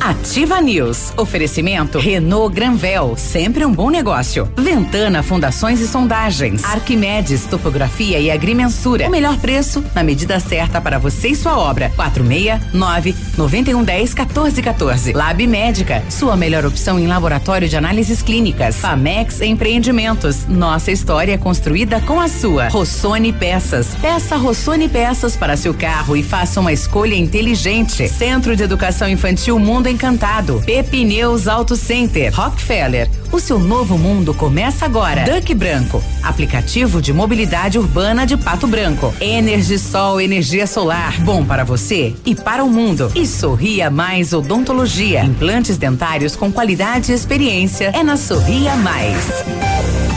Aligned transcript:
Ativa 0.00 0.60
News. 0.60 1.12
Oferecimento 1.16 1.98
Renault 1.98 2.54
Granvel, 2.54 3.16
sempre 3.16 3.64
um 3.64 3.72
bom 3.72 3.90
negócio. 3.90 4.48
Ventana 4.56 5.22
Fundações 5.22 5.80
e 5.80 5.88
Sondagens. 5.88 6.64
Arquimedes 6.64 7.46
Topografia 7.46 8.18
e 8.20 8.30
Agrimensura. 8.30 9.08
O 9.08 9.10
melhor 9.10 9.36
preço 9.38 9.84
na 9.94 10.02
medida 10.02 10.38
certa 10.38 10.80
para 10.80 10.98
você 10.98 11.28
e 11.28 11.36
sua 11.36 11.58
obra. 11.58 11.90
469 11.96 13.14
9110 13.36 14.14
1414. 14.14 15.12
Lab 15.12 15.46
Médica, 15.46 16.02
sua 16.08 16.36
melhor 16.36 16.64
opção 16.64 16.98
em 16.98 17.06
laboratório 17.06 17.68
de 17.68 17.76
análises 17.76 18.22
clínicas. 18.22 18.76
Famex 18.76 19.40
Empreendimentos. 19.40 20.46
Nossa 20.46 20.92
história 20.92 21.32
é 21.32 21.38
construída 21.38 22.00
com 22.02 22.20
a 22.20 22.28
sua. 22.28 22.68
Rossoni 22.68 23.32
Peças. 23.32 23.88
Peça 24.00 24.36
Rossoni 24.36 24.88
Peças 24.88 25.36
para 25.36 25.56
seu 25.56 25.74
carro 25.74 26.16
e 26.16 26.22
faça 26.22 26.60
uma 26.60 26.72
escolha 26.72 27.16
inteligente. 27.16 28.08
Centro 28.08 28.54
de 28.54 28.62
Educação 28.62 29.08
Infantil 29.08 29.58
Mundo 29.58 29.87
Encantado. 29.88 30.62
Pepineus 30.64 31.48
Auto 31.48 31.76
Center. 31.76 32.32
Rockefeller. 32.34 33.10
O 33.32 33.40
seu 33.40 33.58
novo 33.58 33.98
mundo 33.98 34.32
começa 34.32 34.84
agora. 34.84 35.24
Duck 35.24 35.54
Branco. 35.54 36.02
Aplicativo 36.22 37.00
de 37.00 37.12
mobilidade 37.12 37.78
urbana 37.78 38.26
de 38.26 38.36
Pato 38.36 38.66
Branco. 38.66 39.14
Energisol 39.20 40.20
energia 40.20 40.66
solar. 40.66 41.20
Bom 41.20 41.44
para 41.44 41.64
você 41.64 42.14
e 42.24 42.34
para 42.34 42.64
o 42.64 42.70
mundo. 42.70 43.10
E 43.14 43.26
Sorria 43.26 43.90
Mais 43.90 44.32
Odontologia. 44.32 45.24
Implantes 45.24 45.76
dentários 45.76 46.36
com 46.36 46.50
qualidade 46.50 47.12
e 47.12 47.14
experiência. 47.14 47.90
É 47.94 48.02
na 48.02 48.16
Sorria 48.16 48.74
Mais. 48.76 50.07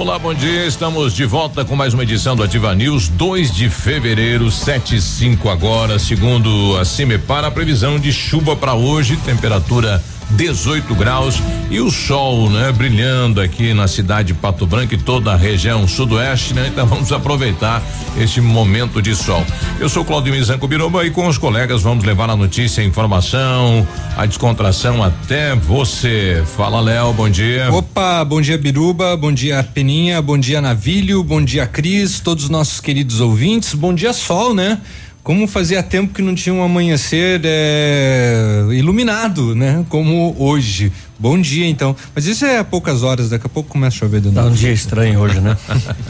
Olá, 0.00 0.18
bom 0.18 0.32
dia. 0.32 0.64
Estamos 0.64 1.14
de 1.14 1.26
volta 1.26 1.62
com 1.62 1.76
mais 1.76 1.92
uma 1.92 2.04
edição 2.04 2.34
do 2.34 2.42
Ativa 2.42 2.74
News, 2.74 3.06
2 3.06 3.52
de 3.54 3.68
fevereiro, 3.68 4.50
7 4.50 4.96
e 4.96 5.00
5 5.00 5.46
agora. 5.50 5.98
Segundo 5.98 6.74
a 6.78 6.86
CIMEPAR, 6.86 7.44
a 7.44 7.50
previsão 7.50 7.98
de 7.98 8.10
chuva 8.10 8.56
para 8.56 8.72
hoje, 8.72 9.18
temperatura 9.18 10.02
18 10.30 10.94
graus 10.94 11.40
e 11.70 11.80
o 11.80 11.90
sol, 11.90 12.50
né, 12.50 12.72
brilhando 12.72 13.40
aqui 13.40 13.72
na 13.72 13.86
cidade 13.86 14.28
de 14.28 14.34
Pato 14.34 14.66
Branco 14.66 14.94
e 14.94 14.98
toda 14.98 15.32
a 15.32 15.36
região 15.36 15.86
sudoeste, 15.86 16.52
né? 16.54 16.68
Então 16.68 16.86
vamos 16.88 17.12
aproveitar 17.12 17.82
este 18.18 18.40
momento 18.40 19.00
de 19.00 19.14
sol. 19.14 19.44
Eu 19.78 19.88
sou 19.88 20.04
Claudio 20.04 20.32
Mizanco 20.32 20.66
Biruba 20.66 21.04
e 21.04 21.10
com 21.10 21.26
os 21.26 21.38
colegas 21.38 21.82
vamos 21.82 22.04
levar 22.04 22.28
a 22.28 22.36
notícia, 22.36 22.82
a 22.82 22.86
informação, 22.86 23.86
a 24.16 24.26
descontração 24.26 25.02
até 25.02 25.54
você. 25.54 26.42
Fala, 26.56 26.80
Léo, 26.80 27.12
bom 27.12 27.28
dia. 27.28 27.72
Opa, 27.72 28.24
bom 28.24 28.40
dia, 28.40 28.58
Biruba, 28.58 29.16
bom 29.16 29.32
dia, 29.32 29.62
Peninha, 29.62 30.20
bom 30.20 30.38
dia, 30.38 30.60
Navilho, 30.60 31.22
bom 31.22 31.42
dia, 31.42 31.66
Cris, 31.66 32.20
todos 32.20 32.44
os 32.44 32.50
nossos 32.50 32.80
queridos 32.80 33.20
ouvintes, 33.20 33.74
bom 33.74 33.94
dia, 33.94 34.12
sol, 34.12 34.54
né? 34.54 34.80
Como 35.22 35.46
fazia 35.46 35.82
tempo 35.82 36.14
que 36.14 36.22
não 36.22 36.34
tinha 36.34 36.54
um 36.54 36.62
amanhecer 36.62 37.42
é, 37.44 38.66
iluminado, 38.72 39.54
né? 39.54 39.84
Como 39.88 40.34
hoje. 40.38 40.90
Bom 41.18 41.38
dia, 41.38 41.66
então. 41.66 41.94
Mas 42.14 42.26
isso 42.26 42.46
é 42.46 42.62
poucas 42.64 43.02
horas, 43.02 43.28
daqui 43.28 43.46
a 43.46 43.48
pouco 43.50 43.68
começa 43.68 43.96
a 43.96 43.98
chover 43.98 44.22
de 44.22 44.28
novo. 44.28 44.40
Tá 44.40 44.52
um 44.52 44.54
dia 44.54 44.72
estranho 44.72 45.20
hoje, 45.20 45.38
né? 45.38 45.54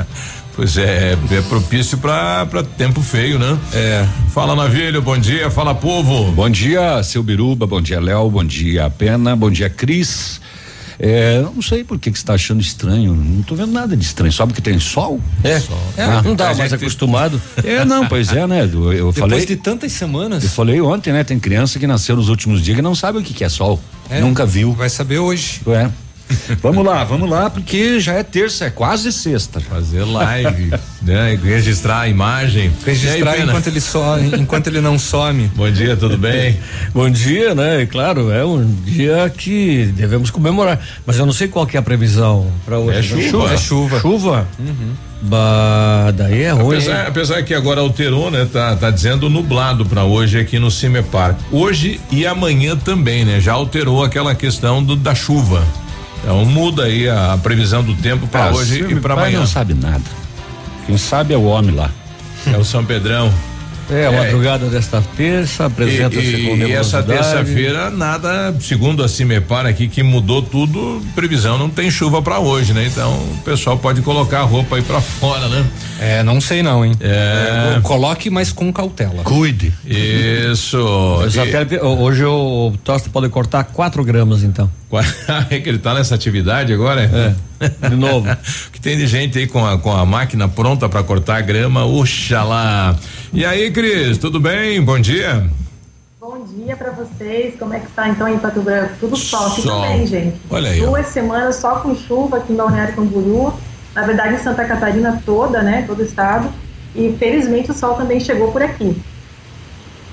pois 0.54 0.76
é, 0.76 1.18
é 1.30 1.40
propício 1.48 1.98
para 1.98 2.62
tempo 2.78 3.00
feio, 3.02 3.36
né? 3.36 3.58
É. 3.74 4.06
Fala 4.32 4.54
Navilho, 4.54 5.02
bom 5.02 5.18
dia, 5.18 5.50
fala 5.50 5.74
povo. 5.74 6.30
Bom 6.30 6.48
dia, 6.48 7.02
seu 7.02 7.24
Biruba, 7.24 7.66
bom 7.66 7.80
dia, 7.82 7.98
Léo, 7.98 8.30
bom 8.30 8.44
dia, 8.44 8.88
Pena, 8.90 9.34
bom 9.34 9.50
dia, 9.50 9.68
Cris. 9.68 10.40
É, 11.02 11.40
não 11.40 11.62
sei 11.62 11.82
por 11.82 11.98
que, 11.98 12.10
que 12.10 12.18
você 12.18 12.22
está 12.22 12.34
achando 12.34 12.60
estranho. 12.60 13.14
Não 13.14 13.40
estou 13.40 13.56
vendo 13.56 13.72
nada 13.72 13.96
de 13.96 14.04
estranho. 14.04 14.30
Só 14.30 14.46
porque 14.46 14.60
tem 14.60 14.78
sol? 14.78 15.18
É. 15.42 15.58
Sol. 15.58 15.78
é 15.96 16.02
ah, 16.02 16.22
não 16.22 16.34
dá 16.34 16.54
mais 16.54 16.72
acostumado. 16.74 17.40
É, 17.64 17.84
não, 17.86 18.06
pois 18.06 18.30
é, 18.30 18.46
né? 18.46 18.64
Eu, 18.64 18.92
eu 18.92 19.12
Depois 19.12 19.18
falei. 19.18 19.46
de 19.46 19.56
tantas 19.56 19.92
semanas. 19.92 20.44
Eu 20.44 20.50
falei 20.50 20.78
ontem, 20.80 21.10
né? 21.10 21.24
Tem 21.24 21.38
criança 21.38 21.78
que 21.78 21.86
nasceu 21.86 22.16
nos 22.16 22.28
últimos 22.28 22.62
dias 22.62 22.76
que 22.76 22.82
não 22.82 22.94
sabe 22.94 23.18
o 23.18 23.22
que, 23.22 23.32
que 23.32 23.42
é 23.42 23.48
sol. 23.48 23.80
É, 24.10 24.20
Nunca 24.20 24.44
viu. 24.44 24.72
Vai 24.74 24.90
saber 24.90 25.18
hoje. 25.18 25.62
É. 25.68 25.90
vamos 26.62 26.84
lá, 26.84 27.04
vamos 27.04 27.28
lá, 27.28 27.50
porque 27.50 28.00
já 28.00 28.14
é 28.14 28.22
terça, 28.22 28.66
é 28.66 28.70
quase 28.70 29.12
sexta. 29.12 29.60
Fazer 29.60 30.04
live, 30.04 30.72
né? 31.02 31.38
Registrar 31.42 32.00
a 32.00 32.08
imagem. 32.08 32.72
Registrar 32.84 33.32
aí, 33.32 33.42
enquanto 33.42 33.66
ele 33.66 33.80
some, 33.80 34.34
enquanto 34.38 34.66
ele 34.68 34.80
não 34.80 34.98
some. 34.98 35.50
Bom 35.54 35.70
dia, 35.70 35.96
tudo 35.96 36.16
bem? 36.16 36.58
Bom 36.94 37.10
dia, 37.10 37.54
né? 37.54 37.82
E 37.82 37.86
claro, 37.86 38.30
é 38.30 38.44
um 38.44 38.64
dia 38.84 39.30
que 39.36 39.86
devemos 39.94 40.30
comemorar. 40.30 40.80
Mas 41.06 41.18
eu 41.18 41.26
não 41.26 41.32
sei 41.32 41.48
qual 41.48 41.66
que 41.66 41.76
é 41.76 41.80
a 41.80 41.82
previsão 41.82 42.50
para 42.64 42.78
hoje. 42.78 42.98
É 42.98 43.02
chuva. 43.02 43.52
É 43.52 43.56
chuva. 43.56 44.00
Chuva? 44.00 44.48
Uhum. 44.58 45.10
Bah, 45.22 46.10
daí 46.14 46.42
é 46.44 46.50
ruim. 46.50 46.76
Apesar, 46.76 47.06
apesar, 47.06 47.42
que 47.42 47.52
agora 47.52 47.80
alterou, 47.80 48.30
né? 48.30 48.48
Tá, 48.50 48.74
tá 48.74 48.90
dizendo 48.90 49.28
nublado 49.28 49.84
para 49.84 50.04
hoje 50.04 50.38
aqui 50.38 50.58
no 50.58 50.70
Cimepar. 50.70 51.36
Hoje 51.52 52.00
e 52.10 52.26
amanhã 52.26 52.74
também, 52.76 53.24
né? 53.24 53.38
Já 53.40 53.52
alterou 53.52 54.02
aquela 54.02 54.34
questão 54.34 54.82
do, 54.82 54.96
da 54.96 55.14
chuva. 55.14 55.62
Então 56.22 56.44
muda 56.44 56.84
aí 56.84 57.08
a, 57.08 57.34
a 57.34 57.38
previsão 57.38 57.82
do 57.82 57.94
tempo 57.94 58.26
para 58.26 58.46
ah, 58.46 58.52
hoje 58.52 58.84
e 58.88 59.00
para 59.00 59.14
amanhã. 59.14 59.40
não 59.40 59.46
sabe 59.46 59.74
nada. 59.74 60.04
Quem 60.86 60.96
sabe 60.98 61.34
é 61.34 61.36
o 61.36 61.44
homem 61.44 61.74
lá. 61.74 61.90
É 62.46 62.56
o 62.56 62.64
São 62.64 62.84
Pedrão. 62.84 63.32
É, 63.90 64.06
a 64.06 64.12
madrugada 64.12 64.66
desta 64.66 65.02
terça 65.16 65.66
apresenta-se 65.66 66.42
com 66.42 66.56
E 66.56 66.72
essa 66.72 67.02
terça-feira 67.02 67.90
nada, 67.90 68.54
segundo 68.60 69.02
a 69.02 69.08
Cimepar 69.08 69.66
aqui 69.66 69.88
que 69.88 70.02
mudou 70.02 70.42
tudo, 70.42 71.02
previsão 71.14 71.58
não 71.58 71.68
tem 71.68 71.90
chuva 71.90 72.22
para 72.22 72.38
hoje, 72.38 72.72
né? 72.72 72.86
Então 72.86 73.12
o 73.12 73.38
pessoal 73.44 73.76
pode 73.78 74.02
colocar 74.02 74.40
a 74.40 74.44
roupa 74.44 74.76
aí 74.76 74.82
para 74.82 75.00
fora, 75.00 75.48
né? 75.48 75.66
É, 76.00 76.22
não 76.22 76.40
sei 76.40 76.62
não, 76.62 76.84
hein? 76.84 76.92
É. 77.00 77.76
é 77.76 77.80
coloque, 77.82 78.30
mas 78.30 78.52
com 78.52 78.72
cautela. 78.72 79.22
Cuide. 79.22 79.72
Isso. 79.84 80.78
e, 81.74 81.78
hoje 81.78 82.24
o 82.24 82.72
Tosta 82.82 83.10
pode 83.10 83.28
cortar 83.28 83.64
quatro 83.64 84.04
gramas, 84.04 84.42
então. 84.42 84.70
é 85.50 85.58
que 85.58 85.68
ele 85.68 85.78
tá 85.78 85.94
nessa 85.94 86.14
atividade 86.14 86.72
agora? 86.72 87.02
É. 87.02 87.49
De 87.88 87.96
novo. 87.96 88.26
que 88.72 88.80
tem 88.80 88.96
de 88.96 89.06
gente 89.06 89.38
aí 89.38 89.46
com 89.46 89.64
a, 89.64 89.78
com 89.78 89.92
a 89.92 90.04
máquina 90.06 90.48
pronta 90.48 90.88
para 90.88 91.02
cortar 91.02 91.36
a 91.36 91.40
grama, 91.40 91.84
oxalá. 91.84 92.96
E 93.32 93.44
aí, 93.44 93.70
Cris, 93.70 94.18
tudo 94.18 94.40
bem? 94.40 94.82
Bom 94.82 94.98
dia. 94.98 95.48
Bom 96.20 96.44
dia 96.44 96.76
para 96.76 96.90
vocês. 96.90 97.54
Como 97.58 97.74
é 97.74 97.80
que 97.80 97.88
tá 97.92 98.08
então 98.08 98.28
em 98.28 98.38
Pato 98.38 98.62
Branco? 98.62 98.94
Tudo 98.98 99.16
sol, 99.16 99.46
aqui 99.48 99.62
sol. 99.62 99.82
também, 99.82 100.06
gente. 100.06 100.36
Olha 100.50 100.70
aí. 100.70 100.80
Duas 100.80 101.06
semanas 101.08 101.56
só 101.56 101.76
com 101.76 101.94
chuva 101.94 102.38
aqui 102.38 102.52
em 102.52 102.56
Balneário 102.56 102.94
Camboriú. 102.94 103.52
Na 103.94 104.02
verdade, 104.02 104.34
em 104.34 104.38
Santa 104.38 104.64
Catarina 104.64 105.22
toda, 105.24 105.62
né? 105.62 105.84
Todo 105.86 106.00
o 106.00 106.04
estado. 106.04 106.50
E 106.94 107.14
felizmente 107.18 107.70
o 107.70 107.74
sol 107.74 107.94
também 107.94 108.20
chegou 108.20 108.50
por 108.52 108.62
aqui. 108.62 108.96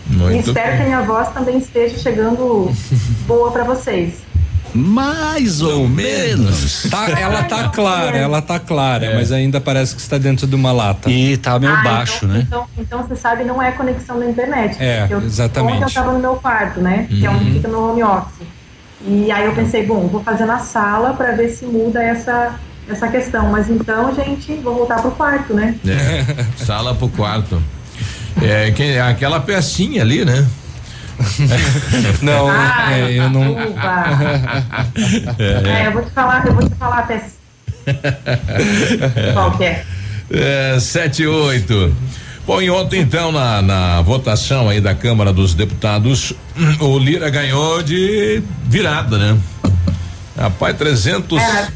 Muito 0.08 0.36
e 0.36 0.40
espero 0.40 0.70
bem. 0.70 0.78
que 0.78 0.84
a 0.84 0.86
minha 0.86 1.02
voz 1.02 1.30
também 1.30 1.58
esteja 1.58 1.98
chegando 1.98 2.72
boa 3.28 3.52
para 3.52 3.64
vocês. 3.64 4.27
Mais 4.78 5.62
ou 5.62 5.88
menos. 5.88 6.84
Tá, 6.90 7.10
ela 7.20 7.44
tá 7.44 7.70
clara, 7.70 8.18
ela 8.18 8.42
tá 8.42 8.60
clara, 8.60 9.08
é. 9.08 9.16
mas 9.16 9.32
ainda 9.32 9.60
parece 9.60 9.96
que 9.96 10.02
está 10.02 10.18
dentro 10.18 10.46
de 10.46 10.56
uma 10.56 10.72
lata. 10.72 11.10
E 11.10 11.36
tá 11.36 11.58
meio 11.58 11.74
ah, 11.74 11.82
baixo, 11.82 12.26
então, 12.26 12.30
né? 12.30 12.44
Então, 12.46 12.68
então 12.78 13.04
você 13.04 13.16
sabe, 13.16 13.44
não 13.44 13.62
é 13.62 13.72
conexão 13.72 14.20
da 14.20 14.26
internet. 14.28 14.78
É, 14.80 15.08
eu, 15.10 15.22
exatamente. 15.24 15.78
Ontem 15.78 15.86
eu 15.86 15.94
tava 15.94 16.14
no 16.14 16.20
meu 16.20 16.36
quarto, 16.36 16.80
né? 16.80 17.08
Uhum. 17.10 17.20
Que 17.20 17.26
é 17.26 17.30
onde 17.30 17.52
fica 17.54 17.68
no 17.68 17.92
home 17.92 18.04
office. 18.04 18.48
E 19.06 19.32
aí 19.32 19.46
eu 19.46 19.56
pensei, 19.56 19.86
bom, 19.86 20.08
vou 20.08 20.24
fazer 20.24 20.46
na 20.46 20.60
sala 20.60 21.14
para 21.14 21.32
ver 21.32 21.50
se 21.50 21.66
muda 21.66 22.02
essa 22.02 22.56
essa 22.90 23.08
questão. 23.08 23.50
Mas 23.50 23.70
então, 23.70 24.14
gente, 24.14 24.56
vou 24.56 24.76
voltar 24.76 25.02
pro 25.02 25.12
quarto, 25.12 25.54
né? 25.54 25.76
É, 25.86 26.46
sala 26.64 26.96
pro 26.96 27.10
quarto. 27.10 27.62
É, 28.42 28.72
que, 28.72 28.98
aquela 29.00 29.40
pecinha 29.40 30.02
ali, 30.02 30.24
né? 30.24 30.48
não, 32.22 32.50
ah, 32.50 32.92
é, 32.92 33.12
eu 33.14 33.30
não. 33.30 33.56
É. 35.40 35.84
é. 35.84 35.88
eu 35.88 35.94
vou 35.94 36.04
te 36.04 36.12
falar, 36.12 36.46
eu 36.46 36.54
vou 36.54 36.68
te 36.68 36.76
falar 36.76 37.00
até. 37.00 37.24
Qual 39.34 39.52
que 39.58 39.64
é? 39.64 39.86
É, 40.32 40.80
sete 40.80 41.24
e 41.24 41.28
oito. 41.28 41.96
Bom, 42.46 42.62
e 42.62 42.70
ontem 42.70 43.02
então 43.02 43.32
na, 43.32 43.62
na 43.62 44.02
votação 44.02 44.70
aí 44.70 44.80
da 44.80 44.96
Câmara 44.96 45.34
dos 45.34 45.54
Deputados, 45.54 46.34
o 46.80 46.98
Lira 46.98 47.30
ganhou 47.30 47.84
de 47.84 48.42
virada, 48.66 49.18
né? 49.18 49.38
Rapaz, 50.38 50.78
300. 50.78 51.42
É. 51.42 51.68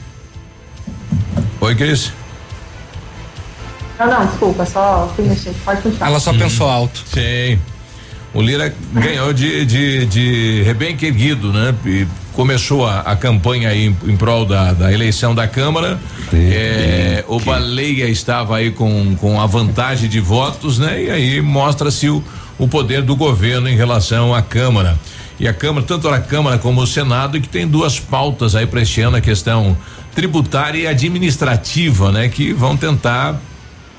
Oi, 1.59 1.75
Cris? 1.75 2.13
Não, 3.99 4.07
não, 4.07 4.25
desculpa, 4.25 4.65
só 4.65 5.11
fui 5.15 5.25
mexer. 5.25 5.53
Pode 5.65 5.81
continuar. 5.81 6.07
Ela 6.07 6.19
só 6.19 6.33
pensou 6.33 6.69
alto. 6.69 7.03
Sim. 7.05 7.59
O 8.33 8.41
Lira 8.41 8.73
ganhou 8.93 9.33
de, 9.33 9.65
de, 9.65 10.05
de 10.05 10.63
rebenque 10.63 11.05
erguido, 11.05 11.51
né? 11.51 11.75
E 11.85 12.07
começou 12.31 12.87
a, 12.87 13.01
a 13.01 13.15
campanha 13.15 13.69
aí 13.69 13.87
em, 13.87 13.97
em 14.07 14.15
prol 14.15 14.45
da, 14.45 14.71
da, 14.71 14.91
eleição 14.91 15.35
da 15.35 15.47
Câmara. 15.47 15.99
É, 16.33 17.25
o 17.27 17.39
Baleia 17.39 18.07
estava 18.07 18.55
aí 18.55 18.71
com, 18.71 19.15
com 19.17 19.39
a 19.39 19.45
vantagem 19.45 20.09
de 20.09 20.21
votos, 20.21 20.79
né? 20.79 21.03
E 21.03 21.11
aí 21.11 21.41
mostra-se 21.41 22.09
o, 22.09 22.23
o 22.57 22.69
poder 22.69 23.01
do 23.01 23.17
governo 23.17 23.67
em 23.67 23.75
relação 23.75 24.33
à 24.33 24.41
Câmara. 24.41 24.97
E 25.37 25.45
a 25.45 25.53
Câmara, 25.53 25.85
tanto 25.85 26.07
a 26.07 26.19
Câmara 26.19 26.57
como 26.57 26.81
o 26.81 26.87
Senado, 26.87 27.41
que 27.41 27.49
tem 27.49 27.67
duas 27.67 27.99
pautas 27.99 28.55
aí 28.55 28.65
para 28.65 28.81
este 28.81 29.01
ano, 29.01 29.17
a 29.17 29.21
questão 29.21 29.75
tributária 30.15 30.77
e 30.77 30.87
administrativa, 30.87 32.13
né? 32.13 32.29
Que 32.29 32.53
vão 32.53 32.77
tentar 32.77 33.41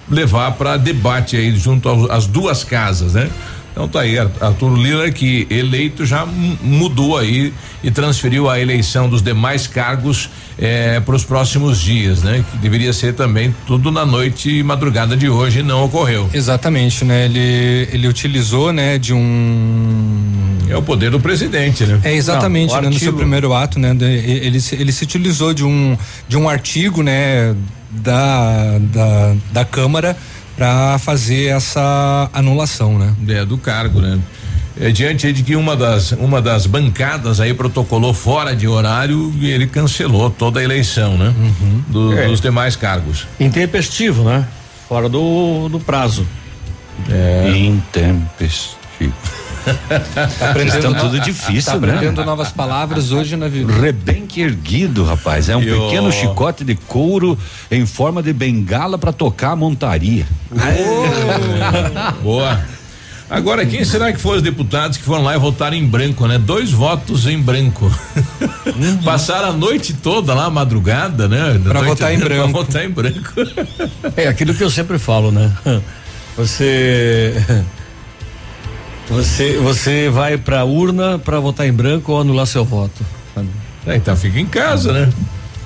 levar 0.09 0.53
para 0.53 0.77
debate 0.79 1.37
aí 1.37 1.55
junto 1.55 1.89
às 2.11 2.27
duas 2.27 2.65
casas, 2.65 3.13
né? 3.13 3.29
Então 3.73 3.89
tá 3.89 4.01
aí, 4.01 4.19
Arthur 4.19 4.77
Lira 4.77 5.11
que 5.11 5.47
eleito 5.51 6.05
já 6.05 6.27
mudou 6.27 7.17
aí 7.17 7.53
e 7.83 7.91
transferiu 7.91 8.49
a 8.49 8.61
eleição 8.61 9.09
dos 9.09 9.23
demais 9.23 9.67
cargos 9.67 10.29
eh, 10.59 11.01
para 11.01 11.17
os 11.17 11.25
próximos 11.25 11.81
dias, 11.81 12.23
né? 12.23 12.45
Que 12.51 12.59
deveria 12.59 12.93
ser 12.93 13.15
também 13.15 13.55
tudo 13.67 13.91
na 13.91 14.05
noite 14.05 14.59
e 14.59 14.63
madrugada 14.63 15.17
de 15.17 15.29
hoje 15.29 15.61
e 15.61 15.63
não 15.63 15.85
ocorreu. 15.85 16.29
Exatamente, 16.35 17.03
né? 17.05 17.25
Ele 17.25 17.89
ele 17.93 18.09
utilizou, 18.09 18.73
né, 18.73 18.99
de 18.99 19.15
um 19.15 20.59
é 20.69 20.77
o 20.77 20.83
poder 20.83 21.11
do 21.11 21.19
presidente, 21.19 21.85
né? 21.85 21.99
É 22.05 22.15
exatamente, 22.15 22.75
não, 22.75 22.83
né, 22.83 22.91
no 22.91 22.99
seu 22.99 23.13
primeiro 23.15 23.55
ato, 23.55 23.79
né? 23.79 23.97
Ele, 24.01 24.59
ele 24.73 24.93
se 24.93 25.05
utilizou 25.05 25.55
de 25.55 25.65
um 25.65 25.97
de 26.29 26.37
um 26.37 26.47
artigo, 26.47 27.03
né, 27.03 27.55
da 27.91 28.79
da, 28.79 29.35
da 29.51 29.65
Câmara 29.65 30.17
para 30.57 30.99
fazer 30.99 31.47
essa 31.47 32.31
anulação, 32.33 32.99
né? 32.99 33.15
É, 33.29 33.45
do 33.45 33.57
cargo, 33.59 34.01
né? 34.01 34.19
É, 34.81 34.91
diante 34.91 35.33
de 35.33 35.43
que 35.43 35.55
uma 35.55 35.77
das 35.77 36.13
uma 36.13 36.41
das 36.41 36.67
bancadas 36.67 37.41
aí 37.41 37.53
protocolou 37.53 38.15
fora 38.15 38.57
de 38.57 38.67
horário 38.67 39.33
e 39.39 39.51
ele 39.51 39.67
cancelou 39.67 40.31
toda 40.31 40.61
a 40.61 40.65
eleição, 40.65 41.17
né? 41.17 41.35
Uhum. 41.39 41.83
Do, 41.89 42.19
é. 42.19 42.27
Dos 42.27 42.41
demais 42.41 42.75
cargos. 42.75 43.27
Intempestivo, 43.39 44.25
né? 44.25 44.47
Fora 44.89 45.09
do, 45.09 45.69
do 45.69 45.79
prazo. 45.79 46.27
É. 47.11 47.53
Intempestivo. 47.57 48.82
Tá 50.39 50.51
aprendendo 50.51 50.95
tudo 50.95 51.21
difícil, 51.21 51.73
tá 51.73 51.79
né? 51.79 51.95
aprendendo 51.95 52.25
novas 52.25 52.51
palavras 52.51 53.13
hoje 53.13 53.37
na 53.37 53.49
vida. 53.49 53.73
Rebenque 53.73 54.41
erguido, 54.41 55.05
rapaz. 55.05 55.49
É 55.49 55.57
um 55.57 55.63
Yo. 55.63 55.85
pequeno 55.85 56.11
chicote 56.13 56.65
de 56.65 56.75
couro 56.75 57.39
em 57.71 57.87
forma 57.87 58.23
de 58.23 58.33
bengala 58.33 58.99
para 58.99 59.13
tocar 59.13 59.53
a 59.53 59.57
montaria. 59.57 60.27
Boa. 62.23 62.61
Agora, 63.33 63.65
quem 63.65 63.83
será 63.83 64.13
que 64.13 64.21
foram 64.21 64.37
os 64.37 64.43
deputados 64.43 64.99
que 64.99 65.05
foram 65.05 65.23
lá 65.23 65.35
e 65.35 65.39
votaram 65.39 65.75
em 65.75 65.87
branco, 65.87 66.27
né? 66.27 66.37
Dois 66.37 66.71
votos 66.71 67.27
em 67.27 67.41
branco. 67.41 67.91
Uhum. 68.67 68.99
Passaram 68.99 69.49
a 69.49 69.53
noite 69.53 69.95
toda 69.95 70.35
lá, 70.35 70.51
madrugada, 70.51 71.27
né? 71.27 71.59
Para 71.65 71.81
votar 71.81 72.13
em 72.13 72.19
branco. 72.19 72.51
Pra 72.51 72.61
votar 72.61 72.85
em 72.85 72.91
branco. 72.91 73.33
É 74.19 74.29
aquilo 74.29 74.53
que 74.53 74.63
eu 74.63 74.71
sempre 74.71 74.99
falo, 74.99 75.33
né? 75.33 75.51
Você 76.37 77.35
você, 79.13 79.59
você 79.59 80.09
vai 80.09 80.39
pra 80.39 80.65
urna 80.65 81.19
para 81.19 81.39
votar 81.39 81.67
em 81.67 81.73
branco 81.73 82.13
ou 82.13 82.21
anular 82.21 82.47
seu 82.47 82.65
voto? 82.65 83.05
É, 83.87 83.97
então 83.97 84.17
fica 84.17 84.39
em 84.39 84.47
casa, 84.47 84.93
né? 84.93 85.13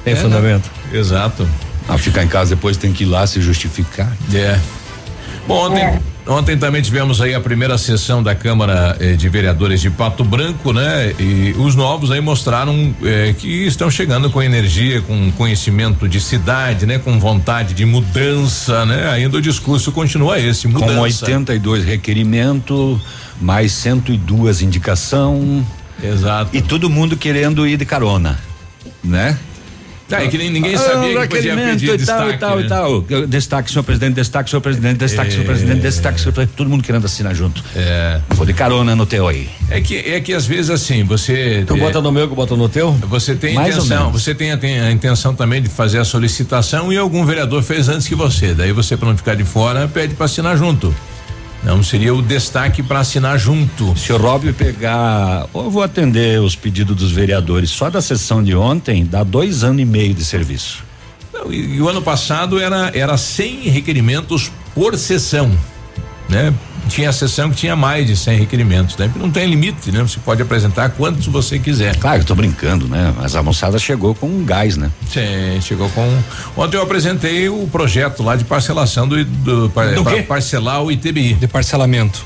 Tem 0.05 0.15
é, 0.15 0.17
fundamento. 0.17 0.71
Né? 0.91 0.99
Exato. 0.99 1.49
Ah, 1.89 1.97
ficar 1.97 2.25
em 2.25 2.29
casa 2.29 2.55
depois 2.55 2.77
tem 2.77 2.93
que 2.93 3.05
ir 3.05 3.07
lá 3.07 3.27
se 3.27 3.41
justificar. 3.41 4.11
É. 4.35 4.59
Bom, 5.47 5.67
ontem, 5.67 5.83
é. 5.83 6.01
Ontem 6.27 6.57
também 6.57 6.83
tivemos 6.83 7.21
aí 7.21 7.35
a 7.35 7.41
primeira 7.41 7.79
sessão 7.79 8.23
da 8.23 8.35
Câmara 8.35 8.97
eh, 9.01 9.15
de 9.15 9.29
Vereadores 9.29 9.81
de 9.81 9.91
Pato 9.91 10.25
Branco, 10.25 10.73
né? 10.73 11.15
E 11.19 11.55
os 11.59 11.75
novos 11.75 12.11
aí 12.11 12.21
mostraram 12.21 12.95
eh, 13.03 13.35
que 13.39 13.67
estão 13.67 13.91
chegando 13.91 14.31
com 14.31 14.43
energia, 14.43 15.01
com 15.01 15.31
conhecimento 15.33 16.09
de 16.09 16.21
cidade, 16.21 16.87
né? 16.87 16.99
Com 16.99 17.19
vontade 17.19 17.75
de 17.75 17.85
mudança, 17.85 18.85
né? 18.85 19.11
Ainda 19.11 19.39
o 19.39 19.43
discurso 19.43 19.93
continua 19.93 20.39
esse, 20.39 20.67
mudança. 20.69 20.95
Com 20.95 21.01
82 21.01 21.85
requerimentos 21.85 23.01
mais 23.41 23.73
102 23.73 24.63
indicação. 24.63 25.65
Exato. 26.03 26.57
E 26.57 26.61
todo 26.61 26.91
mundo 26.91 27.17
querendo 27.17 27.67
ir 27.67 27.77
de 27.77 27.85
carona, 27.85 28.39
né? 29.03 29.39
Tá, 30.09 30.23
é 30.23 30.29
que 30.29 30.39
nem 30.39 30.51
ninguém 30.51 30.77
sabia 30.77 31.21
ah, 31.21 31.27
que 31.27 31.37
podia 31.37 31.57
pedir 31.57 31.91
e 31.91 31.97
destaque, 31.97 32.39
tal, 32.39 32.61
e 32.61 32.69
tal, 32.69 33.01
né? 33.01 33.05
e 33.05 33.09
tal. 33.09 33.27
Destaque, 33.27 33.71
senhor 33.71 33.83
presidente, 33.83 34.15
destaque, 34.15 34.51
senhor 34.51 34.61
presidente, 34.61 34.99
destaque, 34.99 35.29
é. 35.29 35.33
senhor 35.33 35.47
presidente, 35.47 35.81
destaque, 35.81 36.21
senhor 36.21 36.33
presidente. 36.33 36.57
Todo 36.57 36.71
mundo 36.71 36.85
querendo 36.85 37.05
assinar 37.05 37.35
junto. 37.35 37.65
É. 37.75 38.21
Vou 38.31 38.47
de 38.47 38.55
carona 38.55 38.95
no 38.95 39.05
teu 39.05 39.27
aí. 39.27 39.49
É 39.69 39.81
que, 39.81 39.97
é 39.97 40.21
que 40.21 40.33
às 40.33 40.47
vezes 40.47 40.71
assim, 40.71 41.03
você. 41.03 41.65
Tu 41.67 41.75
é, 41.75 41.79
bota 41.79 42.01
no 42.01 42.13
meu 42.13 42.27
que 42.27 42.33
eu 42.33 42.37
boto 42.37 42.57
no 42.57 42.69
teu? 42.69 42.93
Você 42.93 43.35
tem 43.35 43.55
Mais 43.55 43.75
intenção, 43.75 44.13
você 44.13 44.33
tem 44.33 44.53
a, 44.53 44.57
tem 44.57 44.81
a, 44.81 44.93
intenção 44.93 45.35
também 45.35 45.61
de 45.61 45.69
fazer 45.69 45.99
a 45.99 46.05
solicitação 46.05 46.93
e 46.93 46.97
algum 46.97 47.25
vereador 47.25 47.63
fez 47.63 47.89
antes 47.89 48.07
que 48.07 48.15
você. 48.15 48.55
Daí 48.55 48.71
você, 48.71 48.97
para 48.97 49.09
não 49.09 49.17
ficar 49.17 49.35
de 49.35 49.45
fora, 49.45 49.89
pede 49.89 50.15
para 50.15 50.27
assinar 50.27 50.57
junto. 50.57 50.95
Não 51.67 51.83
seria 51.83 52.15
o 52.15 52.23
destaque 52.23 52.81
para 52.81 53.01
assinar 53.01 53.37
junto. 53.41 53.93
Se 53.99 54.13
o 54.13 54.17
Rob 54.17 54.53
pegar, 54.53 55.49
eu 55.53 55.69
vou 55.69 55.83
atender 55.83 56.41
os 56.41 56.55
pedidos 56.55 56.95
dos 56.95 57.11
vereadores. 57.11 57.71
Só 57.71 57.91
da 57.91 58.01
sessão 58.01 58.41
de 58.41 58.55
ontem 58.55 59.05
dá 59.05 59.25
dois 59.25 59.65
anos 59.65 59.83
e 59.83 59.85
meio 59.85 60.15
de 60.15 60.25
serviço. 60.25 60.85
Não, 61.35 61.53
e, 61.53 61.75
e, 61.75 61.83
o 61.83 61.89
ano 61.89 62.01
passado 62.01 62.61
era 62.61 62.93
era 62.95 63.17
100 63.17 63.69
requerimentos 63.69 64.53
por 64.77 64.97
sessão, 64.97 65.51
né? 66.29 66.53
tinha 66.89 67.13
sessão 67.13 67.51
que 67.51 67.57
tinha 67.57 67.77
mais 67.77 68.07
de 68.07 68.17
100 68.17 68.39
requerimentos, 68.39 68.97
né? 68.97 69.11
Não 69.17 69.31
tem 69.31 69.47
limite, 69.47 69.91
né? 69.91 70.03
Você 70.03 70.19
pode 70.21 70.41
apresentar 70.43 70.91
quantos 70.91 71.27
você 71.27 71.59
quiser. 71.59 71.97
Claro, 71.97 72.23
eu 72.23 72.25
tô 72.25 72.35
brincando, 72.35 72.87
né? 72.89 73.13
Mas 73.17 73.35
a 73.35 73.43
moçada 73.43 73.79
chegou 73.79 74.15
com 74.15 74.27
um 74.27 74.45
gás, 74.45 74.77
né? 74.77 74.91
Sim, 75.09 75.61
chegou 75.61 75.89
com. 75.91 76.23
Ontem 76.57 76.77
eu 76.77 76.83
apresentei 76.83 77.49
o 77.49 77.67
projeto 77.67 78.23
lá 78.23 78.37
de 78.37 78.45
parcelação 78.45 79.07
do, 79.09 79.25
do, 79.25 79.69
do 79.69 79.71
para 79.71 80.23
parcelar 80.23 80.83
o 80.83 80.91
ITBI. 80.91 81.35
De 81.35 81.49
parcelamento. 81.49 82.25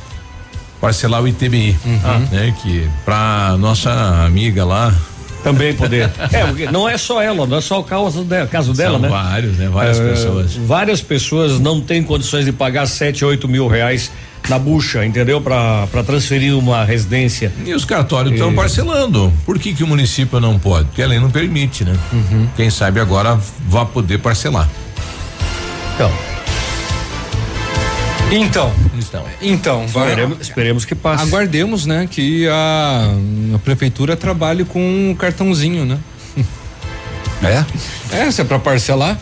Parcelar 0.81 1.23
o 1.23 1.29
ITBI, 1.29 1.77
uhum. 1.85 2.29
né? 2.33 2.55
Que 2.63 2.89
para 3.05 3.57
nossa 3.59 3.91
amiga 4.25 4.65
lá, 4.65 4.95
também 5.43 5.75
poder. 5.75 6.11
É, 6.33 6.71
não 6.71 6.89
é 6.89 6.97
só 6.97 7.21
ela, 7.21 7.47
não 7.47 7.59
é 7.59 7.61
só 7.61 7.81
o 7.81 7.85
caso 7.85 8.23
dela, 8.23 8.47
caso 8.47 8.73
dela 8.73 8.93
São 8.93 9.01
né? 9.01 9.09
Vários, 9.09 9.57
né? 9.57 9.69
Várias 9.69 9.99
é, 9.99 10.09
pessoas. 10.11 10.55
Várias 10.55 11.03
pessoas 11.03 11.59
não 11.59 11.81
têm 11.81 12.03
condições 12.03 12.45
de 12.45 12.53
pagar 12.53 12.87
sete, 12.87 13.25
oito 13.25 13.49
mil 13.49 13.67
reais 13.67 14.11
na 14.49 14.59
bucha, 14.59 15.05
entendeu? 15.05 15.41
Para 15.41 15.87
transferir 16.05 16.57
uma 16.57 16.85
residência. 16.85 17.53
E 17.65 17.75
os 17.75 17.85
cartórios 17.85 18.35
estão 18.35 18.53
e... 18.53 18.55
parcelando. 18.55 19.33
Por 19.45 19.59
que 19.59 19.75
que 19.75 19.83
o 19.83 19.87
município 19.87 20.41
não 20.41 20.59
pode? 20.59 20.87
Porque 20.87 21.03
a 21.03 21.07
lei 21.07 21.19
não 21.19 21.31
permite, 21.31 21.85
né? 21.85 21.97
Uhum. 22.13 22.49
Quem 22.57 22.71
sabe 22.71 23.01
agora 23.01 23.39
vai 23.69 23.87
poder 23.87 24.19
parcelar. 24.19 24.69
Então. 25.95 26.30
Então, 28.33 28.73
então, 28.97 29.25
então 29.43 29.85
esperemos, 29.85 30.41
esperemos, 30.41 30.85
que 30.85 30.95
passe. 30.95 31.25
Aguardemos, 31.25 31.85
né, 31.85 32.07
que 32.09 32.47
a, 32.49 33.11
a 33.55 33.59
prefeitura 33.59 34.17
trabalhe 34.17 34.65
com 34.65 34.81
um 34.81 35.15
cartãozinho, 35.15 35.85
né? 35.85 35.99
É? 37.43 37.65
É, 38.17 38.31
se 38.31 38.43
é 38.43 38.45
para 38.45 38.59
parcelar. 38.59 39.19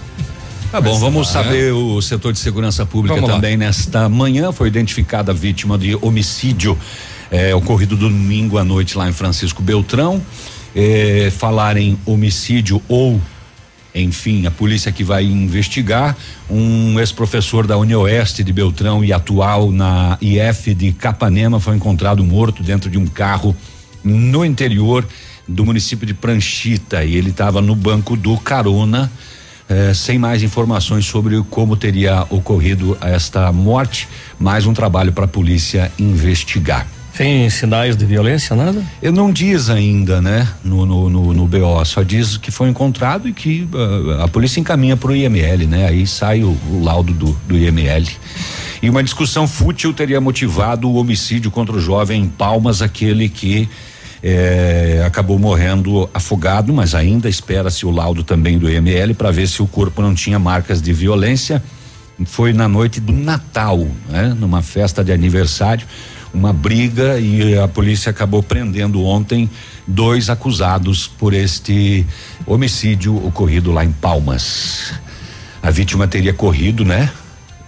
Tá 0.70 0.81
bom, 0.81 0.99
vamos 0.99 1.28
saber 1.28 1.72
o 1.72 2.02
setor 2.02 2.32
de 2.32 2.38
segurança 2.38 2.84
pública 2.84 3.15
vamos 3.15 3.31
também. 3.31 3.56
Lá. 3.56 3.67
Nesta 3.67 4.08
manhã 4.08 4.53
foi 4.53 4.69
identificada 4.69 5.32
a 5.32 5.34
vítima 5.34 5.79
de 5.79 5.96
homicídio 6.03 6.77
é, 7.31 7.55
ocorrido 7.55 7.96
domingo 7.96 8.58
à 8.58 8.65
noite 8.65 8.98
lá 8.98 9.08
em 9.08 9.12
Francisco 9.12 9.62
Beltrão. 9.62 10.20
É, 10.77 11.32
falar 11.36 11.77
em 11.79 11.98
homicídio 12.05 12.82
ou 12.88 13.19
enfim, 13.94 14.46
a 14.46 14.50
polícia 14.50 14.92
que 14.92 15.02
vai 15.02 15.24
investigar 15.24 16.16
um 16.48 16.98
ex-professor 17.00 17.66
da 17.66 17.76
Unioeste 17.76 18.44
de 18.44 18.52
Beltrão 18.52 19.04
e 19.04 19.12
atual 19.12 19.72
na 19.72 20.18
IF 20.20 20.74
de 20.74 20.92
Capanema 20.92 21.58
foi 21.58 21.76
encontrado 21.76 22.22
morto 22.24 22.62
dentro 22.62 22.90
de 22.90 22.98
um 22.98 23.06
carro 23.06 23.56
no 24.04 24.44
interior 24.44 25.06
do 25.46 25.64
município 25.64 26.06
de 26.06 26.14
Pranchita 26.14 27.04
e 27.04 27.16
ele 27.16 27.30
estava 27.30 27.60
no 27.60 27.74
banco 27.74 28.16
do 28.16 28.36
carona 28.36 29.10
eh, 29.68 29.92
sem 29.94 30.18
mais 30.18 30.42
informações 30.42 31.06
sobre 31.06 31.42
como 31.50 31.76
teria 31.76 32.26
ocorrido 32.30 32.96
esta 33.00 33.50
morte, 33.52 34.08
mais 34.38 34.66
um 34.66 34.74
trabalho 34.74 35.12
para 35.12 35.24
a 35.24 35.28
polícia 35.28 35.90
investigar. 35.98 36.97
Tem 37.19 37.51
sinais 37.51 37.96
de 37.96 38.06
violência, 38.06 38.55
nada? 38.55 38.81
Eu 39.03 39.10
não 39.10 39.32
diz 39.32 39.69
ainda, 39.69 40.22
né? 40.22 40.46
No, 40.63 40.87
no, 40.87 41.10
no, 41.10 41.34
no 41.34 41.46
BO, 41.48 41.84
só 41.84 42.05
diz 42.05 42.37
que 42.37 42.53
foi 42.53 42.69
encontrado 42.69 43.29
e 43.29 43.32
que 43.32 43.69
uh, 43.75 44.22
a 44.22 44.29
polícia 44.29 44.60
encaminha 44.60 44.96
para 44.96 45.10
o 45.10 45.17
IML, 45.17 45.67
né? 45.67 45.89
Aí 45.89 46.06
sai 46.06 46.44
o, 46.44 46.56
o 46.70 46.81
laudo 46.81 47.13
do, 47.13 47.37
do 47.48 47.58
IML. 47.58 48.06
E 48.81 48.89
uma 48.89 49.03
discussão 49.03 49.48
fútil 49.48 49.93
teria 49.93 50.20
motivado 50.20 50.89
o 50.89 50.94
homicídio 50.94 51.51
contra 51.51 51.75
o 51.75 51.81
jovem 51.81 52.22
em 52.22 52.29
Palmas, 52.29 52.81
aquele 52.82 53.29
que 53.29 53.69
é, 54.22 55.03
acabou 55.05 55.41
morrendo 55.41 56.08
afogado, 56.15 56.72
mas 56.72 56.94
ainda 56.94 57.29
espera-se 57.29 57.84
o 57.84 57.91
laudo 57.91 58.22
também 58.22 58.60
do 58.60 58.70
IML 58.70 59.13
para 59.17 59.32
ver 59.32 59.48
se 59.48 59.60
o 59.60 59.67
corpo 59.67 60.01
não 60.01 60.15
tinha 60.15 60.39
marcas 60.39 60.81
de 60.81 60.93
violência. 60.93 61.60
Foi 62.27 62.53
na 62.53 62.69
noite 62.69 63.01
do 63.01 63.13
Natal, 63.13 63.89
né? 64.08 64.37
Numa 64.39 64.63
festa 64.63 65.03
de 65.03 65.10
aniversário, 65.10 65.84
uma 66.32 66.53
briga 66.53 67.19
e 67.19 67.58
a 67.58 67.67
polícia 67.67 68.11
acabou 68.11 68.43
prendendo 68.43 69.03
ontem 69.05 69.51
dois 69.87 70.29
acusados 70.29 71.06
por 71.06 71.32
este 71.32 72.06
homicídio 72.47 73.17
ocorrido 73.27 73.73
lá 73.73 73.85
em 73.85 73.93
Palmas. 73.93 74.93
A 75.63 75.70
vítima 75.70 76.06
teria 76.06 76.32
corrido, 76.32 76.85
né? 76.85 77.11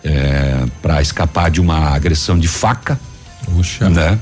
É, 0.02 0.64
para 0.80 1.02
escapar 1.02 1.50
de 1.50 1.60
uma 1.60 1.90
agressão 1.90 2.38
de 2.38 2.48
faca, 2.48 2.98
Puxa. 3.44 3.90
né? 3.90 4.18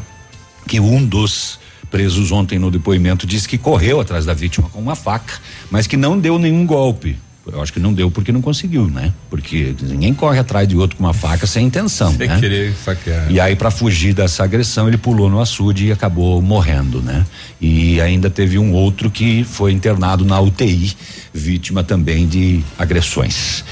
Que 0.67 0.81
um 0.81 1.05
dos 1.05 1.59
presos 1.91 2.33
ontem 2.33 2.59
no 2.59 2.71
depoimento, 2.71 3.27
disse 3.27 3.49
que 3.49 3.57
correu 3.57 4.01
atrás 4.01 4.25
da 4.25 4.35
vítima 4.35 4.69
com 4.69 4.81
uma 4.81 4.95
faca, 4.95 5.35
mas 5.71 5.87
que 5.87 5.97
não 5.97 6.19
deu 6.19 6.39
nenhum 6.39 6.67
golpe. 6.67 7.19
Eu 7.53 7.63
acho 7.63 7.73
que 7.73 7.81
não 7.81 7.93
deu 7.93 8.11
porque 8.11 8.31
não 8.31 8.41
conseguiu, 8.41 8.87
né? 8.87 9.13
Porque 9.31 9.75
ninguém 9.83 10.13
corre 10.13 10.39
atrás 10.39 10.69
de 10.69 10.77
outro 10.77 10.97
com 10.97 11.05
uma 11.05 11.15
faca 11.15 11.47
sem 11.47 11.67
intenção, 11.67 12.15
Sem 12.15 12.29
né? 12.29 12.39
querer 12.39 12.75
saquear. 12.85 13.31
E 13.31 13.41
aí 13.41 13.57
para 13.57 13.71
fugir 13.71 14.13
dessa 14.13 14.45
agressão 14.45 14.87
ele 14.87 14.99
pulou 14.99 15.31
no 15.31 15.41
açude 15.41 15.87
e 15.87 15.93
acabou 15.93 16.41
morrendo, 16.43 17.01
né? 17.01 17.25
E 17.61 18.01
ainda 18.01 18.29
teve 18.29 18.59
um 18.59 18.73
outro 18.73 19.11
que 19.11 19.45
foi 19.45 19.73
internado 19.73 20.25
na 20.25 20.41
UTI, 20.41 20.95
vítima 21.33 21.83
também 21.83 22.27
de 22.27 22.63
agressões. 22.79 23.65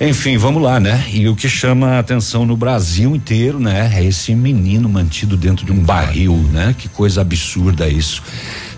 Enfim, 0.00 0.38
vamos 0.38 0.62
lá, 0.62 0.80
né? 0.80 1.04
E 1.12 1.28
o 1.28 1.36
que 1.36 1.48
chama 1.48 1.88
a 1.88 1.98
atenção 1.98 2.46
no 2.46 2.56
Brasil 2.56 3.14
inteiro, 3.14 3.60
né? 3.60 3.92
É 3.94 4.04
esse 4.04 4.34
menino 4.34 4.88
mantido 4.88 5.36
dentro 5.36 5.66
de 5.66 5.72
um 5.72 5.78
barril, 5.78 6.36
né? 6.52 6.74
Que 6.76 6.88
coisa 6.88 7.20
absurda 7.20 7.86
isso. 7.86 8.22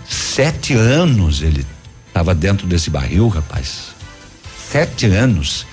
Sete 0.07 0.73
anos 0.73 1.41
ele 1.41 1.65
estava 2.07 2.35
dentro 2.35 2.67
desse 2.67 2.89
barril, 2.89 3.29
rapaz. 3.29 3.92
Sete 4.73 5.05
anos. 5.05 5.67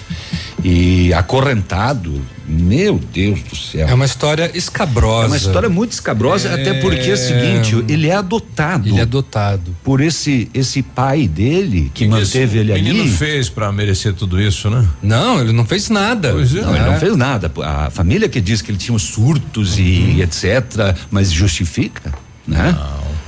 E 0.63 1.11
acorrentado, 1.15 2.21
meu 2.47 2.99
Deus 3.15 3.41
do 3.45 3.57
céu. 3.57 3.89
É 3.89 3.95
uma 3.95 4.05
história 4.05 4.51
escabrosa. 4.53 5.25
É 5.25 5.27
uma 5.29 5.37
história 5.39 5.69
muito 5.71 5.93
escabrosa, 5.93 6.49
É. 6.51 6.53
até 6.61 6.75
porque 6.83 7.09
é 7.09 7.15
o 7.15 7.17
seguinte, 7.17 7.83
ele 7.89 8.09
é 8.09 8.15
adotado 8.15 8.87
Ele 8.91 8.99
é 8.99 9.03
adotado. 9.03 9.75
por 9.83 10.03
esse 10.03 10.51
esse 10.53 10.83
pai 10.83 11.27
dele 11.27 11.91
que 11.95 12.07
manteve 12.07 12.59
ele 12.59 12.73
O 12.73 12.75
menino 12.75 13.01
ali. 13.05 13.11
fez 13.11 13.49
pra 13.49 13.73
merecer 13.73 14.13
tudo 14.13 14.39
isso, 14.39 14.69
né? 14.69 14.87
Não, 15.03 15.41
ele 15.41 15.53
não 15.55 15.65
fez 15.65 15.89
nada. 15.89 16.33
Pois 16.33 16.55
é. 16.55 16.61
Não, 16.61 16.77
ele 16.77 16.85
não 16.85 16.99
fez 17.01 17.17
nada. 17.17 17.51
A 17.65 17.89
família 17.89 18.29
que 18.29 18.39
diz 18.39 18.61
que 18.61 18.71
ele 18.71 18.77
tinha 18.77 18.95
os 18.95 19.03
surtos 19.05 19.79
Uhum. 19.79 19.83
e 19.83 20.21
etc, 20.21 20.95
mas 21.11 21.33
justifica, 21.33 22.13
né? 22.47 22.77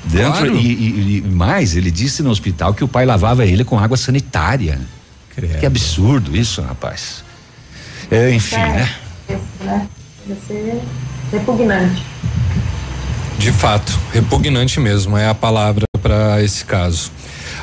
Dentro 0.05 0.33
Claro. 0.33 0.57
e, 0.59 0.67
e- 0.67 1.17
e 1.17 1.23
mais, 1.23 1.75
ele 1.77 1.91
disse 1.91 2.23
no 2.23 2.29
hospital 2.29 2.75
que 2.75 2.85
o 2.85 2.89
pai 2.89 3.07
lavava 3.07 3.47
ele 3.47 3.65
com 3.65 3.79
água 3.79 3.97
sanitária. 3.97 4.79
Credo. 5.35 5.59
Que 5.59 5.67
absurdo 5.67 6.37
isso, 6.37 6.61
rapaz. 6.63 7.25
É, 8.11 8.31
enfim, 8.33 8.57
É, 8.57 8.69
né? 8.69 8.91
né? 9.61 9.89
Deve 10.27 10.41
ser 10.47 10.81
repugnante. 11.33 12.03
De 13.39 13.51
fato, 13.51 13.99
repugnante 14.13 14.79
mesmo 14.79 15.17
é 15.17 15.29
a 15.29 15.35
palavra 15.35 15.85
para 16.01 16.43
esse 16.43 16.65
caso. 16.65 17.11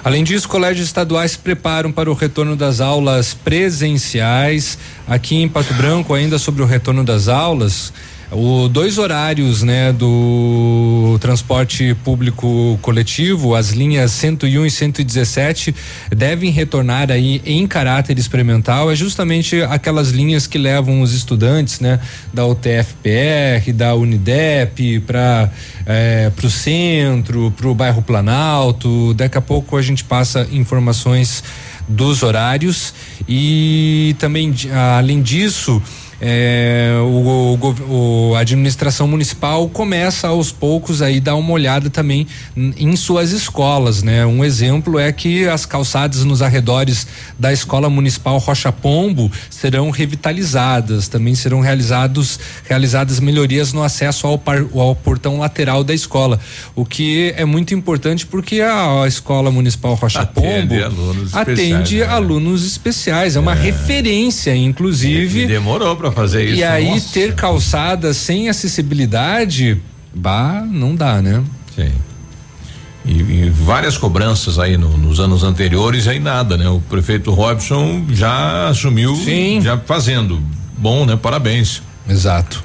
Além 0.04 0.24
disso, 0.24 0.48
colégios 0.48 0.88
estaduais 0.88 1.32
se 1.32 1.38
preparam 1.38 1.92
para 1.92 2.10
o 2.10 2.14
retorno 2.14 2.56
das 2.56 2.80
aulas 2.80 3.34
presenciais. 3.34 4.78
Aqui 5.08 5.36
em 5.42 5.48
Pato 5.48 5.74
Branco, 5.74 6.14
ainda 6.14 6.40
sobre 6.40 6.62
o 6.62 6.66
retorno 6.66 7.04
das 7.04 7.28
aulas, 7.28 7.94
o 8.32 8.68
dois 8.68 8.98
horários, 8.98 9.64
né, 9.64 9.92
do 9.92 11.18
transporte 11.20 11.96
público 12.04 12.78
coletivo, 12.82 13.56
as 13.56 13.72
linhas 13.72 14.12
101 14.12 14.66
e 14.66 14.72
117 14.72 15.76
devem 16.16 16.52
retornar 16.52 17.12
aí 17.12 17.42
em 17.44 17.66
caráter 17.66 18.20
experimental. 18.20 18.92
É 18.92 18.96
justamente 18.96 19.62
aquelas 19.64 20.10
linhas 20.10 20.46
que 20.46 20.58
levam 20.58 21.02
os 21.02 21.14
estudantes, 21.14 21.80
né, 21.80 22.00
da 22.32 22.46
UTFPR, 22.46 23.74
da 23.74 23.96
Unidep 23.96 25.00
para 25.02 25.50
para 26.36 26.46
o 26.46 26.52
centro, 26.52 27.52
para 27.58 27.68
o 27.68 27.74
bairro 27.74 28.02
Planalto. 28.04 29.14
Daqui 29.16 29.40
a 29.40 29.42
pouco 29.42 29.76
a 29.76 29.82
gente 29.82 30.04
passa 30.04 30.48
informações 30.52 31.44
dos 31.88 32.22
horários 32.22 32.94
e 33.28 34.16
também 34.20 34.54
além 34.72 35.20
disso 35.20 35.82
é, 36.22 36.94
o, 37.02 37.58
o 37.62 38.30
o- 38.32 38.36
a 38.36 38.40
administração 38.40 39.08
municipal 39.08 39.68
começa 39.70 40.28
aos 40.28 40.52
poucos 40.52 41.02
aí 41.02 41.20
dar 41.20 41.36
uma 41.36 41.52
olhada 41.52 41.90
também 41.90 42.28
em 42.56 42.96
suas 42.96 43.32
escolas, 43.32 44.04
né? 44.04 44.26
Um 44.26 44.44
exemplo 44.44 44.98
é 45.00 45.12
que 45.12 45.48
as 45.48 45.66
calçadas 45.66 46.24
nos 46.24 46.42
arredores 46.42 47.08
da 47.38 47.52
escola 47.54 47.90
municipal 47.90 48.38
Rocha 48.38 48.72
Pombo 48.72 49.32
serão 49.50 49.90
revitalizadas, 49.90 51.08
também 51.08 51.36
serão 51.36 51.60
realizados 51.62 52.40
realizadas 52.68 53.20
melhorias 53.20 53.74
no 53.74 53.84
acesso 53.84 54.28
ao, 54.28 54.38
par- 54.38 54.66
ao 54.76 54.96
portão 54.96 55.40
lateral 55.40 55.84
da 55.84 55.94
escola, 55.94 56.40
o 56.76 56.86
que 56.86 57.34
é 57.38 57.46
muito 57.46 57.74
importante 57.74 58.26
porque 58.26 58.62
a, 58.62 59.04
a 59.04 59.08
escola 59.08 59.50
municipal 59.52 59.96
Rocha 59.96 60.22
Atende 60.22 60.68
Pombo 60.80 60.84
alunos 60.84 61.36
atende 61.36 61.62
especiais, 61.62 62.08
né? 62.10 62.14
alunos 62.16 62.66
especiais, 62.66 63.36
é 63.36 63.40
uma 63.40 63.54
referência, 63.54 64.56
inclusive. 64.56 65.44
E 65.44 65.48
demorou 65.48 65.96
pra 66.12 66.22
fazer 66.24 66.46
isso. 66.46 66.56
E 66.60 66.64
aí 66.64 66.90
nossa. 66.90 67.14
ter 67.14 67.36
calçada 67.36 68.14
sem 68.14 68.50
acessibilidade, 68.50 69.82
bah, 70.14 70.64
não 70.70 70.96
dá, 70.96 71.22
né? 71.22 71.44
Sim. 71.76 71.92
E, 73.06 73.12
e 73.46 73.50
várias 73.50 73.98
cobranças 73.98 74.60
aí 74.60 74.78
no- 74.78 74.98
nos 74.98 75.20
anos 75.20 75.44
anteriores 75.44 76.06
e 76.06 76.10
aí 76.10 76.20
nada, 76.20 76.58
né? 76.58 76.68
O 76.70 76.80
prefeito 76.82 77.32
Robson 77.34 78.06
já 78.12 78.68
assumiu, 78.68 79.16
Sim. 79.16 79.62
já 79.62 79.78
fazendo. 79.78 80.42
Bom, 80.78 81.06
né? 81.06 81.16
Parabéns. 81.16 81.82
Exato. 82.08 82.64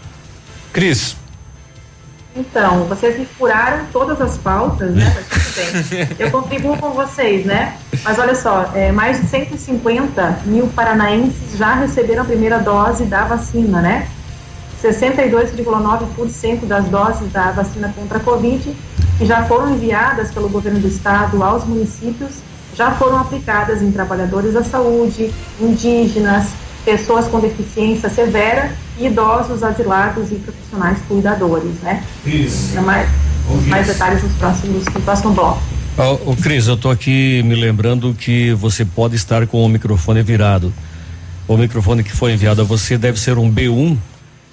Cris, 0.73 1.17
Então, 2.37 2.85
vocês 2.87 3.17
me 3.17 3.25
furaram 3.25 3.87
todas 3.93 4.21
as 4.21 4.37
pautas, 4.37 4.93
né? 4.93 5.13
Mas 5.15 5.29
tudo 5.29 5.89
bem. 5.89 6.09
Eu 6.19 6.31
contribuo 6.33 6.77
com 6.77 6.91
vocês, 6.91 7.47
né? 7.47 7.79
Mas 8.03 8.19
olha 8.19 8.35
só, 8.35 8.73
é, 8.75 8.91
mais 8.91 9.21
de 9.21 9.29
150 9.29 10.41
mil 10.45 10.67
paranaenses 10.69 11.57
já 11.57 11.75
receberam 11.75 12.23
a 12.23 12.27
primeira 12.27 12.59
dose 12.59 13.05
da 13.05 13.25
vacina, 13.25 13.81
né? 13.81 14.09
62,9% 14.83 16.67
das 16.67 16.87
doses 16.87 17.31
da 17.33 17.53
vacina 17.53 17.95
contra 17.97 18.19
a 18.19 18.21
Covid, 18.21 18.77
que 19.17 19.25
já 19.25 19.45
foram 19.45 19.71
enviadas 19.71 20.33
pelo 20.33 20.49
governo 20.49 20.81
do 20.81 20.89
estado 20.89 21.41
aos 21.43 21.65
municípios, 21.65 22.41
já 22.75 22.91
foram 22.91 23.21
aplicadas 23.21 23.81
em 23.81 23.93
trabalhadores 23.93 24.55
da 24.55 24.65
saúde, 24.65 25.33
indígenas, 25.61 26.49
pessoas 26.85 27.29
com 27.29 27.39
deficiência 27.39 28.11
severa 28.11 28.73
idosos 28.99 29.63
asilados 29.63 30.31
e 30.31 30.37
profissionais 30.37 30.99
cuidadores, 31.09 31.75
né? 31.83 32.03
É 32.77 32.81
mais, 32.81 33.09
mais 33.67 33.87
detalhes 33.87 34.23
nos 34.23 34.33
próximos, 34.35 34.85
no 34.87 35.01
próximo 35.01 35.33
bloco. 35.33 35.63
Ô, 35.97 36.31
ô, 36.33 36.37
Cris, 36.37 36.67
eu 36.67 36.77
tô 36.77 36.91
aqui 36.91 37.43
me 37.45 37.55
lembrando 37.55 38.15
que 38.15 38.53
você 38.55 38.85
pode 38.85 39.15
estar 39.17 39.47
com 39.47 39.65
o 39.65 39.69
microfone 39.69 40.23
virado. 40.23 40.73
O 41.47 41.57
microfone 41.57 42.03
que 42.03 42.13
foi 42.13 42.33
enviado 42.33 42.63
a 42.63 42.65
você 42.65 42.97
deve 42.99 43.19
ser 43.21 43.37
um 43.39 43.51
B1 43.53 43.97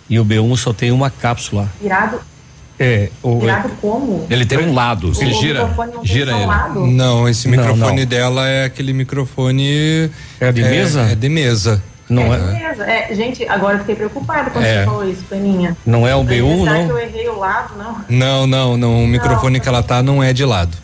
e 0.09 0.19
o 0.19 0.25
B1 0.25 0.57
só 0.57 0.73
tem 0.73 0.91
uma 0.91 1.09
cápsula. 1.09 1.69
Virado, 1.81 2.19
É, 2.77 3.09
o, 3.23 3.39
virado 3.39 3.69
como? 3.79 4.25
Ele 4.29 4.45
tem 4.45 4.57
um 4.59 4.73
lado. 4.73 5.13
Ele 5.19 5.33
gira- 5.33 5.67
não 5.67 6.03
gira 6.05 6.31
ele. 6.35 6.45
lado? 6.45 6.85
não, 6.87 7.29
esse 7.29 7.47
Não, 7.47 7.57
microfone 7.57 8.01
não. 8.01 8.07
dela 8.07 8.47
é 8.47 8.65
aquele 8.65 8.91
microfone. 8.91 10.09
É 10.39 10.51
de 10.51 10.61
mesa? 10.63 11.01
É 11.11 11.15
de 11.15 11.29
mesa. 11.29 11.81
Não 12.11 12.33
é, 12.33 12.37
é. 12.87 13.11
É, 13.11 13.15
gente, 13.15 13.47
agora 13.47 13.75
eu 13.75 13.79
fiquei 13.79 13.95
preocupada 13.95 14.49
quando 14.49 14.65
É. 14.65 14.79
você 14.79 14.85
falou 14.85 15.09
isso, 15.09 15.23
Peninha. 15.29 15.75
não 15.85 16.05
é 16.07 16.11
Será 16.11 16.23
B1, 16.23 16.57
que 16.59 16.65
não? 16.65 16.89
eu 16.89 16.99
errei 16.99 17.27
o 17.29 17.39
lado, 17.39 17.73
não? 17.77 17.97
Não, 18.09 18.47
não, 18.47 18.77
não. 18.77 19.03
O 19.03 19.07
microfone 19.07 19.59
que 19.59 19.67
ela 19.67 19.81
tá 19.81 20.03
não 20.03 20.21
é 20.21 20.33
de 20.33 20.45
lado. 20.45 20.77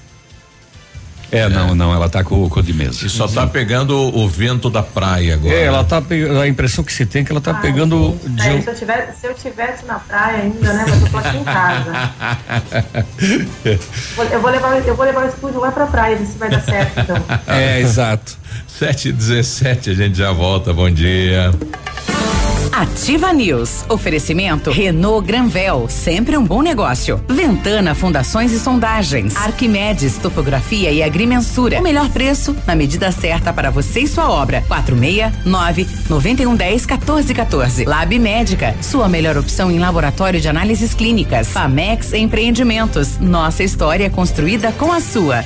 É, 1.31 1.50
não, 1.50 1.75
não, 1.75 1.93
ela 1.93 2.07
tá 2.07 2.24
com 2.24 2.43
o 2.43 2.62
de 2.62 2.74
mesa. 2.74 3.05
E 3.05 3.10
só 3.10 3.27
tá 3.27 3.46
pegando 3.46 3.96
o 3.98 4.27
vento 4.29 4.69
da 4.69 4.81
praia 4.81 5.34
agora. 5.36 5.53
É, 5.53 5.65
ela 5.65 5.84
tá 5.84 6.01
pegando, 6.01 6.39
a 6.39 6.48
impressão 6.48 6.84
que 6.84 6.93
se 6.93 7.05
tem 7.05 7.22
é 7.22 7.25
que 7.25 7.31
ela 7.31 7.41
tá 7.41 7.51
Ai, 7.53 7.62
pegando 7.62 8.17
de 8.25 8.48
é, 8.48 8.62
se, 8.62 8.69
eu 8.69 8.75
tivesse, 8.75 9.19
se 9.19 9.27
eu 9.27 9.34
tivesse 9.34 9.86
na 9.86 10.00
praia 10.00 10.43
ainda, 10.43 10.74
né? 10.74 10.86
Mas 10.88 11.01
eu 11.01 11.10
tô 11.10 11.17
aqui 11.17 11.38
em 11.38 11.43
casa. 11.43 12.12
Vou- 14.15 14.25
eu, 14.25 14.41
vou 14.41 14.51
levar, 14.51 14.88
eu 14.88 14.96
vou 14.96 15.05
levar 15.05 15.25
o 15.25 15.27
estúdio 15.27 15.60
lá 15.60 15.72
pra 15.72 15.86
praia, 15.88 16.15
ver 16.15 16.25
se 16.25 16.38
vai 16.38 16.50
dar 16.50 16.62
certo, 16.62 17.00
então. 17.00 17.17
É, 17.48 17.79
exato. 17.79 18.38
7 18.67 19.10
e 19.10 19.12
17 19.12 19.89
a 19.89 19.93
gente 19.93 20.17
já 20.17 20.31
volta. 20.31 20.74
Bom 20.74 20.89
dia. 20.89 21.51
Ativa 22.77 23.34
News. 23.34 23.84
Oferecimento 23.89 24.69
Renault 24.69 25.25
Granvel, 25.25 25.88
sempre 25.89 26.38
um 26.38 26.46
bom 26.46 26.62
negócio. 26.62 27.19
Ventana 27.27 27.96
Fundações 27.96 28.51
e 28.51 28.60
Sondagens. 28.60 29.36
Arquimedes 29.36 30.19
Topografia 30.19 30.91
e 30.91 31.01
Agrimensura. 31.01 31.79
O 31.79 31.81
melhor 31.81 32.07
preço 32.10 32.55
na 32.67 32.75
medida 32.75 33.12
certa 33.12 33.51
para 33.51 33.72
você 33.72 34.01
e 34.01 34.07
sua 34.07 34.29
obra. 34.29 34.63
469 34.67 35.88
9110 36.07 36.86
1414. 36.86 37.86
Lab 37.86 38.19
Médica, 38.19 38.75
sua 38.79 39.10
melhor 39.10 39.39
opção 39.39 39.72
em 39.72 39.79
laboratório 39.79 40.39
de 40.39 40.48
análises 40.48 40.93
clínicas. 40.93 41.48
Famex 41.48 42.13
Empreendimentos. 42.13 43.17
Nossa 43.17 43.63
história 43.63 44.07
construída 44.07 44.72
com 44.72 44.93
a 44.93 45.01
sua. 45.01 45.43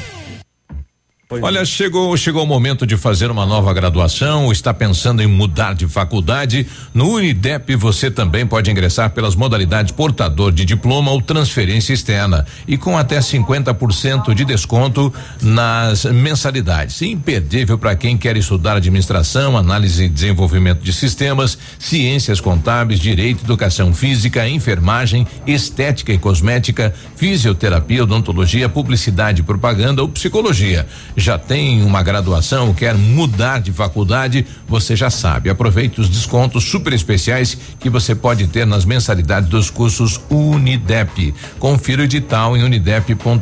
Olha, 1.40 1.64
chegou 1.64 2.18
chegou 2.18 2.44
o 2.44 2.48
momento 2.48 2.86
de 2.86 2.98
fazer 2.98 3.32
uma 3.32 3.46
nova 3.46 3.74
graduação, 3.74 4.52
está 4.52 4.74
pensando 4.74 5.22
em 5.22 5.28
mudar 5.28 5.74
de 5.74 5.88
faculdade? 5.88 6.68
No 6.94 7.10
Unidep 7.10 7.74
você 7.78 8.12
também 8.12 8.46
pode 8.46 8.70
ingressar 8.70 9.12
pelas 9.12 9.34
modalidades 9.34 9.94
portador 9.94 10.52
de 10.52 10.66
diploma 10.66 11.10
ou 11.10 11.22
transferência 11.22 11.94
externa 11.94 12.46
e 12.68 12.78
com 12.78 12.98
até 12.98 13.20
50% 13.20 14.34
de 14.34 14.44
desconto 14.44 15.14
nas 15.42 16.04
mensalidades. 16.04 17.02
Imperdível 17.02 17.78
para 17.78 17.96
quem 17.96 18.18
quer 18.18 18.36
estudar 18.36 18.76
administração, 18.76 19.56
análise 19.56 20.04
e 20.04 20.10
desenvolvimento 20.10 20.82
de 20.82 20.92
sistemas, 20.92 21.58
ciências 21.80 22.42
contábeis, 22.42 23.00
direito, 23.00 23.46
educação 23.46 23.94
física, 23.94 24.50
enfermagem, 24.50 25.26
estética 25.48 26.12
e 26.12 26.18
cosmética, 26.18 26.94
fisioterapia, 27.16 28.04
odontologia, 28.04 28.68
publicidade, 28.68 29.44
propaganda 29.44 30.02
ou 30.02 30.10
psicologia 30.10 30.86
já 31.22 31.38
tem 31.38 31.84
uma 31.84 32.04
graduação, 32.04 32.74
quer 32.74 32.96
mudar 32.96 33.62
de 33.62 33.72
faculdade, 33.72 34.46
você 34.68 34.96
já 34.96 35.10
sabe. 35.10 35.50
Aproveite 35.50 36.02
os 36.02 36.10
descontos 36.10 36.64
super 36.64 36.92
especiais 36.94 37.58
que 37.80 37.90
você 37.90 38.14
pode 38.14 38.48
ter 38.48 38.66
nas 38.66 38.84
mensalidades 38.86 39.50
dos 39.50 39.70
cursos 39.70 40.20
Unidep. 40.30 41.34
Confira 41.60 42.02
o 42.02 42.06
edital 42.06 42.58
em 42.58 42.64
unidep.edu.br. 42.64 43.36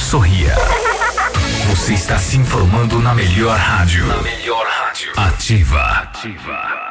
Sorria. 0.00 0.54
Você 1.70 1.94
está 1.94 2.18
se 2.18 2.36
informando 2.36 2.98
na 3.00 3.14
melhor 3.14 3.56
rádio. 3.58 4.06
Na 4.06 4.22
melhor 4.22 4.66
rádio. 4.66 5.12
Ativa. 5.16 5.80
Ativa. 5.80 6.85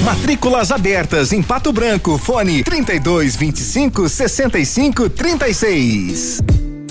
É 0.00 0.02
Matrículas 0.04 0.70
abertas 0.70 1.32
em 1.32 1.42
Pato 1.42 1.72
Branco. 1.72 2.18
Fone 2.18 2.62
32 2.62 3.36
25 3.36 4.08
65 4.08 5.10
36. 5.10 6.67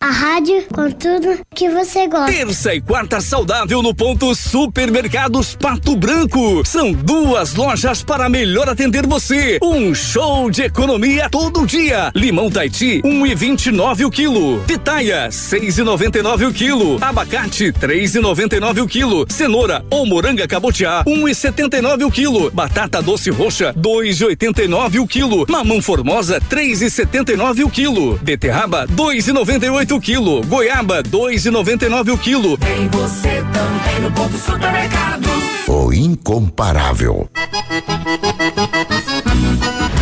A 0.00 0.10
rádio 0.10 0.64
com 0.72 0.88
tudo 0.92 1.40
que 1.52 1.68
você 1.68 2.06
gosta. 2.06 2.32
Terça 2.32 2.72
e 2.72 2.80
quarta 2.80 3.20
saudável 3.20 3.82
no 3.82 3.92
ponto 3.92 4.32
Supermercados 4.32 5.56
Pato 5.56 5.96
Branco. 5.96 6.62
São 6.64 6.92
duas 6.92 7.56
lojas 7.56 8.00
para 8.00 8.28
melhor 8.28 8.68
atender 8.68 9.08
você. 9.08 9.58
Um 9.60 9.92
show 9.92 10.52
de 10.52 10.62
economia 10.62 11.28
todo 11.28 11.66
dia. 11.66 12.12
Limão 12.14 12.48
Taiti, 12.48 13.02
um 13.04 13.26
e 13.26 13.34
vinte 13.34 13.66
e 13.66 13.72
nove 13.72 14.04
o 14.04 14.10
quilo. 14.10 14.62
Pitaia, 14.68 15.32
seis 15.32 15.78
e 15.78 15.82
noventa 15.82 16.16
e 16.16 16.22
nove 16.22 16.46
o 16.46 16.52
quilo. 16.52 16.98
Abacate, 17.00 17.72
três 17.72 18.14
e 18.14 18.20
noventa 18.20 18.54
e 18.54 18.60
nove 18.60 18.80
o 18.80 18.86
quilo. 18.86 19.26
Cenoura 19.28 19.84
ou 19.90 20.06
moranga 20.06 20.46
cabotiá, 20.46 21.02
um 21.08 21.26
e 21.26 21.34
setenta 21.34 21.76
e 21.76 21.82
nove 21.82 22.04
o 22.04 22.10
quilo. 22.10 22.52
Batata 22.52 23.02
doce 23.02 23.30
roxa, 23.30 23.74
dois 23.76 24.20
e 24.20 24.24
oitenta 24.26 24.62
e 24.62 24.68
nove 24.68 25.00
o 25.00 25.08
quilo. 25.08 25.44
Mamão 25.48 25.82
formosa, 25.82 26.40
três 26.48 26.82
e 26.82 26.88
setenta 26.88 27.32
e 27.32 27.36
nove 27.36 27.64
o 27.64 27.68
quilo. 27.68 28.16
Beterraba, 28.22 28.86
dois 28.86 29.26
e 29.26 29.32
noventa 29.32 29.66
e 29.66 29.70
oito 29.70 29.87
o 29.94 30.00
quilo. 30.00 30.44
Goiaba, 30.44 31.02
dois 31.02 31.46
e 31.46 31.50
noventa 31.50 31.86
e 31.86 31.88
nove 31.88 32.10
o 32.10 32.18
quilo. 32.18 32.56
Tem 32.58 32.88
você 32.88 33.42
também 33.52 34.00
no 34.00 34.10
ponto 34.12 34.36
supermercado. 34.36 35.28
O 35.66 35.92
incomparável. 35.92 37.28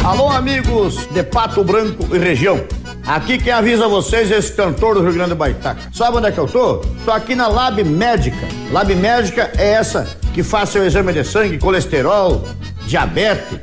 Alô, 0.04 0.28
amigos 0.28 1.06
de 1.12 1.22
Pato 1.22 1.64
Branco 1.64 2.14
e 2.14 2.18
região. 2.18 2.64
Aqui 3.06 3.38
quem 3.38 3.52
avisa 3.52 3.88
vocês 3.88 4.30
é 4.30 4.38
esse 4.38 4.52
cantor 4.52 4.94
do 4.94 5.02
Rio 5.02 5.12
Grande 5.12 5.30
do 5.30 5.36
Baitaca. 5.36 5.80
Sabe 5.92 6.16
onde 6.16 6.26
é 6.26 6.32
que 6.32 6.38
eu 6.38 6.46
tô? 6.46 6.76
Tô 7.04 7.10
aqui 7.10 7.34
na 7.34 7.46
Lab 7.48 7.82
Médica. 7.84 8.48
Lab 8.72 8.94
Médica 8.94 9.50
é 9.56 9.72
essa 9.72 10.06
que 10.34 10.42
faz 10.42 10.70
seu 10.70 10.84
exame 10.84 11.12
de 11.12 11.24
sangue, 11.24 11.58
colesterol, 11.58 12.44
diabetes. 12.86 13.60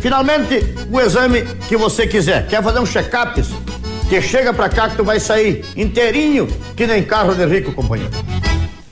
Finalmente, 0.00 0.64
o 0.90 1.00
exame 1.00 1.42
que 1.68 1.76
você 1.76 2.06
quiser. 2.06 2.46
Quer 2.48 2.62
fazer 2.62 2.80
um 2.80 2.86
check-up? 2.86 3.40
Que 4.12 4.20
chega 4.20 4.52
pra 4.52 4.68
cá 4.68 4.90
que 4.90 4.96
tu 4.96 5.04
vai 5.04 5.18
sair 5.18 5.64
inteirinho, 5.74 6.46
que 6.76 6.86
nem 6.86 7.02
carro 7.02 7.34
de 7.34 7.46
rico, 7.46 7.72
companheiro. 7.72 8.12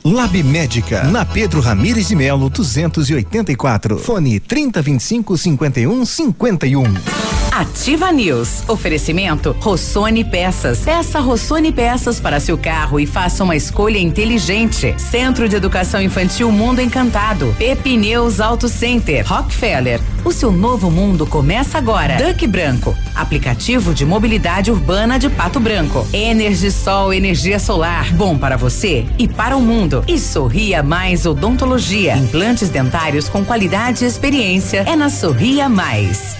Lab 0.03 0.43
Médica, 0.43 1.05
na 1.05 1.27
Pedro 1.27 1.61
Ramires 1.61 2.09
de 2.09 2.17
Melo, 2.17 2.49
284. 2.49 3.99
Fone 3.99 4.41
3025 4.41 5.37
5151. 5.37 7.50
Ativa 7.61 8.11
News. 8.11 8.67
Oferecimento 8.71 9.55
Rossoni 9.61 10.25
Peças. 10.25 10.79
Peça 10.79 11.21
Rossoni 11.21 11.71
Peças 11.71 12.19
para 12.19 12.41
seu 12.41 12.57
carro 12.57 12.99
e 12.99 13.05
faça 13.05 13.45
uma 13.45 13.55
escolha 13.55 13.99
inteligente. 13.99 14.95
Centro 14.97 15.47
de 15.47 15.57
Educação 15.57 16.01
Infantil 16.01 16.51
Mundo 16.51 16.81
Encantado. 16.81 17.55
Pepineus 17.59 18.41
Auto 18.41 18.67
Center. 18.67 19.27
Rockefeller. 19.27 20.01
O 20.25 20.33
seu 20.33 20.51
novo 20.51 20.91
mundo 20.91 21.27
começa 21.27 21.77
agora. 21.77 22.17
Duck 22.17 22.47
Branco. 22.47 22.97
Aplicativo 23.15 23.93
de 23.93 24.07
mobilidade 24.07 24.71
urbana 24.71 25.19
de 25.19 25.29
Pato 25.29 25.61
Branco. 25.61 26.09
Energisol 26.15 27.13
energia 27.13 27.59
solar. 27.59 28.11
Bom 28.15 28.39
para 28.39 28.57
você 28.57 29.05
e 29.19 29.29
para 29.29 29.55
o 29.55 29.61
mundo. 29.61 30.03
E 30.09 30.19
Sorria 30.19 30.83
Mais 30.83 31.27
Odontologia. 31.27 32.17
Implantes 32.17 32.71
dentários 32.71 33.29
com 33.29 33.45
qualidade 33.45 34.03
e 34.03 34.09
experiência. 34.09 34.79
É 34.87 34.97
na 34.97 35.11
Sorria 35.11 35.69
Mais. 35.69 36.40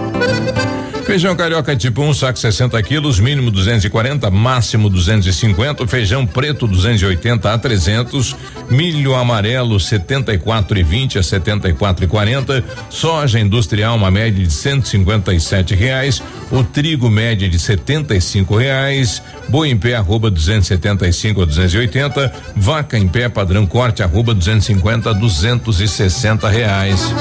Feijão 1.11 1.35
carioca 1.35 1.75
tipo 1.75 2.01
1, 2.03 2.07
um, 2.07 2.13
saco 2.13 2.39
60 2.39 2.81
quilos, 2.83 3.19
mínimo 3.19 3.51
240, 3.51 4.31
máximo 4.31 4.89
250. 4.89 5.85
Feijão 5.85 6.25
preto 6.25 6.65
280 6.65 7.53
a 7.53 7.57
300. 7.57 8.33
Milho 8.69 9.13
amarelo 9.13 9.77
74 9.77 10.79
e 10.79 10.83
20 10.83 11.19
a 11.19 11.23
74 11.23 12.05
e 12.05 12.07
40. 12.07 12.63
Soja 12.89 13.41
industrial 13.41 13.97
uma 13.97 14.09
média 14.09 14.41
de 14.41 14.53
157 14.53 15.75
reais. 15.75 16.23
O 16.49 16.63
trigo 16.63 17.09
média 17.09 17.49
de 17.49 17.59
75 17.59 18.55
reais. 18.55 19.21
Boi 19.49 19.69
em 19.69 19.77
pé 19.77 19.95
arroba 19.95 20.31
275 20.31 21.41
a 21.41 21.45
280. 21.45 22.33
Vaca 22.55 22.97
em 22.97 23.09
pé 23.09 23.27
padrão 23.27 23.65
corte 23.65 24.01
arroba 24.01 24.33
250 24.33 25.09
a 25.09 25.13
260 25.13 26.47
reais. 26.47 27.13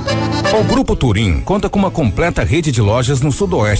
O 0.57 0.63
Grupo 0.63 0.95
Turim 0.95 1.41
conta 1.41 1.69
com 1.69 1.79
uma 1.79 1.91
completa 1.91 2.45
rede 2.45 2.71
de 2.71 2.81
lojas 2.81 3.21
no 3.21 3.33
sudoeste 3.33 3.80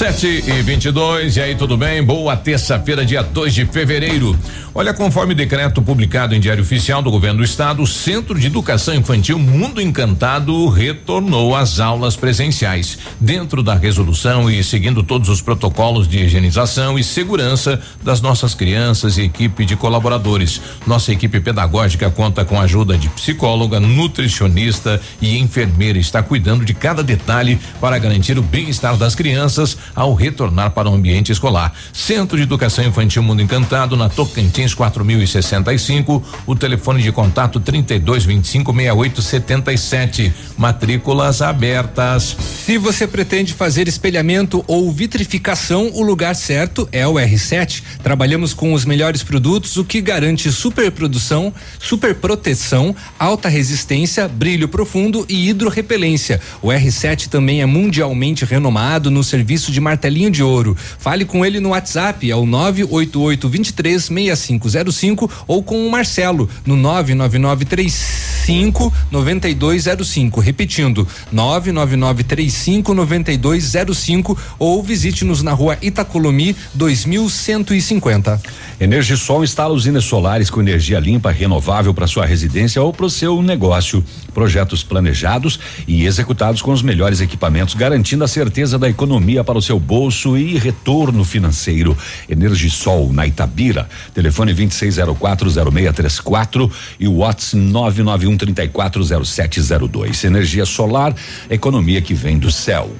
Sete 0.00 0.42
e 0.46 0.62
vinte 0.62 0.86
e 0.86 0.90
dois, 0.90 1.36
e 1.36 1.42
aí 1.42 1.54
tudo 1.54 1.76
bem? 1.76 2.02
Boa 2.02 2.34
terça-feira, 2.34 3.04
dia 3.04 3.22
2 3.22 3.52
de 3.52 3.66
fevereiro. 3.66 4.34
Olha, 4.72 4.94
conforme 4.94 5.34
decreto 5.34 5.82
publicado 5.82 6.32
em 6.32 6.38
Diário 6.38 6.62
Oficial 6.62 7.02
do 7.02 7.10
Governo 7.10 7.38
do 7.38 7.44
Estado, 7.44 7.82
o 7.82 7.86
Centro 7.88 8.38
de 8.38 8.46
Educação 8.46 8.94
Infantil 8.94 9.36
Mundo 9.36 9.80
Encantado 9.80 10.68
retornou 10.68 11.56
às 11.56 11.80
aulas 11.80 12.14
presenciais. 12.14 12.96
Dentro 13.18 13.64
da 13.64 13.74
resolução 13.74 14.48
e 14.48 14.62
seguindo 14.62 15.02
todos 15.02 15.28
os 15.28 15.42
protocolos 15.42 16.06
de 16.06 16.20
higienização 16.20 16.96
e 16.96 17.02
segurança 17.02 17.80
das 18.00 18.20
nossas 18.20 18.54
crianças 18.54 19.18
e 19.18 19.22
equipe 19.22 19.64
de 19.64 19.74
colaboradores. 19.74 20.60
Nossa 20.86 21.10
equipe 21.10 21.40
pedagógica 21.40 22.08
conta 22.08 22.44
com 22.44 22.56
a 22.60 22.62
ajuda 22.62 22.96
de 22.96 23.08
psicóloga, 23.08 23.80
nutricionista 23.80 25.00
e 25.20 25.36
enfermeira. 25.36 25.98
Está 25.98 26.22
cuidando 26.22 26.64
de 26.64 26.74
cada 26.74 27.02
detalhe 27.02 27.58
para 27.80 27.98
garantir 27.98 28.38
o 28.38 28.42
bem-estar 28.42 28.96
das 28.96 29.16
crianças 29.16 29.76
ao 29.96 30.14
retornar 30.14 30.70
para 30.70 30.88
o 30.88 30.94
ambiente 30.94 31.32
escolar. 31.32 31.72
Centro 31.92 32.36
de 32.36 32.44
Educação 32.44 32.84
Infantil 32.84 33.24
Mundo 33.24 33.42
Encantado, 33.42 33.96
na 33.96 34.08
Tocantins 34.08 34.59
Martins 34.60 34.74
4065, 34.74 36.22
o 36.46 36.54
telefone 36.54 37.02
de 37.02 37.10
contato 37.10 37.58
3225 37.58 38.72
6877. 38.72 40.32
Matrículas 40.58 41.40
abertas. 41.40 42.36
Se 42.66 42.76
você 42.76 43.06
pretende 43.06 43.54
fazer 43.54 43.88
espelhamento 43.88 44.62
ou 44.66 44.92
vitrificação, 44.92 45.90
o 45.94 46.02
lugar 46.02 46.34
certo 46.34 46.86
é 46.92 47.06
o 47.06 47.14
R7. 47.14 47.82
Trabalhamos 48.02 48.52
com 48.52 48.74
os 48.74 48.84
melhores 48.84 49.22
produtos, 49.22 49.76
o 49.78 49.84
que 49.84 50.00
garante 50.00 50.52
super 50.52 50.90
produção, 50.90 51.52
super 51.78 52.14
proteção, 52.14 52.94
alta 53.18 53.48
resistência, 53.48 54.28
brilho 54.28 54.68
profundo 54.68 55.24
e 55.28 55.48
hidrorrepelência. 55.48 56.40
O 56.60 56.68
R7 56.68 57.28
também 57.28 57.62
é 57.62 57.66
mundialmente 57.66 58.44
renomado 58.44 59.10
no 59.10 59.24
serviço 59.24 59.72
de 59.72 59.80
martelinho 59.80 60.30
de 60.30 60.42
ouro. 60.42 60.76
Fale 60.98 61.24
com 61.24 61.46
ele 61.46 61.60
no 61.60 61.70
WhatsApp, 61.70 62.30
é 62.30 62.36
o 62.36 62.44
988 62.44 63.48
23 63.48 64.10
6505 64.58 65.30
ou 65.46 65.62
com 65.62 65.86
o 65.86 65.90
Marcelo 65.90 66.48
no 66.66 66.76
99935 66.76 68.92
9205. 69.10 70.40
Repetindo, 70.40 71.06
99935 71.30 72.94
9205 72.94 74.38
ou 74.58 74.82
visite-nos 74.82 75.42
na 75.42 75.52
rua 75.52 75.76
Itacolomi 75.82 76.56
2150. 76.74 78.40
Energisol 78.80 79.44
instala 79.44 79.74
usinas 79.74 80.04
solares 80.04 80.48
com 80.48 80.60
energia 80.60 80.98
limpa, 80.98 81.30
renovável 81.30 81.92
para 81.92 82.06
sua 82.06 82.24
residência 82.24 82.80
ou 82.80 82.94
para 82.94 83.04
o 83.04 83.10
seu 83.10 83.42
negócio. 83.42 84.02
Projetos 84.32 84.82
planejados 84.82 85.60
e 85.86 86.06
executados 86.06 86.62
com 86.62 86.72
os 86.72 86.80
melhores 86.80 87.20
equipamentos, 87.20 87.74
garantindo 87.74 88.24
a 88.24 88.28
certeza 88.28 88.78
da 88.78 88.88
economia 88.88 89.44
para 89.44 89.58
o 89.58 89.62
seu 89.62 89.78
bolso 89.78 90.36
e 90.36 90.56
retorno 90.56 91.24
financeiro. 91.24 91.96
Energisol 92.26 93.12
na 93.12 93.26
Itabira. 93.26 93.86
Telefone 94.14 94.39
26040634 94.46 96.70
e 96.98 97.06
o 97.06 97.16
WhatsApp 97.16 97.56
991340702. 97.56 100.24
Energia 100.24 100.64
solar, 100.64 101.14
economia 101.48 102.00
que 102.00 102.14
vem 102.14 102.38
do 102.38 102.50
céu. 102.50 102.90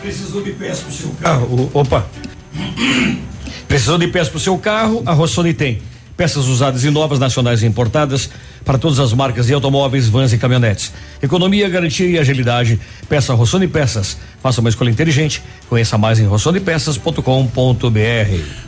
Precisou 0.00 0.42
de 0.42 0.52
peça 0.52 0.82
pro 0.82 0.92
seu 0.92 1.10
carro? 1.20 1.70
Opa! 1.74 2.06
Precisou 3.68 3.98
de 3.98 4.08
peças 4.08 4.30
para 4.30 4.38
o 4.38 4.40
seu 4.40 4.58
carro? 4.58 5.02
A 5.06 5.12
Rossoni 5.12 5.54
tem. 5.54 5.80
Peças 6.16 6.48
usadas 6.48 6.84
e 6.84 6.90
novas, 6.90 7.18
nacionais 7.18 7.62
e 7.62 7.66
importadas 7.66 8.28
para 8.64 8.76
todas 8.76 8.98
as 8.98 9.14
marcas 9.14 9.46
de 9.46 9.54
automóveis, 9.54 10.08
vans 10.08 10.32
e 10.32 10.38
caminhonetes. 10.38 10.92
Economia, 11.22 11.68
garantia 11.68 12.06
e 12.06 12.18
agilidade. 12.18 12.78
Peça 13.08 13.32
Rossoni 13.32 13.66
Peças. 13.66 14.18
Faça 14.42 14.60
uma 14.60 14.70
escolha 14.70 14.90
inteligente. 14.90 15.42
Conheça 15.68 15.98
mais 15.98 16.18
em 16.18 16.26
rossonipeças.com.br. 16.26 17.20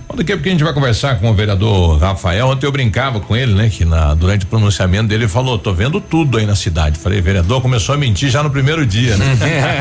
Bom, 0.09 0.17
daqui 0.17 0.33
a 0.33 0.37
pouco 0.37 0.49
a 0.49 0.53
gente 0.53 0.65
vai 0.65 0.73
conversar 0.75 1.19
com 1.19 1.31
o 1.31 1.35
vereador 1.35 1.99
Rafael. 1.99 2.49
Ontem 2.49 2.67
eu 2.67 2.73
brincava 2.73 3.21
com 3.21 3.35
ele, 3.35 3.55
né? 3.55 3.71
Que 3.71 3.85
na, 3.85 4.15
durante 4.15 4.45
o 4.45 4.49
pronunciamento 4.49 5.09
dele 5.09 5.25
ele 5.25 5.29
falou: 5.29 5.59
tô 5.59 5.73
vendo 5.73 6.01
tudo 6.01 6.37
aí 6.37 6.45
na 6.45 6.55
cidade. 6.55 6.99
Falei, 6.99 7.21
vereador 7.21 7.63
começou 7.63 7.95
a 7.95 7.99
mentir 7.99 8.29
já 8.29 8.43
no 8.43 8.51
primeiro 8.51 8.85
dia, 8.85 9.17
né? 9.17 9.37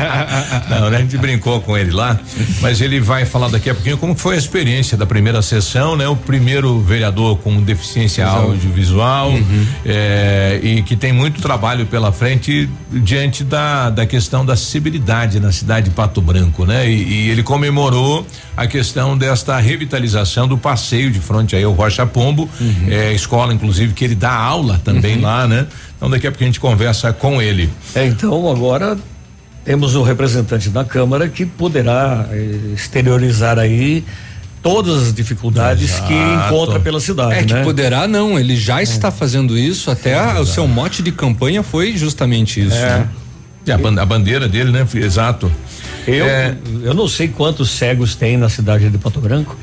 Não, 0.70 0.88
né? 0.88 0.96
A 0.96 1.00
gente 1.00 1.18
brincou 1.18 1.60
com 1.60 1.76
ele 1.76 1.90
lá, 1.90 2.18
mas 2.60 2.80
ele 2.80 3.00
vai 3.00 3.26
falar 3.26 3.48
daqui 3.48 3.68
a 3.68 3.74
pouquinho 3.74 3.98
como 3.98 4.14
foi 4.14 4.36
a 4.36 4.38
experiência 4.38 4.96
da 4.96 5.04
primeira 5.04 5.42
sessão, 5.42 5.96
né? 5.96 6.08
O 6.08 6.16
primeiro 6.16 6.80
vereador 6.80 7.36
com 7.38 7.60
deficiência 7.62 8.24
Visual. 8.24 8.44
audiovisual 8.44 9.32
é, 9.84 10.60
e 10.62 10.82
que 10.82 10.96
tem 10.96 11.12
muito 11.12 11.42
trabalho 11.42 11.84
pela 11.84 12.12
frente 12.12 12.70
diante 12.90 13.44
da, 13.44 13.90
da 13.90 14.06
questão 14.06 14.46
da 14.46 14.54
acessibilidade 14.54 15.40
na 15.40 15.52
cidade 15.52 15.81
de 15.82 15.90
Pato 15.90 16.20
Branco, 16.22 16.64
né? 16.64 16.88
E, 16.88 17.02
e 17.26 17.30
ele 17.30 17.42
comemorou 17.42 18.26
a 18.56 18.66
questão 18.66 19.16
desta 19.18 19.58
revitalização 19.58 20.46
do 20.48 20.56
passeio 20.56 21.10
de 21.10 21.20
frente 21.20 21.54
aí 21.56 21.64
ao 21.64 21.72
Rocha 21.72 22.06
Pombo, 22.06 22.48
é, 22.88 23.12
escola 23.12 23.52
inclusive 23.52 23.92
que 23.92 24.04
ele 24.04 24.14
dá 24.14 24.32
aula 24.32 24.80
também 24.84 25.20
lá, 25.20 25.46
né? 25.46 25.66
Então 25.96 26.08
daqui 26.08 26.26
a 26.26 26.30
pouco 26.30 26.44
a 26.44 26.46
gente 26.46 26.60
conversa 26.60 27.12
com 27.12 27.42
ele. 27.42 27.68
É, 27.94 28.06
então 28.06 28.48
agora 28.50 28.96
temos 29.64 29.94
um 29.94 30.02
representante 30.02 30.68
da 30.70 30.84
Câmara 30.84 31.28
que 31.28 31.46
poderá 31.46 32.26
eh, 32.32 32.72
exteriorizar 32.74 33.58
aí 33.60 34.04
todas 34.60 35.02
as 35.08 35.14
dificuldades 35.14 35.90
que 36.00 36.12
Exato. 36.12 36.46
encontra 36.54 36.80
pela 36.80 37.00
cidade, 37.00 37.34
É 37.34 37.42
que 37.44 37.52
né? 37.52 37.62
poderá 37.64 38.06
não, 38.08 38.38
ele 38.38 38.56
já 38.56 38.80
está 38.82 39.10
fazendo 39.10 39.56
isso, 39.58 39.90
até 39.90 40.18
a- 40.18 40.40
o 40.40 40.46
seu 40.46 40.66
mote 40.68 41.02
de 41.02 41.10
campanha 41.12 41.62
foi 41.62 41.96
justamente 41.96 42.60
isso. 42.60 42.74
É. 42.76 42.98
né? 42.98 43.08
E 43.66 43.70
a, 43.72 43.78
ban- 43.78 44.00
a 44.00 44.04
bandeira 44.06 44.48
dele, 44.48 44.70
né? 44.72 44.86
Exato. 44.94 45.50
Eu, 46.06 46.24
É. 46.26 46.54
eu 46.82 46.94
não 46.94 47.06
sei 47.06 47.28
quantos 47.28 47.70
cegos 47.70 48.14
tem 48.16 48.36
na 48.36 48.48
cidade 48.48 48.90
de 48.90 48.98
Pato 48.98 49.20
Branco, 49.20 49.56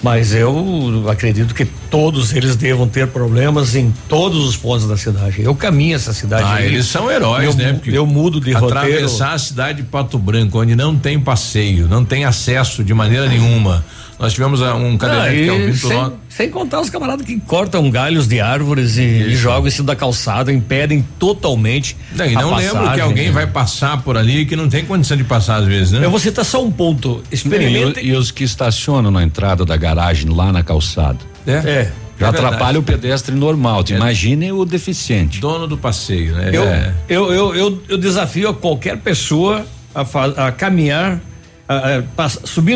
mas 0.00 0.32
eu 0.34 1.04
acredito 1.08 1.52
que 1.54 1.64
todos 1.64 2.32
eles 2.34 2.54
devam 2.56 2.86
ter 2.88 3.08
problemas 3.08 3.74
em 3.74 3.92
todos 4.08 4.44
os 4.46 4.56
pontos 4.56 4.86
da 4.88 4.96
cidade. 4.96 5.42
Eu 5.42 5.54
caminho 5.56 5.96
essa 5.96 6.12
cidade. 6.12 6.44
Ah, 6.46 6.62
eles 6.62 6.86
são 6.86 7.10
heróis, 7.10 7.46
eu, 7.46 7.54
né? 7.54 7.72
mu- 7.72 7.80
Eu 7.86 8.06
mudo 8.06 8.40
de 8.40 8.52
roteiro. 8.52 8.78
Atravessar 8.78 9.32
a 9.32 9.38
cidade 9.38 9.82
de 9.82 9.88
Pato 9.88 10.18
Branco, 10.18 10.60
onde 10.60 10.74
não 10.76 10.96
tem 10.96 11.18
passeio, 11.18 11.88
não 11.88 12.04
tem 12.04 12.24
acesso 12.24 12.82
de 12.84 12.94
maneira 12.94 13.26
nenhuma. 13.28 13.84
Nós 14.18 14.32
tivemos 14.32 14.62
ah, 14.62 14.74
um 14.76 14.96
cadeirante 14.96 15.42
que 15.42 15.48
é 15.48 15.52
o 15.52 15.72
Vitor 15.72 16.12
sem, 16.36 16.48
contar 16.50 16.80
os 16.80 16.88
camaradas 16.90 17.24
que 17.26 17.38
cortam 17.40 17.90
galhos 17.90 18.26
de 18.26 18.40
árvores 18.40 18.96
e, 18.96 19.02
e 19.02 19.36
jogam 19.36 19.68
em 19.68 19.70
cima 19.70 19.86
da 19.88 19.96
calçada, 19.96 20.52
impedem 20.52 21.04
totalmente. 21.18 21.96
Não, 22.14 22.26
e 22.26 22.36
a 22.36 22.40
não 22.40 22.54
lembro 22.54 22.72
que 22.74 22.78
passagem. 22.80 23.02
alguém 23.02 23.30
vai 23.30 23.46
passar 23.46 24.02
por 24.02 24.16
ali 24.16 24.44
que 24.46 24.56
não 24.56 24.68
tem 24.68 24.84
condição 24.84 25.16
de 25.16 25.24
passar 25.24 25.56
às 25.56 25.66
vezes, 25.66 25.92
né? 25.92 26.04
Eu 26.04 26.10
vou 26.10 26.18
citar 26.18 26.44
só 26.44 26.62
um 26.64 26.70
ponto. 26.70 27.22
Experimentem. 27.30 28.04
E, 28.04 28.08
e 28.08 28.16
os 28.16 28.30
que 28.30 28.44
estacionam 28.44 29.10
na 29.10 29.22
entrada 29.22 29.64
da 29.64 29.76
garagem 29.76 30.30
lá 30.30 30.52
na 30.52 30.62
calçada. 30.62 31.18
É. 31.46 31.52
É. 31.52 31.92
Já 32.18 32.26
É 32.26 32.30
atrapalha 32.30 32.78
o 32.78 32.82
pedestre 32.82 33.34
normal. 33.34 33.82
Te 33.82 33.94
Imagine 33.94 34.52
o 34.52 34.64
deficiente. 34.64 35.40
Dono 35.40 35.66
do 35.66 35.76
passeio, 35.76 36.34
né? 36.34 36.50
Eu, 36.52 36.62
É. 36.64 36.94
eu, 37.08 37.32
eu, 37.32 37.54
eu, 37.54 37.82
eu 37.88 37.98
desafio 37.98 38.48
a 38.48 38.54
qualquer 38.54 38.98
pessoa 38.98 39.66
a, 39.94 40.04
fa- 40.04 40.32
a 40.36 40.52
caminhar, 40.52 41.20
a- 41.68 41.98
a- 41.98 42.02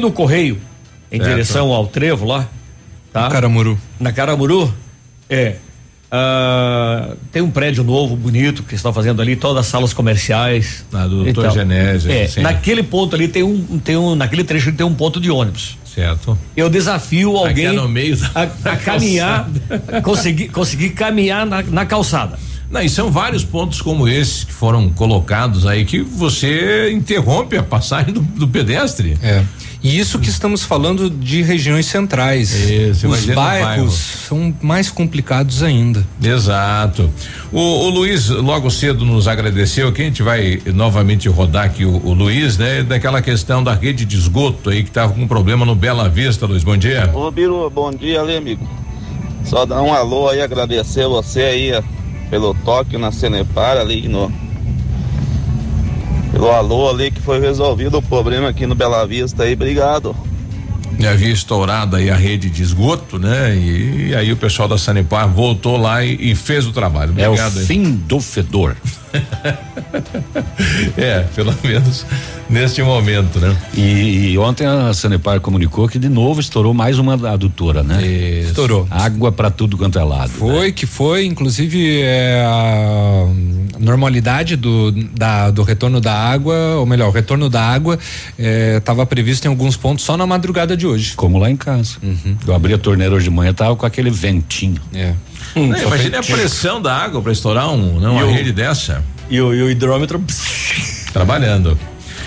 o 0.06 0.12
correio 0.12 0.58
em 1.12 1.18
Certo. 1.18 1.30
direção 1.30 1.70
ao 1.72 1.86
trevo 1.86 2.26
lá, 2.26 2.48
tá? 3.22 3.28
Caramuru. 3.30 3.78
Na 4.00 4.12
Caramuru, 4.12 4.72
é. 5.28 5.56
ah, 6.10 7.10
tem 7.32 7.42
um 7.42 7.50
prédio 7.50 7.82
novo, 7.84 8.16
bonito, 8.16 8.62
que 8.62 8.74
estão 8.74 8.92
fazendo 8.92 9.20
ali, 9.20 9.36
todas 9.36 9.58
as 9.60 9.66
salas 9.66 9.92
comerciais. 9.92 10.84
Na 10.92 11.06
do 11.06 11.26
e 11.28 11.32
Dr. 11.32 11.42
tal. 11.42 11.50
Genésio, 11.52 12.10
É, 12.10 12.26
sim. 12.28 12.40
naquele 12.42 12.82
ponto 12.82 13.14
ali 13.14 13.28
tem 13.28 13.42
um, 13.42 13.78
tem 13.78 13.96
um, 13.96 14.14
naquele 14.14 14.44
trecho 14.44 14.68
ali 14.68 14.76
tem 14.76 14.86
um 14.86 14.94
ponto 14.94 15.20
de 15.20 15.30
ônibus. 15.30 15.76
Certo. 15.94 16.38
Eu 16.56 16.68
desafio 16.68 17.36
alguém 17.36 17.66
é 17.66 17.72
no 17.72 17.88
meio 17.88 18.16
da- 18.16 18.30
a, 18.34 18.44
da 18.62 18.72
a 18.72 18.76
caminhar, 18.76 19.48
conseguir, 20.02 20.48
conseguir 20.48 20.90
caminhar 20.90 21.46
na, 21.46 21.62
na 21.62 21.86
calçada. 21.86 22.38
Não, 22.70 22.82
e 22.82 22.88
são 22.88 23.10
vários 23.12 23.44
pontos 23.44 23.80
como 23.80 24.08
esses 24.08 24.42
que 24.44 24.52
foram 24.52 24.90
colocados 24.90 25.66
aí 25.66 25.84
que 25.84 26.00
você 26.00 26.90
interrompe 26.92 27.56
a 27.56 27.62
passagem 27.62 28.12
do, 28.12 28.20
do 28.20 28.48
pedestre. 28.48 29.16
É. 29.22 29.42
E 29.86 30.00
isso 30.00 30.18
que 30.18 30.28
estamos 30.28 30.64
falando 30.64 31.08
de 31.08 31.42
regiões 31.42 31.86
centrais. 31.86 32.52
Isso, 32.52 33.06
Os 33.06 33.24
bairros 33.24 33.94
são 33.94 34.52
mais 34.60 34.90
complicados 34.90 35.62
ainda. 35.62 36.04
Exato. 36.20 37.08
O, 37.52 37.60
o 37.60 37.88
Luiz 37.88 38.28
logo 38.28 38.68
cedo 38.68 39.04
nos 39.04 39.28
agradeceu 39.28 39.86
aqui, 39.86 40.02
a 40.02 40.04
gente 40.06 40.24
vai 40.24 40.60
novamente 40.74 41.28
rodar 41.28 41.66
aqui 41.66 41.84
o, 41.84 42.04
o 42.04 42.12
Luiz, 42.12 42.58
né? 42.58 42.82
Daquela 42.82 43.22
questão 43.22 43.62
da 43.62 43.74
rede 43.74 44.04
de 44.04 44.16
esgoto 44.16 44.70
aí 44.70 44.82
que 44.82 44.90
tava 44.90 45.12
com 45.12 45.24
problema 45.28 45.64
no 45.64 45.76
Bela 45.76 46.08
Vista, 46.08 46.46
Luiz, 46.46 46.64
bom 46.64 46.76
dia. 46.76 47.08
Ô 47.14 47.30
Biru, 47.30 47.70
bom 47.70 47.92
dia 47.92 48.20
ali, 48.20 48.36
amigo. 48.36 48.68
Só 49.44 49.64
dar 49.64 49.82
um 49.82 49.94
alô 49.94 50.28
aí, 50.28 50.42
agradecer 50.42 51.06
você 51.06 51.42
aí 51.42 51.72
ó, 51.72 51.82
pelo 52.28 52.54
toque 52.64 52.98
na 52.98 53.12
Cenepar 53.12 53.76
ali 53.76 54.08
no. 54.08 54.32
Pelo 56.36 56.50
alô 56.50 56.90
ali 56.90 57.10
que 57.10 57.22
foi 57.22 57.40
resolvido 57.40 57.96
o 57.96 58.02
problema 58.02 58.50
aqui 58.50 58.66
no 58.66 58.74
Bela 58.74 59.06
Vista 59.06 59.44
aí, 59.44 59.54
obrigado. 59.54 60.14
E 60.98 61.06
havia 61.06 61.32
estourado 61.32 61.96
aí 61.96 62.10
a 62.10 62.14
rede 62.14 62.50
de 62.50 62.62
esgoto, 62.62 63.18
né? 63.18 63.56
E, 63.56 64.14
aí 64.14 64.30
o 64.30 64.36
pessoal 64.36 64.68
da 64.68 64.76
Sanepar 64.76 65.26
voltou 65.28 65.78
lá 65.78 66.04
e, 66.04 66.32
e 66.32 66.34
fez 66.34 66.66
o 66.66 66.72
trabalho. 66.72 67.14
É 67.16 67.26
o 67.26 67.32
Obrigado 67.32 67.58
aí. 67.58 67.64
fim 67.64 67.90
do 67.90 68.20
fedor. 68.20 68.76
É, 70.96 71.24
pelo 71.34 71.54
menos 71.62 72.06
neste 72.48 72.82
momento, 72.82 73.38
né? 73.38 73.56
E, 73.74 74.30
e 74.30 74.38
ontem 74.38 74.66
a 74.66 74.92
Sanepar 74.94 75.40
comunicou 75.40 75.88
que 75.88 75.98
de 75.98 76.08
novo 76.08 76.40
estourou 76.40 76.72
mais 76.72 76.98
uma 76.98 77.14
adutora, 77.30 77.82
né? 77.82 78.04
Estourou. 78.06 78.86
Água 78.90 79.32
pra 79.32 79.50
tudo 79.50 79.76
quanto 79.76 79.98
é 79.98 80.04
lado. 80.04 80.30
Foi 80.30 80.72
que 80.72 80.86
foi, 80.86 81.26
inclusive 81.26 82.00
é, 82.02 82.44
a 82.46 83.26
normalidade 83.78 84.56
do, 84.56 84.90
da, 84.92 85.50
do 85.50 85.62
retorno 85.62 86.00
da 86.00 86.14
água, 86.14 86.76
ou 86.76 86.86
melhor, 86.86 87.08
o 87.08 87.12
retorno 87.12 87.48
da 87.48 87.62
água 87.62 87.98
estava 88.38 89.04
previsto 89.06 89.46
em 89.46 89.48
alguns 89.48 89.76
pontos 89.76 90.04
só 90.04 90.16
na 90.16 90.26
madrugada 90.26 90.76
de 90.76 90.86
hoje. 90.86 91.14
Como 91.14 91.38
lá 91.38 91.50
em 91.50 91.56
casa. 91.56 91.96
Eu 92.46 92.54
abri 92.54 92.74
a 92.74 92.78
torneira 92.78 93.14
hoje 93.14 93.24
de 93.24 93.30
manhã, 93.30 93.52
tava 93.52 93.76
com 93.76 93.86
aquele 93.86 94.10
ventinho. 94.10 94.80
É. 94.94 95.14
Não, 95.54 95.64
imagina 95.82 96.18
a 96.18 96.22
pressão 96.22 96.80
da 96.82 96.94
água 96.96 97.22
para 97.22 97.32
estourar 97.32 97.70
um, 97.70 97.98
não, 98.00 98.12
uma 98.12 98.24
o- 98.24 98.32
rede 98.32 98.52
dessa. 98.52 99.02
E 99.30 99.40
o, 99.40 99.52
e 99.54 99.62
o 99.62 99.70
hidrômetro. 99.70 100.22
Trabalhando. 101.12 101.78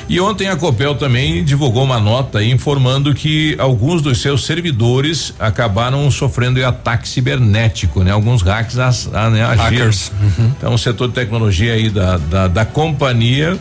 E 0.08 0.20
ontem 0.20 0.48
a 0.48 0.56
Copel 0.56 0.96
também 0.96 1.44
divulgou 1.44 1.84
uma 1.84 2.00
nota 2.00 2.44
informando 2.44 3.14
que 3.14 3.56
alguns 3.60 4.02
dos 4.02 4.20
seus 4.20 4.44
servidores 4.44 5.36
acabaram 5.40 6.10
sofrendo 6.10 6.66
ataque 6.66 7.08
cibernético, 7.08 8.04
né? 8.04 8.10
Alguns 8.12 8.42
hacks 8.42 8.80
as, 8.80 9.08
a, 9.14 9.30
né. 9.30 9.44
Hackers. 9.46 10.12
Então 10.58 10.74
o 10.74 10.78
setor 10.80 11.10
de 11.10 11.14
tecnologia 11.14 11.74
aí 11.74 11.90
da, 11.92 12.18
da, 12.18 12.48
da 12.48 12.66
companhia 12.66 13.56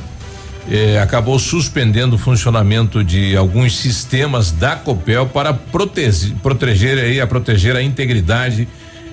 eh, 0.71 0.99
acabou 1.03 1.39
suspendendo 1.39 2.17
o 2.17 2.19
funcionamento 2.19 3.05
de 3.05 3.37
alguns 3.37 3.77
sistemas 3.77 4.51
da 4.51 4.75
Copel 4.75 5.27
para 5.27 5.53
proteger, 5.53 6.33
proteger 6.43 6.97
aí 6.99 7.21
a 7.21 7.27
proteger 7.27 7.77
a 7.77 7.83
integridade 7.83 8.67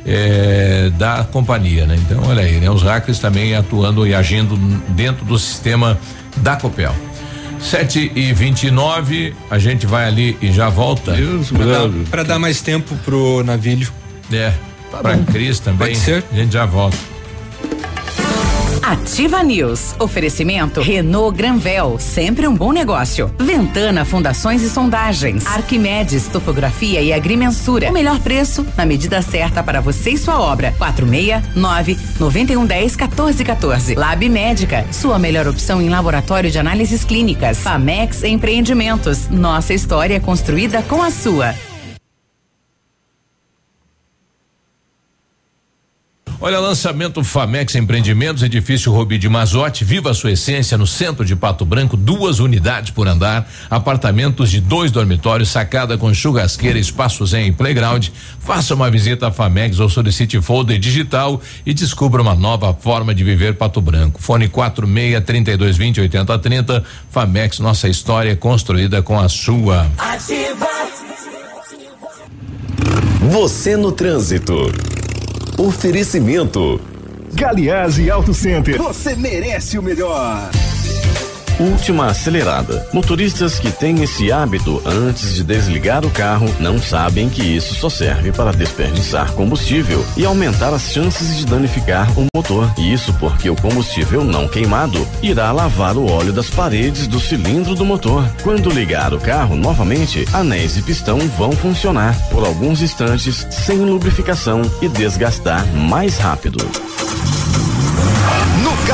eh, 0.05 0.91
da 0.97 1.23
companhia, 1.23 1.85
né? 1.85 1.95
Então 1.95 2.23
olha 2.27 2.43
aí, 2.43 2.59
né? 2.59 2.69
Os 2.69 2.83
hackers 2.83 3.19
também 3.19 3.55
atuando 3.55 4.05
e 4.05 4.13
agindo 4.13 4.55
dentro 4.89 5.25
do 5.25 5.37
sistema 5.39 5.97
da 6.37 6.55
Copel. 6.55 6.93
7 7.59 8.11
e 8.13 8.33
29 8.33 9.33
a 9.49 9.57
gente 9.57 9.87
vai 9.87 10.05
ali 10.07 10.37
e 10.41 10.51
já 10.51 10.69
volta. 10.69 11.13
Pra 12.09 12.23
dar, 12.23 12.33
dar 12.33 12.39
mais 12.39 12.61
tempo 12.61 12.95
pro 13.03 13.43
navilho. 13.43 13.91
É. 14.31 14.53
pra 15.01 15.17
Cris 15.17 15.59
também. 15.59 15.89
Pode 15.89 15.97
ser. 15.97 16.23
A 16.31 16.35
gente 16.35 16.53
já 16.53 16.65
volta. 16.65 17.14
Ativa 18.85 19.41
News. 19.41 19.95
Oferecimento 19.97 20.79
Renault 20.79 21.35
Granvel, 21.35 21.97
sempre 21.97 22.47
um 22.47 22.53
bom 22.53 22.71
negócio. 22.71 23.33
Ventana 23.39 24.05
Fundações 24.05 24.61
e 24.61 24.69
Sondagens. 24.69 25.43
Arquimedes 25.47 26.27
Topografia 26.27 27.01
e 27.01 27.11
Agrimensura. 27.11 27.89
O 27.89 27.91
melhor 27.91 28.19
preço 28.19 28.63
na 28.77 28.85
medida 28.85 29.23
certa 29.23 29.63
para 29.63 29.81
você 29.81 30.11
e 30.11 30.17
sua 30.19 30.39
obra. 30.39 30.71
469 30.77 31.97
9110 32.19 32.95
1414. 32.95 33.95
Lab 33.95 34.29
Médica, 34.29 34.85
sua 34.91 35.17
melhor 35.17 35.47
opção 35.47 35.81
em 35.81 35.89
laboratório 35.89 36.51
de 36.51 36.59
análises 36.59 37.03
clínicas. 37.03 37.57
Famex 37.57 38.23
Empreendimentos. 38.23 39.27
Nossa 39.29 39.73
história 39.73 40.19
construída 40.19 40.83
com 40.83 41.01
a 41.01 41.09
sua. 41.09 41.55
Olha, 46.45 46.59
lançamento 46.59 47.23
Famex 47.23 47.73
Empreendimentos, 47.73 48.43
edifício 48.43 48.91
Robi 48.91 49.17
de 49.17 49.27
Mazote, 49.27 49.83
viva 49.83 50.11
a 50.11 50.13
sua 50.13 50.33
essência 50.33 50.77
no 50.77 50.85
centro 50.85 51.25
de 51.25 51.35
Pato 51.35 51.65
Branco, 51.65 51.97
duas 51.97 52.37
unidades 52.37 52.91
por 52.91 53.07
andar, 53.07 53.49
apartamentos 53.67 54.51
de 54.51 54.61
dois 54.61 54.91
dormitórios, 54.91 55.49
sacada 55.49 55.97
com 55.97 56.13
churrasqueira, 56.13 56.77
espaço 56.77 57.25
zen 57.25 57.47
e 57.47 57.51
playground. 57.51 58.09
Faça 58.39 58.75
uma 58.75 58.91
visita 58.91 59.29
à 59.29 59.31
Famex 59.31 59.79
ou 59.79 59.89
solicite 59.89 60.39
folder 60.39 60.77
digital 60.77 61.41
e 61.65 61.73
descubra 61.73 62.21
uma 62.21 62.35
nova 62.35 62.75
forma 62.75 63.15
de 63.15 63.23
viver 63.23 63.55
Pato 63.55 63.81
Branco. 63.81 64.21
Fone 64.21 64.47
46 64.47 65.25
32 65.25 65.77
20 65.77 66.01
80 66.01 66.37
30. 66.37 66.83
Famex, 67.09 67.57
nossa 67.57 67.89
história 67.89 68.35
construída 68.35 69.01
com 69.01 69.19
a 69.19 69.27
sua. 69.27 69.87
Ativa. 69.97 70.67
Você 73.31 73.75
no 73.75 73.91
trânsito. 73.91 74.71
Oferecimento. 75.57 76.81
Galiase 77.33 78.11
Auto 78.11 78.33
Center. 78.33 78.77
Você 78.77 79.15
merece 79.15 79.79
o 79.79 79.81
melhor. 79.81 80.49
Última 81.59 82.07
acelerada. 82.07 82.85
Motoristas 82.91 83.57
que 83.59 83.71
têm 83.71 84.03
esse 84.03 84.29
hábito 84.29 84.81
antes 84.85 85.35
de 85.35 85.43
desligar 85.43 86.05
o 86.05 86.11
carro 86.11 86.53
não 86.59 86.77
sabem 86.77 87.29
que 87.29 87.41
isso 87.41 87.73
só 87.75 87.89
serve 87.89 88.33
para 88.33 88.51
desperdiçar 88.51 89.31
combustível 89.31 90.05
e 90.17 90.25
aumentar 90.25 90.73
as 90.73 90.91
chances 90.91 91.37
de 91.37 91.45
danificar 91.45 92.11
o 92.19 92.27
motor. 92.35 92.69
Isso 92.77 93.13
porque 93.13 93.49
o 93.49 93.55
combustível 93.55 94.21
não 94.25 94.49
queimado 94.49 95.07
irá 95.21 95.53
lavar 95.53 95.95
o 95.95 96.11
óleo 96.11 96.33
das 96.33 96.49
paredes 96.49 97.07
do 97.07 97.21
cilindro 97.21 97.73
do 97.73 97.85
motor. 97.85 98.29
Quando 98.43 98.69
ligar 98.69 99.13
o 99.13 99.19
carro 99.19 99.55
novamente, 99.55 100.25
anéis 100.33 100.75
e 100.75 100.81
pistão 100.81 101.19
vão 101.37 101.53
funcionar 101.53 102.19
por 102.29 102.45
alguns 102.45 102.81
instantes 102.81 103.47
sem 103.49 103.77
lubrificação 103.77 104.61
e 104.81 104.89
desgastar 104.89 105.65
mais 105.67 106.17
rápido. 106.17 106.57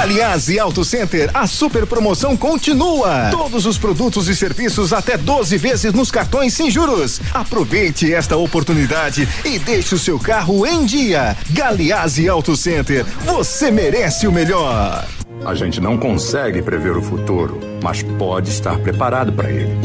No 0.02 0.08
Galiase 0.08 0.60
Auto 0.60 0.84
Center, 0.84 1.30
a 1.32 1.46
super 1.46 1.86
promoção 1.86 2.36
continua. 2.36 3.30
Todos 3.30 3.68
os 3.68 3.78
produtos 3.78 4.28
e 4.28 4.36
serviços 4.36 4.94
até 4.94 5.16
12 5.16 5.58
vezes 5.58 5.94
nos 5.94 6.10
cartões 6.10 6.56
sem 6.56 6.72
juros. 6.72 7.22
Aproveite 7.32 8.12
esta 8.12 8.36
oportunidade 8.36 9.30
e 9.46 9.60
deixe 9.60 9.94
o 9.94 10.00
seu 10.00 10.18
carro 10.18 10.66
em 10.66 10.86
dia. 10.86 11.38
Galiase 11.52 12.28
Auto 12.28 12.56
Center, 12.58 13.06
você 13.24 13.70
merece 13.70 14.28
o 14.28 14.32
melhor. 14.32 15.06
A 15.46 15.54
gente 15.54 15.80
não 15.80 15.96
consegue 15.96 16.64
prever 16.64 16.98
o 16.98 17.04
futuro, 17.04 17.60
mas 17.84 18.02
pode 18.02 18.50
estar 18.50 18.80
preparado 18.80 19.32
para 19.32 19.52
ele. 19.52 19.78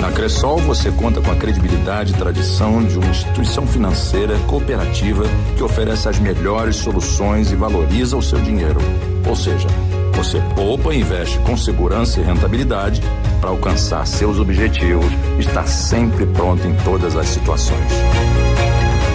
Na 0.00 0.10
Cressol 0.10 0.58
você 0.58 0.90
conta 0.90 1.20
com 1.20 1.30
a 1.30 1.36
credibilidade 1.36 2.12
e 2.12 2.16
tradição 2.16 2.84
de 2.84 2.98
uma 2.98 3.06
instituição 3.06 3.66
financeira 3.66 4.38
cooperativa 4.48 5.24
que 5.56 5.62
oferece 5.62 6.08
as 6.08 6.18
melhores 6.18 6.76
soluções 6.76 7.52
e 7.52 7.56
valoriza 7.56 8.16
o 8.16 8.22
seu 8.22 8.40
dinheiro. 8.40 8.80
Ou 9.28 9.36
seja, 9.36 9.68
você 10.14 10.40
poupa 10.54 10.92
e 10.94 11.00
investe 11.00 11.38
com 11.40 11.56
segurança 11.56 12.20
e 12.20 12.24
rentabilidade 12.24 13.02
para 13.40 13.50
alcançar 13.50 14.06
seus 14.06 14.38
objetivos 14.38 15.10
e 15.38 15.40
estar 15.40 15.66
sempre 15.66 16.26
pronto 16.26 16.66
em 16.66 16.74
todas 16.84 17.16
as 17.16 17.28
situações. 17.28 17.92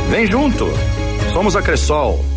Vem 0.10 0.26
junto! 0.26 0.66
Somos 1.34 1.56
a 1.56 1.62
Cressol. 1.62 2.37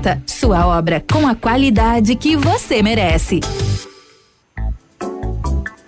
Sua 0.25 0.65
obra 0.65 1.03
com 1.11 1.27
a 1.27 1.35
qualidade 1.35 2.15
que 2.15 2.35
você 2.35 2.81
merece. 2.81 3.39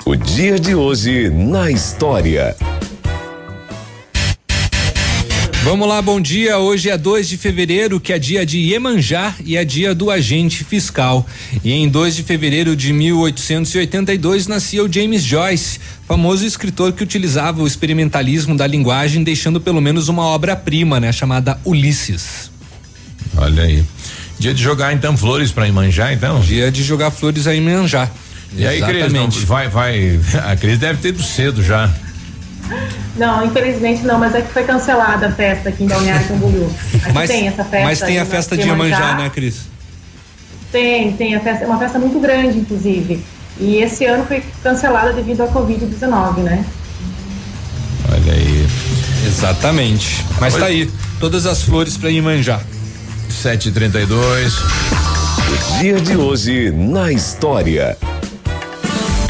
O 0.06 0.16
dia 0.16 0.60
de 0.60 0.76
hoje 0.76 1.30
na 1.30 1.72
história. 1.72 2.56
Vamos 5.64 5.88
lá, 5.88 6.02
bom 6.02 6.20
dia. 6.20 6.60
Hoje 6.60 6.90
é 6.90 6.98
2 6.98 7.30
de 7.30 7.38
fevereiro, 7.38 7.98
que 7.98 8.12
é 8.12 8.20
dia 8.20 8.46
de 8.46 8.60
Iemanjá 8.60 9.34
e 9.46 9.56
é 9.56 9.64
dia 9.64 9.96
do 9.96 10.12
agente 10.12 10.62
fiscal. 10.62 11.26
E 11.64 11.72
em 11.72 11.88
2 11.88 12.18
de 12.18 12.24
fevereiro 12.24 12.76
de 12.76 12.92
1882 12.92 14.46
nascia 14.46 14.84
o 14.84 14.92
James 14.92 15.24
Joyce, 15.24 15.80
famoso 16.06 16.46
escritor 16.46 16.92
que 16.92 17.02
utilizava 17.02 17.64
o 17.64 17.68
experimentalismo 17.68 18.58
da 18.58 18.68
linguagem, 18.68 19.24
deixando 19.24 19.62
pelo 19.62 19.80
menos 19.80 20.10
uma 20.10 20.24
obra-prima, 20.24 21.00
né, 21.00 21.14
chamada 21.14 21.58
Ulisses. 21.64 22.52
Olha 23.38 23.64
aí. 23.64 23.86
Dia 24.44 24.54
de 24.54 24.62
jogar 24.62 24.92
então 24.92 25.16
flores 25.16 25.54
para 25.54 25.66
Imanjá, 25.70 26.12
então? 26.12 26.42
Dia 26.42 26.70
de 26.70 26.84
jogar 26.84 27.12
flores 27.12 27.48
a 27.48 27.56
Imanjá. 27.56 28.10
E 28.54 28.68
aí, 28.68 28.82
Cris, 28.82 29.14
não, 29.14 29.30
vai, 29.30 29.70
vai. 29.70 30.20
A 30.46 30.54
Cris 30.58 30.78
deve 30.78 31.00
ter 31.00 31.08
ido 31.08 31.24
cedo 31.24 31.64
já. 31.64 31.90
Não, 33.16 33.46
infelizmente 33.46 34.04
não, 34.04 34.20
mas 34.20 34.36
é 34.36 34.42
que 34.42 34.52
foi 34.52 34.66
cancelada 34.66 35.28
a 35.28 35.32
festa 35.32 35.70
aqui 35.70 35.86
em 35.86 35.88
Balneário 35.88 36.28
Camboriú. 36.28 36.70
Mas, 37.14 37.30
tem 37.30 37.48
essa 37.48 37.64
festa. 37.64 37.86
mas 37.86 38.00
tem 38.02 38.20
a 38.20 38.26
festa 38.26 38.58
de 38.58 38.64
Iemanjá. 38.64 38.98
Iemanjá, 38.98 39.16
né, 39.16 39.30
Cris? 39.30 39.62
Tem, 40.74 41.14
tem 41.14 41.36
a 41.36 41.40
festa, 41.40 41.64
é 41.64 41.68
uma 41.68 41.80
festa 41.80 41.98
muito 41.98 42.20
grande, 42.20 42.58
inclusive. 42.58 43.24
E 43.58 43.78
esse 43.78 44.04
ano 44.04 44.26
foi 44.26 44.44
cancelada 44.62 45.14
devido 45.14 45.40
à 45.40 45.48
Covid-19, 45.48 46.40
né? 46.40 46.66
Olha 48.12 48.34
aí. 48.34 48.68
Exatamente. 49.26 50.26
Mas 50.38 50.54
tá 50.54 50.66
aí, 50.66 50.92
todas 51.18 51.46
as 51.46 51.62
flores 51.62 51.96
para 51.96 52.10
Iemanjá. 52.10 52.60
732. 53.34 54.58
O 54.58 55.80
dia 55.80 56.00
de 56.00 56.16
hoje 56.16 56.72
na 56.72 57.12
história. 57.12 57.98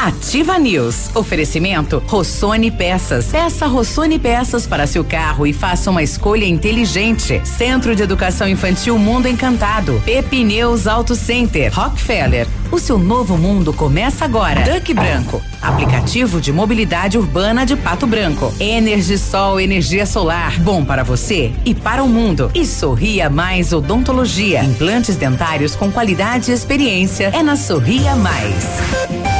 Ativa 0.04 0.60
News. 0.60 1.16
Oferecimento 1.16 2.04
Rossoni 2.06 2.70
Peças. 2.70 3.28
Peça 3.28 3.68
Rossoni 3.68 4.20
Peças 4.20 4.68
para 4.68 4.86
seu 4.86 5.02
carro 5.02 5.48
e 5.48 5.54
faça 5.54 5.90
uma 5.90 6.04
escolha 6.04 6.44
inteligente. 6.44 7.40
Centro 7.46 7.96
de 7.96 8.04
Educação 8.04 8.46
Infantil 8.46 9.00
Mundo 9.00 9.30
Encantado. 9.30 10.02
Pepineus 10.04 10.88
Auto 10.88 11.16
Center. 11.16 11.74
Rockefeller. 11.74 12.46
O 12.70 12.80
seu 12.80 13.00
novo 13.00 13.38
mundo 13.38 13.72
começa 13.72 14.26
agora. 14.26 14.64
Duck 14.64 14.94
Branco. 14.94 15.42
Aplicativo 15.62 16.42
de 16.42 16.52
mobilidade 16.52 17.18
urbana 17.18 17.66
de 17.66 17.78
Pato 17.78 18.06
Branco. 18.06 18.54
Energisol 18.60 19.58
energia 19.58 20.06
solar. 20.06 20.60
Bom 20.60 20.84
para 20.84 21.04
você 21.04 21.54
e 21.64 21.74
para 21.74 22.04
o 22.04 22.10
mundo. 22.10 22.52
E 22.54 22.66
Sorria 22.66 23.30
Mais 23.30 23.72
Odontologia. 23.72 24.66
Implantes 24.66 25.16
dentários 25.16 25.78
com 25.78 25.90
qualidade 25.90 26.52
e 26.52 26.54
experiência. 26.54 27.32
É 27.34 27.42
na 27.42 27.56
Sorria 27.56 28.18
Mais. 28.18 29.33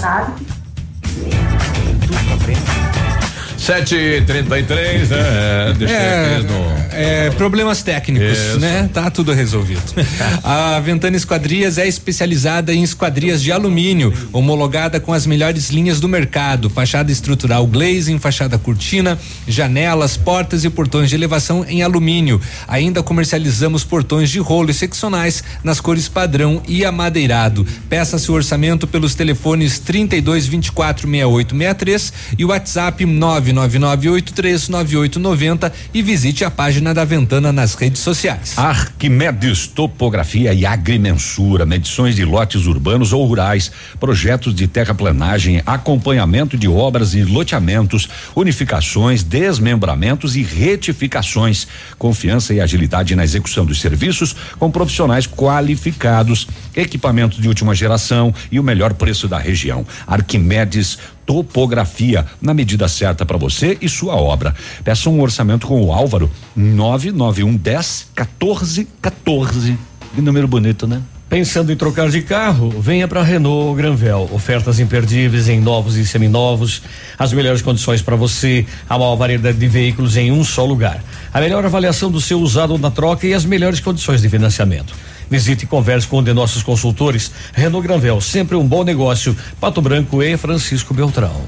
News. 0.00 0.40
Sete 3.58 3.94
e 3.94 4.20
trinta 4.22 4.58
e 4.58 4.62
três, 4.64 5.10
né? 5.10 5.18
É, 5.20 5.72
deixa 5.74 5.94
É, 5.94 6.36
eu 6.38 6.42
ver 6.42 6.44
no- 6.50 6.79
é, 7.00 7.30
problemas 7.30 7.82
técnicos, 7.82 8.38
Isso. 8.38 8.60
né? 8.60 8.88
Tá 8.92 9.10
tudo 9.10 9.32
resolvido. 9.32 9.80
a 10.44 10.78
Ventana 10.80 11.16
Esquadrias 11.16 11.78
é 11.78 11.88
especializada 11.88 12.74
em 12.74 12.82
esquadrias 12.82 13.42
de 13.42 13.50
alumínio, 13.50 14.12
homologada 14.32 15.00
com 15.00 15.12
as 15.12 15.26
melhores 15.26 15.70
linhas 15.70 16.00
do 16.00 16.08
mercado, 16.08 16.68
fachada 16.68 17.10
estrutural 17.10 17.66
glazing, 17.66 18.18
fachada 18.18 18.58
cortina, 18.58 19.18
janelas, 19.48 20.16
portas 20.16 20.64
e 20.64 20.70
portões 20.70 21.08
de 21.08 21.14
elevação 21.14 21.64
em 21.66 21.82
alumínio. 21.82 22.40
Ainda 22.68 23.02
comercializamos 23.02 23.82
portões 23.82 24.28
de 24.28 24.38
rolo 24.38 24.70
e 24.70 24.74
seccionais 24.74 25.42
nas 25.64 25.80
cores 25.80 26.06
padrão 26.08 26.62
e 26.68 26.84
amadeirado. 26.84 27.66
Peça 27.88 28.18
seu 28.18 28.34
orçamento 28.34 28.86
pelos 28.86 29.14
telefones 29.14 29.78
32 29.78 30.46
24 30.46 31.08
68 31.08 31.56
63 31.56 32.12
e 32.38 32.44
o 32.44 32.48
WhatsApp 32.48 33.04
999839890 33.04 35.72
e 35.94 36.02
visite 36.02 36.44
a 36.44 36.50
página 36.50 36.89
da 36.94 37.04
Ventana 37.04 37.52
nas 37.52 37.74
redes 37.74 38.00
sociais. 38.00 38.56
Arquimedes 38.56 39.66
Topografia 39.66 40.52
e 40.52 40.66
Agrimensura, 40.66 41.64
medições 41.66 42.16
de 42.16 42.24
lotes 42.24 42.66
urbanos 42.66 43.12
ou 43.12 43.24
rurais, 43.26 43.70
projetos 43.98 44.54
de 44.54 44.66
terraplanagem, 44.66 45.62
acompanhamento 45.64 46.56
de 46.56 46.68
obras 46.68 47.14
e 47.14 47.22
loteamentos, 47.22 48.08
unificações, 48.34 49.22
desmembramentos 49.22 50.36
e 50.36 50.42
retificações. 50.42 51.66
Confiança 51.98 52.54
e 52.54 52.60
agilidade 52.60 53.14
na 53.14 53.24
execução 53.24 53.64
dos 53.64 53.80
serviços 53.80 54.34
com 54.58 54.70
profissionais 54.70 55.26
qualificados, 55.26 56.46
equipamentos 56.74 57.38
de 57.38 57.48
última 57.48 57.74
geração 57.74 58.34
e 58.50 58.58
o 58.58 58.62
melhor 58.62 58.94
preço 58.94 59.28
da 59.28 59.38
região. 59.38 59.86
Arquimedes 60.06 60.98
Topografia, 61.30 62.26
na 62.42 62.52
medida 62.52 62.88
certa 62.88 63.24
para 63.24 63.36
você 63.36 63.78
e 63.80 63.88
sua 63.88 64.16
obra. 64.16 64.52
Peça 64.82 65.08
um 65.08 65.20
orçamento 65.20 65.64
com 65.64 65.80
o 65.80 65.92
Álvaro 65.92 66.28
991 66.56 67.56
10 67.56 68.08
14 68.16 68.88
14. 69.00 69.78
Que 70.12 70.20
número 70.20 70.48
bonito, 70.48 70.88
né? 70.88 71.00
Pensando 71.28 71.70
em 71.70 71.76
trocar 71.76 72.10
de 72.10 72.22
carro, 72.22 72.70
venha 72.80 73.06
para 73.06 73.22
Renault 73.22 73.76
Granvel. 73.76 74.28
Ofertas 74.32 74.80
imperdíveis 74.80 75.48
em 75.48 75.60
novos 75.60 75.94
e 75.94 76.04
seminovos, 76.04 76.82
as 77.16 77.32
melhores 77.32 77.62
condições 77.62 78.02
para 78.02 78.16
você, 78.16 78.66
a 78.88 78.98
maior 78.98 79.14
variedade 79.14 79.56
de 79.56 79.68
veículos 79.68 80.16
em 80.16 80.32
um 80.32 80.42
só 80.42 80.64
lugar. 80.64 81.00
A 81.32 81.40
melhor 81.40 81.64
avaliação 81.64 82.10
do 82.10 82.20
seu 82.20 82.40
usado 82.40 82.76
na 82.76 82.90
troca 82.90 83.24
e 83.24 83.32
as 83.32 83.44
melhores 83.44 83.78
condições 83.78 84.20
de 84.20 84.28
financiamento. 84.28 84.92
Visite 85.30 85.62
e 85.64 85.66
converse 85.66 86.06
com 86.08 86.18
um 86.18 86.22
de 86.22 86.32
nossos 86.32 86.62
consultores. 86.62 87.30
Renault 87.54 87.86
Granvel, 87.86 88.20
sempre 88.20 88.56
um 88.56 88.66
bom 88.66 88.82
negócio. 88.82 89.36
Pato 89.60 89.80
Branco 89.80 90.22
e 90.22 90.36
Francisco 90.36 90.92
Beltrão. 90.92 91.40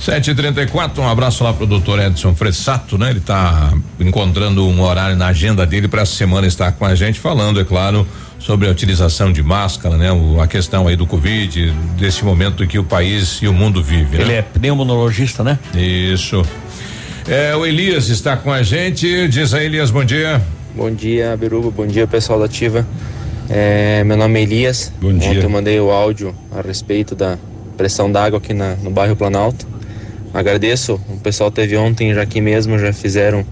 7h34, 0.00 0.98
um 0.98 1.08
abraço 1.08 1.44
lá 1.44 1.52
pro 1.52 1.66
doutor 1.66 1.98
Edson 1.98 2.34
Fressato, 2.34 2.96
né? 2.96 3.10
Ele 3.10 3.20
tá 3.20 3.72
encontrando 3.98 4.66
um 4.66 4.80
horário 4.80 5.14
na 5.14 5.26
agenda 5.26 5.66
dele 5.66 5.88
para 5.88 6.02
essa 6.02 6.14
semana 6.14 6.46
estar 6.46 6.72
com 6.72 6.86
a 6.86 6.94
gente 6.94 7.20
falando, 7.20 7.60
é 7.60 7.64
claro, 7.64 8.06
sobre 8.38 8.66
a 8.66 8.70
utilização 8.70 9.30
de 9.30 9.42
máscara, 9.42 9.98
né? 9.98 10.10
O, 10.10 10.40
a 10.40 10.46
questão 10.46 10.88
aí 10.88 10.96
do 10.96 11.06
Covid, 11.06 11.70
desse 11.98 12.24
momento 12.24 12.66
que 12.66 12.78
o 12.78 12.84
país 12.84 13.40
e 13.42 13.48
o 13.48 13.52
mundo 13.52 13.82
vive. 13.82 14.16
né? 14.16 14.24
Ele 14.24 14.32
é 14.32 14.42
pneumologista, 14.42 15.44
né? 15.44 15.58
Isso. 15.74 16.42
É, 17.28 17.54
o 17.54 17.66
Elias 17.66 18.08
está 18.08 18.38
com 18.38 18.50
a 18.50 18.62
gente. 18.62 19.28
Diz 19.28 19.52
aí, 19.52 19.66
Elias, 19.66 19.90
bom 19.90 20.02
dia. 20.02 20.40
Bom 20.74 20.90
dia, 20.90 21.36
Biruba. 21.36 21.70
Bom 21.70 21.86
dia, 21.86 22.06
pessoal 22.06 22.38
da 22.38 22.44
Ativa. 22.46 22.86
É, 23.48 24.04
meu 24.04 24.16
nome 24.16 24.38
é 24.38 24.42
Elias. 24.42 24.92
Bom 25.00 25.12
dia. 25.12 25.30
Ontem 25.30 25.42
eu 25.42 25.50
mandei 25.50 25.80
o 25.80 25.90
áudio 25.90 26.34
a 26.52 26.60
respeito 26.60 27.14
da 27.14 27.36
pressão 27.76 28.10
d'água 28.10 28.38
aqui 28.38 28.54
na- 28.54 28.76
no 28.76 28.90
bairro 28.90 29.16
Planalto. 29.16 29.66
Agradeço. 30.32 31.00
O 31.08 31.18
pessoal 31.18 31.50
teve 31.50 31.76
ontem 31.76 32.14
já 32.14 32.22
aqui 32.22 32.40
mesmo, 32.40 32.78
já 32.78 32.92
fizeram 32.92 33.44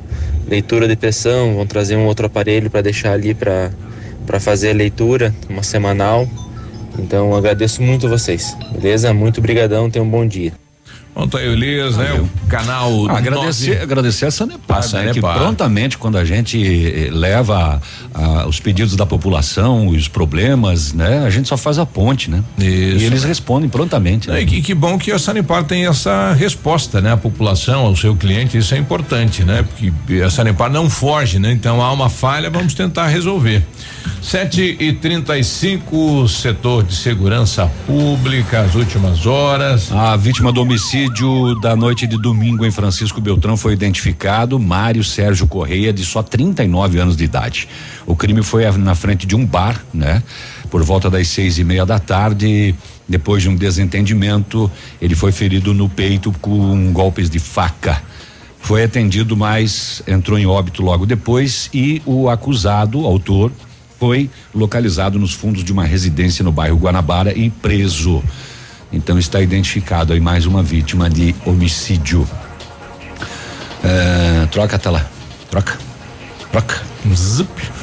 leitura 0.48 0.86
de 0.86 0.94
pressão. 0.94 1.54
Vão 1.56 1.66
trazer 1.66 1.96
um 1.96 2.06
outro 2.06 2.26
aparelho 2.26 2.70
para 2.70 2.82
deixar 2.82 3.12
ali 3.12 3.34
para 3.34 3.70
para 4.26 4.38
fazer 4.38 4.70
a 4.70 4.74
leitura, 4.74 5.34
uma 5.48 5.62
semanal. 5.62 6.28
Então 6.98 7.34
agradeço 7.34 7.80
muito 7.82 8.06
vocês. 8.10 8.54
Beleza? 8.72 9.12
Muito 9.14 9.40
brigadão. 9.40 9.88
Tenham 9.90 10.06
um 10.06 10.10
bom 10.10 10.26
dia. 10.26 10.52
Ontem 11.20 11.38
aí 11.38 11.48
o 11.48 11.52
Elias, 11.52 11.96
né? 11.96 12.12
O 12.12 12.46
canal. 12.48 13.08
Ah, 13.08 13.18
agradecer, 13.18 13.70
nove- 13.70 13.82
agradecer 13.82 14.26
a 14.26 14.30
Sanepar, 14.30 14.76
A 14.78 14.80
né? 14.80 14.86
Sanepar. 14.86 15.34
Que 15.34 15.40
prontamente, 15.40 15.98
quando 15.98 16.16
a 16.16 16.24
gente 16.24 16.56
eh, 16.64 17.10
leva 17.10 17.82
ah, 18.14 18.46
os 18.46 18.60
pedidos 18.60 18.94
da 18.94 19.04
população, 19.04 19.88
os 19.88 20.06
problemas, 20.06 20.92
né? 20.92 21.24
A 21.26 21.30
gente 21.30 21.48
só 21.48 21.56
faz 21.56 21.76
a 21.78 21.84
ponte, 21.84 22.30
né? 22.30 22.42
Isso. 22.56 22.66
E 22.68 23.04
eles 23.04 23.24
respondem 23.24 23.68
prontamente. 23.68 24.28
né? 24.28 24.40
E 24.42 24.46
que, 24.46 24.62
que 24.62 24.74
bom 24.74 24.96
que 24.96 25.10
a 25.10 25.18
Sanepar 25.18 25.64
tem 25.64 25.86
essa 25.86 26.32
resposta, 26.34 27.00
né? 27.00 27.12
A 27.12 27.16
população, 27.16 27.80
ao 27.86 27.96
seu 27.96 28.14
cliente, 28.14 28.56
isso 28.56 28.72
é 28.74 28.78
importante, 28.78 29.42
né? 29.42 29.64
Porque 29.64 30.22
a 30.22 30.30
Sanepar 30.30 30.70
não 30.70 30.88
foge, 30.88 31.40
né? 31.40 31.50
Então 31.50 31.82
há 31.82 31.92
uma 31.92 32.08
falha, 32.08 32.48
vamos 32.48 32.74
tentar 32.74 33.08
resolver. 33.08 33.66
Sete 34.20 34.76
e 34.78 34.92
trinta 34.92 35.38
e 35.38 35.44
cinco, 35.44 36.28
setor 36.28 36.82
de 36.82 36.94
segurança 36.94 37.70
pública, 37.86 38.60
as 38.60 38.74
últimas 38.74 39.24
horas. 39.24 39.90
A 39.92 40.16
vítima 40.16 40.52
do 40.52 40.60
homicídio 40.60 41.54
da 41.60 41.74
noite 41.74 42.06
de 42.06 42.20
domingo 42.20 42.66
em 42.66 42.70
Francisco 42.70 43.20
Beltrão 43.20 43.56
foi 43.56 43.72
identificado, 43.72 44.58
Mário 44.58 45.02
Sérgio 45.02 45.46
Correia, 45.46 45.92
de 45.92 46.04
só 46.04 46.22
39 46.22 46.98
anos 46.98 47.16
de 47.16 47.24
idade. 47.24 47.68
O 48.06 48.14
crime 48.14 48.42
foi 48.42 48.70
na 48.72 48.94
frente 48.94 49.26
de 49.26 49.34
um 49.34 49.46
bar, 49.46 49.82
né? 49.94 50.22
Por 50.68 50.82
volta 50.82 51.08
das 51.08 51.28
seis 51.28 51.58
e 51.58 51.64
meia 51.64 51.86
da 51.86 51.98
tarde, 51.98 52.74
depois 53.08 53.42
de 53.42 53.48
um 53.48 53.56
desentendimento, 53.56 54.70
ele 55.00 55.14
foi 55.14 55.32
ferido 55.32 55.72
no 55.72 55.88
peito 55.88 56.32
com 56.40 56.92
golpes 56.92 57.30
de 57.30 57.38
faca. 57.38 58.02
Foi 58.60 58.84
atendido, 58.84 59.36
mas 59.36 60.02
entrou 60.06 60.38
em 60.38 60.44
óbito 60.44 60.82
logo 60.82 61.06
depois 61.06 61.70
e 61.72 62.02
o 62.04 62.28
acusado, 62.28 63.06
autor, 63.06 63.50
foi 63.98 64.30
localizado 64.54 65.18
nos 65.18 65.32
fundos 65.32 65.64
de 65.64 65.72
uma 65.72 65.84
residência 65.84 66.44
no 66.44 66.52
bairro 66.52 66.78
Guanabara 66.78 67.36
e 67.36 67.50
preso. 67.50 68.22
Então 68.92 69.18
está 69.18 69.40
identificado 69.40 70.12
aí 70.12 70.20
mais 70.20 70.46
uma 70.46 70.62
vítima 70.62 71.10
de 71.10 71.34
homicídio. 71.44 72.26
É, 73.82 74.46
troca 74.46 74.76
a 74.76 74.78
tela. 74.78 75.10
Troca. 75.50 75.78
Troca. 76.50 76.82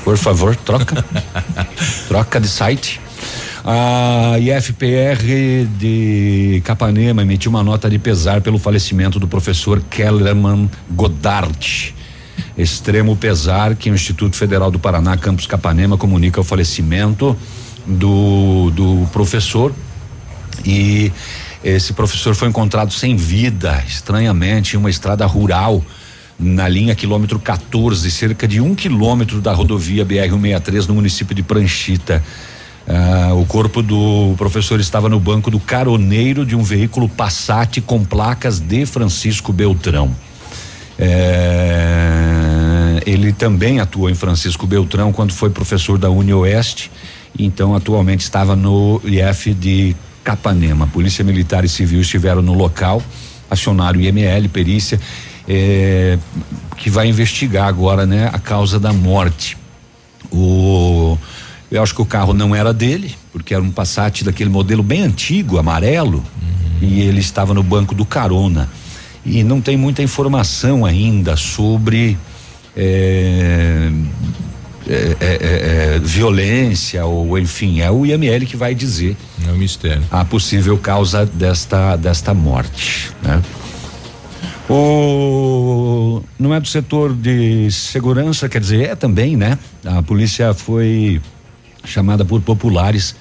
Por 0.04 0.18
favor, 0.18 0.56
troca. 0.56 1.04
troca 2.08 2.40
de 2.40 2.48
site. 2.48 3.02
A 3.64 4.38
IFPR 4.40 5.68
de 5.80 6.62
Capanema 6.64 7.24
emitiu 7.24 7.50
uma 7.50 7.64
nota 7.64 7.90
de 7.90 7.98
pesar 7.98 8.42
pelo 8.42 8.60
falecimento 8.60 9.20
do 9.20 9.28
professor 9.28 9.82
Kellerman 9.90 10.70
Godard. 10.92 11.96
Extremo 12.58 13.16
pesar 13.16 13.76
que 13.76 13.90
o 13.90 13.96
Instituto 13.96 14.36
Federal 14.36 14.72
do 14.72 14.80
Paraná, 14.80 15.18
Campus 15.18 15.46
Capanema, 15.46 15.98
comunica 15.98 16.40
o 16.40 16.44
falecimento 16.44 17.36
do, 17.86 18.72
do 18.72 19.08
professor 19.12 19.74
e 20.66 21.12
esse 21.64 21.94
professor 21.94 22.36
foi 22.36 22.48
encontrado 22.48 22.94
sem 22.94 23.16
vida, 23.16 23.84
estranhamente, 23.88 24.76
em 24.76 24.80
uma 24.80 24.90
estrada 24.90 25.26
rural 25.26 25.84
na 26.38 26.68
linha 26.68 26.94
quilômetro 26.94 27.40
14, 27.40 28.12
cerca 28.12 28.48
de 28.48 28.60
um 28.62 28.76
quilômetro 28.76 29.42
da 29.42 29.54
rodovia 29.54 30.06
BR-163 30.06 30.88
no 30.88 30.96
município 30.96 31.34
de 31.34 31.42
Pranchita. 31.42 32.24
Ah, 32.88 33.34
o 33.34 33.46
corpo 33.46 33.82
do 33.82 34.36
professor 34.38 34.80
estava 34.80 35.10
no 35.10 35.20
banco 35.20 35.50
do 35.50 35.60
caroneiro 35.60 36.46
de 36.46 36.56
um 36.56 36.62
veículo 36.62 37.10
Passat 37.10 37.82
com 37.82 38.04
placas 38.04 38.60
de 38.60 38.86
Francisco 38.86 39.52
Beltrão. 39.52 40.16
É, 40.98 42.86
ele 43.06 43.34
também 43.34 43.80
atuou 43.80 44.10
em 44.10 44.16
Francisco 44.16 44.66
Beltrão 44.66 45.12
quando 45.12 45.34
foi 45.34 45.50
professor 45.50 45.98
da 45.98 46.10
UniOeste, 46.10 46.90
então 47.38 47.76
atualmente 47.76 48.22
estava 48.22 48.56
no 48.56 49.02
IF 49.04 49.54
de 49.54 49.94
Capanema. 50.24 50.88
Polícia 50.88 51.24
Militar 51.24 51.66
e 51.66 51.70
Civil 51.70 52.02
estiveram 52.02 52.42
no 52.42 52.54
local, 52.54 53.04
acionaram 53.50 54.00
IML, 54.00 54.50
perícia, 54.50 55.00
é, 55.48 56.18
que 56.78 56.90
vai 56.90 57.08
investigar 57.08 57.68
agora, 57.68 58.06
né, 58.06 58.30
a 58.34 58.40
causa 58.40 58.80
da 58.80 58.92
morte. 58.92 59.58
O 60.32 61.18
Eu 61.72 61.84
acho 61.84 61.94
que 61.94 62.02
o 62.02 62.06
carro 62.06 62.34
não 62.34 62.56
era 62.56 62.74
dele, 62.74 63.16
porque 63.32 63.54
era 63.54 63.62
um 63.62 63.70
Passat 63.70 64.24
daquele 64.24 64.50
modelo 64.50 64.82
bem 64.82 65.02
antigo, 65.02 65.58
amarelo, 65.58 66.24
e 66.82 67.02
ele 67.02 67.20
estava 67.20 67.54
no 67.54 67.62
banco 67.62 67.94
do 67.94 68.06
carona. 68.06 68.70
E 69.26 69.44
não 69.44 69.60
tem 69.60 69.76
muita 69.76 70.04
informação 70.04 70.86
ainda 70.86 71.36
sobre 71.36 72.18
é, 72.78 73.90
é, 75.20 76.00
violência 76.00 77.06
ou 77.06 77.38
enfim, 77.40 77.82
é 77.82 77.90
o 77.90 78.06
IML 78.06 78.46
que 78.46 78.56
vai 78.56 78.76
dizer. 78.76 79.18
É 79.48 79.52
um 79.52 79.58
mistério. 79.58 80.04
A 80.12 80.24
possível 80.24 80.78
causa 80.78 81.26
desta 81.26 81.96
desta 81.96 82.34
morte, 82.34 83.12
né? 83.24 83.42
O 84.70 86.22
não 86.40 86.54
é 86.54 86.60
do 86.60 86.68
setor 86.68 87.14
de 87.14 87.72
segurança, 87.72 88.50
quer 88.50 88.60
dizer, 88.60 88.90
é 88.90 88.96
também, 88.96 89.36
né? 89.36 89.58
A 89.84 90.04
polícia 90.04 90.54
foi 90.54 91.22
chamada 91.84 92.26
por 92.26 92.42
populares 92.42 93.16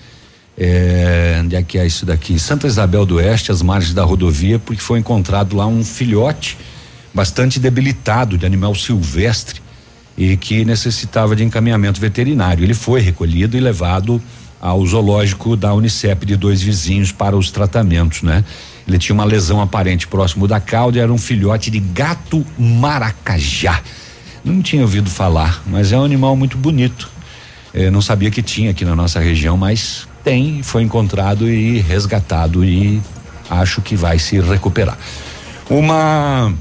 é, 0.56 1.40
onde 1.42 1.56
é 1.56 1.62
que 1.62 1.78
é 1.78 1.86
isso 1.86 2.06
daqui? 2.06 2.38
Santa 2.38 2.66
Isabel 2.66 3.04
do 3.04 3.16
Oeste, 3.16 3.50
às 3.50 3.60
margens 3.60 3.92
da 3.92 4.04
rodovia, 4.04 4.58
porque 4.58 4.80
foi 4.80 4.98
encontrado 4.98 5.56
lá 5.56 5.66
um 5.66 5.84
filhote 5.84 6.56
bastante 7.12 7.58
debilitado 7.58 8.38
de 8.38 8.46
animal 8.46 8.74
silvestre 8.74 9.60
e 10.16 10.36
que 10.36 10.64
necessitava 10.64 11.34
de 11.34 11.44
encaminhamento 11.44 12.00
veterinário. 12.00 12.64
Ele 12.64 12.74
foi 12.74 13.00
recolhido 13.00 13.56
e 13.56 13.60
levado 13.60 14.22
ao 14.60 14.84
zoológico 14.86 15.56
da 15.56 15.74
Unicep 15.74 16.24
de 16.24 16.36
dois 16.36 16.62
vizinhos 16.62 17.12
para 17.12 17.36
os 17.36 17.50
tratamentos, 17.50 18.22
né? 18.22 18.44
Ele 18.86 18.98
tinha 18.98 19.14
uma 19.14 19.24
lesão 19.24 19.60
aparente 19.60 20.06
próximo 20.06 20.46
da 20.46 20.60
cauda 20.60 20.98
e 20.98 21.00
era 21.00 21.12
um 21.12 21.18
filhote 21.18 21.70
de 21.70 21.80
gato 21.80 22.44
maracajá. 22.58 23.82
Não 24.44 24.62
tinha 24.62 24.82
ouvido 24.82 25.10
falar, 25.10 25.62
mas 25.66 25.90
é 25.90 25.98
um 25.98 26.04
animal 26.04 26.36
muito 26.36 26.56
bonito. 26.56 27.10
Eu 27.72 27.90
não 27.90 28.00
sabia 28.00 28.30
que 28.30 28.42
tinha 28.42 28.70
aqui 28.70 28.84
na 28.84 28.94
nossa 28.94 29.18
região, 29.20 29.56
mas 29.56 30.06
tem, 30.24 30.62
foi 30.62 30.82
encontrado 30.82 31.48
e 31.48 31.78
resgatado 31.80 32.64
e 32.64 33.00
acho 33.48 33.82
que 33.82 33.94
vai 33.94 34.18
se 34.18 34.40
recuperar. 34.40 34.98
Uma 35.68 36.52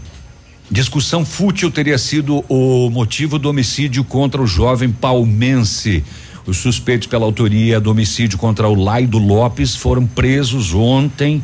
discussão 0.69 1.25
fútil 1.25 1.71
teria 1.71 1.97
sido 1.97 2.43
o 2.49 2.89
motivo 2.89 3.39
do 3.39 3.49
homicídio 3.49 4.03
contra 4.03 4.41
o 4.41 4.45
jovem 4.45 4.91
palmense. 4.91 6.03
Os 6.45 6.57
suspeitos 6.57 7.07
pela 7.07 7.25
autoria 7.25 7.79
do 7.79 7.89
homicídio 7.89 8.37
contra 8.37 8.67
o 8.67 8.75
Laido 8.75 9.17
Lopes 9.17 9.75
foram 9.75 10.05
presos 10.05 10.73
ontem 10.73 11.41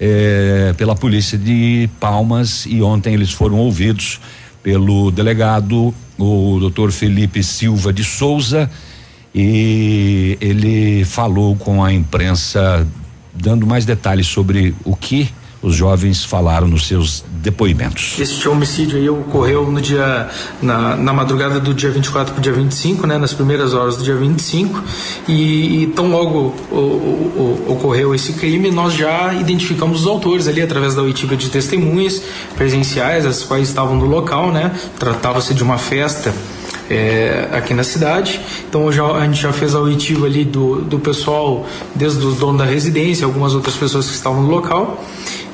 eh, 0.00 0.74
pela 0.78 0.96
polícia 0.96 1.36
de 1.36 1.88
Palmas 2.00 2.64
e 2.66 2.80
ontem 2.80 3.12
eles 3.12 3.30
foram 3.30 3.58
ouvidos 3.58 4.18
pelo 4.62 5.10
delegado, 5.10 5.94
o 6.18 6.56
doutor 6.58 6.90
Felipe 6.92 7.42
Silva 7.42 7.92
de 7.92 8.04
Souza, 8.04 8.70
e 9.34 10.36
ele 10.40 11.04
falou 11.04 11.56
com 11.56 11.84
a 11.84 11.92
imprensa, 11.92 12.86
dando 13.34 13.66
mais 13.66 13.84
detalhes 13.84 14.26
sobre 14.26 14.74
o 14.84 14.96
que 14.96 15.30
os 15.60 15.74
jovens 15.74 16.24
falaram 16.24 16.68
nos 16.68 16.86
seus 16.86 17.24
depoimentos. 17.42 18.16
Este 18.18 18.48
homicídio 18.48 18.98
aí 18.98 19.08
ocorreu 19.08 19.70
no 19.70 19.80
dia 19.80 20.28
na, 20.62 20.96
na 20.96 21.12
madrugada 21.12 21.58
do 21.58 21.74
dia 21.74 21.90
24 21.90 22.32
para 22.32 22.38
o 22.38 22.42
dia 22.42 22.52
25, 22.52 23.06
né, 23.06 23.18
nas 23.18 23.32
primeiras 23.32 23.74
horas 23.74 23.96
do 23.96 24.04
dia 24.04 24.14
25, 24.14 24.82
e, 25.26 25.82
e 25.82 25.86
tão 25.88 26.10
logo 26.10 26.54
o, 26.70 26.74
o, 26.74 27.64
o, 27.68 27.72
ocorreu 27.72 28.14
esse 28.14 28.34
crime, 28.34 28.70
nós 28.70 28.94
já 28.94 29.34
identificamos 29.34 30.02
os 30.02 30.06
autores 30.06 30.46
ali 30.46 30.62
através 30.62 30.94
da 30.94 31.02
oitiva 31.02 31.36
de 31.36 31.48
testemunhas 31.48 32.22
presenciais, 32.56 33.26
as 33.26 33.42
quais 33.42 33.68
estavam 33.68 33.96
no 33.96 34.06
local, 34.06 34.52
né? 34.52 34.72
Tratava-se 34.98 35.54
de 35.54 35.62
uma 35.62 35.78
festa 35.78 36.32
é, 36.90 37.48
aqui 37.52 37.74
na 37.74 37.84
cidade. 37.84 38.40
Então 38.68 38.90
já, 38.90 39.04
a 39.04 39.24
gente 39.24 39.40
já 39.40 39.52
fez 39.52 39.74
a 39.74 39.80
oitiva 39.80 40.26
ali 40.26 40.44
do, 40.44 40.82
do 40.82 40.98
pessoal, 40.98 41.66
desde 41.94 42.24
o 42.24 42.32
dono 42.32 42.58
da 42.58 42.64
residência, 42.64 43.24
algumas 43.24 43.54
outras 43.54 43.76
pessoas 43.76 44.06
que 44.06 44.14
estavam 44.14 44.42
no 44.42 44.48
local. 44.48 45.02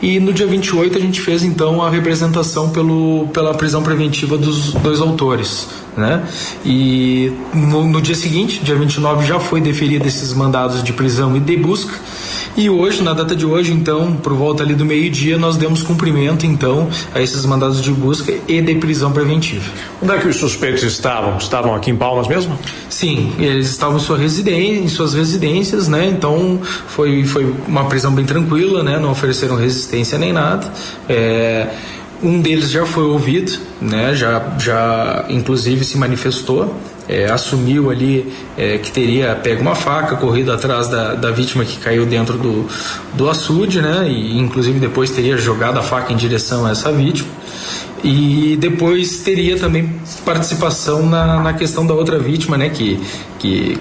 E 0.03 0.21
no 0.21 0.33
dia 0.33 0.47
28 0.47 0.99
a 0.99 1.01
gente 1.01 1.21
fez 1.21 1.43
então 1.43 1.83
a 1.83 1.89
representação 1.89 2.71
pelo, 2.71 3.29
pela 3.33 3.55
prisão 3.55 3.83
preventiva 3.83 4.37
dos 4.37 4.73
dois 4.73 5.01
autores. 5.01 5.67
Né? 5.97 6.23
E 6.65 7.33
no, 7.55 7.87
no 7.87 8.03
dia 8.03 8.15
seguinte, 8.15 8.61
dia 8.63 8.75
29, 8.75 9.25
já 9.27 9.39
foi 9.39 9.61
deferido 9.61 10.07
esses 10.07 10.35
mandados 10.35 10.83
de 10.83 10.93
prisão 10.93 11.37
e 11.37 11.41
de 11.41 11.57
busca. 11.57 11.95
E 12.57 12.71
hoje, 12.71 13.03
na 13.03 13.13
data 13.13 13.35
de 13.35 13.45
hoje, 13.45 13.73
então, 13.73 14.15
por 14.15 14.33
volta 14.33 14.63
ali 14.63 14.75
do 14.75 14.85
meio-dia, 14.85 15.37
nós 15.37 15.57
demos 15.57 15.83
cumprimento, 15.83 16.47
então, 16.47 16.89
a 17.13 17.21
esses 17.21 17.45
mandados 17.45 17.83
de 17.83 17.91
busca 17.91 18.33
e 18.47 18.61
de 18.61 18.75
prisão 18.77 19.11
preventiva. 19.11 19.65
Onde 20.01 20.13
é 20.13 20.19
que 20.19 20.29
os 20.29 20.37
suspeitos 20.37 20.85
estavam? 20.85 21.37
Estavam 21.37 21.75
aqui 21.75 21.91
em 21.91 21.97
Palmas 21.97 22.29
mesmo? 22.29 22.57
Sim, 22.89 23.33
eles 23.41 23.71
estavam 23.71 23.97
em, 23.97 24.01
sua 24.01 24.17
residência, 24.17 24.85
em 24.85 24.89
suas 24.89 25.15
residências, 25.15 25.89
né? 25.89 26.07
Então, 26.07 26.61
foi, 26.87 27.25
foi 27.25 27.53
uma 27.67 27.87
prisão 27.87 28.13
bem 28.15 28.25
tranquila, 28.25 28.85
né? 28.85 29.01
Não 29.01 29.11
ofereceram 29.11 29.57
resistência 29.57 30.17
nem 30.17 30.33
nada. 30.33 30.73
É, 31.09 31.69
um 32.25 32.41
deles 32.41 32.71
já 32.71 32.87
foi 32.87 33.05
ouvido, 33.05 33.53
né? 33.81 34.15
Já, 34.15 34.57
já 34.59 35.27
inclusive 35.29 35.85
se 35.85 35.97
manifestou 35.99 36.75
é, 37.09 37.31
assumiu 37.31 37.91
ali 37.91 38.33
é, 38.57 38.79
que 38.79 38.91
teria 38.91 39.35
pego 39.35 39.63
uma 39.63 39.75
faca, 39.75 40.17
corrido 40.17 40.53
atrás 40.53 40.89
da, 40.89 41.15
da 41.15 41.31
vítima 41.31 41.65
que 41.65 41.77
caiu 41.79 42.07
dentro 42.07 42.39
do, 42.39 42.67
do 43.13 43.29
açude, 43.29 43.81
né? 43.81 44.07
E 44.09 44.39
inclusive 44.39 44.79
depois 44.79 45.11
teria 45.11 45.37
jogado 45.37 45.79
a 45.79 45.83
faca 45.83 46.13
em 46.13 46.17
direção 46.17 46.67
a 46.67 46.71
essa 46.71 46.91
vítima. 46.93 47.29
E 48.03 48.57
depois 48.61 49.19
teria 49.19 49.59
também 49.59 49.91
participação 50.25 51.07
na, 51.07 51.43
na 51.43 51.53
questão 51.55 51.87
da 51.87 51.95
outra 51.95 52.19
vítima, 52.19 52.57
né? 52.57 52.69
Que, 52.71 53.01
que 53.39 53.79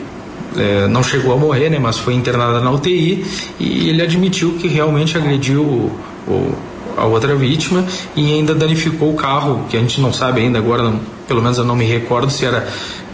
é, 0.58 0.88
não 0.88 1.04
chegou 1.04 1.34
a 1.34 1.38
morrer, 1.38 1.70
né? 1.70 1.80
Mas 1.80 1.98
foi 1.98 2.14
internada 2.14 2.60
na 2.60 2.72
UTI 2.72 3.26
e 3.60 3.90
ele 3.90 4.02
admitiu 4.02 4.54
que 4.60 4.68
realmente 4.68 5.18
agrediu 5.18 5.62
o, 5.62 5.92
o 6.28 6.73
a 6.98 7.06
outra 7.06 7.36
vítima 7.36 7.86
e 8.16 8.34
ainda 8.34 8.54
danificou 8.54 9.12
o 9.12 9.16
carro, 9.16 9.66
que 9.70 9.78
a 9.78 9.80
gente 9.80 10.00
não 10.02 10.14
sabe 10.14 10.42
ainda 10.42 10.58
agora, 10.58 10.84
não, 10.84 11.00
pelo 11.28 11.42
menos 11.42 11.58
eu 11.58 11.64
não 11.64 11.76
me 11.76 11.86
recordo 11.86 12.30
se 12.30 12.46
era 12.46 12.68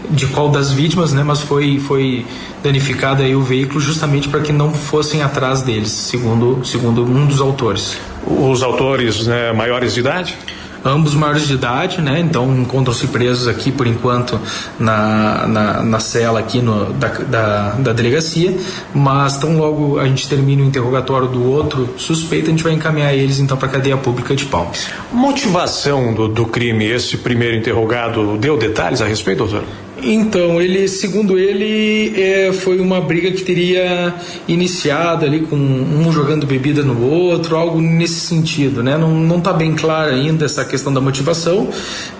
de 0.08 0.26
qual 0.26 0.48
das 0.48 0.72
vítimas, 0.72 1.12
né? 1.12 1.22
Mas 1.22 1.40
foi 1.40 1.78
foi 1.78 2.26
danificado 2.62 3.22
aí 3.22 3.34
o 3.34 3.42
veículo 3.42 3.80
justamente 3.80 4.28
para 4.28 4.40
que 4.40 4.52
não 4.52 4.72
fossem 4.72 5.22
atrás 5.22 5.62
deles, 5.62 5.90
segundo 5.90 6.64
segundo 6.64 7.04
um 7.04 7.26
dos 7.26 7.40
autores. 7.40 7.96
Os 8.26 8.62
autores, 8.62 9.26
né, 9.26 9.52
maiores 9.52 9.94
de 9.94 10.00
idade? 10.00 10.36
Ambos 10.84 11.14
maiores 11.14 11.46
de 11.46 11.54
idade, 11.54 12.00
né? 12.00 12.20
Então 12.20 12.54
encontram-se 12.56 13.06
presos 13.08 13.48
aqui 13.48 13.70
por 13.70 13.86
enquanto 13.86 14.40
na, 14.78 15.46
na, 15.46 15.82
na 15.82 16.00
cela 16.00 16.40
aqui 16.40 16.60
no, 16.60 16.92
da, 16.94 17.08
da, 17.08 17.70
da, 17.72 17.92
delegacia, 17.92 18.56
mas 18.94 19.38
tão 19.38 19.58
logo 19.58 19.98
a 19.98 20.06
gente 20.06 20.28
termina 20.28 20.62
o 20.62 20.66
interrogatório 20.66 21.28
do 21.28 21.44
outro 21.44 21.88
suspeito, 21.96 22.48
a 22.48 22.50
gente 22.50 22.64
vai 22.64 22.72
encaminhar 22.72 23.14
eles 23.14 23.38
então 23.38 23.56
para 23.56 23.68
a 23.68 23.70
cadeia 23.70 23.96
pública 23.96 24.34
de 24.34 24.44
Palmas. 24.46 24.88
Motivação 25.12 26.14
do, 26.14 26.28
do 26.28 26.46
crime, 26.46 26.86
esse 26.86 27.16
primeiro 27.16 27.56
interrogado 27.56 28.36
deu 28.38 28.56
detalhes 28.56 29.00
a 29.00 29.06
respeito, 29.06 29.44
doutor? 29.44 29.64
Então, 30.02 30.60
ele, 30.60 30.88
segundo 30.88 31.38
ele, 31.38 32.20
é, 32.20 32.52
foi 32.52 32.80
uma 32.80 33.00
briga 33.00 33.30
que 33.30 33.42
teria 33.42 34.14
iniciado 34.48 35.24
ali 35.24 35.40
com 35.40 35.56
um 35.56 36.10
jogando 36.12 36.46
bebida 36.46 36.82
no 36.82 37.02
outro, 37.02 37.56
algo 37.56 37.80
nesse 37.80 38.20
sentido, 38.20 38.82
né? 38.82 38.96
Não, 38.96 39.14
não 39.14 39.40
tá 39.40 39.52
bem 39.52 39.74
claro 39.74 40.12
ainda 40.12 40.44
essa 40.44 40.64
questão 40.64 40.92
da 40.92 41.00
motivação, 41.00 41.68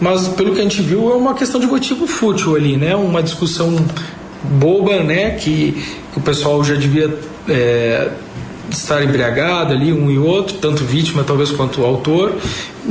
mas 0.01 0.29
pelo 0.29 0.53
que 0.53 0.61
a 0.61 0.63
gente 0.63 0.83
viu 0.83 1.11
é 1.11 1.15
uma 1.15 1.35
questão 1.35 1.61
de 1.61 1.67
motivo 1.67 2.07
fútil 2.07 2.57
ali, 2.57 2.77
né? 2.77 2.95
Uma 2.95 3.23
discussão 3.23 3.75
boba, 4.45 5.03
né? 5.03 5.31
Que, 5.31 5.73
que 6.13 6.19
o 6.19 6.21
pessoal 6.21 6.63
já 6.63 6.75
devia 6.75 7.13
é, 7.49 8.11
estar 8.77 9.03
embriagado 9.03 9.73
ali, 9.73 9.93
um 9.93 10.11
e 10.11 10.19
outro, 10.19 10.57
tanto 10.59 10.85
vítima 10.85 11.25
talvez 11.25 11.51
quanto 11.51 11.83
o 11.83 11.85
autor, 11.85 12.35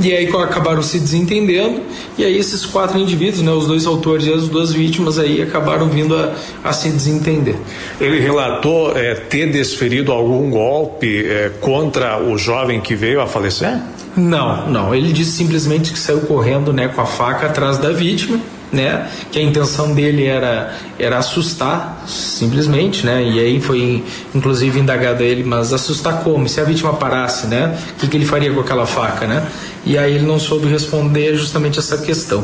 e 0.02 0.14
aí 0.14 0.28
acabaram 0.28 0.82
se 0.82 1.00
desentendendo, 1.00 1.82
e 2.18 2.24
aí 2.24 2.38
esses 2.38 2.66
quatro 2.66 2.98
indivíduos, 2.98 3.42
né, 3.42 3.52
os 3.52 3.68
dois 3.68 3.86
autores 3.86 4.26
e 4.26 4.34
as 4.34 4.48
duas 4.48 4.72
vítimas, 4.72 5.18
aí 5.18 5.42
acabaram 5.42 5.90
vindo 5.90 6.16
a, 6.16 6.34
a 6.64 6.74
se 6.74 6.90
desentender. 6.90 7.56
Ele 8.00 8.20
relatou 8.20 8.98
é, 8.98 9.16
ter 9.16 9.52
desferido 9.52 10.12
algum 10.12 10.50
golpe 10.50 11.26
é, 11.26 11.52
contra 11.60 12.22
o 12.22 12.38
jovem 12.38 12.80
que 12.80 12.96
veio 12.96 13.22
a 13.22 13.28
falecer? 13.28 13.78
Não, 14.16 14.70
não. 14.70 14.96
Ele 14.96 15.14
disse 15.14 15.32
simplesmente 15.32 15.92
que 15.92 16.00
saiu 16.00 16.22
correndo 16.22 16.74
né, 16.74 16.88
com 16.88 17.02
a 17.02 17.06
faca 17.06 17.48
atrás 17.48 17.78
da 17.78 17.92
vítima 17.92 18.40
né? 18.72 19.10
Que 19.32 19.40
a 19.40 19.42
intenção 19.42 19.94
dele 19.94 20.26
era 20.26 20.74
era 20.98 21.18
assustar, 21.18 22.04
simplesmente, 22.08 23.06
né? 23.06 23.24
E 23.24 23.40
aí 23.40 23.62
foi 23.62 24.04
inclusive 24.36 24.80
indagado 24.80 25.24
ele, 25.24 25.44
mas 25.44 25.72
assustar 25.72 26.24
como? 26.24 26.48
Se 26.48 26.60
a 26.60 26.64
vítima 26.64 26.94
parasse, 26.94 27.48
né? 27.48 27.78
O 27.96 28.00
que, 28.00 28.08
que 28.08 28.18
ele 28.18 28.26
faria 28.26 28.54
com 28.54 28.60
aquela 28.60 28.86
faca, 28.86 29.26
né? 29.26 29.48
E 29.86 29.98
aí 29.98 30.16
ele 30.16 30.26
não 30.26 30.38
soube 30.38 30.68
responder 30.68 31.36
justamente 31.36 31.80
essa 31.80 31.98
questão, 31.98 32.44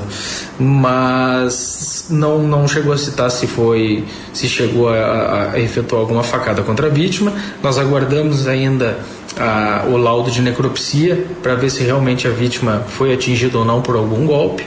mas 0.57 2.07
não 2.09 2.39
não 2.39 2.67
chegou 2.67 2.93
a 2.93 2.97
citar 2.97 3.29
se 3.29 3.45
foi 3.45 4.05
se 4.33 4.47
chegou 4.47 4.89
a, 4.89 5.51
a 5.53 5.59
efetuar 5.59 6.01
alguma 6.01 6.23
facada 6.23 6.61
contra 6.63 6.87
a 6.87 6.89
vítima. 6.89 7.33
Nós 7.61 7.77
aguardamos 7.77 8.47
ainda 8.47 8.97
a, 9.37 9.83
o 9.87 9.97
laudo 9.97 10.31
de 10.31 10.41
necropsia 10.41 11.25
para 11.43 11.55
ver 11.55 11.69
se 11.69 11.83
realmente 11.83 12.27
a 12.27 12.31
vítima 12.31 12.83
foi 12.87 13.13
atingida 13.13 13.57
ou 13.57 13.65
não 13.65 13.81
por 13.81 13.95
algum 13.95 14.25
golpe 14.25 14.65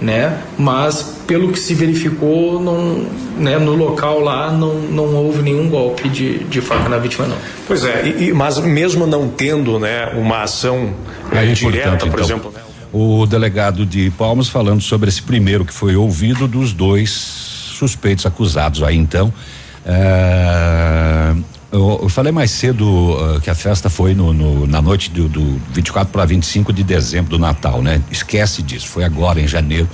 né? 0.00 0.42
Mas 0.58 1.16
pelo 1.26 1.52
que 1.52 1.58
se 1.58 1.74
verificou, 1.74 2.60
não, 2.60 3.06
né, 3.36 3.58
no 3.58 3.74
local 3.74 4.20
lá 4.20 4.50
não, 4.50 4.74
não 4.74 5.14
houve 5.14 5.42
nenhum 5.42 5.68
golpe 5.68 6.08
de, 6.08 6.38
de 6.44 6.60
faca 6.60 6.88
na 6.88 6.98
vítima, 6.98 7.26
não. 7.26 7.36
Pois 7.66 7.84
é, 7.84 8.06
e, 8.06 8.28
e, 8.28 8.32
mas 8.32 8.58
mesmo 8.58 9.06
não 9.06 9.28
tendo 9.28 9.78
né, 9.78 10.06
uma 10.14 10.42
ação 10.42 10.94
é, 11.32 11.46
direta, 11.52 11.98
por 11.98 12.08
então, 12.08 12.20
exemplo. 12.20 12.52
Né? 12.54 12.60
O 12.92 13.26
delegado 13.26 13.86
de 13.86 14.10
Palmas 14.10 14.48
falando 14.48 14.80
sobre 14.80 15.08
esse 15.08 15.22
primeiro 15.22 15.64
que 15.64 15.72
foi 15.72 15.94
ouvido 15.94 16.48
dos 16.48 16.72
dois 16.72 17.10
suspeitos 17.10 18.26
acusados 18.26 18.82
aí 18.82 18.96
então. 18.96 19.32
É, 19.86 21.34
eu, 21.72 22.00
eu, 22.02 22.08
falei 22.08 22.32
mais 22.32 22.50
cedo 22.50 22.84
uh, 22.84 23.40
que 23.40 23.48
a 23.48 23.54
festa 23.54 23.88
foi 23.88 24.14
no, 24.14 24.32
no 24.32 24.66
na 24.66 24.82
noite 24.82 25.10
do, 25.10 25.28
do 25.28 25.60
24 25.72 26.12
para 26.12 26.24
25 26.24 26.72
de 26.72 26.82
dezembro 26.82 27.30
do 27.30 27.38
Natal, 27.38 27.80
né? 27.80 28.02
Esquece 28.10 28.62
disso, 28.62 28.88
foi 28.88 29.04
agora 29.04 29.40
em 29.40 29.46
janeiro, 29.46 29.88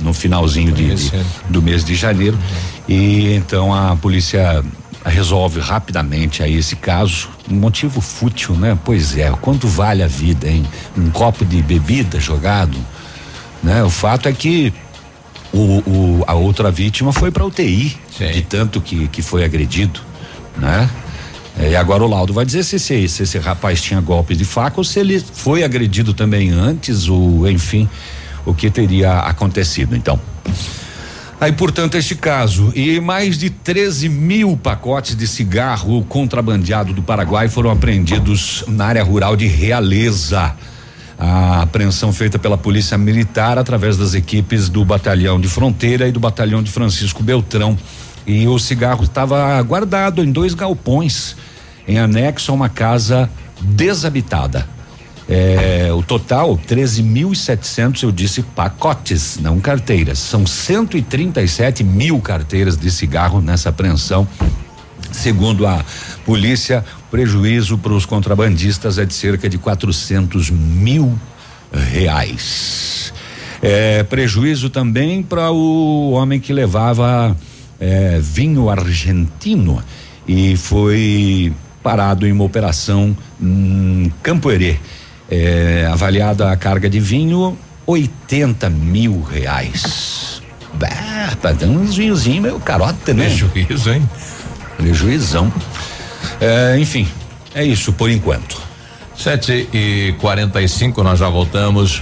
no 0.00 0.12
finalzinho 0.12 0.72
de, 0.72 0.94
de, 0.94 1.12
do 1.48 1.62
mês 1.62 1.84
de 1.84 1.94
janeiro. 1.94 2.36
Uhum. 2.36 2.94
E 2.94 3.32
então 3.34 3.74
a 3.74 3.96
polícia 3.96 4.62
resolve 5.04 5.58
rapidamente 5.58 6.42
aí 6.42 6.56
esse 6.56 6.76
caso. 6.76 7.28
Um 7.50 7.54
motivo 7.54 8.00
fútil, 8.00 8.54
né? 8.54 8.78
Pois 8.84 9.16
é, 9.16 9.30
quanto 9.40 9.66
vale 9.66 10.02
a 10.02 10.06
vida, 10.06 10.48
hein? 10.48 10.64
Um 10.96 11.10
copo 11.10 11.44
de 11.44 11.62
bebida 11.62 12.20
jogado, 12.20 12.78
né? 13.62 13.82
O 13.82 13.90
fato 13.90 14.28
é 14.28 14.32
que 14.32 14.72
o, 15.52 15.82
o 15.86 16.24
a 16.26 16.34
outra 16.34 16.70
vítima 16.70 17.12
foi 17.12 17.30
para 17.30 17.44
UTI 17.44 17.96
Sim. 18.16 18.30
de 18.32 18.42
tanto 18.42 18.82
que 18.82 19.08
que 19.08 19.22
foi 19.22 19.44
agredido, 19.44 20.00
né? 20.58 20.90
É, 21.58 21.70
e 21.70 21.76
agora 21.76 22.02
o 22.02 22.06
laudo 22.06 22.32
vai 22.32 22.44
dizer 22.44 22.62
se 22.62 22.76
esse, 22.76 23.08
se 23.08 23.22
esse 23.24 23.38
rapaz 23.38 23.80
tinha 23.82 24.00
golpe 24.00 24.34
de 24.34 24.44
faca 24.44 24.80
ou 24.80 24.84
se 24.84 24.98
ele 24.98 25.20
foi 25.20 25.62
agredido 25.62 26.14
também 26.14 26.50
antes, 26.50 27.08
ou 27.08 27.48
enfim, 27.48 27.88
o 28.46 28.54
que 28.54 28.70
teria 28.70 29.20
acontecido. 29.20 29.94
Então, 29.94 30.18
Aí, 31.42 31.50
portanto, 31.50 31.96
este 31.96 32.14
caso. 32.14 32.72
E 32.72 33.00
mais 33.00 33.36
de 33.36 33.50
13 33.50 34.08
mil 34.08 34.56
pacotes 34.56 35.16
de 35.16 35.26
cigarro 35.26 36.04
contrabandeado 36.04 36.92
do 36.92 37.02
Paraguai 37.02 37.48
foram 37.48 37.68
apreendidos 37.68 38.62
na 38.68 38.86
área 38.86 39.02
rural 39.02 39.34
de 39.34 39.48
Realeza. 39.48 40.54
A 41.18 41.62
apreensão 41.62 42.12
feita 42.12 42.38
pela 42.38 42.56
Polícia 42.56 42.96
Militar 42.96 43.58
através 43.58 43.96
das 43.96 44.14
equipes 44.14 44.68
do 44.68 44.84
Batalhão 44.84 45.40
de 45.40 45.48
Fronteira 45.48 46.06
e 46.06 46.12
do 46.12 46.20
Batalhão 46.20 46.62
de 46.62 46.70
Francisco 46.70 47.24
Beltrão. 47.24 47.76
E 48.26 48.46
o 48.46 48.58
cigarro 48.58 49.04
estava 49.04 49.60
guardado 49.62 50.22
em 50.22 50.30
dois 50.30 50.54
galpões, 50.54 51.36
em 51.86 51.98
anexo 51.98 52.52
a 52.52 52.54
uma 52.54 52.68
casa 52.68 53.28
desabitada. 53.60 54.66
É, 55.28 55.90
o 55.92 56.02
total, 56.02 56.58
13.700, 56.58 58.02
eu 58.02 58.12
disse 58.12 58.42
pacotes, 58.42 59.38
não 59.40 59.60
carteiras. 59.60 60.18
São 60.18 60.46
137 60.46 61.82
mil 61.84 62.20
carteiras 62.20 62.76
de 62.76 62.90
cigarro 62.90 63.40
nessa 63.40 63.68
apreensão. 63.68 64.26
Segundo 65.10 65.66
a 65.66 65.84
polícia, 66.24 66.84
prejuízo 67.10 67.78
para 67.78 67.92
os 67.92 68.06
contrabandistas 68.06 68.98
é 68.98 69.04
de 69.04 69.14
cerca 69.14 69.48
de 69.48 69.58
400 69.58 70.50
mil 70.50 71.18
reais. 71.72 73.12
É, 73.60 74.02
prejuízo 74.02 74.68
também 74.68 75.22
para 75.22 75.50
o 75.50 76.10
homem 76.10 76.40
que 76.40 76.52
levava 76.52 77.36
é, 77.82 78.20
vinho 78.20 78.70
argentino 78.70 79.82
e 80.26 80.56
foi 80.56 81.52
parado 81.82 82.24
em 82.24 82.30
uma 82.30 82.44
operação 82.44 83.16
em 83.40 84.12
Campo 84.22 84.52
Herê 84.52 84.76
é, 85.28 85.88
avaliada 85.90 86.52
a 86.52 86.56
carga 86.56 86.88
de 86.88 87.00
vinho, 87.00 87.58
80 87.84 88.70
mil 88.70 89.20
reais. 89.22 90.40
Bah, 90.74 91.34
tá 91.40 91.52
dando 91.52 91.80
uns 91.80 91.96
vinhozinhos 91.96 92.42
meio 92.42 92.60
carota, 92.60 93.12
né? 93.12 93.24
Prejuízo, 93.24 93.90
hein? 93.90 94.08
Prejuizão. 94.76 95.52
É, 96.40 96.78
enfim, 96.78 97.08
é 97.52 97.64
isso 97.64 97.92
por 97.92 98.08
enquanto. 98.10 98.60
Sete 99.16 99.68
e 99.72 100.14
quarenta 100.20 100.62
e 100.62 100.68
cinco, 100.68 101.02
nós 101.02 101.18
já 101.18 101.28
voltamos. 101.28 102.00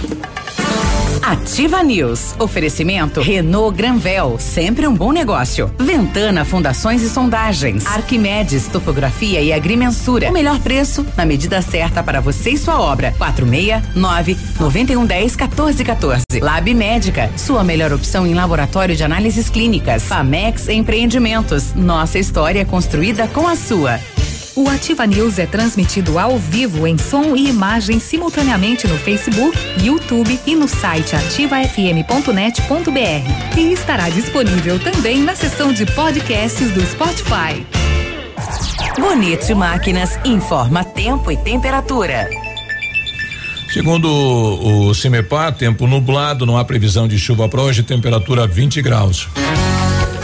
Ativa 1.31 1.81
News. 1.81 2.35
Oferecimento 2.39 3.21
Renault 3.21 3.77
Granvel, 3.77 4.37
sempre 4.37 4.85
um 4.85 4.93
bom 4.93 5.13
negócio. 5.13 5.73
Ventana 5.79 6.43
Fundações 6.43 7.01
e 7.01 7.09
Sondagens. 7.09 7.85
Arquimedes 7.85 8.67
Topografia 8.67 9.39
e 9.39 9.53
Agrimensura. 9.53 10.29
O 10.29 10.33
melhor 10.33 10.59
preço 10.59 11.05
na 11.15 11.25
medida 11.25 11.61
certa 11.61 12.03
para 12.03 12.19
você 12.19 12.49
e 12.49 12.57
sua 12.57 12.81
obra. 12.81 13.13
469 13.17 14.37
9110 14.59 15.37
1414. 15.37 16.25
Lab 16.41 16.73
Médica, 16.73 17.31
sua 17.37 17.63
melhor 17.63 17.93
opção 17.93 18.27
em 18.27 18.33
laboratório 18.33 18.93
de 18.93 19.03
análises 19.05 19.49
clínicas. 19.49 20.03
Famex 20.03 20.67
Empreendimentos. 20.67 21.73
Nossa 21.73 22.19
história 22.19 22.65
construída 22.65 23.25
com 23.29 23.47
a 23.47 23.55
sua. 23.55 24.01
O 24.61 24.69
Ativa 24.69 25.07
News 25.07 25.39
é 25.39 25.47
transmitido 25.47 26.19
ao 26.19 26.37
vivo 26.37 26.85
em 26.85 26.95
som 26.95 27.35
e 27.35 27.49
imagem 27.49 27.99
simultaneamente 27.99 28.87
no 28.87 28.95
Facebook, 28.95 29.57
YouTube 29.83 30.39
e 30.45 30.55
no 30.55 30.67
site 30.67 31.15
ativafm.net.br. 31.15 33.57
E 33.57 33.73
estará 33.73 34.07
disponível 34.09 34.77
também 34.77 35.19
na 35.19 35.35
seção 35.35 35.73
de 35.73 35.83
podcasts 35.87 36.69
do 36.73 36.85
Spotify. 36.85 37.65
Bonito 38.99 39.55
Máquinas 39.55 40.19
informa 40.23 40.83
tempo 40.83 41.31
e 41.31 41.37
temperatura. 41.37 42.29
Segundo 43.73 44.05
o, 44.05 44.89
o 44.89 44.93
CIMEPAR, 44.93 45.55
tempo 45.55 45.87
nublado, 45.87 46.45
não 46.45 46.55
há 46.55 46.63
previsão 46.63 47.07
de 47.07 47.17
chuva 47.17 47.49
para 47.49 47.63
hoje, 47.63 47.81
temperatura 47.81 48.45
20 48.45 48.79
graus. 48.83 49.27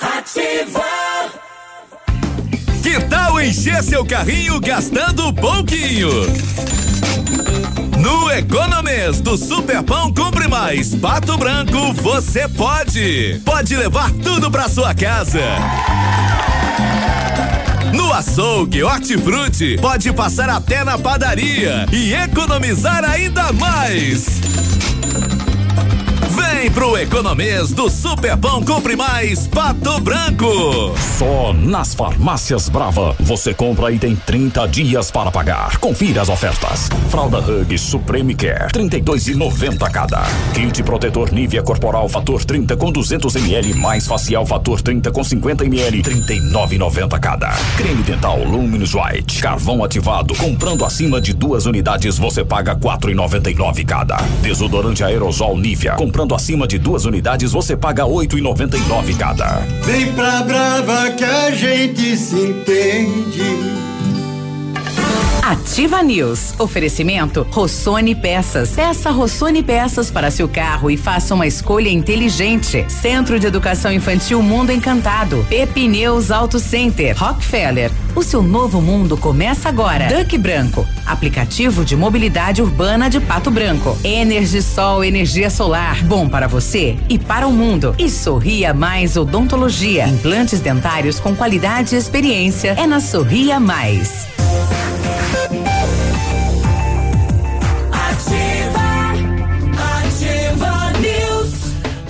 Ativa! 0.00 0.82
Que 2.82 3.00
tal 3.04 3.31
encher 3.44 3.82
seu 3.82 4.04
carrinho 4.04 4.60
gastando 4.60 5.32
pouquinho? 5.32 6.08
No 7.98 8.30
Economês 8.30 9.20
do 9.20 9.36
Superpão 9.36 10.12
Compre 10.14 10.46
Mais 10.46 10.94
Pato 10.94 11.36
Branco, 11.36 11.92
você 11.94 12.48
pode. 12.48 13.40
Pode 13.44 13.74
levar 13.74 14.10
tudo 14.12 14.50
pra 14.50 14.68
sua 14.68 14.94
casa. 14.94 15.40
No 17.92 18.12
açougue 18.12 18.82
Hortifruti, 18.82 19.76
pode 19.80 20.12
passar 20.12 20.48
até 20.48 20.84
na 20.84 20.96
padaria 20.96 21.86
e 21.92 22.14
economizar 22.14 23.04
ainda 23.04 23.52
mais. 23.52 24.40
Vem 26.62 26.70
pro 26.70 26.96
Economês 26.96 27.72
do 27.72 27.90
Superpão 27.90 28.62
Compre 28.62 28.94
Mais 28.94 29.48
Pato 29.48 30.00
Branco. 30.00 30.94
Só 31.18 31.52
nas 31.52 31.92
farmácias 31.92 32.68
Brava 32.68 33.16
você 33.18 33.52
compra 33.52 33.90
e 33.90 33.98
tem 33.98 34.14
30 34.14 34.68
dias 34.68 35.10
para 35.10 35.32
pagar. 35.32 35.76
Confira 35.78 36.22
as 36.22 36.28
ofertas. 36.28 36.88
Fralda 37.10 37.40
Hug 37.40 37.76
Supreme 37.76 38.36
Care, 38.36 38.68
32,90 38.68 39.90
cada. 39.90 40.22
Kit 40.54 40.84
protetor 40.84 41.32
Nivea 41.32 41.64
Corporal 41.64 42.08
Fator 42.08 42.44
30 42.44 42.76
com 42.76 42.92
200 42.92 43.34
ml 43.34 43.74
mais 43.74 44.06
facial 44.06 44.46
Fator 44.46 44.80
30 44.80 45.10
com 45.10 45.24
50 45.24 45.64
ml, 45.64 46.00
39,90 46.00 47.18
cada. 47.18 47.50
Creme 47.76 48.04
dental 48.04 48.38
Luminous 48.44 48.94
White, 48.94 49.42
carvão 49.42 49.82
ativado. 49.82 50.32
Comprando 50.36 50.84
acima 50.84 51.20
de 51.20 51.32
duas 51.32 51.66
unidades 51.66 52.18
você 52.18 52.44
paga 52.44 52.76
4,99 52.76 53.84
cada. 53.84 54.18
Desodorante 54.42 55.02
aerosol 55.02 55.58
Nivea, 55.58 55.94
comprando 55.94 56.36
acima 56.36 56.51
de 56.66 56.78
duas 56.78 57.04
unidades 57.04 57.52
você 57.52 57.76
paga 57.76 58.04
8,99 58.04 59.16
cada. 59.16 59.60
Vem 59.84 60.12
pra 60.12 60.42
Brava 60.42 61.10
que 61.12 61.24
a 61.24 61.50
gente 61.50 62.16
se 62.16 62.36
entende. 62.36 63.42
Ativa 65.42 66.04
News. 66.04 66.54
Oferecimento 66.60 67.44
Rossoni 67.50 68.14
Peças. 68.14 68.70
Peça 68.70 69.10
Rossoni 69.10 69.60
Peças 69.60 70.08
para 70.08 70.30
seu 70.30 70.48
carro 70.48 70.88
e 70.88 70.96
faça 70.96 71.34
uma 71.34 71.48
escolha 71.48 71.88
inteligente. 71.88 72.86
Centro 72.88 73.40
de 73.40 73.48
Educação 73.48 73.92
Infantil 73.92 74.40
Mundo 74.40 74.70
Encantado. 74.70 75.44
Pepineus 75.48 76.30
Auto 76.30 76.60
Center. 76.60 77.16
Rockefeller. 77.18 77.90
O 78.14 78.22
seu 78.22 78.40
novo 78.40 78.80
mundo 78.80 79.16
começa 79.16 79.68
agora. 79.68 80.06
Duck 80.06 80.38
Branco. 80.38 80.86
Aplicativo 81.04 81.84
de 81.84 81.96
mobilidade 81.96 82.62
urbana 82.62 83.10
de 83.10 83.18
Pato 83.18 83.50
Branco. 83.50 83.98
Energisol 84.04 85.02
energia 85.02 85.50
solar. 85.50 86.04
Bom 86.04 86.28
para 86.28 86.46
você 86.46 86.96
e 87.08 87.18
para 87.18 87.48
o 87.48 87.52
mundo. 87.52 87.96
E 87.98 88.08
Sorria 88.08 88.72
Mais 88.72 89.16
Odontologia. 89.16 90.06
Implantes 90.06 90.60
dentários 90.60 91.18
com 91.18 91.34
qualidade 91.34 91.96
e 91.96 91.98
experiência. 91.98 92.76
É 92.78 92.86
na 92.86 93.00
Sorria 93.00 93.58
Mais. 93.58 94.30
Ativa 95.34 96.01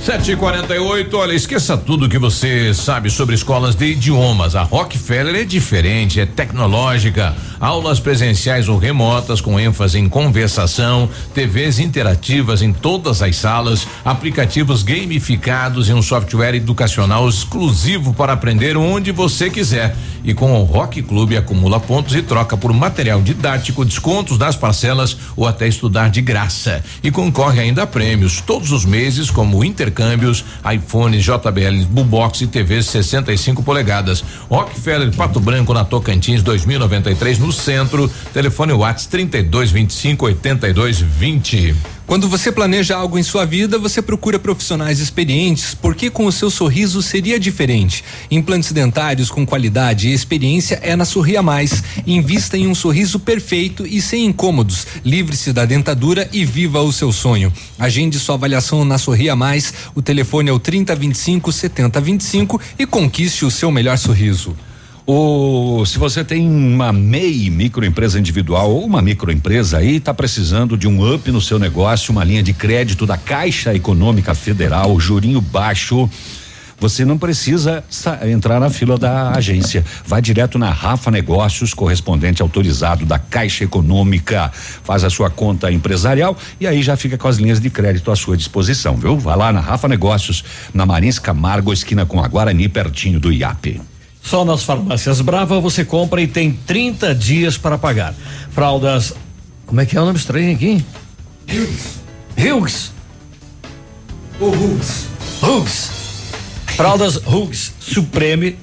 748, 0.03 1.16
olha, 1.16 1.32
esqueça 1.32 1.76
tudo 1.76 2.09
que 2.09 2.18
você 2.18 2.74
sabe 2.74 3.09
sobre 3.09 3.36
escolas 3.36 3.76
de 3.76 3.84
idiomas. 3.92 4.57
A 4.57 4.64
Rockefeller 4.64 5.36
é 5.36 5.44
diferente, 5.44 6.18
é 6.18 6.26
tecnológica. 6.26 7.36
Aulas 7.61 8.00
presenciais 8.00 8.68
ou 8.68 8.78
remotas 8.78 9.40
com 9.40 9.61
ênfase 9.61 10.00
em 10.00 10.09
conversação, 10.09 11.09
TVs 11.32 11.78
interativas 11.78 12.62
em 12.62 12.72
todas 12.72 13.22
as 13.22 13.36
salas, 13.36 13.86
aplicativos 14.05 14.82
gamificados 14.82 15.88
e 15.88 15.92
um 15.92 16.03
software 16.03 16.57
educacional 16.57 17.28
exclusivo 17.28 18.12
para 18.12 18.32
aprender 18.32 18.76
onde 18.76 19.12
você 19.12 19.48
quiser. 19.48 19.94
E 20.24 20.34
com 20.34 20.53
o 20.53 20.64
Rock 20.64 21.03
Clube 21.03 21.36
acumula 21.36 21.78
pontos 21.78 22.14
e 22.16 22.22
troca 22.22 22.57
por 22.57 22.72
material 22.72 23.20
didático, 23.22 23.84
descontos 23.84 24.38
nas 24.38 24.57
parcelas 24.57 25.16
ou 25.36 25.46
até 25.46 25.68
estudar 25.68 26.11
de 26.11 26.20
graça. 26.20 26.82
E 27.03 27.11
concorre 27.11 27.61
ainda 27.61 27.84
a 27.84 27.86
prêmios 27.86 28.40
todos 28.40 28.72
os 28.72 28.84
meses, 28.84 29.30
como 29.30 29.64
intercâmbios, 29.93 30.45
iPhones, 30.74 31.22
JBL, 31.22 31.84
Bubox 31.88 32.40
e 32.40 32.47
TVs 32.47 32.86
65 32.86 33.62
polegadas. 33.62 34.24
Rockefeller 34.49 35.14
Pato 35.14 35.38
Branco 35.38 35.72
na 35.74 35.84
Tocantins 35.84 36.43
2093 36.43 37.38
no 37.38 37.53
centro. 37.53 38.11
Telefone 38.32 38.72
Whats 38.72 39.07
3225 39.07 40.26
8220. 40.26 41.76
Quando 42.13 42.29
você 42.29 42.53
planeja 42.53 42.95
algo 42.95 43.19
em 43.19 43.23
sua 43.23 43.47
vida, 43.47 43.79
você 43.79 44.03
procura 44.03 44.39
profissionais 44.39 45.01
experientes, 45.01 45.75
porque 45.75 46.11
com 46.11 46.27
o 46.27 46.31
seu 46.31 46.51
sorriso 46.51 47.01
seria 47.01 47.41
diferente. 47.41 48.05
Implantes 48.31 48.71
dentários 48.71 49.31
com 49.31 49.47
qualidade 49.47 50.09
e 50.09 50.13
experiência 50.13 50.79
é 50.83 50.95
na 50.95 51.07
Sorria 51.07 51.41
Mais. 51.41 51.83
Invista 52.07 52.59
em 52.59 52.69
um 52.69 52.75
sorriso 52.75 53.19
perfeito 53.19 53.87
e 53.87 53.99
sem 54.03 54.27
incômodos. 54.27 54.87
Livre-se 55.03 55.55
da 55.55 55.65
dentadura 55.65 56.29
e 56.35 56.45
viva 56.45 56.83
o 56.83 56.93
seu 56.93 57.11
sonho. 57.13 57.51
Agende 57.79 58.19
sua 58.19 58.35
avaliação 58.35 58.85
na 58.85 58.99
Sorria 58.99 59.35
Mais. 59.35 59.73
O 59.95 60.03
telefone 60.03 60.51
é 60.51 60.53
o 60.53 60.59
3025 60.59 61.51
7025 61.51 62.61
e 62.79 62.85
conquiste 62.85 63.47
o 63.47 63.51
seu 63.51 63.71
melhor 63.71 63.97
sorriso. 63.97 64.55
O, 65.05 65.84
se 65.84 65.98
você 65.98 66.22
tem 66.22 66.48
uma 66.48 66.92
MEI, 66.92 67.50
microempresa 67.50 68.20
individual 68.20 68.70
ou 68.70 68.84
uma 68.84 69.03
microempresa 69.03 69.78
aí, 69.78 69.96
está 69.96 70.14
precisando 70.14 70.76
de 70.76 70.86
um 70.86 71.12
up 71.12 71.28
no 71.32 71.40
seu 71.40 71.59
negócio, 71.59 72.12
uma 72.12 72.22
linha 72.22 72.42
de 72.42 72.53
crédito 72.53 73.05
da 73.05 73.16
Caixa 73.16 73.74
Econômica 73.74 74.32
Federal, 74.32 74.98
jurinho 75.00 75.40
baixo. 75.40 76.09
Você 76.78 77.05
não 77.05 77.18
precisa 77.18 77.82
entrar 78.28 78.61
na 78.61 78.70
fila 78.70 78.96
da 78.96 79.32
agência. 79.32 79.84
Vai 80.07 80.22
direto 80.22 80.57
na 80.57 80.70
Rafa 80.70 81.11
Negócios, 81.11 81.74
correspondente 81.74 82.40
autorizado 82.40 83.05
da 83.05 83.18
Caixa 83.18 83.64
Econômica. 83.64 84.53
Faz 84.55 85.03
a 85.03 85.11
sua 85.11 85.30
conta 85.30 85.70
empresarial 85.70 86.36
e 86.61 86.66
aí 86.66 86.80
já 86.80 86.96
fica 86.96 87.18
com 87.18 87.26
as 87.26 87.38
linhas 87.38 87.61
de 87.61 87.70
crédito 87.70 88.11
à 88.11 88.16
sua 88.16 88.36
disposição, 88.36 88.96
viu? 88.96 89.18
Vai 89.18 89.36
lá 89.36 89.53
na 89.53 89.61
Rafa 89.61 89.88
Negócios, 89.88 90.44
na 90.72 90.86
Marins 90.86 91.18
Camargo, 91.18 91.72
esquina 91.72 92.07
com 92.07 92.22
a 92.22 92.28
Guarani, 92.28 92.68
pertinho 92.68 93.18
do 93.18 93.32
IAP. 93.32 93.91
Só 94.23 94.45
nas 94.45 94.62
farmácias 94.62 95.20
Brava 95.20 95.61
você 95.61 95.85
compra 95.85 96.23
e 96.23 96.27
tem 96.27 96.53
30 96.53 97.14
dias 97.14 97.59
para 97.59 97.77
pagar. 97.77 98.14
Fraldas. 98.51 99.14
Como 99.66 99.81
é 99.81 99.87
que 99.87 99.97
é 99.97 100.01
o 100.01 100.05
nome 100.05 100.18
estranho 100.18 100.55
aqui? 100.55 100.85
Hughes. 101.49 102.01
Hughes. 102.39 102.93
O 104.39 104.47
Hughes. 104.47 105.07
Hughes. 105.43 105.91
Fraldas 106.77 107.16
Hughes 107.27 107.73
Supreme 107.81 108.59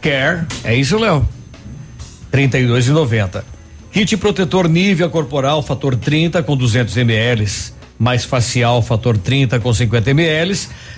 Care. 0.00 0.46
É 0.62 0.74
isso, 0.74 0.98
Léo? 0.98 1.28
32,90. 2.32 3.42
Kit 3.92 4.16
protetor 4.16 4.68
Nivea 4.68 5.08
corporal 5.08 5.62
fator 5.62 5.94
30 5.94 6.42
com 6.42 6.56
200 6.56 6.96
ml, 6.96 7.46
mais 7.96 8.24
facial 8.24 8.82
fator 8.82 9.16
30 9.16 9.60
com 9.60 9.72
50 9.72 10.10
ml, 10.10 10.52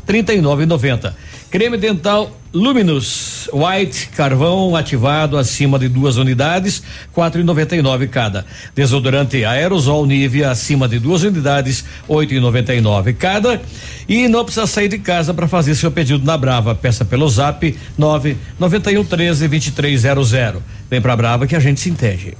39,90. 0.08 1.12
Creme 1.50 1.76
dental 1.76 2.36
Luminous 2.52 3.48
White 3.52 4.08
carvão 4.16 4.74
ativado 4.74 5.36
acima 5.36 5.78
de 5.78 5.88
duas 5.88 6.16
unidades, 6.16 6.82
4,99 7.14 8.08
cada. 8.08 8.44
Desodorante 8.74 9.44
aerosol 9.44 10.06
Nivea 10.06 10.50
acima 10.50 10.88
de 10.88 10.98
duas 10.98 11.22
unidades, 11.22 11.84
8,99 12.08 13.14
cada. 13.16 13.60
E 14.08 14.26
não 14.26 14.44
precisa 14.44 14.66
sair 14.66 14.88
de 14.88 14.98
casa 14.98 15.32
para 15.32 15.46
fazer 15.46 15.74
seu 15.74 15.90
pedido 15.90 16.24
na 16.24 16.36
Brava. 16.36 16.74
Peça 16.74 17.04
pelo 17.04 17.28
Zap 17.28 17.76
991 17.96 19.04
13 19.04 19.48
2300. 19.48 20.62
Vem 20.90 21.00
pra 21.00 21.16
Brava 21.16 21.46
que 21.46 21.54
a 21.54 21.60
gente 21.60 21.80
se 21.80 21.90
entende. 21.90 22.36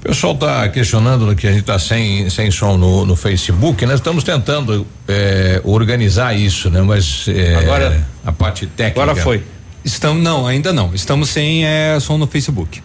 O 0.00 0.08
pessoal 0.08 0.32
está 0.34 0.68
questionando 0.68 1.34
que 1.34 1.46
a 1.46 1.50
gente 1.50 1.62
está 1.62 1.78
sem, 1.78 2.30
sem 2.30 2.50
som 2.50 2.76
no, 2.76 3.04
no 3.04 3.16
Facebook, 3.16 3.84
nós 3.84 3.96
estamos 3.96 4.22
tentando 4.22 4.86
eh, 5.08 5.60
organizar 5.64 6.36
isso, 6.36 6.70
né? 6.70 6.80
Mas 6.82 7.26
eh, 7.28 7.56
Agora- 7.56 8.06
a 8.24 8.30
parte 8.30 8.66
técnica. 8.66 9.00
Estamos, 9.84 10.22
não, 10.22 10.46
ainda 10.46 10.72
não. 10.72 10.94
Estamos 10.94 11.30
sem 11.30 11.64
é, 11.64 11.98
som 11.98 12.16
no 12.16 12.26
Facebook. 12.26 12.82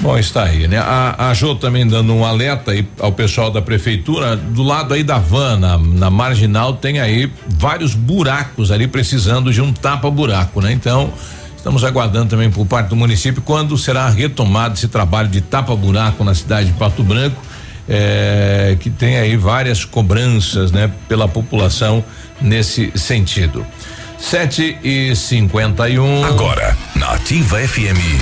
Bom, 0.00 0.18
está 0.18 0.44
aí, 0.44 0.66
né? 0.66 0.78
A, 0.78 1.28
a 1.30 1.34
Jô 1.34 1.54
também 1.54 1.86
dando 1.86 2.12
um 2.12 2.24
alerta 2.24 2.72
aí 2.72 2.86
ao 2.98 3.12
pessoal 3.12 3.50
da 3.50 3.62
prefeitura, 3.62 4.36
do 4.36 4.62
lado 4.62 4.92
aí 4.94 5.02
da 5.02 5.18
van, 5.18 5.56
na, 5.58 5.78
na 5.78 6.10
marginal, 6.10 6.74
tem 6.74 7.00
aí 7.00 7.30
vários 7.46 7.94
buracos 7.94 8.70
ali 8.70 8.86
precisando 8.86 9.52
de 9.52 9.60
um 9.60 9.72
tapa-buraco, 9.72 10.60
né? 10.60 10.72
Então, 10.72 11.12
estamos 11.64 11.82
aguardando 11.82 12.28
também 12.28 12.50
por 12.50 12.66
parte 12.66 12.88
do 12.88 12.96
município 12.96 13.40
quando 13.40 13.78
será 13.78 14.06
retomado 14.10 14.74
esse 14.74 14.86
trabalho 14.86 15.28
de 15.30 15.40
tapa-buraco 15.40 16.22
na 16.22 16.34
cidade 16.34 16.66
de 16.66 16.74
Pato 16.74 17.02
Branco, 17.02 17.40
eh, 17.88 18.76
que 18.80 18.90
tem 18.90 19.16
aí 19.16 19.34
várias 19.34 19.82
cobranças, 19.82 20.70
né? 20.70 20.90
Pela 21.08 21.26
população 21.26 22.04
nesse 22.38 22.92
sentido. 22.94 23.64
Sete 24.18 24.78
e 24.84 25.16
cinquenta 25.16 25.88
e 25.88 25.98
um. 25.98 26.22
Agora, 26.26 26.76
na 26.96 27.12
Ativa 27.12 27.56
FM, 27.56 28.20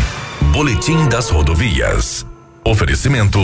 Boletim 0.53 1.09
das 1.09 1.29
Rodovias. 1.29 2.25
Oferecimento: 2.65 3.41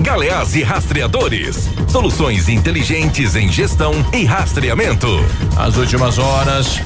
Galeás 0.00 0.56
e 0.56 0.64
Rastreadores. 0.64 1.70
Soluções 1.86 2.48
inteligentes 2.48 3.36
em 3.36 3.48
gestão 3.48 3.92
e 4.12 4.24
rastreamento. 4.24 5.06
As 5.56 5.76
últimas 5.76 6.18
horas. 6.18 6.80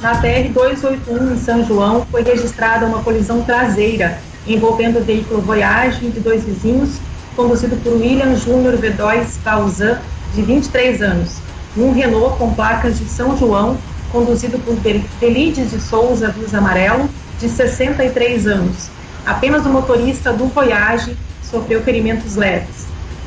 Na 0.00 0.20
BR-281, 0.22 1.32
em 1.32 1.38
São 1.38 1.64
João, 1.64 2.06
foi 2.10 2.22
registrada 2.22 2.86
uma 2.86 3.02
colisão 3.02 3.42
traseira 3.42 4.18
envolvendo 4.46 5.00
o 5.00 5.02
veículo 5.02 5.40
Voyage 5.42 6.08
de 6.08 6.20
dois 6.20 6.44
vizinhos, 6.44 6.90
conduzido 7.34 7.76
por 7.76 7.92
William 7.94 8.34
Júnior 8.36 8.76
Vedóis 8.76 9.36
Bauzan, 9.44 9.98
de 10.34 10.42
23 10.42 11.02
anos, 11.02 11.36
um 11.76 11.92
Renault 11.92 12.38
com 12.38 12.54
placas 12.54 12.98
de 12.98 13.06
São 13.06 13.36
João, 13.36 13.76
conduzido 14.12 14.58
por 14.60 14.74
Del- 14.76 15.02
Delides 15.20 15.70
de 15.70 15.80
Souza 15.80 16.32
Luz 16.36 16.54
Amarelo, 16.54 17.08
de 17.40 17.48
63 17.48 18.46
anos. 18.46 18.88
Apenas 19.26 19.66
o 19.66 19.68
motorista 19.68 20.32
do 20.32 20.46
Voyage 20.46 21.16
sofreu 21.42 21.82
ferimentos 21.82 22.36
leves. 22.36 22.86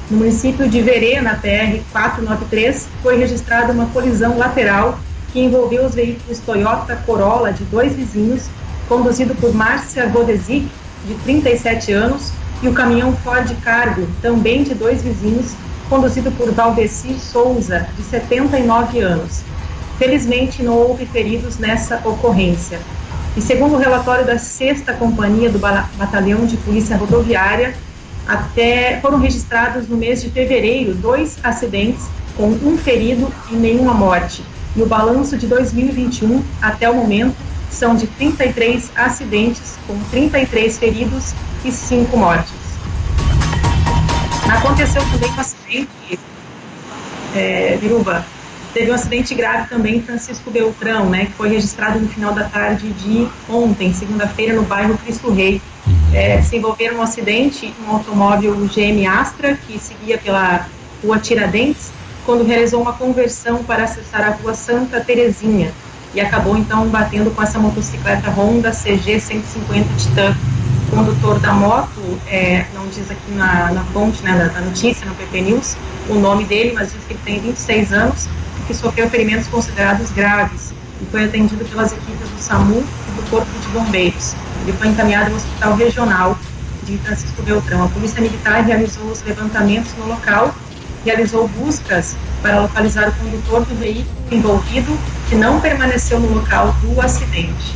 No 0.10 0.18
município 0.18 0.68
de 0.68 0.82
Verê, 0.82 1.22
na 1.22 1.36
PR 1.36 1.80
493, 1.92 2.88
foi 3.04 3.18
registrada 3.18 3.72
uma 3.72 3.86
colisão 3.88 4.38
lateral 4.38 4.98
que 5.32 5.40
envolveu 5.40 5.86
os 5.86 5.96
veículos 5.96 6.40
Toyota 6.40 6.96
Corolla 7.06 7.52
de 7.52 7.64
dois 7.66 7.94
vizinhos, 7.94 8.48
conduzido 8.88 9.34
por 9.36 9.54
Márcia 9.54 10.06
Godesic, 10.08 10.68
de 11.06 11.16
37 11.16 11.92
anos, 11.94 12.32
e 12.62 12.68
o 12.68 12.74
caminhão 12.74 13.16
Ford 13.18 13.50
Cargo, 13.64 14.08
também 14.22 14.64
de 14.64 14.76
dois 14.76 15.02
vizinhos, 15.02 15.54
conduzido 15.90 16.32
por 16.32 16.52
Valdeci 16.52 17.18
Souza, 17.20 17.88
de 17.98 18.04
79 18.04 19.00
anos. 19.00 19.44
Felizmente, 19.98 20.62
não 20.62 20.76
houve 20.76 21.06
feridos 21.06 21.58
nessa 21.58 22.02
ocorrência. 22.06 22.80
E 23.36 23.42
segundo 23.42 23.76
o 23.76 23.80
relatório 23.80 24.26
da 24.26 24.38
sexta 24.38 24.94
companhia 24.94 25.50
do 25.50 25.60
Batalhão 25.60 26.46
de 26.46 26.58
Polícia 26.58 26.98
Rodoviária, 26.98 27.74
até 28.28 29.00
foram 29.02 29.20
registrados 29.20 29.88
no 29.88 29.98
mês 29.98 30.22
de 30.22 30.30
fevereiro 30.30 30.94
dois 30.94 31.38
acidentes 31.44 32.08
com 32.38 32.48
um 32.48 32.78
ferido 32.78 33.32
e 33.50 33.56
nenhuma 33.56 33.94
morte. 33.94 34.44
E 34.76 34.82
o 34.82 34.86
balanço 34.86 35.38
de 35.38 35.48
2021 35.48 36.44
até 36.62 36.90
o 36.90 36.96
momento 36.96 37.36
são 37.70 37.96
de 37.96 38.08
33 38.08 38.92
acidentes 38.96 39.78
com 39.88 39.98
33 40.12 40.78
feridos 40.78 41.34
e 41.66 41.72
5 41.72 42.16
mortes. 42.18 42.54
Aconteceu 44.50 45.02
também 45.12 45.32
um 45.32 45.40
acidente, 45.40 46.20
é, 47.36 47.78
Viruba, 47.82 48.26
teve 48.74 48.92
um 48.92 48.94
acidente 48.94 49.34
grave 49.34 49.68
também 49.70 49.98
em 49.98 50.02
Francisco 50.02 50.50
Beltrão, 50.52 51.10
né, 51.10 51.26
que 51.26 51.34
foi 51.34 51.50
registrado 51.50 52.00
no 52.00 52.08
final 52.08 52.34
da 52.34 52.46
tarde 52.46 52.90
de 52.94 53.28
ontem, 53.50 53.94
segunda-feira, 53.94 54.54
no 54.54 54.64
bairro 54.64 54.98
Cristo 54.98 55.32
Rei. 55.32 55.62
É, 56.14 56.42
se 56.42 56.58
envolveram 56.58 56.98
um 56.98 57.02
acidente, 57.02 57.74
um 57.86 57.92
automóvel 57.92 58.54
GM 58.68 59.08
Astra, 59.08 59.58
que 59.66 59.80
seguia 59.80 60.18
pela 60.18 60.68
rua 61.02 61.20
Tiradentes, 61.20 61.92
quando 62.26 62.44
realizou 62.44 62.82
uma 62.82 62.94
conversão 62.94 63.64
para 63.64 63.84
acessar 63.84 64.22
a 64.22 64.32
rua 64.32 64.54
Santa 64.54 65.00
Terezinha 65.02 65.72
e 66.14 66.20
acabou 66.20 66.58
então 66.58 66.88
batendo 66.88 67.32
com 67.32 67.42
essa 67.42 67.58
motocicleta 67.58 68.30
Honda 68.30 68.72
CG 68.72 69.20
150 69.20 69.88
Titan. 69.98 70.36
O 70.88 70.96
condutor 70.96 71.40
da 71.40 71.54
moto, 71.54 72.02
é, 72.28 72.66
não 72.74 72.86
diz 72.88 73.10
aqui 73.10 73.32
na, 73.32 73.72
na 73.72 73.84
fonte 73.86 74.22
né, 74.24 74.52
da, 74.54 74.60
notícia, 74.60 75.06
no 75.06 75.16
PP 75.16 75.42
News, 75.42 75.78
o 76.10 76.16
nome 76.16 76.44
dele, 76.44 76.74
mas 76.74 76.92
diz 76.92 77.02
que 77.06 77.14
ele 77.14 77.22
tem 77.24 77.40
26 77.40 77.94
anos 77.94 78.28
e 78.60 78.68
que 78.68 78.74
sofreu 78.74 79.10
ferimentos 79.10 79.48
considerados 79.48 80.12
graves 80.12 80.74
e 81.02 81.06
foi 81.06 81.24
atendido 81.24 81.64
pelas 81.64 81.94
equipes 81.94 82.30
do 82.30 82.42
SAMU 82.42 82.84
e 83.08 83.12
do 83.12 83.30
Corpo 83.30 83.48
de 83.62 83.68
Bombeiros. 83.70 84.36
Ele 84.64 84.74
foi 84.74 84.90
encaminhado 84.90 85.32
ao 85.32 85.38
Hospital 85.38 85.76
Regional 85.76 86.38
de 86.84 86.98
Francisco 86.98 87.42
Beltrão. 87.42 87.86
A 87.86 87.88
Polícia 87.88 88.22
Militar 88.22 88.62
realizou 88.64 89.06
os 89.06 89.24
levantamentos 89.24 89.94
no 89.98 90.08
local, 90.08 90.54
realizou 91.06 91.48
buscas 91.48 92.16
para 92.42 92.60
localizar 92.60 93.10
o 93.10 93.12
condutor 93.14 93.66
do 93.66 93.76
veículo 93.76 94.16
envolvido, 94.32 94.98
que 95.30 95.36
não 95.36 95.60
permaneceu 95.60 96.20
no 96.20 96.34
local 96.34 96.76
do 96.82 97.00
acidente. 97.02 97.76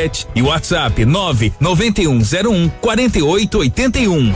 e 0.35 0.41
WhatsApp 0.41 1.05
99101 1.05 2.69
4881. 2.81 4.33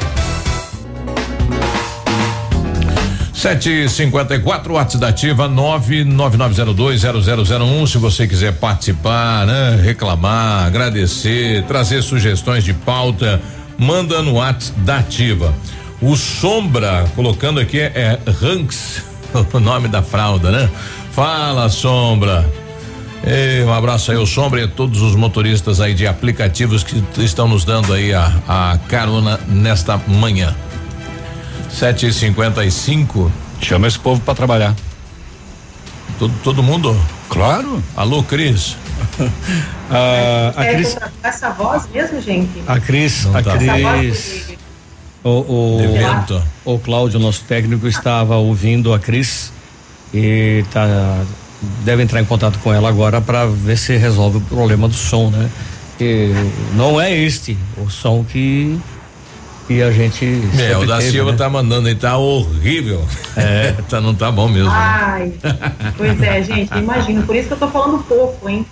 Sete 3.34 3.90
cinquenta 3.90 4.34
e 4.36 4.40
quatro, 4.40 4.74
WhatsApp 4.74 5.02
da 5.02 5.08
ativa 5.10 5.48
nove 5.48 6.04
nove 6.04 6.38
nove 6.38 6.56
zero 6.56 6.74
dois 6.74 7.02
zero 7.02 7.22
zero 7.22 7.44
zero 7.46 7.64
um, 7.64 7.86
se 7.86 7.98
você 7.98 8.28
quiser 8.28 8.54
participar, 8.54 9.46
né? 9.46 9.80
Reclamar, 9.84 10.66
agradecer, 10.66 11.64
trazer 11.64 12.02
sugestões 12.02 12.64
de 12.64 12.74
pauta, 12.74 13.42
manda 13.78 14.22
no 14.22 14.34
WhatsApp 14.34 14.80
da 14.82 14.98
ativa. 14.98 15.54
O 16.02 16.16
Sombra, 16.16 17.06
colocando 17.16 17.60
aqui 17.60 17.80
é, 17.80 17.92
é 17.96 18.20
Ranks, 18.32 19.04
o 19.54 19.60
nome 19.60 19.88
da 19.88 20.02
fralda, 20.02 20.52
né? 20.52 20.70
Fala, 21.12 21.70
Sombra. 21.70 22.65
Ei, 23.24 23.64
um 23.64 23.74
abraço 23.74 24.12
aí 24.12 24.18
ao 24.18 24.26
Sombra 24.26 24.62
e 24.62 24.64
a 24.66 24.68
todos 24.68 25.02
os 25.02 25.16
motoristas 25.16 25.80
aí 25.80 25.94
de 25.94 26.06
aplicativos 26.06 26.84
que 26.84 27.04
estão 27.20 27.48
nos 27.48 27.66
dando 27.66 27.94
aí 27.94 28.14
a, 28.14 28.32
a 28.48 28.78
carona 28.88 29.40
nesta 29.48 29.98
manhã. 29.98 30.56
Sete 31.70 32.08
e 32.08 32.14
cinquenta 32.14 32.64
e 32.64 32.72
cinco. 32.72 33.32
Chama 33.62 33.88
esse 33.88 33.98
povo 33.98 34.22
para 34.22 34.36
trabalhar. 34.36 34.76
Todo, 36.20 36.34
todo 36.44 36.64
mundo? 36.64 36.96
Claro. 37.30 37.84
Alô, 37.96 38.24
Cris. 38.24 38.78
ah, 39.90 40.54
a 40.56 40.66
é, 40.66 40.76
Cris. 40.76 40.98
essa 41.24 41.50
voz 41.50 41.88
mesmo, 41.92 42.22
gente? 42.22 42.64
A 42.68 42.80
Cris, 42.80 43.26
a 43.28 43.42
tá. 43.42 43.58
Cris. 43.58 44.54
O, 45.24 45.30
o, 45.30 46.74
o 46.76 46.80
Cláudio, 46.80 47.20
nosso 47.20 47.44
técnico, 47.46 47.88
estava 47.88 48.36
ouvindo 48.36 48.94
a 48.94 49.00
Cris 49.00 49.52
e 50.14 50.64
tá 50.72 50.86
deve 51.84 52.04
entrar 52.04 52.22
em 52.22 52.26
contato 52.26 52.60
com 52.60 52.74
ela 52.74 52.90
agora 52.90 53.22
para 53.22 53.46
ver 53.46 53.78
se 53.78 53.96
resolve 53.96 54.38
o 54.38 54.42
problema 54.42 54.88
do 54.88 54.94
som, 54.94 55.30
né? 55.30 55.50
Que 55.98 56.32
não 56.76 57.00
é 57.00 57.14
este 57.14 57.58
o 57.78 57.90
som 57.90 58.24
que 58.24 58.80
que 59.68 59.82
a 59.82 59.92
gente 59.92 60.26
é, 60.60 60.78
o 60.78 60.86
da 60.86 61.00
teve, 61.00 61.12
Silva 61.12 61.32
né? 61.32 61.38
tá 61.38 61.50
mandando 61.50 61.88
aí, 61.88 61.96
tá 61.96 62.18
horrível. 62.18 63.04
É. 63.36 63.74
tá, 63.90 64.00
não 64.00 64.14
tá 64.14 64.32
bom 64.32 64.48
mesmo. 64.48 64.70
Ai, 64.72 65.34
pois 65.98 66.22
é, 66.22 66.44
gente, 66.44 66.72
imagino. 66.78 67.24
Por 67.24 67.36
isso 67.36 67.48
que 67.48 67.54
eu 67.56 67.58
tô 67.58 67.68
falando 67.70 68.04
pouco, 68.04 68.48
hein? 68.48 68.66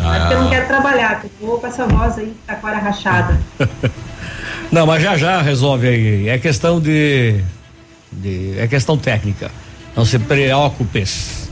Ah. 0.00 0.16
É 0.16 0.20
porque 0.20 0.34
eu 0.34 0.40
não 0.42 0.50
quero 0.50 0.66
trabalhar, 0.66 1.20
porque 1.20 1.36
eu 1.40 1.46
vou 1.46 1.60
com 1.60 1.66
essa 1.66 1.86
voz 1.86 2.18
aí, 2.18 2.34
tá 2.46 2.56
com 2.56 2.66
a 2.66 2.72
rachada. 2.72 3.40
não, 4.70 4.86
mas 4.86 5.02
já 5.02 5.16
já 5.16 5.40
resolve 5.40 5.88
aí. 5.88 6.28
É 6.28 6.38
questão 6.38 6.80
de, 6.80 7.40
de. 8.12 8.58
É 8.58 8.66
questão 8.66 8.98
técnica. 8.98 9.50
Não 9.96 10.04
se 10.04 10.18
preocupes. 10.18 11.45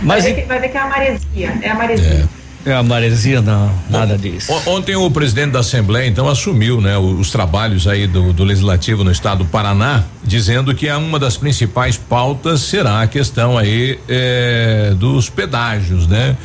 Mas 0.00 0.24
vai 0.24 0.32
ver, 0.32 0.42
que, 0.42 0.48
vai 0.48 0.60
ver 0.60 0.68
que 0.68 0.76
é 0.76 0.80
a 0.80 0.86
maresia. 0.86 1.58
É 1.62 1.70
a 1.70 1.74
maresia. 1.74 2.28
É. 2.38 2.42
É 2.64 2.72
a 2.72 2.82
maresia, 2.82 3.42
não, 3.42 3.74
nada 3.90 4.16
disso. 4.16 4.52
Ontem 4.66 4.94
o 4.94 5.10
presidente 5.10 5.50
da 5.50 5.58
Assembleia, 5.60 6.06
então, 6.06 6.28
assumiu, 6.28 6.80
né, 6.80 6.96
os, 6.96 7.18
os 7.18 7.30
trabalhos 7.30 7.88
aí 7.88 8.06
do, 8.06 8.32
do, 8.32 8.44
Legislativo 8.44 9.02
no 9.02 9.10
estado 9.10 9.38
do 9.38 9.46
Paraná, 9.46 10.04
dizendo 10.22 10.72
que 10.72 10.88
uma 10.92 11.18
das 11.18 11.36
principais 11.36 11.96
pautas 11.96 12.60
será 12.60 13.02
a 13.02 13.08
questão 13.08 13.58
aí 13.58 13.98
é, 14.08 14.94
dos 14.96 15.28
pedágios, 15.28 16.06
né? 16.06 16.36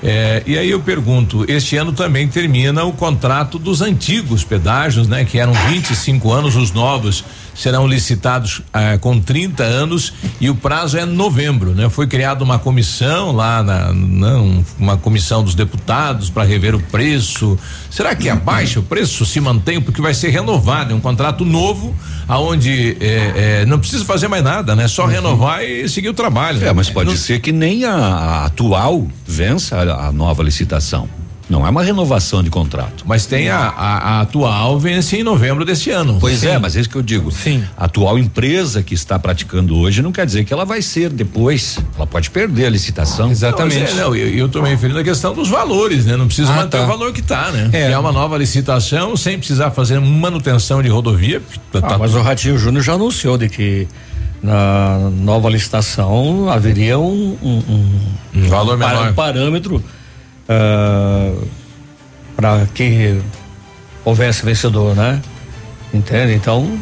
É, 0.00 0.42
e 0.46 0.56
aí 0.56 0.70
eu 0.70 0.80
pergunto, 0.80 1.44
este 1.48 1.76
ano 1.76 1.90
também 1.92 2.28
termina 2.28 2.84
o 2.84 2.92
contrato 2.92 3.58
dos 3.58 3.80
antigos 3.80 4.44
pedágios, 4.44 5.08
né? 5.08 5.24
Que 5.24 5.38
eram 5.40 5.54
25 5.54 6.30
anos, 6.30 6.54
os 6.54 6.70
novos 6.70 7.24
serão 7.54 7.86
licitados 7.86 8.62
ah, 8.72 8.98
com 8.98 9.20
30 9.20 9.62
anos 9.62 10.12
e 10.40 10.50
o 10.50 10.54
prazo 10.54 10.98
é 10.98 11.04
novembro, 11.04 11.74
né? 11.74 11.88
Foi 11.88 12.06
criada 12.06 12.42
uma 12.42 12.58
comissão 12.58 13.32
lá 13.32 13.62
na, 13.62 13.92
não, 13.92 14.64
uma 14.78 14.96
comissão 14.96 15.42
dos 15.42 15.54
deputados 15.54 16.30
para 16.30 16.42
rever 16.42 16.74
o 16.74 16.80
preço. 16.80 17.58
Será 17.90 18.14
que 18.14 18.28
abaixa 18.28 18.80
o 18.80 18.82
preço 18.82 19.24
se 19.24 19.40
mantém 19.40 19.80
porque 19.80 20.02
vai 20.02 20.14
ser 20.14 20.30
renovado, 20.30 20.92
é 20.92 20.96
um 20.96 21.00
contrato 21.00 21.44
novo 21.44 21.94
aonde 22.26 22.96
é, 23.00 23.60
é, 23.60 23.66
não 23.66 23.78
precisa 23.78 24.04
fazer 24.04 24.28
mais 24.28 24.42
nada, 24.42 24.74
né? 24.74 24.88
Só 24.88 25.04
uhum. 25.04 25.10
renovar 25.10 25.62
e 25.62 25.88
seguir 25.88 26.08
o 26.08 26.14
trabalho. 26.14 26.64
É, 26.64 26.72
mas 26.72 26.90
pode 26.90 27.10
não, 27.10 27.16
ser 27.16 27.40
que 27.40 27.52
nem 27.52 27.84
a, 27.84 27.94
a 27.94 28.44
atual 28.46 29.06
vença 29.26 29.76
a, 29.76 30.08
a 30.08 30.12
nova 30.12 30.42
licitação. 30.42 31.08
Não 31.48 31.66
é 31.66 31.70
uma 31.70 31.82
renovação 31.82 32.42
de 32.42 32.48
contrato. 32.48 33.04
Mas 33.06 33.26
tem 33.26 33.50
a, 33.50 33.58
a, 33.58 33.98
a, 33.98 34.20
atual 34.22 34.78
vence 34.78 35.16
em 35.16 35.22
novembro 35.22 35.64
deste 35.64 35.90
ano. 35.90 36.16
Pois 36.18 36.38
Sim. 36.38 36.48
é, 36.48 36.58
mas 36.58 36.74
é 36.74 36.80
isso 36.80 36.88
que 36.88 36.96
eu 36.96 37.02
digo. 37.02 37.30
Sim. 37.30 37.62
A 37.76 37.84
atual 37.84 38.18
empresa 38.18 38.82
que 38.82 38.94
está 38.94 39.18
praticando 39.18 39.76
hoje 39.76 40.00
não 40.00 40.10
quer 40.10 40.24
dizer 40.24 40.44
que 40.44 40.52
ela 40.52 40.64
vai 40.64 40.80
ser 40.80 41.10
depois. 41.10 41.78
Ela 41.96 42.06
pode 42.06 42.30
perder 42.30 42.66
a 42.66 42.70
licitação. 42.70 43.30
Exatamente. 43.30 43.92
Não, 43.94 44.14
é, 44.14 44.18
não 44.18 44.34
eu 44.34 44.46
estou 44.46 44.62
me 44.62 44.70
referindo 44.70 44.98
à 44.98 45.04
questão 45.04 45.34
dos 45.34 45.48
valores, 45.48 46.06
né? 46.06 46.16
Não 46.16 46.26
precisa 46.26 46.50
ah, 46.52 46.56
manter 46.56 46.78
tá. 46.78 46.84
o 46.84 46.86
valor 46.86 47.12
que 47.12 47.20
está, 47.20 47.50
né? 47.50 47.68
É. 47.72 47.92
é 47.92 47.98
uma 47.98 48.12
nova 48.12 48.38
licitação 48.38 49.14
sem 49.16 49.38
precisar 49.38 49.70
fazer 49.70 50.00
manutenção 50.00 50.82
de 50.82 50.88
rodovia. 50.88 51.42
Tá, 51.70 51.80
ah, 51.82 51.98
mas 51.98 52.14
o 52.14 52.22
Ratinho 52.22 52.56
Júnior 52.56 52.82
já 52.82 52.94
anunciou 52.94 53.36
de 53.36 53.50
que 53.50 53.86
na 54.42 55.10
nova 55.10 55.50
licitação 55.50 56.48
haveria 56.50 56.98
um, 56.98 57.36
um, 57.42 57.62
um, 57.68 58.00
um 58.34 58.48
valor 58.48 58.78
menor. 58.78 59.10
Um 59.10 59.14
parâmetro 59.14 59.82
uh, 60.48 61.48
para 62.36 62.66
que 62.74 63.20
houvesse 64.04 64.44
vencedor, 64.44 64.94
né? 64.94 65.20
Entende? 65.92 66.34
Então 66.34 66.78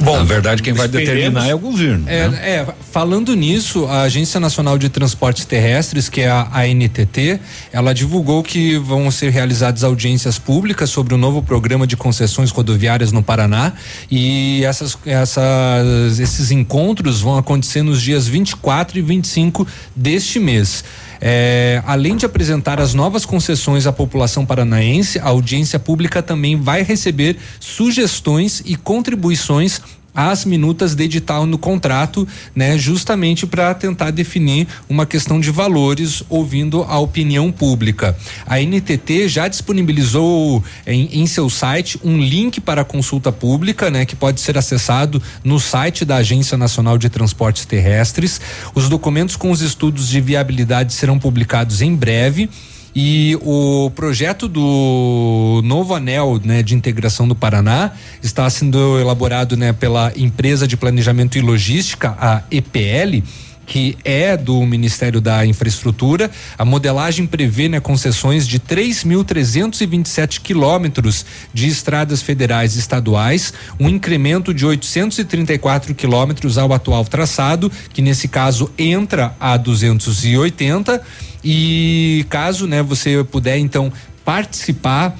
Bom, 0.00 0.16
na 0.16 0.24
verdade, 0.24 0.62
quem 0.62 0.72
vai 0.72 0.86
determinar 0.86 1.48
é 1.48 1.54
o 1.54 1.58
governo. 1.58 2.08
É, 2.08 2.28
né? 2.28 2.38
é, 2.42 2.66
falando 2.90 3.34
nisso, 3.34 3.86
a 3.86 4.02
Agência 4.02 4.38
Nacional 4.38 4.78
de 4.78 4.88
Transportes 4.88 5.44
Terrestres, 5.44 6.08
que 6.08 6.20
é 6.20 6.30
a 6.30 6.60
ANTT, 6.60 7.40
ela 7.72 7.92
divulgou 7.92 8.42
que 8.42 8.76
vão 8.78 9.10
ser 9.10 9.30
realizadas 9.30 9.82
audiências 9.82 10.38
públicas 10.38 10.90
sobre 10.90 11.14
o 11.14 11.18
novo 11.18 11.42
programa 11.42 11.86
de 11.86 11.96
concessões 11.96 12.50
rodoviárias 12.50 13.12
no 13.12 13.22
Paraná 13.22 13.72
e 14.10 14.64
essas, 14.64 14.96
essas, 15.04 16.18
esses 16.18 16.50
encontros 16.50 17.20
vão 17.20 17.36
acontecer 17.36 17.82
nos 17.82 18.00
dias 18.00 18.26
24 18.28 18.98
e 18.98 19.02
25 19.02 19.66
deste 19.96 20.38
mês. 20.38 20.84
É, 21.24 21.80
além 21.86 22.16
de 22.16 22.26
apresentar 22.26 22.80
as 22.80 22.94
novas 22.94 23.24
concessões 23.24 23.86
à 23.86 23.92
população 23.92 24.44
paranaense, 24.44 25.20
a 25.20 25.28
audiência 25.28 25.78
pública 25.78 26.20
também 26.20 26.56
vai 26.56 26.82
receber 26.82 27.36
sugestões 27.60 28.60
e 28.66 28.74
contribuições 28.74 29.80
as 30.14 30.44
minutas 30.44 30.94
de 30.94 31.04
edital 31.04 31.46
no 31.46 31.56
contrato, 31.56 32.26
né, 32.54 32.76
justamente 32.76 33.46
para 33.46 33.72
tentar 33.74 34.10
definir 34.10 34.66
uma 34.88 35.06
questão 35.06 35.40
de 35.40 35.50
valores, 35.50 36.22
ouvindo 36.28 36.82
a 36.82 36.98
opinião 36.98 37.50
pública. 37.50 38.16
A 38.46 38.58
NTT 38.60 39.28
já 39.28 39.48
disponibilizou 39.48 40.62
em, 40.86 41.20
em 41.20 41.26
seu 41.26 41.48
site 41.48 41.98
um 42.04 42.18
link 42.18 42.60
para 42.60 42.84
consulta 42.84 43.32
pública, 43.32 43.90
né, 43.90 44.04
que 44.04 44.16
pode 44.16 44.40
ser 44.40 44.58
acessado 44.58 45.22
no 45.42 45.58
site 45.58 46.04
da 46.04 46.16
Agência 46.16 46.56
Nacional 46.56 46.98
de 46.98 47.08
Transportes 47.08 47.64
Terrestres. 47.64 48.40
Os 48.74 48.88
documentos 48.88 49.36
com 49.36 49.50
os 49.50 49.60
estudos 49.62 50.08
de 50.08 50.20
viabilidade 50.20 50.92
serão 50.92 51.18
publicados 51.18 51.80
em 51.80 51.94
breve. 51.94 52.50
E 52.94 53.38
o 53.40 53.90
projeto 53.94 54.46
do 54.46 55.62
novo 55.64 55.94
anel 55.94 56.38
né, 56.44 56.62
de 56.62 56.74
integração 56.74 57.26
do 57.26 57.34
Paraná 57.34 57.92
está 58.22 58.48
sendo 58.50 59.00
elaborado 59.00 59.56
né, 59.56 59.72
pela 59.72 60.12
empresa 60.14 60.68
de 60.68 60.76
planejamento 60.76 61.38
e 61.38 61.40
logística, 61.40 62.14
a 62.20 62.42
EPL 62.50 63.22
que 63.64 63.96
é 64.04 64.36
do 64.36 64.60
Ministério 64.66 65.20
da 65.20 65.46
Infraestrutura. 65.46 66.30
A 66.58 66.64
modelagem 66.64 67.26
prevê 67.26 67.68
né, 67.68 67.80
concessões 67.80 68.46
de 68.46 68.58
3.327 68.58 70.40
quilômetros 70.40 71.24
de 71.54 71.68
estradas 71.68 72.20
federais 72.20 72.76
e 72.76 72.80
estaduais, 72.80 73.54
um 73.78 73.88
incremento 73.88 74.52
de 74.52 74.66
834 74.66 75.94
quilômetros 75.94 76.58
ao 76.58 76.72
atual 76.72 77.04
traçado, 77.04 77.70
que 77.92 78.02
nesse 78.02 78.28
caso 78.28 78.70
entra 78.76 79.34
a 79.40 79.56
280. 79.56 81.02
E 81.44 82.24
caso 82.28 82.66
né, 82.66 82.82
você 82.82 83.24
puder 83.24 83.58
então 83.58 83.92
participar 84.24 85.16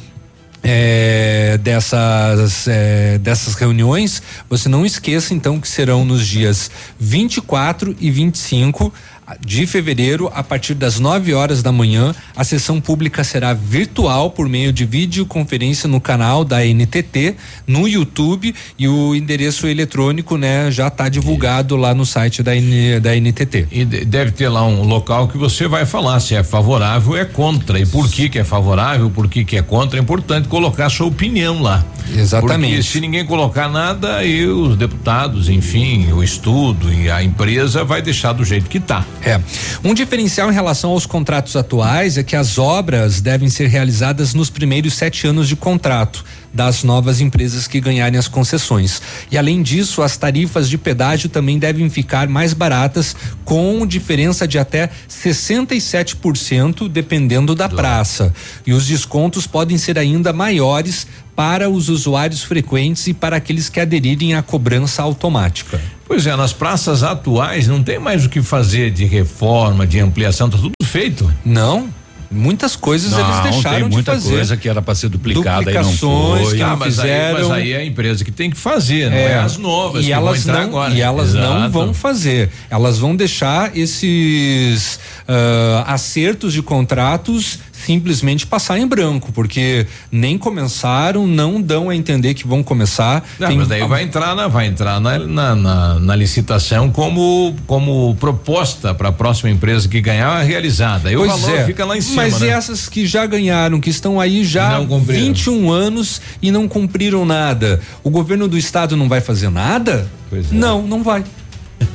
é, 0.62 1.58
dessas, 1.58 2.68
é, 2.68 3.18
dessas 3.18 3.54
reuniões, 3.54 4.22
você 4.48 4.68
não 4.68 4.86
esqueça 4.86 5.34
então 5.34 5.60
que 5.60 5.68
serão 5.68 6.04
nos 6.04 6.26
dias 6.26 6.70
24 6.98 7.96
e 7.98 8.10
25 8.10 8.92
de 9.40 9.66
fevereiro, 9.66 10.30
a 10.34 10.42
partir 10.42 10.74
das 10.74 10.98
9 10.98 11.32
horas 11.34 11.62
da 11.62 11.72
manhã. 11.72 12.14
A 12.36 12.44
sessão 12.44 12.80
pública 12.80 13.24
será 13.24 13.52
virtual 13.52 14.30
por 14.30 14.48
meio 14.48 14.72
de 14.72 14.84
videoconferência 14.84 15.88
no 15.88 16.00
canal 16.00 16.44
da 16.44 16.64
NTT, 16.64 17.36
no 17.66 17.88
YouTube 17.88 18.54
e 18.78 18.88
o 18.88 19.14
endereço 19.14 19.66
eletrônico, 19.66 20.36
né, 20.36 20.70
já 20.70 20.88
está 20.88 21.08
divulgado 21.08 21.76
lá 21.76 21.94
no 21.94 22.04
site 22.04 22.42
da, 22.42 22.54
N, 22.56 23.00
da 23.00 23.14
NTT. 23.14 23.68
E 23.70 23.84
deve 23.84 24.32
ter 24.32 24.48
lá 24.48 24.64
um 24.64 24.82
local 24.82 25.28
que 25.28 25.38
você 25.38 25.66
vai 25.66 25.86
falar 25.86 26.20
se 26.20 26.34
é 26.34 26.42
favorável 26.42 27.12
ou 27.12 27.16
é 27.16 27.24
contra 27.24 27.78
e 27.78 27.86
por 27.86 28.08
que 28.08 28.28
que 28.28 28.38
é 28.38 28.44
favorável, 28.44 29.10
por 29.10 29.28
que 29.28 29.44
que 29.44 29.56
é 29.56 29.62
contra. 29.62 29.98
É 29.98 30.02
importante 30.02 30.48
colocar 30.48 30.88
sua 30.90 31.06
opinião 31.06 31.62
lá. 31.62 31.84
Exatamente. 32.14 32.70
Porque 32.70 32.82
se 32.82 33.00
ninguém 33.00 33.24
colocar 33.24 33.68
nada, 33.68 34.16
aí 34.16 34.46
os 34.46 34.76
deputados, 34.76 35.48
enfim, 35.48 36.12
o 36.12 36.22
estudo 36.22 36.92
e 36.92 37.10
a 37.10 37.22
empresa 37.22 37.84
vai 37.84 38.02
deixar 38.02 38.32
do 38.32 38.44
jeito 38.44 38.68
que 38.68 38.78
está. 38.78 39.04
É. 39.24 39.40
Um 39.84 39.94
diferencial 39.94 40.50
em 40.50 40.54
relação 40.54 40.90
aos 40.90 41.06
contratos 41.06 41.54
atuais 41.54 42.18
é 42.18 42.22
que 42.22 42.34
as 42.34 42.58
obras 42.58 43.20
devem 43.20 43.48
ser 43.48 43.68
realizadas 43.68 44.34
nos 44.34 44.50
primeiros 44.50 44.94
sete 44.94 45.26
anos 45.26 45.46
de 45.48 45.54
contrato 45.54 46.24
das 46.52 46.82
novas 46.82 47.20
empresas 47.20 47.66
que 47.66 47.80
ganharem 47.80 48.18
as 48.18 48.28
concessões. 48.28 49.00
E 49.30 49.38
além 49.38 49.62
disso, 49.62 50.02
as 50.02 50.16
tarifas 50.16 50.68
de 50.68 50.76
pedágio 50.76 51.28
também 51.28 51.58
devem 51.58 51.88
ficar 51.88 52.28
mais 52.28 52.52
baratas, 52.52 53.16
com 53.44 53.86
diferença 53.86 54.46
de 54.46 54.58
até 54.58 54.90
67%, 55.08 56.88
dependendo 56.88 57.54
da 57.54 57.68
praça. 57.68 58.34
E 58.66 58.72
os 58.72 58.86
descontos 58.86 59.46
podem 59.46 59.78
ser 59.78 59.98
ainda 59.98 60.32
maiores 60.32 61.06
para 61.34 61.68
os 61.70 61.88
usuários 61.88 62.42
frequentes 62.42 63.06
e 63.06 63.14
para 63.14 63.36
aqueles 63.36 63.68
que 63.68 63.80
aderirem 63.80 64.34
à 64.34 64.42
cobrança 64.42 65.02
automática. 65.02 65.80
Pois 66.06 66.26
é, 66.26 66.36
nas 66.36 66.52
praças 66.52 67.02
atuais 67.02 67.66
não 67.66 67.82
tem 67.82 67.98
mais 67.98 68.24
o 68.26 68.28
que 68.28 68.42
fazer 68.42 68.90
de 68.90 69.04
reforma, 69.06 69.86
de 69.86 69.98
ampliação, 69.98 70.50
tá 70.50 70.58
tudo 70.58 70.72
feito. 70.84 71.32
Não. 71.44 71.88
Muitas 72.34 72.74
coisas 72.76 73.12
não, 73.12 73.20
eles 73.20 73.40
deixaram 73.42 73.80
tem 73.80 73.88
muita 73.90 74.12
de 74.12 74.22
fazer. 74.22 74.34
coisa 74.36 74.56
que 74.56 74.66
era 74.66 74.80
para 74.80 74.94
ser 74.94 75.10
duplicada 75.10 75.70
e 75.70 75.74
não 75.74 75.92
foi. 75.92 76.56
que 76.56 76.62
Ah, 76.62 76.68
não 76.68 76.76
mas, 76.78 76.98
aí, 76.98 77.04
fizeram. 77.10 77.48
mas 77.48 77.58
aí 77.58 77.72
é 77.72 77.76
a 77.76 77.84
empresa 77.84 78.24
que 78.24 78.30
tem 78.30 78.48
que 78.50 78.56
fazer, 78.56 79.10
não 79.10 79.16
é, 79.18 79.34
as 79.38 79.58
novas 79.58 80.02
e 80.02 80.06
que 80.06 80.12
elas 80.14 80.46
não, 80.46 80.54
agora. 80.54 80.94
E 80.94 81.02
elas 81.02 81.34
não 81.34 81.56
Exato. 81.58 81.70
vão 81.70 81.92
fazer. 81.92 82.48
Elas 82.70 82.98
vão 82.98 83.14
deixar 83.14 83.76
esses 83.76 84.98
ah, 85.28 85.84
acertos 85.88 86.54
de 86.54 86.62
contratos 86.62 87.58
simplesmente 87.84 88.46
passar 88.46 88.78
em 88.78 88.86
branco, 88.86 89.30
porque 89.32 89.86
nem 90.10 90.38
começaram, 90.38 91.26
não 91.26 91.60
dão 91.60 91.90
a 91.90 91.96
entender 91.96 92.34
que 92.34 92.46
vão 92.46 92.62
começar. 92.62 93.24
Não, 93.38 93.48
Tem- 93.48 93.58
mas 93.58 93.68
daí 93.68 93.86
vai 93.86 94.02
entrar 94.02 94.34
na, 94.34 94.48
vai 94.48 94.66
entrar 94.66 95.00
na, 95.00 95.18
na, 95.18 95.54
na- 95.54 95.98
na 95.98 96.16
licitação 96.16 96.90
como 96.90 97.54
como 97.66 98.14
proposta 98.20 98.94
para 98.94 99.08
a 99.08 99.12
próxima 99.12 99.50
empresa 99.50 99.88
que 99.88 100.00
ganhar 100.00 100.40
realizada. 100.42 101.08
Aí 101.08 101.16
o 101.16 101.20
Pois 101.26 101.40
valor 101.40 101.58
é. 101.58 101.64
fica 101.64 101.84
lá 101.84 101.96
em 101.96 102.00
cima, 102.00 102.22
Mas 102.22 102.40
né? 102.40 102.46
e 102.46 102.50
essas 102.50 102.88
que 102.88 103.06
já 103.06 103.26
ganharam, 103.26 103.80
que 103.80 103.90
estão 103.90 104.20
aí 104.20 104.44
já 104.44 104.72
Não 104.78 104.86
cumpriram. 104.86 105.26
21 105.26 105.70
anos 105.70 106.20
e 106.40 106.50
não 106.50 106.68
cumpriram 106.68 107.24
nada? 107.24 107.80
O 108.04 108.10
governo 108.10 108.46
do 108.48 108.56
estado 108.58 108.96
não 108.96 109.08
vai 109.08 109.20
fazer 109.20 109.50
nada? 109.50 110.08
é. 110.32 110.40
Não, 110.50 110.82
não 110.86 111.02
vai. 111.02 111.24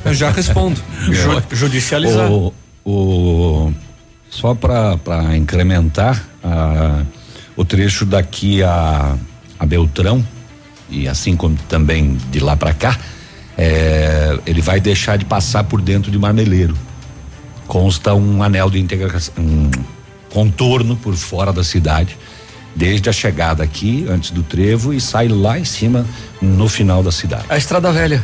Eu 0.06 0.14
já 0.14 0.30
respondo. 0.30 0.80
Ju- 1.12 1.44
judicializar. 1.56 2.30
O, 2.32 2.54
o, 2.86 3.72
só 4.30 4.54
para 4.54 5.36
incrementar 5.36 6.24
a- 6.44 7.04
o 7.56 7.66
trecho 7.66 8.06
daqui 8.06 8.62
a, 8.64 9.16
a 9.60 9.66
Beltrão 9.66 10.24
e 10.90 11.08
assim 11.08 11.36
como 11.36 11.58
também 11.68 12.16
de 12.32 12.40
lá 12.40 12.56
para 12.56 12.74
cá, 12.74 12.98
é, 13.58 14.38
ele 14.46 14.62
vai 14.62 14.80
deixar 14.80 15.18
de 15.18 15.26
passar 15.26 15.64
por 15.64 15.82
dentro 15.82 16.12
de 16.12 16.18
Marmeleiro. 16.20 16.76
Consta 17.68 18.14
um 18.14 18.42
anel 18.44 18.70
de 18.70 18.80
integração, 18.80 19.34
um 19.38 19.70
contorno 20.30 20.96
por 20.96 21.16
fora 21.16 21.52
da 21.52 21.64
cidade, 21.64 22.16
desde 22.76 23.10
a 23.10 23.12
chegada 23.12 23.64
aqui, 23.64 24.06
antes 24.08 24.30
do 24.32 24.44
trevo, 24.44 24.94
e 24.94 25.02
sai 25.02 25.28
lá 25.28 25.58
em 25.60 25.66
cima, 25.66 26.06
no 26.42 26.70
final 26.70 27.02
da 27.02 27.12
cidade. 27.12 27.46
A 27.50 27.58
Estrada 27.58 27.92
Velha. 27.92 28.24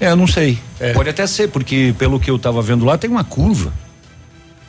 É, 0.00 0.08
eu 0.10 0.16
não 0.16 0.26
sei. 0.26 0.58
É. 0.80 0.92
Pode 0.92 1.10
até 1.10 1.26
ser, 1.26 1.48
porque 1.48 1.94
pelo 1.98 2.18
que 2.20 2.30
eu 2.30 2.36
estava 2.36 2.62
vendo 2.62 2.84
lá, 2.84 2.96
tem 2.96 3.10
uma 3.10 3.24
curva. 3.24 3.72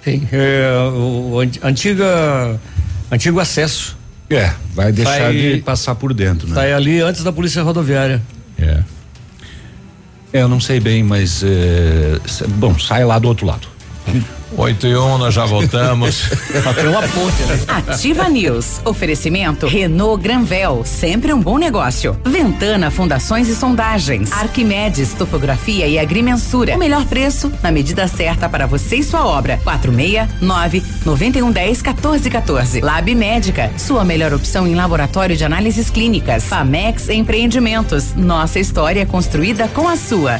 Tem. 0.03 0.27
É, 0.31 0.67
o, 0.93 1.31
o 1.33 1.39
an- 1.39 1.49
antiga, 1.63 2.59
antigo 3.11 3.39
acesso. 3.39 3.97
É, 4.29 4.51
vai 4.73 4.91
deixar 4.91 5.11
Sai- 5.17 5.33
de 5.35 5.61
passar 5.61 5.95
por 5.95 6.13
dentro, 6.13 6.47
né? 6.47 6.55
Sai 6.55 6.73
ali 6.73 6.99
antes 7.01 7.23
da 7.23 7.31
polícia 7.31 7.61
rodoviária. 7.61 8.21
É. 8.59 8.79
É, 10.33 10.41
eu 10.41 10.47
não 10.47 10.59
sei 10.59 10.79
bem, 10.79 11.03
mas 11.03 11.43
é, 11.43 12.17
bom, 12.55 12.77
sai 12.79 13.05
lá 13.05 13.19
do 13.19 13.27
outro 13.27 13.45
lado. 13.45 13.67
8 14.55 14.87
e 14.87 14.95
1, 14.95 15.17
nós 15.17 15.33
já 15.33 15.45
voltamos. 15.45 16.29
Uma 16.87 17.01
ponte 17.01 17.43
ali. 17.43 17.63
Ativa 17.67 18.29
News. 18.29 18.79
Oferecimento 18.85 19.67
Renault 19.67 20.21
Granvel, 20.21 20.83
sempre 20.85 21.33
um 21.33 21.39
bom 21.39 21.57
negócio. 21.57 22.17
Ventana 22.23 22.91
Fundações 22.91 23.47
e 23.47 23.55
Sondagens. 23.55 24.31
Arquimedes 24.31 25.13
Topografia 25.13 25.87
e 25.87 25.97
Agrimensura. 25.97 26.75
O 26.75 26.79
melhor 26.79 27.05
preço 27.05 27.51
na 27.61 27.71
medida 27.71 28.07
certa 28.07 28.47
para 28.47 28.65
você 28.67 28.97
e 28.97 29.03
sua 29.03 29.25
obra. 29.25 29.59
469 29.63 30.83
9110 31.05 31.81
1414. 31.81 32.81
Lab 32.81 33.15
Médica, 33.15 33.71
sua 33.77 34.03
melhor 34.03 34.33
opção 34.33 34.67
em 34.67 34.75
laboratório 34.75 35.35
de 35.35 35.43
análises 35.43 35.89
clínicas. 35.89 36.43
Famex 36.43 37.09
Empreendimentos. 37.09 38.13
Nossa 38.15 38.59
história 38.59 39.05
construída 39.05 39.67
com 39.67 39.87
a 39.87 39.97
sua. 39.97 40.39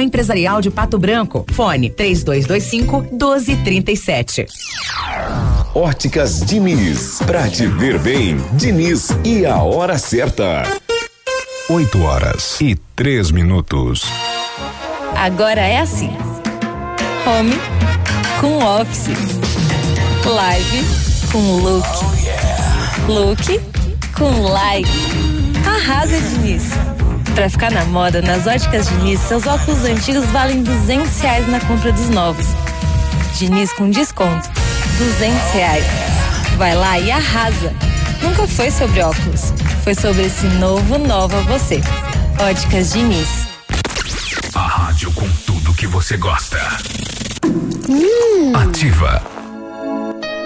Empresarial 0.00 0.60
de 0.60 0.70
Pato 0.70 0.98
Branco. 0.98 1.44
Fone 1.52 1.90
3225 1.90 3.02
1237. 3.12 4.46
Óticas 5.74 6.40
Diniz. 6.40 7.20
Pra 7.26 7.48
te 7.48 7.66
ver 7.66 7.98
bem, 7.98 8.36
Diniz 8.52 9.08
e 9.24 9.46
a 9.46 9.62
hora 9.62 9.98
certa. 9.98 10.62
8 11.68 12.02
horas 12.02 12.60
e 12.60 12.74
três 12.96 13.30
minutos. 13.30 14.02
Agora 15.14 15.60
é 15.60 15.80
assim: 15.80 16.10
home 17.26 17.54
com 18.40 18.58
office, 18.64 19.08
live 20.24 20.84
com 21.30 21.56
look, 21.58 21.88
look 23.06 23.60
com 24.16 24.42
live. 24.42 24.88
Arrasa, 25.66 26.18
Diniz. 26.20 26.87
Pra 27.38 27.48
ficar 27.48 27.70
na 27.70 27.84
moda, 27.84 28.20
nas 28.20 28.48
óticas 28.48 28.88
Diniz, 28.88 29.20
seus 29.20 29.46
óculos 29.46 29.84
antigos 29.84 30.24
valem 30.30 30.60
duzentos 30.60 31.20
reais 31.20 31.46
na 31.46 31.60
compra 31.60 31.92
dos 31.92 32.10
novos. 32.10 32.46
Diniz 33.38 33.72
com 33.74 33.88
desconto, 33.88 34.50
duzentos 34.98 35.52
reais. 35.52 35.84
Vai 36.56 36.74
lá 36.74 36.98
e 36.98 37.12
arrasa. 37.12 37.72
Nunca 38.20 38.44
foi 38.48 38.72
sobre 38.72 39.00
óculos, 39.02 39.52
foi 39.84 39.94
sobre 39.94 40.22
esse 40.22 40.46
novo 40.46 40.98
nova 40.98 41.40
você. 41.42 41.80
Óticas 42.40 42.92
Diniz. 42.92 43.46
A 44.52 44.66
rádio 44.66 45.12
com 45.12 45.28
tudo 45.46 45.72
que 45.74 45.86
você 45.86 46.16
gosta. 46.16 46.58
Ativa. 48.60 49.22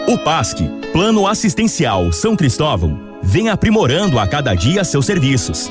O 0.08 0.18
PASC, 0.18 0.58
Plano 0.92 1.26
Assistencial 1.26 2.12
São 2.12 2.36
Cristóvão, 2.36 3.18
vem 3.22 3.48
aprimorando 3.48 4.18
a 4.18 4.26
cada 4.26 4.54
dia 4.54 4.84
seus 4.84 5.06
serviços. 5.06 5.70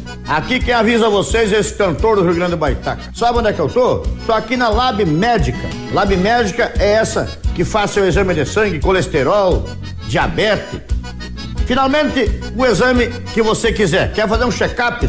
Aqui 0.31 0.61
quem 0.61 0.73
avisa 0.73 1.09
vocês 1.09 1.51
é 1.51 1.59
esse 1.59 1.73
cantor 1.73 2.15
do 2.15 2.23
Rio 2.23 2.33
Grande 2.33 2.51
do 2.51 2.57
Baitaca. 2.57 3.01
Sabe 3.13 3.39
onde 3.39 3.49
é 3.49 3.53
que 3.53 3.59
eu 3.59 3.67
tô? 3.67 3.97
Tô 4.25 4.31
aqui 4.31 4.55
na 4.55 4.69
Lab 4.69 5.03
Médica. 5.03 5.67
Lab 5.91 6.15
Médica 6.15 6.71
é 6.79 6.93
essa 6.93 7.29
que 7.53 7.65
faz 7.65 7.91
seu 7.91 8.07
exame 8.07 8.33
de 8.33 8.45
sangue, 8.45 8.79
colesterol, 8.79 9.67
diabetes. 10.07 10.79
Finalmente, 11.65 12.31
o 12.55 12.65
exame 12.65 13.09
que 13.33 13.41
você 13.41 13.73
quiser. 13.73 14.13
Quer 14.13 14.25
fazer 14.25 14.45
um 14.45 14.51
check-up? 14.51 15.05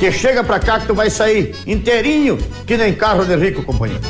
Que 0.00 0.10
chega 0.10 0.42
pra 0.42 0.58
cá 0.58 0.80
que 0.80 0.86
tu 0.86 0.94
vai 0.94 1.10
sair 1.10 1.54
inteirinho, 1.66 2.38
que 2.66 2.78
nem 2.78 2.94
carro 2.94 3.26
de 3.26 3.36
rico, 3.36 3.62
companheiro. 3.62 4.00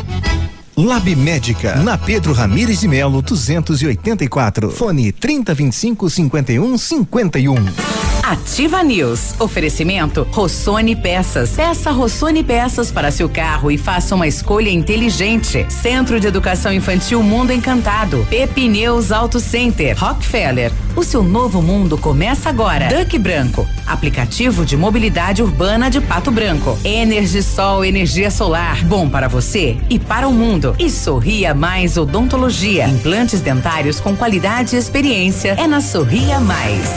Lab 0.76 1.16
Médica, 1.16 1.74
na 1.74 1.98
Pedro 1.98 2.32
Ramires 2.32 2.78
de 2.78 2.86
Melo, 2.86 3.20
284. 3.20 4.70
Fone 4.70 5.10
3025 5.10 6.08
5151. 6.08 7.95
Ativa 8.26 8.82
News. 8.82 9.36
Oferecimento 9.38 10.26
Rossoni 10.32 10.96
Peças. 10.96 11.50
Peça 11.50 11.92
Rossoni 11.92 12.42
Peças 12.42 12.90
para 12.90 13.12
seu 13.12 13.28
carro 13.28 13.70
e 13.70 13.78
faça 13.78 14.16
uma 14.16 14.26
escolha 14.26 14.68
inteligente. 14.68 15.64
Centro 15.68 16.18
de 16.18 16.26
Educação 16.26 16.72
Infantil 16.72 17.22
Mundo 17.22 17.52
Encantado. 17.52 18.26
Pepineus 18.28 19.12
Auto 19.12 19.38
Center. 19.38 19.96
Rockefeller. 19.96 20.72
O 20.96 21.04
seu 21.04 21.22
novo 21.22 21.62
mundo 21.62 21.96
começa 21.96 22.48
agora. 22.48 22.88
Duck 22.88 23.16
Branco. 23.16 23.64
Aplicativo 23.86 24.66
de 24.66 24.76
mobilidade 24.76 25.40
urbana 25.40 25.88
de 25.88 26.00
Pato 26.00 26.32
Branco. 26.32 26.76
Energisol 26.82 27.84
energia 27.84 28.32
solar. 28.32 28.84
Bom 28.86 29.08
para 29.08 29.28
você 29.28 29.78
e 29.88 30.00
para 30.00 30.26
o 30.26 30.32
mundo. 30.32 30.74
E 30.80 30.90
Sorria 30.90 31.54
Mais 31.54 31.96
Odontologia. 31.96 32.88
Implantes 32.88 33.40
dentários 33.40 34.00
com 34.00 34.16
qualidade 34.16 34.74
e 34.74 34.78
experiência. 34.80 35.54
É 35.56 35.68
na 35.68 35.80
Sorria 35.80 36.40
Mais. 36.40 36.90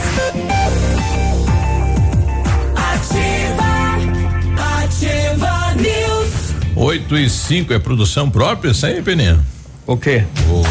8 6.80 7.18
e 7.18 7.28
5 7.28 7.72
é 7.74 7.78
produção 7.78 8.30
própria, 8.30 8.70
isso 8.70 8.86
aí, 8.86 9.02
Peninha? 9.02 9.38
O 9.86 9.96
quê? 9.98 10.24
O. 10.48 10.62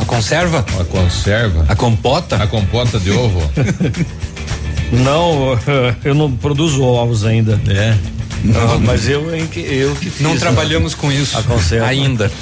A 0.00 0.04
conserva? 0.06 0.64
A 0.80 0.84
conserva. 0.84 1.66
A 1.68 1.76
compota? 1.76 2.36
A 2.36 2.46
compota 2.46 2.98
de 2.98 3.10
ovo. 3.10 3.38
Não, 4.92 5.56
eu 6.04 6.14
não 6.16 6.32
produzo 6.32 6.82
ovos 6.82 7.24
ainda. 7.24 7.60
É. 7.68 7.96
Não, 8.42 8.80
mas 8.80 9.06
eu, 9.08 9.32
eu 9.32 9.48
que 9.94 10.10
fiz. 10.10 10.20
Não 10.20 10.36
trabalhamos 10.36 10.94
com 10.96 11.12
isso 11.12 11.38
A 11.38 11.42
conserva. 11.44 11.86
ainda. 11.86 12.30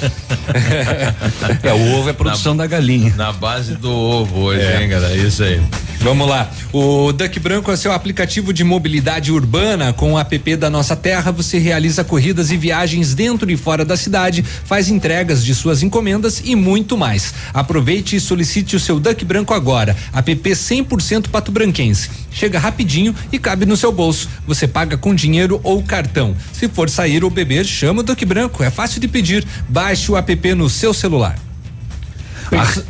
É, 1.61 1.71
o 1.73 1.95
ovo 1.99 2.09
é 2.09 2.13
produção 2.13 2.57
da 2.57 2.65
galinha. 2.65 3.13
Na 3.15 3.31
base 3.31 3.75
do 3.75 3.91
ovo 3.91 4.39
hoje, 4.45 4.61
É. 4.61 4.81
hein, 4.81 4.89
galera? 4.89 5.15
Isso 5.15 5.43
aí. 5.43 5.61
Vamos 6.01 6.29
lá. 6.29 6.49
O 6.71 7.11
Duck 7.11 7.37
Branco 7.41 7.69
é 7.69 7.75
seu 7.75 7.91
aplicativo 7.91 8.53
de 8.53 8.63
mobilidade 8.63 9.33
urbana. 9.33 9.91
Com 9.91 10.13
o 10.13 10.19
app 10.19 10.55
da 10.55 10.69
Nossa 10.69 10.95
Terra, 10.95 11.29
você 11.29 11.57
realiza 11.57 12.05
corridas 12.05 12.51
e 12.51 12.57
viagens 12.57 13.13
dentro 13.13 13.51
e 13.51 13.57
fora 13.57 13.83
da 13.83 13.97
cidade, 13.97 14.41
faz 14.41 14.87
entregas 14.87 15.43
de 15.43 15.53
suas 15.53 15.83
encomendas 15.83 16.41
e 16.45 16.55
muito 16.55 16.97
mais. 16.97 17.33
Aproveite 17.53 18.15
e 18.15 18.19
solicite 18.19 18.77
o 18.77 18.79
seu 18.79 18.97
Duck 18.97 19.25
Branco 19.25 19.53
agora. 19.53 19.95
App 20.13 20.31
100% 20.49 21.27
pato 21.27 21.51
branquense. 21.51 22.09
Chega 22.31 22.59
rapidinho 22.59 23.13
e 23.29 23.37
cabe 23.37 23.65
no 23.65 23.75
seu 23.75 23.91
bolso. 23.91 24.29
Você 24.47 24.69
paga 24.69 24.97
com 24.97 25.13
dinheiro 25.13 25.59
ou 25.63 25.83
cartão. 25.83 26.33
Se 26.53 26.69
for 26.69 26.89
sair 26.89 27.25
ou 27.25 27.29
beber, 27.29 27.65
chama 27.65 27.99
o 27.99 28.03
Duck 28.03 28.23
Branco. 28.23 28.63
É 28.63 28.69
fácil 28.71 29.01
de 29.01 29.07
pedir. 29.09 29.45
Baixe 29.67 30.09
o 30.09 30.15
app 30.15 30.53
no 30.55 30.69
seu 30.69 30.93
celular. 30.93 31.37
Pensa- 32.49 32.85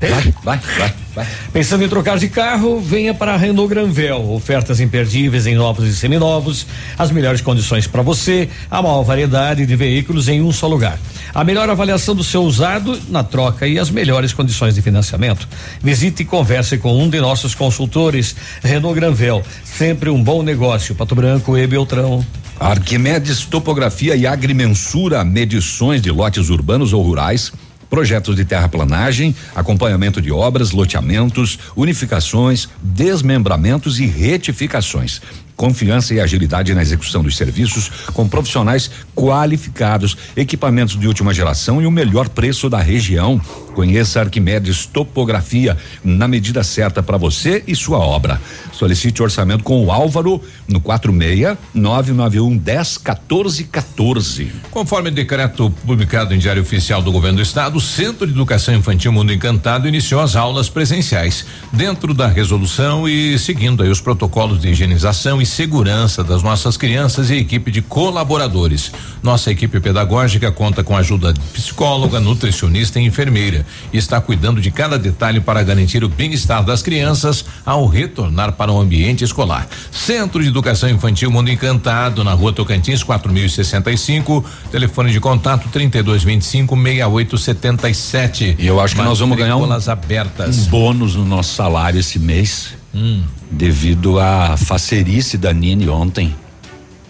Vai, 0.00 0.34
vai, 0.42 0.60
vai, 0.78 0.94
vai. 1.14 1.26
Pensando 1.52 1.84
em 1.84 1.88
trocar 1.88 2.18
de 2.18 2.28
carro, 2.28 2.80
venha 2.80 3.12
para 3.12 3.34
a 3.34 3.36
Renault 3.36 3.68
Granvel. 3.68 4.32
Ofertas 4.32 4.80
imperdíveis 4.80 5.46
em 5.46 5.54
novos 5.54 5.86
e 5.86 5.94
seminovos, 5.94 6.66
as 6.98 7.10
melhores 7.10 7.42
condições 7.42 7.86
para 7.86 8.00
você, 8.00 8.48
a 8.70 8.80
maior 8.80 9.02
variedade 9.02 9.66
de 9.66 9.76
veículos 9.76 10.28
em 10.28 10.40
um 10.40 10.52
só 10.52 10.66
lugar. 10.66 10.98
A 11.34 11.44
melhor 11.44 11.68
avaliação 11.68 12.14
do 12.14 12.24
seu 12.24 12.42
usado 12.42 12.98
na 13.10 13.22
troca 13.22 13.66
e 13.66 13.78
as 13.78 13.90
melhores 13.90 14.32
condições 14.32 14.74
de 14.74 14.80
financiamento. 14.80 15.46
Visite 15.82 16.22
e 16.22 16.24
converse 16.24 16.78
com 16.78 16.98
um 16.98 17.10
de 17.10 17.20
nossos 17.20 17.54
consultores. 17.54 18.34
Renault 18.62 18.98
Granvel, 18.98 19.42
sempre 19.62 20.08
um 20.08 20.22
bom 20.22 20.42
negócio. 20.42 20.94
Pato 20.94 21.14
Branco 21.14 21.58
e 21.58 21.66
Beltrão. 21.66 22.24
Arquimedes 22.58 23.44
Topografia 23.44 24.16
e 24.16 24.26
Agrimensura, 24.26 25.24
medições 25.24 26.02
de 26.02 26.10
lotes 26.10 26.50
urbanos 26.50 26.92
ou 26.92 27.02
rurais, 27.02 27.52
projetos 27.90 28.36
de 28.36 28.44
terraplanagem, 28.44 29.34
acompanhamento 29.54 30.22
de 30.22 30.30
obras, 30.30 30.70
loteamentos, 30.70 31.58
unificações, 31.76 32.68
desmembramentos 32.80 33.98
e 33.98 34.06
retificações. 34.06 35.20
confiança 35.56 36.14
e 36.14 36.20
agilidade 36.20 36.74
na 36.74 36.80
execução 36.80 37.22
dos 37.22 37.36
serviços 37.36 37.90
com 38.14 38.26
profissionais 38.26 38.90
qualificados, 39.14 40.16
equipamentos 40.34 40.98
de 40.98 41.06
última 41.06 41.34
geração 41.34 41.82
e 41.82 41.86
o 41.86 41.90
melhor 41.90 42.30
preço 42.30 42.70
da 42.70 42.80
região. 42.80 43.38
Conheça 43.74 44.20
Arquimedes 44.20 44.86
Topografia 44.86 45.76
na 46.04 46.26
medida 46.26 46.62
certa 46.62 47.02
para 47.02 47.16
você 47.16 47.62
e 47.66 47.74
sua 47.74 47.98
obra. 47.98 48.40
Solicite 48.72 49.22
orçamento 49.22 49.64
com 49.64 49.84
o 49.84 49.92
Álvaro 49.92 50.40
no 50.68 50.80
46 50.80 51.56
991 51.74 52.56
10 52.56 52.98
14 52.98 53.64
14. 53.64 54.52
Conforme 54.70 55.10
decreto 55.10 55.70
publicado 55.86 56.34
em 56.34 56.38
Diário 56.38 56.62
Oficial 56.62 57.02
do 57.02 57.12
Governo 57.12 57.36
do 57.38 57.42
Estado, 57.42 57.76
o 57.76 57.80
Centro 57.80 58.26
de 58.26 58.32
Educação 58.32 58.74
Infantil 58.74 59.12
Mundo 59.12 59.32
Encantado 59.32 59.86
iniciou 59.86 60.20
as 60.20 60.36
aulas 60.36 60.68
presenciais 60.68 61.46
dentro 61.72 62.12
da 62.12 62.26
resolução 62.26 63.08
e 63.08 63.38
seguindo 63.38 63.82
aí 63.82 63.88
os 63.88 64.00
protocolos 64.00 64.60
de 64.60 64.68
higienização 64.68 65.40
e 65.40 65.46
segurança 65.46 66.24
das 66.24 66.42
nossas 66.42 66.76
crianças 66.76 67.30
e 67.30 67.36
equipe 67.36 67.70
de 67.70 67.82
colaboradores. 67.82 68.92
Nossa 69.22 69.50
equipe 69.50 69.80
pedagógica 69.80 70.50
conta 70.50 70.82
com 70.82 70.96
ajuda 70.96 71.32
de 71.32 71.40
psicóloga, 71.40 72.20
nutricionista 72.20 72.98
e 72.98 73.04
enfermeira 73.04 73.59
e 73.92 73.98
está 73.98 74.20
cuidando 74.20 74.60
de 74.60 74.70
cada 74.70 74.98
detalhe 74.98 75.40
para 75.40 75.62
garantir 75.62 76.02
o 76.04 76.08
bem-estar 76.08 76.64
das 76.64 76.82
crianças 76.82 77.44
ao 77.64 77.86
retornar 77.86 78.52
para 78.52 78.72
o 78.72 78.80
ambiente 78.80 79.24
escolar. 79.24 79.68
Centro 79.90 80.42
de 80.42 80.48
Educação 80.48 80.88
Infantil 80.88 81.30
Mundo 81.30 81.50
Encantado, 81.50 82.22
na 82.24 82.32
rua 82.32 82.52
Tocantins, 82.52 83.02
4065, 83.02 84.44
telefone 84.70 85.12
de 85.12 85.20
contato 85.20 85.68
3225 85.70 86.76
6877. 86.76 88.56
E 88.58 88.66
eu 88.66 88.80
acho 88.80 88.94
que 88.94 89.02
nós 89.02 89.18
vamos 89.18 89.36
ganhar 89.36 89.56
um, 89.56 89.72
abertas. 89.72 90.66
um 90.66 90.70
bônus 90.70 91.14
no 91.14 91.24
nosso 91.24 91.54
salário 91.54 92.00
esse 92.00 92.18
mês, 92.18 92.74
Hum. 92.92 93.22
devido 93.50 94.18
à 94.18 94.56
facerice 94.56 95.38
da 95.38 95.52
Nini 95.52 95.88
ontem 95.88 96.34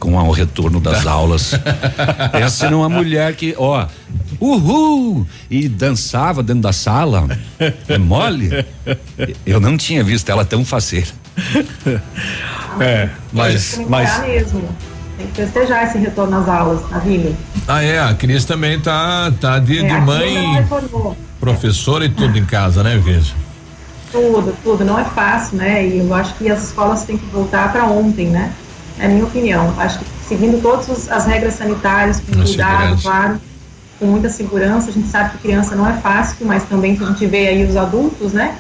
com 0.01 0.15
o 0.15 0.33
retorno 0.33 0.81
das 0.81 1.07
aulas. 1.07 1.53
Essa 2.33 2.71
numa 2.71 2.89
mulher 2.89 3.37
que, 3.37 3.55
ó, 3.57 3.87
uhul, 4.41 5.27
e 5.49 5.69
dançava 5.69 6.43
dentro 6.43 6.63
da 6.63 6.73
sala. 6.73 7.29
É 7.87 7.99
mole? 7.99 8.65
Eu 9.47 9.61
não 9.61 9.77
tinha 9.77 10.03
visto 10.03 10.29
ela 10.31 10.45
tão 10.45 10.65
faceira. 10.65 11.09
É, 12.81 13.09
Tem 13.33 13.57
que 13.59 13.77
comemorar 13.77 14.27
mesmo. 14.27 14.69
Tem 15.19 15.27
que 15.27 15.35
festejar 15.35 15.87
esse 15.87 15.99
retorno 15.99 16.39
às 16.39 16.49
aulas, 16.49 16.91
na 16.91 16.99
Vila. 16.99 17.33
Ah, 17.69 17.83
é, 17.83 18.01
a 18.01 18.15
Cris 18.15 18.47
também 18.47 18.81
tá, 18.81 19.31
tá 19.39 19.59
de, 19.59 19.79
É, 19.79 19.83
de 19.83 20.01
mãe, 20.01 20.65
não 20.91 21.17
professora 21.39 22.05
e 22.07 22.09
tudo 22.09 22.39
em 22.39 22.45
casa, 22.45 22.83
né, 22.83 23.01
Cris? 23.05 23.35
Tudo, 24.11 24.57
tudo. 24.65 24.85
Não 24.85 24.99
é 24.99 25.05
fácil, 25.05 25.59
né? 25.59 25.87
E 25.87 25.99
eu 25.99 26.15
acho 26.15 26.35
que 26.35 26.51
as 26.51 26.65
escolas 26.65 27.05
têm 27.05 27.19
que 27.19 27.27
voltar 27.27 27.71
para 27.71 27.85
ontem, 27.85 28.29
né? 28.29 28.53
É 29.01 29.07
a 29.07 29.09
minha 29.09 29.25
opinião. 29.25 29.75
Acho 29.79 29.99
que 29.99 30.05
seguindo 30.29 30.61
todas 30.61 31.11
as 31.11 31.27
regras 31.27 31.55
sanitárias, 31.55 32.21
com 32.21 32.43
cuidado, 32.43 33.01
claro, 33.03 33.41
com 33.99 34.07
muita 34.07 34.29
segurança. 34.29 34.91
A 34.91 34.93
gente 34.93 35.09
sabe 35.09 35.31
que 35.31 35.39
criança 35.39 35.75
não 35.75 35.89
é 35.89 35.95
fácil, 35.95 36.47
mas 36.47 36.65
também 36.65 36.95
que 36.95 37.03
a 37.03 37.07
gente 37.07 37.27
vê 37.27 37.49
aí 37.49 37.65
os 37.65 37.77
adultos, 37.77 38.33
né? 38.33 38.57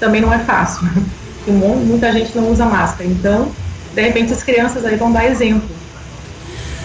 Também 0.00 0.20
não 0.20 0.32
é 0.32 0.38
fácil. 0.38 0.88
Muita 1.46 2.12
gente 2.12 2.36
não 2.36 2.50
usa 2.50 2.64
máscara. 2.64 3.08
Então, 3.08 3.50
de 3.94 4.00
repente, 4.00 4.32
as 4.32 4.42
crianças 4.42 4.84
aí 4.84 4.96
vão 4.96 5.12
dar 5.12 5.26
exemplo. 5.26 5.68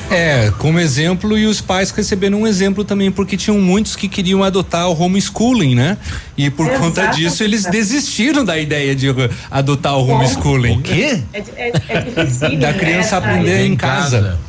É, 0.09 0.51
como 0.57 0.79
exemplo, 0.79 1.37
e 1.37 1.45
os 1.45 1.59
pais 1.59 1.91
receberam 1.91 2.41
um 2.41 2.47
exemplo 2.47 2.83
também, 2.85 3.11
porque 3.11 3.35
tinham 3.35 3.59
muitos 3.59 3.95
que 3.95 4.07
queriam 4.07 4.41
adotar 4.41 4.89
o 4.89 4.97
homeschooling, 4.97 5.75
né? 5.75 5.97
E 6.37 6.49
por 6.49 6.67
conta 6.69 7.01
Exatamente. 7.01 7.15
disso, 7.17 7.43
eles 7.43 7.63
desistiram 7.63 8.45
da 8.45 8.57
ideia 8.57 8.95
de 8.95 9.07
adotar 9.51 9.97
o 9.97 10.07
homeschooling. 10.07 10.77
O 10.77 10.81
quê? 10.81 11.21
É, 11.33 11.39
é, 11.39 11.71
é 11.89 12.01
difícil. 12.01 12.57
Da 12.57 12.73
criança 12.73 13.19
né? 13.19 13.27
aprender 13.27 13.65
em 13.65 13.75
casa. 13.75 14.39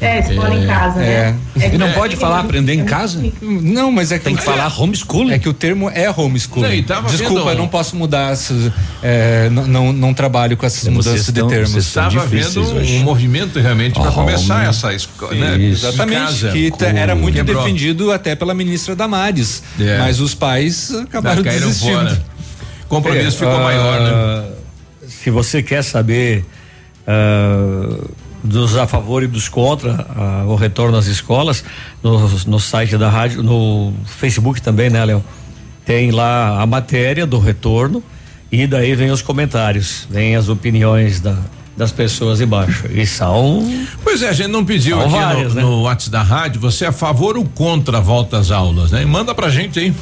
É, 0.00 0.18
escola 0.20 0.54
em 0.54 0.66
casa, 0.66 0.98
né? 1.00 1.36
É 1.60 1.74
E 1.74 1.76
não 1.78 1.92
pode 1.92 2.16
falar 2.16 2.40
aprender 2.40 2.72
em 2.72 2.84
casa? 2.86 3.22
Não, 3.42 3.92
mas 3.92 4.10
é 4.10 4.18
que 4.18 4.24
Tem 4.24 4.34
que 4.34 4.42
falar 4.42 4.72
homeschooling. 4.80 5.32
É 5.34 5.38
que 5.38 5.48
o 5.48 5.52
termo 5.52 5.90
é 5.90 6.10
homeschooling. 6.10 6.76
Não, 6.78 6.82
tava 6.84 7.08
Desculpa, 7.10 7.34
vendo- 7.40 7.50
eu 7.50 7.56
não 7.58 7.68
posso 7.68 7.94
mudar 7.96 8.32
essas, 8.32 8.72
é, 9.02 9.50
não, 9.50 9.66
não, 9.66 9.92
não 9.92 10.14
trabalho 10.14 10.56
com 10.56 10.64
essas 10.64 10.88
mudanças 10.88 11.28
estão- 11.28 11.46
de 11.46 11.52
termos. 11.52 11.70
vocês 11.72 11.86
Estava 11.86 12.26
vendo 12.26 12.62
um 12.62 13.00
movimento 13.00 13.58
realmente 13.60 14.00
para 14.00 14.10
começar 14.10 14.66
essa 14.68 14.92
escola, 14.94 15.34
né? 15.34 15.62
Exatamente, 15.62 16.18
casa. 16.20 16.50
que 16.50 16.72
era 16.82 17.14
muito 17.14 17.34
Quebrou. 17.34 17.62
defendido 17.62 18.10
até 18.10 18.34
pela 18.34 18.54
ministra 18.54 18.96
Damares. 18.96 19.62
É. 19.78 19.98
Mas 19.98 20.18
os 20.18 20.34
pais 20.34 20.94
acabaram 20.94 21.42
Caíram 21.42 21.66
desistindo. 21.68 21.92
fora. 21.98 22.22
Compromisso 22.88 23.26
É, 23.28 23.30
ficou 23.32 23.56
ah, 23.56 23.64
maior, 23.64 24.00
né? 24.00 24.48
Se 25.06 25.30
você 25.30 25.62
quer 25.62 25.82
saber 25.82 26.44
ah, 27.06 27.96
dos 28.42 28.76
a 28.76 28.86
favor 28.86 29.22
e 29.22 29.26
dos 29.26 29.48
contra 29.48 30.06
o 30.46 30.54
retorno 30.54 30.96
às 30.96 31.06
escolas, 31.06 31.62
no, 32.02 32.28
no 32.46 32.58
site 32.60 32.96
da 32.96 33.08
rádio, 33.10 33.42
no 33.42 33.92
Facebook 34.06 34.60
também, 34.62 34.88
né, 34.90 35.04
Léo? 35.04 35.24
Tem 35.84 36.10
lá 36.10 36.60
a 36.60 36.66
matéria 36.66 37.26
do 37.26 37.38
retorno 37.38 38.02
e 38.50 38.66
daí 38.66 38.94
vem 38.94 39.10
os 39.10 39.22
comentários, 39.22 40.06
vem 40.10 40.36
as 40.36 40.48
opiniões 40.48 41.20
da- 41.20 41.36
das 41.76 41.90
pessoas 41.92 42.40
embaixo. 42.42 42.84
E 42.92 43.06
são. 43.06 43.62
Pois 44.04 44.20
é, 44.22 44.28
a 44.28 44.32
gente 44.32 44.48
não 44.48 44.64
pediu 44.64 45.00
aqui 45.00 45.10
várias, 45.12 45.54
no, 45.54 45.54
né? 45.54 45.62
no 45.62 45.82
WhatsApp 45.82 46.10
da 46.10 46.22
rádio, 46.22 46.60
você 46.60 46.84
é 46.84 46.88
a 46.88 46.92
favor 46.92 47.36
ou 47.38 47.44
contra 47.44 47.96
a 47.98 48.00
volta 48.00 48.36
às 48.38 48.50
aulas, 48.50 48.90
né? 48.90 49.04
Manda 49.06 49.34
pra 49.34 49.48
gente 49.48 49.78
aí. 49.78 49.94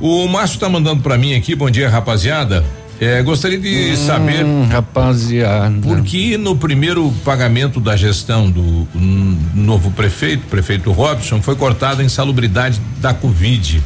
O 0.00 0.26
Márcio 0.26 0.58
tá 0.58 0.68
mandando 0.68 1.02
pra 1.02 1.16
mim 1.16 1.34
aqui, 1.36 1.54
bom 1.54 1.70
dia, 1.70 1.88
rapaziada. 1.88 2.64
É, 3.00 3.22
gostaria 3.22 3.58
de 3.58 3.92
Hum, 3.92 3.96
saber. 3.96 4.44
Rapaziada. 4.70 5.80
Por 5.82 6.02
que 6.02 6.36
no 6.36 6.56
primeiro 6.56 7.12
pagamento 7.24 7.80
da 7.80 7.96
gestão 7.96 8.50
do 8.50 8.88
hum, 8.94 9.38
novo 9.54 9.90
prefeito, 9.90 10.46
prefeito 10.46 10.92
Robson, 10.92 11.42
foi 11.42 11.56
cortada 11.56 12.02
a 12.02 12.04
insalubridade 12.04 12.80
da 13.00 13.12
Covid? 13.12 13.82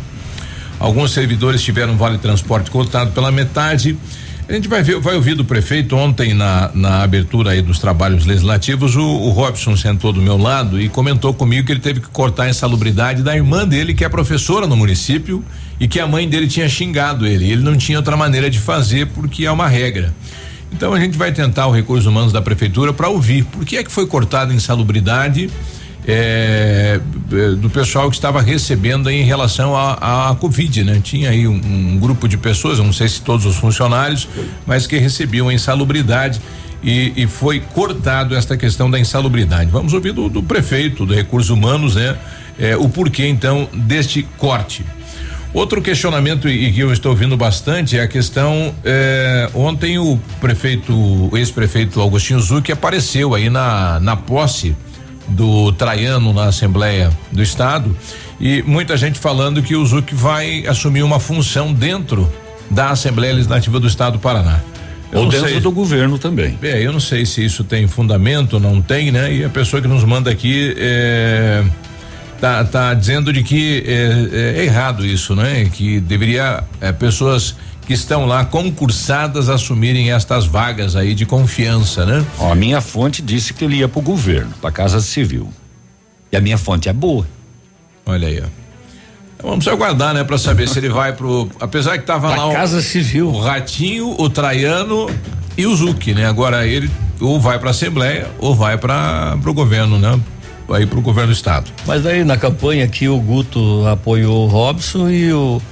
Alguns 0.79 1.13
servidores 1.13 1.63
tiveram 1.63 1.97
vale 1.97 2.19
transporte 2.19 2.71
cortado 2.71 3.11
pela 3.13 3.33
metade. 3.33 3.97
A 4.49 4.53
gente 4.55 4.67
vai 4.67 4.83
ver, 4.83 4.99
vai 4.99 5.15
ouvir 5.15 5.35
do 5.35 5.45
prefeito 5.45 5.95
ontem 5.95 6.33
na, 6.33 6.71
na 6.73 7.03
abertura 7.03 7.51
aí 7.51 7.61
dos 7.61 7.79
trabalhos 7.79 8.25
legislativos. 8.25 8.97
O, 8.97 9.05
o 9.05 9.29
Robson 9.29 9.77
sentou 9.77 10.11
do 10.11 10.23
meu 10.23 10.39
lado 10.39 10.81
e 10.81 10.89
comentou 10.89 11.35
comigo 11.35 11.67
que 11.67 11.73
ele 11.73 11.81
teve 11.81 12.01
que 12.01 12.09
cortar 12.09 12.45
a 12.45 12.49
insalubridade 12.49 13.23
da 13.23 13.37
irmã 13.37 13.69
dele, 13.69 13.93
que 13.93 14.07
é 14.07 14.09
professora 14.09 14.67
no 14.67 14.75
município, 14.75 15.45
e 15.79 15.87
que 15.87 16.01
a 16.01 16.07
mãe 16.07 16.27
dele 16.27 16.49
tinha 16.49 16.67
xingado 16.67 17.27
ele. 17.27 17.53
Ele 17.53 17.63
não 17.63 17.77
tinha 17.77 17.99
outra 17.99 18.17
maneira 18.17 18.49
de 18.49 18.59
fazer 18.59 19.09
porque 19.09 19.45
é 19.45 19.53
uma 19.53 19.69
regra. 19.69 20.15
Então 20.73 20.95
a 20.95 21.01
gente 21.01 21.19
vai 21.19 21.31
tentar 21.31 21.67
o 21.67 21.71
recursos 21.71 22.07
humanos 22.07 22.33
da 22.33 22.41
prefeitura 22.41 22.91
para 22.95 23.11
ouvir 23.11 23.45
por 23.45 23.67
que 23.67 23.77
é 23.77 23.85
que 23.85 23.93
foi 23.93 24.07
cortada 24.07 24.51
a 24.51 24.55
insalubridade 24.55 25.51
é, 26.11 26.99
é, 27.31 27.51
do 27.51 27.69
pessoal 27.69 28.09
que 28.09 28.17
estava 28.17 28.41
recebendo 28.41 29.11
em 29.11 29.23
relação 29.25 29.77
à 29.77 30.35
Covid, 30.41 30.83
né? 30.83 31.01
Tinha 31.05 31.29
aí 31.29 31.47
um, 31.47 31.61
um 31.63 31.99
grupo 31.99 32.27
de 32.27 32.39
pessoas, 32.39 32.79
não 32.79 32.95
sei 32.95 33.09
se 33.09 33.21
todos 33.21 33.45
os 33.45 33.57
funcionários, 33.57 34.27
mas 34.67 34.87
que 34.87 34.97
recebiam 34.97 35.53
insalubridade 35.53 36.41
e, 36.83 37.13
e 37.15 37.27
foi 37.27 37.61
cortado 37.61 38.35
esta 38.35 38.57
questão 38.57 38.91
da 38.91 38.99
insalubridade. 38.99 39.71
Vamos 39.71 39.93
ouvir 39.93 40.13
do, 40.13 40.31
do 40.31 40.43
prefeito, 40.43 41.05
do 41.05 41.15
recursos 41.15 41.51
humanos, 41.51 41.97
né? 41.97 42.17
É, 42.59 42.75
o 42.75 42.89
porquê 42.89 43.27
então 43.27 43.69
deste 43.75 44.23
corte. 44.39 44.87
Outro 45.53 45.83
questionamento 45.83 46.49
e, 46.49 46.73
que 46.73 46.81
eu 46.81 46.91
estou 46.91 47.13
ouvindo 47.13 47.37
bastante 47.37 47.99
é 47.99 48.03
a 48.03 48.09
questão 48.09 48.75
eh, 48.85 49.49
ontem 49.55 49.99
o 49.99 50.19
prefeito, 50.41 51.31
ex-prefeito 51.35 52.03
Agostinho 52.03 52.39
Zucchi 52.39 52.71
apareceu 52.71 53.35
aí 53.35 53.49
na 53.49 53.99
na 53.99 54.15
posse 54.15 54.77
do 55.29 55.73
Traiano 55.73 56.33
na 56.33 56.45
Assembleia 56.45 57.11
do 57.31 57.43
Estado 57.43 57.95
e 58.41 58.63
muita 58.67 58.97
gente 58.97 59.19
falando 59.19 59.63
que 59.63 59.77
o 59.77 59.85
Zucchi 59.85 60.15
vai 60.15 60.67
assumir 60.67 61.03
uma 61.03 61.21
função 61.21 61.73
dentro 61.73 62.31
da 62.71 62.91
Assembleia 62.91 63.33
Legislativa 63.35 63.79
do 63.81 63.87
Estado 63.87 64.15
do 64.15 64.19
Paraná. 64.19 64.61
Eu 65.11 65.21
Ou 65.21 65.29
dentro 65.29 65.49
sei- 65.49 65.61
do 65.61 65.71
governo 65.73 66.19
também. 66.19 66.59
é, 66.63 66.83
eu 66.87 66.93
não 66.93 67.01
sei 67.01 67.25
se 67.25 67.43
isso 67.45 67.65
tem 67.65 67.87
fundamento, 67.89 68.61
não 68.61 68.81
tem, 68.83 69.11
né? 69.11 69.33
E 69.35 69.45
a 69.45 69.49
pessoa 69.49 69.81
que 69.81 69.89
nos 69.89 70.05
manda 70.05 70.31
aqui 70.31 70.75
é, 70.77 71.65
tá, 72.41 72.63
tá 72.65 72.93
dizendo 72.95 73.33
de 73.33 73.43
que 73.43 73.83
é, 73.87 74.59
é 74.61 74.65
errado 74.65 75.07
isso, 75.07 75.35
né? 75.35 75.69
Que 75.73 75.99
deveria 75.99 76.63
é, 76.81 76.93
pessoas 76.93 77.57
que 77.89 77.95
estão 77.95 78.27
lá 78.27 78.45
concursadas 78.45 79.49
assumirem 79.49 80.13
estas 80.13 80.45
vagas 80.45 80.95
aí 80.95 81.15
de 81.15 81.25
confiança, 81.25 82.05
né? 82.05 82.23
Ó, 82.39 82.53
a 82.53 82.55
minha 82.55 82.83
fonte 82.83 83.23
disse 83.23 83.55
que 83.55 83.65
ele 83.65 83.77
ia 83.77 83.89
pro 83.89 84.03
governo, 84.03 84.53
pra 84.61 84.71
Casa 84.71 85.01
Civil. 85.01 85.49
E 86.31 86.37
a 86.37 86.41
minha 86.43 86.59
fonte 86.59 86.87
é 86.91 86.93
boa. 86.93 87.27
Olha 88.05 88.29
aí, 88.29 88.43
ó. 88.43 88.47
Então 89.39 89.49
Vamos 89.49 89.67
aguardar, 89.67 90.13
né, 90.13 90.23
para 90.23 90.37
saber 90.37 90.69
se 90.69 90.79
ele 90.79 90.91
vai 90.91 91.15
pro. 91.15 91.49
Apesar 91.59 91.97
que 91.97 92.05
tava 92.05 92.31
Pra 92.31 92.45
lá 92.45 92.53
Casa 92.53 92.77
o, 92.77 92.83
Civil. 92.83 93.29
o 93.29 93.41
Ratinho, 93.41 94.15
o 94.21 94.29
Traiano 94.29 95.09
e 95.57 95.65
o 95.67 95.75
Zucchi, 95.75 96.13
né? 96.13 96.27
Agora 96.27 96.67
ele 96.67 96.91
ou 97.19 97.41
vai 97.41 97.59
para 97.59 97.71
Assembleia 97.71 98.27
ou 98.39 98.55
vai 98.55 98.77
para 98.77 99.35
pro 99.41 99.55
governo, 99.55 99.99
né? 99.99 100.21
Vai 100.69 100.85
pro 100.85 101.01
governo 101.01 101.33
do 101.33 101.35
estado. 101.35 101.71
Mas 101.87 102.03
daí 102.03 102.23
na 102.23 102.37
campanha 102.37 102.85
aqui 102.85 103.09
o 103.09 103.19
Guto 103.19 103.87
apoiou 103.87 104.45
o 104.45 104.47
Robson 104.47 105.09
e 105.09 105.33
o. 105.33 105.63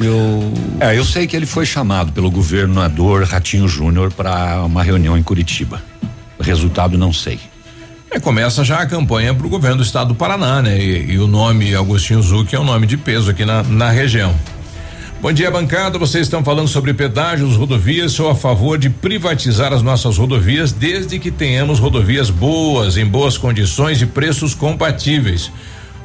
E 0.00 0.06
o 0.06 0.52
É, 0.80 0.96
eu 0.96 1.04
sei 1.04 1.26
que 1.26 1.36
ele 1.36 1.46
foi 1.46 1.66
chamado 1.66 2.12
pelo 2.12 2.30
governador 2.30 3.24
Ratinho 3.24 3.66
Júnior 3.66 4.12
para 4.12 4.64
uma 4.64 4.82
reunião 4.82 5.18
em 5.18 5.22
Curitiba. 5.22 5.82
Resultado 6.40 6.96
não 6.96 7.12
sei. 7.12 7.40
É, 8.10 8.18
começa 8.18 8.64
já 8.64 8.78
a 8.78 8.86
campanha 8.86 9.34
para 9.34 9.46
o 9.46 9.50
governo 9.50 9.78
do 9.78 9.82
estado 9.82 10.08
do 10.08 10.14
Paraná, 10.14 10.62
né? 10.62 10.78
E, 10.78 11.12
e 11.12 11.18
o 11.18 11.26
nome 11.26 11.74
Agostinho 11.74 12.22
Zuc 12.22 12.54
é 12.54 12.58
um 12.58 12.64
nome 12.64 12.86
de 12.86 12.96
peso 12.96 13.30
aqui 13.30 13.44
na, 13.44 13.62
na 13.62 13.90
região. 13.90 14.34
Bom 15.20 15.32
dia, 15.32 15.50
bancada. 15.50 15.98
Vocês 15.98 16.26
estão 16.26 16.44
falando 16.44 16.68
sobre 16.68 16.94
pedágios, 16.94 17.56
rodovias. 17.56 18.12
Sou 18.12 18.30
a 18.30 18.36
favor 18.36 18.78
de 18.78 18.88
privatizar 18.88 19.72
as 19.72 19.82
nossas 19.82 20.16
rodovias 20.16 20.70
desde 20.70 21.18
que 21.18 21.32
tenhamos 21.32 21.80
rodovias 21.80 22.30
boas, 22.30 22.96
em 22.96 23.04
boas 23.04 23.36
condições 23.36 24.00
e 24.00 24.06
preços 24.06 24.54
compatíveis. 24.54 25.50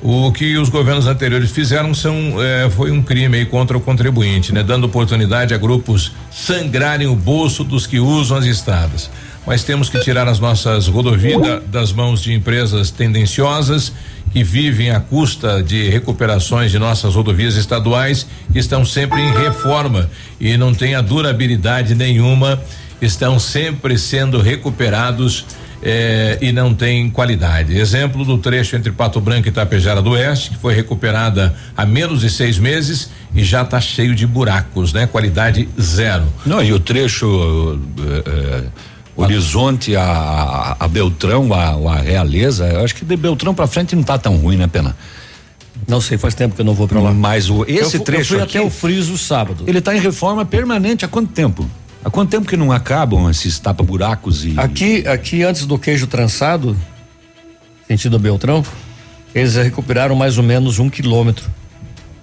O 0.05 0.33
que 0.33 0.57
os 0.57 0.67
governos 0.67 1.07
anteriores 1.07 1.49
fizeram 1.51 1.93
são 1.93 2.35
eh, 2.43 2.69
foi 2.69 2.91
um 2.91 3.01
crime 3.01 3.45
contra 3.45 3.77
o 3.77 3.79
contribuinte, 3.79 4.53
né? 4.53 4.61
Dando 4.61 4.83
oportunidade 4.83 5.53
a 5.53 5.57
grupos 5.57 6.11
sangrarem 6.29 7.07
o 7.07 7.15
bolso 7.15 7.63
dos 7.63 7.87
que 7.87 8.01
usam 8.01 8.37
as 8.37 8.45
estradas 8.45 9.09
mas 9.45 9.63
temos 9.63 9.89
que 9.89 9.99
tirar 9.99 10.27
as 10.27 10.39
nossas 10.39 10.87
rodovias 10.87 11.41
da, 11.41 11.59
das 11.59 11.91
mãos 11.91 12.21
de 12.21 12.33
empresas 12.33 12.91
tendenciosas 12.91 13.91
que 14.31 14.43
vivem 14.43 14.89
à 14.91 14.99
custa 14.99 15.61
de 15.61 15.89
recuperações 15.89 16.71
de 16.71 16.79
nossas 16.79 17.13
rodovias 17.13 17.55
estaduais, 17.55 18.25
que 18.51 18.57
estão 18.57 18.83
sempre 18.85 19.21
em 19.21 19.31
reforma 19.31 20.09
e 20.39 20.57
não 20.57 20.73
têm 20.73 20.95
a 20.95 21.01
durabilidade 21.01 21.93
nenhuma, 21.93 22.59
estão 23.01 23.37
sempre 23.37 23.97
sendo 23.97 24.41
recuperados 24.41 25.45
eh, 25.83 26.37
e 26.41 26.51
não 26.51 26.73
tem 26.73 27.09
qualidade. 27.09 27.77
Exemplo 27.77 28.23
do 28.23 28.37
trecho 28.37 28.75
entre 28.75 28.91
Pato 28.91 29.19
Branco 29.19 29.47
e 29.47 29.51
Tapejara 29.51 30.01
do 30.01 30.11
Oeste, 30.11 30.51
que 30.51 30.57
foi 30.57 30.73
recuperada 30.73 31.53
há 31.75 31.85
menos 31.85 32.21
de 32.21 32.29
seis 32.29 32.57
meses 32.57 33.09
e 33.35 33.43
já 33.43 33.63
está 33.63 33.81
cheio 33.81 34.15
de 34.15 34.25
buracos, 34.25 34.93
né? 34.93 35.05
Qualidade 35.05 35.67
zero. 35.79 36.25
Não, 36.45 36.63
e 36.63 36.71
o 36.71 36.79
trecho. 36.79 37.79
Eh, 38.25 38.63
Horizonte 39.15 39.95
a, 39.95 40.75
a 40.79 40.87
Beltrão, 40.87 41.53
a, 41.53 41.93
a 41.93 41.95
Realeza, 41.97 42.65
eu 42.65 42.83
acho 42.83 42.95
que 42.95 43.05
de 43.05 43.15
Beltrão 43.15 43.53
para 43.53 43.67
frente 43.67 43.95
não 43.95 44.01
tá 44.01 44.17
tão 44.17 44.37
ruim, 44.37 44.57
né, 44.57 44.65
Pena? 44.65 44.95
Não 45.87 46.01
sei, 46.01 46.17
faz 46.17 46.33
tempo 46.33 46.55
que 46.55 46.61
eu 46.61 46.65
não 46.65 46.73
vou 46.73 46.87
para 46.87 46.99
lá. 46.99 47.13
Mas 47.13 47.47
o 47.47 47.63
esse 47.67 47.97
eu, 47.97 48.03
trecho 48.03 48.33
eu 48.33 48.37
fui 48.37 48.41
aqui, 48.41 48.57
até 48.57 48.65
o 48.65 48.71
friso 48.71 49.15
sábado. 49.17 49.65
Ele 49.67 49.77
está 49.77 49.95
em 49.95 49.99
reforma 49.99 50.43
permanente 50.45 51.05
há 51.05 51.07
quanto 51.07 51.31
tempo? 51.31 51.69
Há 52.03 52.09
quanto 52.09 52.29
tempo 52.31 52.47
que 52.47 52.57
não 52.57 52.71
acabam 52.71 53.29
esses 53.29 53.57
tapa-buracos 53.59 54.45
e. 54.45 54.59
Aqui, 54.59 55.07
aqui 55.07 55.43
antes 55.43 55.65
do 55.65 55.79
queijo 55.79 56.05
trançado, 56.05 56.75
sentido 57.87 58.19
Beltrão, 58.19 58.63
eles 59.33 59.55
recuperaram 59.55 60.15
mais 60.15 60.37
ou 60.37 60.43
menos 60.43 60.79
um 60.79 60.89
quilômetro. 60.89 61.49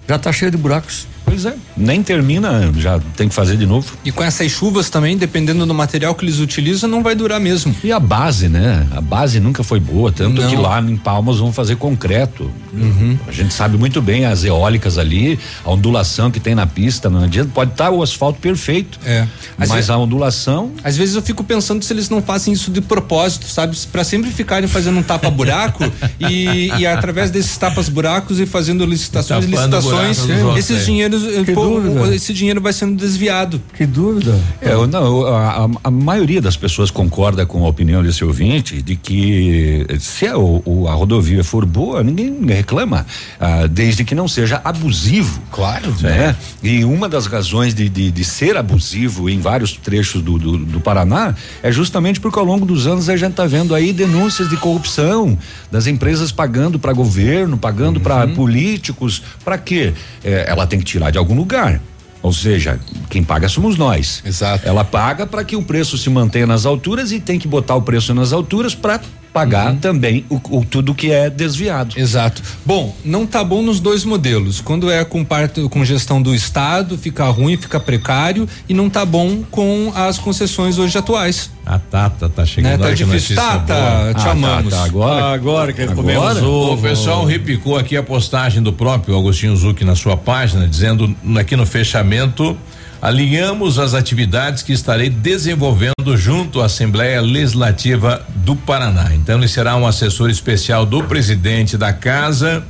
Já 0.07 0.17
está 0.17 0.31
cheio 0.31 0.51
de 0.51 0.57
buracos. 0.57 1.07
Pois 1.31 1.45
é, 1.45 1.55
nem 1.77 2.03
termina, 2.03 2.73
já 2.75 2.99
tem 3.15 3.29
que 3.29 3.33
fazer 3.33 3.55
de 3.55 3.65
novo. 3.65 3.93
E 4.03 4.11
com 4.11 4.21
essas 4.21 4.51
chuvas 4.51 4.89
também, 4.89 5.15
dependendo 5.15 5.65
do 5.65 5.73
material 5.73 6.13
que 6.13 6.25
eles 6.25 6.39
utilizam, 6.39 6.89
não 6.89 7.01
vai 7.01 7.15
durar 7.15 7.39
mesmo. 7.39 7.73
E 7.81 7.89
a 7.89 8.01
base, 8.01 8.49
né? 8.49 8.85
A 8.91 8.99
base 8.99 9.39
nunca 9.39 9.63
foi 9.63 9.79
boa, 9.79 10.11
tanto 10.11 10.41
não. 10.41 10.49
que 10.49 10.57
lá 10.57 10.81
em 10.81 10.97
Palmas 10.97 11.37
vão 11.37 11.53
fazer 11.53 11.77
concreto. 11.77 12.51
Uhum. 12.73 13.17
A 13.25 13.31
gente 13.31 13.53
sabe 13.53 13.77
muito 13.77 14.01
bem 14.01 14.25
as 14.25 14.43
eólicas 14.43 14.97
ali, 14.97 15.39
a 15.63 15.71
ondulação 15.71 16.29
que 16.29 16.39
tem 16.39 16.53
na 16.53 16.67
pista, 16.67 17.09
não 17.09 17.23
adianta, 17.23 17.49
pode 17.53 17.71
estar 17.71 17.85
tá 17.85 17.91
o 17.91 18.03
asfalto 18.03 18.41
perfeito. 18.41 18.99
É. 19.05 19.25
Às 19.57 19.69
mas 19.69 19.89
a 19.89 19.97
ondulação. 19.97 20.73
Às 20.83 20.97
vezes 20.97 21.15
eu 21.15 21.21
fico 21.21 21.45
pensando 21.45 21.81
se 21.81 21.93
eles 21.93 22.09
não 22.09 22.21
fazem 22.21 22.53
isso 22.53 22.69
de 22.69 22.81
propósito, 22.81 23.47
sabe? 23.47 23.77
Para 23.89 24.03
sempre 24.03 24.31
ficarem 24.31 24.67
fazendo 24.67 24.99
um 24.99 25.03
tapa-buraco 25.03 25.89
e, 26.19 26.67
e 26.77 26.85
através 26.85 27.31
desses 27.31 27.55
tapas-buracos 27.55 28.37
e 28.37 28.45
fazendo 28.45 28.85
licitações 28.85 29.45
e 29.45 29.47
licitações, 29.47 30.19
esses 30.57 30.85
dinheiros 30.85 31.20
pô, 31.53 32.05
esse 32.11 32.33
dinheiro 32.33 32.61
vai 32.61 32.73
sendo 32.73 32.95
desviado. 32.95 33.61
Que 33.75 33.85
dúvida. 33.85 34.39
É, 34.61 34.73
não, 34.87 35.25
a, 35.25 35.69
a, 35.83 35.91
maioria 35.91 36.41
das 36.41 36.55
pessoas 36.57 36.91
concorda 36.91 37.45
com 37.45 37.65
a 37.65 37.69
opinião 37.69 38.03
desse 38.03 38.23
ouvinte 38.23 38.81
de 38.81 38.95
que 38.95 39.85
se 39.99 40.27
a, 40.27 40.33
a 40.33 40.93
rodovia 40.93 41.43
for 41.43 41.65
boa, 41.65 42.03
ninguém 42.03 42.45
reclama, 42.45 43.05
ah, 43.39 43.67
desde 43.67 44.03
que 44.03 44.15
não 44.15 44.27
seja 44.27 44.61
abusivo. 44.63 45.41
Claro. 45.51 45.93
Né? 46.01 46.35
E 46.63 46.83
uma 46.83 47.07
das 47.07 47.25
razões 47.25 47.73
de, 47.73 47.89
de, 47.89 48.11
de 48.11 48.23
ser 48.23 48.57
abusivo 48.57 49.29
em 49.29 49.39
vários 49.39 49.73
trechos 49.73 50.21
do, 50.21 50.37
do, 50.37 50.57
do, 50.57 50.79
Paraná 50.79 51.35
é 51.61 51.71
justamente 51.71 52.19
porque 52.19 52.39
ao 52.39 52.45
longo 52.45 52.65
dos 52.65 52.87
anos 52.87 53.09
a 53.09 53.15
gente 53.15 53.31
está 53.31 53.45
vendo 53.45 53.75
aí 53.75 53.93
denúncias 53.93 54.49
de 54.49 54.57
corrupção 54.57 55.37
das 55.71 55.87
empresas 55.87 56.31
pagando 56.31 56.79
para 56.79 56.93
governo, 56.93 57.57
pagando 57.57 57.97
uhum. 57.97 58.03
para 58.03 58.27
políticos, 58.27 59.21
para 59.43 59.57
quê? 59.57 59.93
É, 60.23 60.45
ela 60.47 60.65
tem 60.65 60.79
que 60.79 60.85
tirar 60.85 61.10
de 61.11 61.17
algum 61.17 61.35
lugar. 61.35 61.79
Ou 62.21 62.31
seja, 62.31 62.79
quem 63.09 63.23
paga 63.23 63.49
somos 63.49 63.77
nós. 63.77 64.21
Exato. 64.25 64.67
Ela 64.67 64.83
paga 64.83 65.25
para 65.25 65.43
que 65.43 65.55
o 65.55 65.63
preço 65.63 65.97
se 65.97 66.09
mantenha 66.09 66.45
nas 66.45 66.65
alturas 66.65 67.11
e 67.11 67.19
tem 67.19 67.39
que 67.39 67.47
botar 67.47 67.75
o 67.75 67.81
preço 67.81 68.13
nas 68.13 68.31
alturas 68.31 68.75
para 68.75 68.99
pagar 69.33 69.71
uhum. 69.71 69.77
também 69.77 70.25
o, 70.29 70.35
o, 70.59 70.65
tudo 70.65 70.93
que 70.93 71.11
é 71.11 71.29
desviado. 71.29 71.97
Exato. 71.97 72.41
Bom, 72.65 72.95
não 73.03 73.25
tá 73.25 73.43
bom 73.43 73.61
nos 73.61 73.79
dois 73.79 74.03
modelos. 74.03 74.61
Quando 74.61 74.91
é 74.91 75.03
com 75.05 75.23
parte 75.23 75.61
com 75.69 75.83
gestão 75.85 76.21
do 76.21 76.35
estado, 76.35 76.97
fica 76.97 77.25
ruim, 77.25 77.57
fica 77.57 77.79
precário 77.79 78.47
e 78.67 78.73
não 78.73 78.89
tá 78.89 79.05
bom 79.05 79.43
com 79.49 79.91
as 79.95 80.17
concessões 80.17 80.77
hoje 80.77 80.97
atuais. 80.97 81.49
A 81.65 81.79
Tata 81.79 82.27
tá 82.27 82.45
chegando. 82.45 82.81
Né? 82.81 82.89
Tá 82.89 82.93
difícil. 82.93 83.35
Tata, 83.35 83.73
boa. 83.73 84.13
te 84.13 84.27
ah, 84.27 84.31
amamos. 84.31 84.73
Tata, 84.73 84.85
agora, 84.85 85.23
ah, 85.23 85.33
agora 85.33 85.73
que 85.73 85.81
agora? 85.81 86.43
O 86.43 86.77
pessoal 86.77 87.23
repicou 87.23 87.77
aqui 87.77 87.95
a 87.95 88.03
postagem 88.03 88.61
do 88.61 88.73
próprio 88.73 89.17
Agostinho 89.17 89.55
Zucchi 89.55 89.85
na 89.85 89.95
sua 89.95 90.17
página, 90.17 90.67
dizendo 90.67 91.15
aqui 91.39 91.55
no 91.55 91.65
fechamento 91.65 92.57
alinhamos 93.01 93.79
as 93.79 93.93
atividades 93.93 94.61
que 94.61 94.71
estarei 94.71 95.09
desenvolvendo 95.09 96.15
junto 96.15 96.61
à 96.61 96.65
Assembleia 96.65 97.19
Legislativa 97.19 98.21
do 98.35 98.55
Paraná. 98.55 99.09
Então 99.15 99.37
ele 99.37 99.47
será 99.47 99.75
um 99.75 99.87
assessor 99.87 100.29
especial 100.29 100.85
do 100.85 101.03
presidente 101.03 101.77
da 101.77 101.91
casa. 101.91 102.63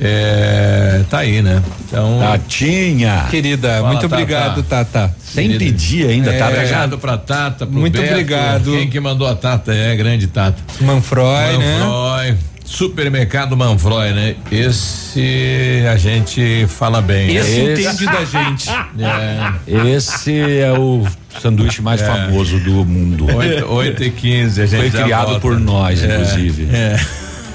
É, 0.00 1.02
tá 1.08 1.18
aí, 1.18 1.40
né? 1.42 1.62
Então. 1.86 2.18
Tatinha. 2.18 3.26
Querida, 3.30 3.76
Fala, 3.76 3.88
muito 3.92 4.06
obrigado, 4.06 4.62
Tata. 4.64 4.84
Tata. 4.84 5.16
Sem 5.22 5.46
Querida. 5.48 5.64
pedir 5.64 6.08
ainda, 6.08 6.32
é, 6.32 6.38
tá? 6.38 6.48
Obrigado 6.48 6.98
pra 6.98 7.16
Tata, 7.16 7.66
pro 7.66 7.78
Muito 7.78 8.00
Beto. 8.00 8.12
obrigado. 8.12 8.72
Quem 8.72 8.90
que 8.90 8.98
mandou 8.98 9.28
a 9.28 9.36
Tata? 9.36 9.72
É, 9.72 9.94
grande 9.94 10.26
Tata. 10.26 10.60
Manfroy, 10.80 11.58
né? 11.58 11.78
Manfroy. 11.78 12.51
Né? 12.72 12.76
Supermercado 12.76 13.56
Manfroy, 13.56 14.12
né? 14.12 14.36
Esse 14.50 15.84
a 15.90 15.96
gente 15.96 16.66
fala 16.68 17.02
bem. 17.02 17.36
Esse, 17.36 17.62
né? 17.62 17.72
esse 17.72 17.82
entende 17.82 18.06
da 18.06 18.24
gente. 18.24 18.68
É. 19.02 19.88
Esse 19.90 20.60
é 20.60 20.72
o 20.72 21.06
sanduíche 21.40 21.82
mais 21.82 22.00
é. 22.00 22.06
famoso 22.06 22.58
do 22.60 22.84
mundo. 22.84 23.26
8, 23.68 24.04
e 24.04 24.10
15, 24.10 24.62
a 24.62 24.66
gente 24.66 24.90
Foi 24.90 25.02
criado 25.02 25.26
volta. 25.26 25.40
por 25.40 25.58
nós, 25.58 26.02
é. 26.02 26.06
inclusive. 26.06 26.68
É. 26.72 27.00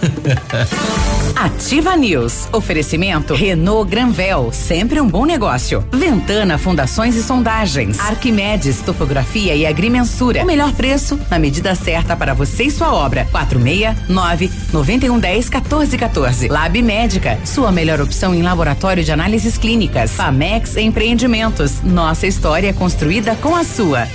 Ativa 1.36 1.96
News. 1.96 2.48
Oferecimento 2.52 3.34
Renault 3.34 3.90
Granvel, 3.90 4.52
sempre 4.52 5.00
um 5.00 5.08
bom 5.08 5.26
negócio. 5.26 5.86
Ventana 5.92 6.58
Fundações 6.58 7.16
e 7.16 7.24
Sondagens. 7.24 8.00
Arquimedes 8.00 8.82
Topografia 8.82 9.56
e 9.56 9.66
Agrimensura. 9.66 10.44
O 10.44 10.46
melhor 10.46 10.72
preço 10.74 11.20
na 11.30 11.38
medida 11.38 11.76
certa 11.76 12.16
para 12.16 12.34
você 12.34 12.64
e 12.64 12.72
sua 12.72 12.94
obra. 12.94 13.28
469 13.32 14.52
9110 14.74 15.50
1414. 15.50 16.48
Lab 16.48 16.82
Médica, 16.82 17.38
sua 17.46 17.72
melhor 17.72 18.02
opção 18.02 18.34
em 18.34 18.42
laboratório 18.42 19.04
de 19.04 19.12
análises 19.12 19.58
clínicas. 19.58 20.12
Famex 20.12 20.76
Empreendimentos. 20.78 21.82
Nossa 21.84 22.28
história 22.28 22.74
construída 22.74 23.36
com 23.36 23.56
a 23.56 23.64
sua. 23.64 24.08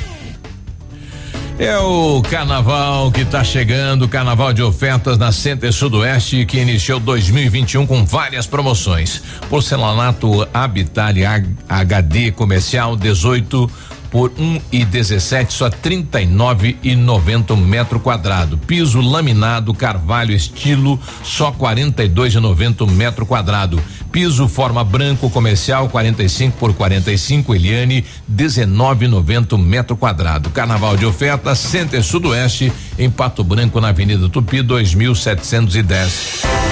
É 1.63 1.79
o 1.79 2.21
carnaval 2.23 3.13
que 3.13 3.21
está 3.21 3.45
chegando, 3.45 4.09
carnaval 4.09 4.53
de 4.53 4.61
ofertas 4.61 5.17
na 5.17 5.31
Center 5.31 5.73
Sudoeste, 5.73 6.45
que 6.45 6.59
iniciou 6.59 6.99
2021 6.99 7.87
com 7.87 8.05
várias 8.05 8.49
promoções. 8.49 9.23
Porcelanato 9.49 10.45
Habitat 10.53 11.17
HD 11.69 12.33
comercial 12.33 12.97
18 12.97 13.71
por 14.13 14.31
um 14.39 14.61
e 14.71 14.85
dezessete, 14.85 15.55
só 15.55 15.71
trinta 15.71 16.21
e 16.21 16.27
nove 16.27 16.77
e 16.83 16.95
noventa 16.95 17.57
metro 17.57 17.99
quadrado. 17.99 18.59
Piso 18.59 19.01
laminado 19.01 19.73
Carvalho 19.73 20.35
estilo, 20.35 21.01
só 21.25 21.51
quarenta 21.51 22.05
e 22.05 22.09
dois 22.09 22.35
e 22.35 22.39
noventa 22.39 22.87
metro 22.87 23.25
quadrado. 23.25 23.83
Piso 24.13 24.47
forma 24.47 24.85
branco 24.85 25.31
comercial 25.31 25.89
45 25.89 26.59
por 26.59 26.75
45 26.75 27.55
Eliane 27.55 28.05
19,90 28.31 29.59
metro 29.59 29.97
quadrado. 29.97 30.51
Carnaval 30.51 30.99
de 30.99 31.07
oferta 31.07 31.55
Center 31.55 32.05
Sudoeste 32.05 32.71
em 32.99 33.11
Pato 33.11 33.43
Branco 33.43 33.81
na 33.81 33.89
Avenida 33.89 34.29
Tupi 34.29 34.61
2710. 34.61 36.72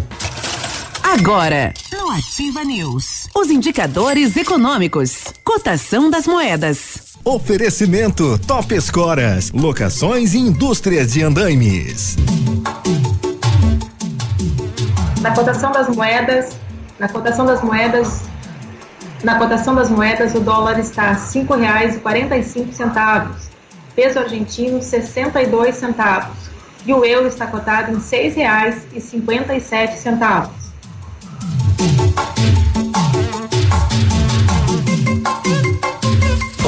Agora, 1.05 1.73
no 1.93 2.11
Ativa 2.11 2.65
News, 2.65 3.29
os 3.37 3.51
indicadores 3.51 4.37
econômicos, 4.37 5.27
cotação 5.45 6.11
das 6.11 6.27
moedas. 6.27 7.12
Oferecimento 7.25 8.37
Top 8.49 8.75
Escoras, 8.75 9.53
locações 9.53 10.35
e 10.35 10.39
indústrias 10.39 11.13
de 11.13 11.23
andaimes. 11.23 12.17
Na 15.21 15.31
cotação 15.31 15.71
das 15.71 15.89
moedas, 15.89 16.57
na 16.99 17.09
cotação 17.09 17.47
das 17.47 17.63
moedas, 17.63 18.23
na 19.23 19.39
cotação 19.39 19.73
das 19.73 19.89
moedas, 19.89 20.35
o 20.35 20.41
dólar 20.41 20.81
está 20.81 21.11
a 21.11 21.15
cinco 21.15 21.55
reais 21.55 21.95
e 21.95 22.01
quarenta 22.01 22.37
e 22.37 22.43
cinco 22.43 22.73
centavos, 22.73 23.43
peso 23.95 24.19
argentino 24.19 24.83
sessenta 24.83 25.41
e 25.41 25.47
dois 25.47 25.77
centavos 25.77 26.51
e 26.85 26.93
o 26.93 27.05
euro 27.05 27.29
está 27.29 27.47
cotado 27.47 27.93
em 27.93 28.01
seis 28.01 28.35
reais 28.35 28.83
e 28.93 29.01
cinquenta 29.01 29.55
e 29.55 29.61
sete 29.61 29.97
centavos. 29.97 30.61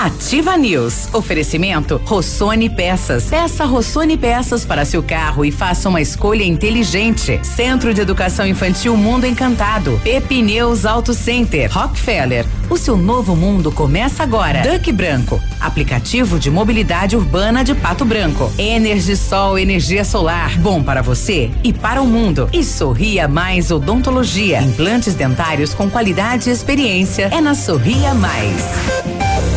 Ativa 0.00 0.56
News. 0.56 1.12
Oferecimento 1.12 2.00
Rossoni 2.06 2.70
Peças. 2.70 3.24
Peça 3.24 3.66
Rossoni 3.66 4.16
Peças 4.16 4.64
para 4.64 4.86
seu 4.86 5.02
carro 5.02 5.44
e 5.44 5.52
faça 5.52 5.90
uma 5.90 6.00
escolha 6.00 6.42
inteligente. 6.42 7.38
Centro 7.42 7.92
de 7.92 8.00
Educação 8.00 8.46
Infantil 8.46 8.96
Mundo 8.96 9.26
Encantado. 9.26 10.00
Pepineus 10.02 10.86
Auto 10.86 11.12
Center. 11.12 11.70
Rockefeller. 11.70 12.46
O 12.70 12.78
seu 12.78 12.96
novo 12.96 13.36
mundo 13.36 13.70
começa 13.70 14.22
agora. 14.22 14.62
Duck 14.62 14.90
Branco. 14.90 15.38
Aplicativo 15.60 16.38
de 16.38 16.50
mobilidade 16.50 17.14
urbana 17.14 17.62
de 17.62 17.74
Pato 17.74 18.06
Branco. 18.06 18.50
Energisol 18.56 19.58
energia 19.58 20.02
solar. 20.02 20.58
Bom 20.60 20.82
para 20.82 21.02
você 21.02 21.50
e 21.62 21.74
para 21.74 22.00
o 22.00 22.06
mundo. 22.06 22.48
E 22.54 22.64
Sorria 22.64 23.28
Mais 23.28 23.70
Odontologia. 23.70 24.62
Implantes 24.62 25.14
dentários 25.14 25.74
com 25.74 25.90
qualidade 25.90 26.48
e 26.48 26.52
experiência. 26.52 27.28
É 27.30 27.40
na 27.42 27.54
Sorria 27.54 28.14
Mais. 28.14 29.49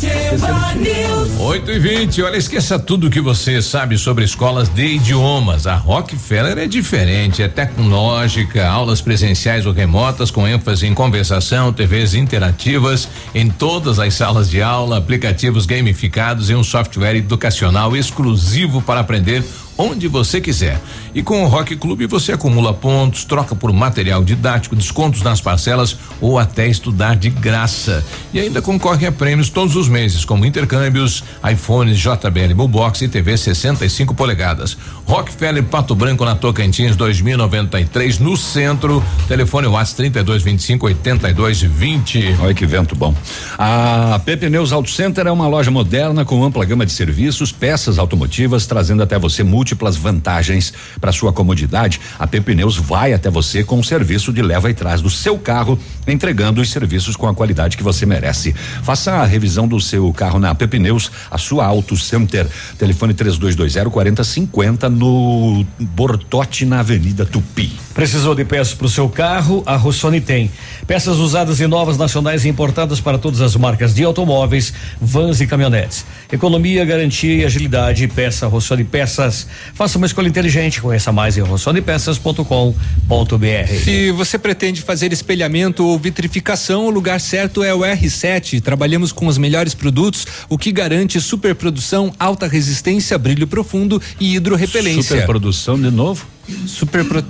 Ativa 0.00 0.74
News. 0.74 1.40
8 1.40 1.70
e 1.70 1.78
20 1.78 2.22
olha, 2.22 2.36
esqueça 2.36 2.78
tudo 2.78 3.10
que 3.10 3.20
você 3.20 3.60
sabe 3.60 3.98
sobre 3.98 4.24
escolas 4.24 4.68
de 4.68 4.94
idiomas. 4.94 5.66
A 5.66 5.74
Rockefeller 5.74 6.56
é 6.56 6.66
diferente, 6.66 7.42
é 7.42 7.48
tecnológica, 7.48 8.66
aulas 8.68 9.00
presenciais 9.00 9.66
ou 9.66 9.72
remotas 9.72 10.30
com 10.30 10.46
ênfase 10.46 10.86
em 10.86 10.94
conversação, 10.94 11.72
TVs 11.72 12.14
interativas 12.14 13.08
em 13.34 13.50
todas 13.50 13.98
as 13.98 14.14
salas 14.14 14.48
de 14.48 14.62
aula, 14.62 14.98
aplicativos 14.98 15.66
gamificados 15.66 16.50
e 16.50 16.54
um 16.54 16.62
software 16.62 17.16
educacional 17.16 17.96
exclusivo 17.96 18.80
para 18.80 19.00
aprender 19.00 19.42
onde 19.76 20.06
você 20.08 20.40
quiser. 20.40 20.80
E 21.14 21.22
com 21.22 21.42
o 21.42 21.48
Rock 21.48 21.74
Clube 21.76 22.06
você 22.06 22.32
acumula 22.32 22.72
pontos, 22.72 23.24
troca 23.24 23.54
por 23.54 23.72
material 23.72 24.22
didático, 24.22 24.76
descontos 24.76 25.22
nas 25.22 25.40
parcelas 25.40 25.96
ou 26.20 26.38
até 26.38 26.68
estudar 26.68 27.16
de 27.16 27.30
graça. 27.30 28.04
E 28.32 28.38
ainda 28.38 28.62
concorre 28.62 29.06
a 29.06 29.12
prêmios 29.12 29.48
todos 29.48 29.74
os 29.74 29.88
meses, 29.88 30.24
como 30.24 30.44
intercâmbios, 30.46 31.24
iPhones, 31.50 31.98
JBL 31.98 32.54
Box 32.68 33.02
e 33.02 33.08
TV 33.08 33.36
65 33.36 34.14
polegadas. 34.14 34.76
Rockefeller 35.04 35.64
Pato 35.64 35.94
Branco 35.94 36.24
na 36.24 36.36
Tocantins 36.36 36.94
2093 36.94 38.18
no 38.20 38.36
centro. 38.36 39.02
Telefone 39.26 39.66
WhatsApp 39.66 39.96
32 39.96 40.42
25 40.42 40.86
82 40.86 41.62
20. 41.62 42.36
Olha 42.40 42.54
que 42.54 42.64
vento 42.66 42.94
bom. 42.94 43.14
A 43.58 44.20
Pepe 44.24 44.48
Neus 44.48 44.72
Auto 44.72 44.90
Center 44.90 45.26
é 45.26 45.32
uma 45.32 45.48
loja 45.48 45.70
moderna 45.70 46.24
com 46.24 46.44
ampla 46.44 46.64
gama 46.64 46.86
de 46.86 46.92
serviços, 46.92 47.50
peças 47.50 47.98
automotivas, 47.98 48.66
trazendo 48.66 49.02
até 49.02 49.18
você 49.18 49.42
múltiplas 49.42 49.96
vantagens 49.96 50.72
para 51.00 51.12
sua 51.12 51.32
comodidade. 51.32 52.00
A 52.18 52.26
Pepe 52.26 52.54
Neus 52.54 52.76
vai 52.76 53.12
até 53.12 53.30
você 53.30 53.64
com 53.64 53.78
o 53.78 53.84
serviço 53.84 54.32
de 54.32 54.42
leva 54.42 54.70
e 54.70 54.74
trás 54.74 55.00
do 55.00 55.10
seu 55.10 55.38
carro, 55.38 55.78
entregando 56.06 56.60
os 56.60 56.70
serviços 56.70 57.16
com 57.16 57.26
a 57.26 57.34
qualidade 57.34 57.76
que 57.76 57.82
você 57.82 58.04
merece. 58.04 58.52
Faça 58.82 59.12
a 59.12 59.24
revisão 59.24 59.66
do 59.66 59.80
seu 59.80 60.12
carro 60.12 60.38
na 60.38 60.54
Pepe 60.54 60.78
Neus, 60.78 61.10
a 61.30 61.38
sua 61.38 61.64
Auto 61.64 61.96
Center. 61.96 62.46
Telefone 62.78 63.14
3220 63.14 63.90
4050 63.90 64.88
no 64.88 65.64
Bortote 65.78 66.64
na 66.64 66.80
Avenida 66.80 67.24
Tupi. 67.24 67.72
Precisou 67.94 68.34
de 68.34 68.44
peças 68.44 68.74
para 68.74 68.86
o 68.86 68.90
seu 68.90 69.08
carro? 69.08 69.62
A 69.66 69.76
Rossoni 69.76 70.20
tem. 70.20 70.50
Peças 70.86 71.18
usadas 71.18 71.60
e 71.60 71.66
novas 71.66 71.98
nacionais 71.98 72.44
e 72.44 72.48
importadas 72.48 73.00
para 73.00 73.18
todas 73.18 73.40
as 73.40 73.56
marcas 73.56 73.94
de 73.94 74.04
automóveis, 74.04 74.72
vans 75.00 75.40
e 75.40 75.46
caminhonetes. 75.46 76.04
Economia, 76.32 76.84
garantia 76.84 77.34
e 77.34 77.44
agilidade. 77.44 78.06
Peça 78.08 78.46
Rossoni 78.46 78.84
Peças. 78.84 79.46
Faça 79.74 79.98
uma 79.98 80.06
escolha 80.06 80.28
inteligente. 80.28 80.80
Conheça 80.90 81.12
mais 81.12 81.38
em 81.38 81.40
rossonepeças.com.br. 81.40 83.84
Se 83.84 84.10
você 84.10 84.36
pretende 84.36 84.82
fazer 84.82 85.12
espelhamento 85.12 85.86
ou 85.86 85.96
vitrificação, 85.96 86.86
o 86.86 86.90
lugar 86.90 87.20
certo 87.20 87.62
é 87.62 87.72
o 87.72 87.82
R7. 87.82 88.60
Trabalhamos 88.60 89.12
com 89.12 89.28
os 89.28 89.38
melhores 89.38 89.72
produtos, 89.72 90.26
o 90.48 90.58
que 90.58 90.72
garante 90.72 91.20
superprodução, 91.20 92.12
alta 92.18 92.48
resistência, 92.48 93.16
brilho 93.16 93.46
profundo 93.46 94.02
e 94.18 94.34
hidrorrepelência. 94.34 95.14
Superprodução 95.14 95.80
de 95.80 95.92
novo? 95.92 96.26
Super 96.66 97.04
pro, 97.04 97.22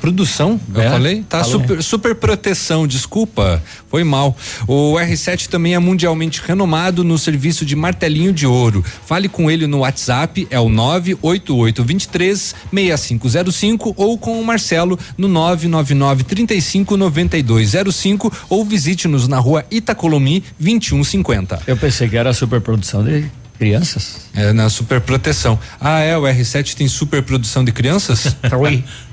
produção, 0.00 0.60
é, 0.74 0.86
eu 0.86 0.90
falei? 0.90 1.24
Tá, 1.28 1.44
super, 1.44 1.82
super 1.82 2.14
proteção, 2.14 2.86
desculpa, 2.86 3.62
foi 3.88 4.04
mal. 4.04 4.36
O 4.66 4.94
R7 4.94 5.48
também 5.48 5.74
é 5.74 5.78
mundialmente 5.78 6.40
renomado 6.44 7.04
no 7.04 7.18
serviço 7.18 7.64
de 7.64 7.76
martelinho 7.76 8.32
de 8.32 8.46
ouro. 8.46 8.84
Fale 9.06 9.28
com 9.28 9.50
ele 9.50 9.66
no 9.66 9.78
WhatsApp, 9.78 10.46
é 10.50 10.58
o 10.58 10.68
98823 10.68 12.54
6505 12.72 13.94
ou 13.96 14.18
com 14.18 14.40
o 14.40 14.44
Marcelo 14.44 14.98
no 15.16 15.28
999 15.28 16.24
35 16.24 16.96
9205 16.96 18.32
ou 18.48 18.64
visite-nos 18.64 19.28
na 19.28 19.38
rua 19.38 19.64
Itacolomi 19.70 20.42
2150. 20.58 21.62
Eu 21.66 21.76
pensei 21.76 22.08
que 22.08 22.16
era 22.16 22.30
a 22.30 22.34
superprodução 22.34 23.02
dele 23.02 23.30
crianças? 23.60 24.22
É, 24.34 24.54
na 24.54 24.70
superproteção. 24.70 25.58
Ah, 25.78 26.00
é, 26.00 26.16
o 26.16 26.22
R7 26.22 26.74
tem 26.74 26.88
superprodução 26.88 27.62
de 27.62 27.70
crianças? 27.72 28.34
Oi. 28.58 28.82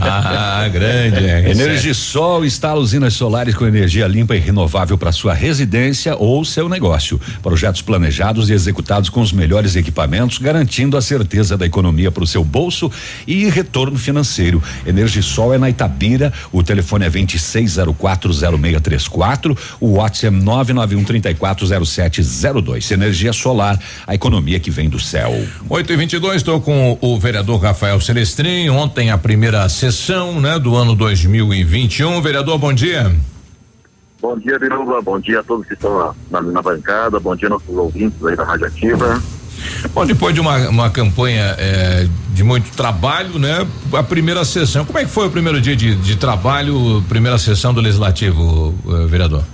ah, 0.00 0.68
grande. 0.68 1.24
É, 1.24 1.50
Energisol 1.50 2.44
instala 2.44 2.80
usinas 2.80 3.14
solares 3.14 3.54
com 3.54 3.66
energia 3.66 4.06
limpa 4.06 4.36
e 4.36 4.38
renovável 4.38 4.98
para 4.98 5.12
sua 5.12 5.34
residência 5.34 6.16
ou 6.16 6.44
seu 6.44 6.68
negócio. 6.68 7.20
Projetos 7.42 7.82
planejados 7.82 8.50
e 8.50 8.52
executados 8.52 9.08
com 9.08 9.20
os 9.20 9.32
melhores 9.32 9.76
equipamentos, 9.76 10.38
garantindo 10.38 10.96
a 10.96 11.02
certeza 11.02 11.56
da 11.56 11.66
economia 11.66 12.10
para 12.10 12.24
o 12.24 12.26
seu 12.26 12.42
bolso 12.44 12.90
e 13.26 13.48
retorno 13.48 13.98
financeiro. 13.98 14.62
Energisol 14.86 15.54
é 15.54 15.58
na 15.58 15.70
Itabira, 15.70 16.32
o 16.52 16.62
telefone 16.62 17.06
é 17.06 17.10
26040634, 17.10 19.56
o 19.80 19.92
WhatsApp 19.92 20.26
é 20.26 20.30
991 20.30 21.04
340702. 21.04 22.90
Energia 22.90 23.32
solar, 23.32 23.78
a 24.06 24.14
economia 24.14 24.58
que 24.58 24.70
vem 24.70 24.88
do 24.88 24.98
céu. 24.98 25.32
8 25.68 25.92
e 25.92 25.96
22 25.96 26.36
estou 26.36 26.60
com 26.60 26.96
o 27.00 27.18
vereador 27.18 27.60
Rafael 27.60 28.00
Celestrin. 28.00 28.68
Ontem 28.68 29.10
a 29.10 29.18
primeira 29.18 29.45
sessão, 29.68 30.40
né, 30.40 30.58
do 30.58 30.74
ano 30.74 30.94
2021. 30.94 32.20
Vereador, 32.20 32.58
bom 32.58 32.72
dia. 32.72 33.14
Bom 34.20 34.36
dia, 34.38 34.58
Biruba. 34.58 35.00
Bom 35.00 35.20
dia 35.20 35.38
a 35.40 35.42
todos 35.42 35.66
que 35.66 35.74
estão 35.74 36.14
na, 36.30 36.42
na, 36.42 36.60
bancada. 36.60 37.20
Bom 37.20 37.36
dia 37.36 37.48
nossos 37.48 37.74
ouvintes 37.76 38.24
aí 38.24 38.34
da 38.34 38.44
Rádio 38.44 38.66
Ativa. 38.66 39.22
Bom, 39.94 40.04
depois 40.04 40.34
de 40.34 40.40
uma, 40.40 40.68
uma 40.68 40.90
campanha 40.90 41.54
é, 41.58 42.08
de 42.34 42.42
muito 42.42 42.74
trabalho, 42.76 43.38
né? 43.38 43.66
A 43.92 44.02
primeira 44.02 44.44
sessão, 44.44 44.84
como 44.84 44.98
é 44.98 45.04
que 45.04 45.10
foi 45.10 45.28
o 45.28 45.30
primeiro 45.30 45.60
dia 45.60 45.76
de, 45.76 45.94
de 45.94 46.16
trabalho, 46.16 47.02
primeira 47.08 47.38
sessão 47.38 47.72
do 47.72 47.80
Legislativo, 47.80 48.74
uh, 48.84 49.06
vereador? 49.06 49.44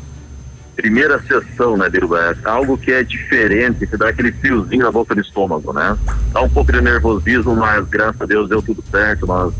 primeira 0.74 1.22
sessão, 1.22 1.76
né, 1.76 1.88
Biruba? 1.88 2.18
É 2.18 2.48
algo 2.48 2.76
que 2.76 2.90
é 2.90 3.04
diferente, 3.04 3.86
que 3.86 3.96
dá 3.96 4.08
aquele 4.08 4.32
friozinho 4.32 4.82
na 4.82 4.90
boca 4.90 5.14
do 5.14 5.20
estômago, 5.20 5.72
né? 5.72 5.96
Dá 6.32 6.40
um 6.40 6.48
pouco 6.48 6.72
de 6.72 6.80
nervosismo, 6.80 7.54
mas 7.54 7.86
graças 7.88 8.20
a 8.20 8.26
Deus 8.26 8.48
deu 8.48 8.60
tudo 8.60 8.82
certo. 8.90 9.26
Nós 9.26 9.52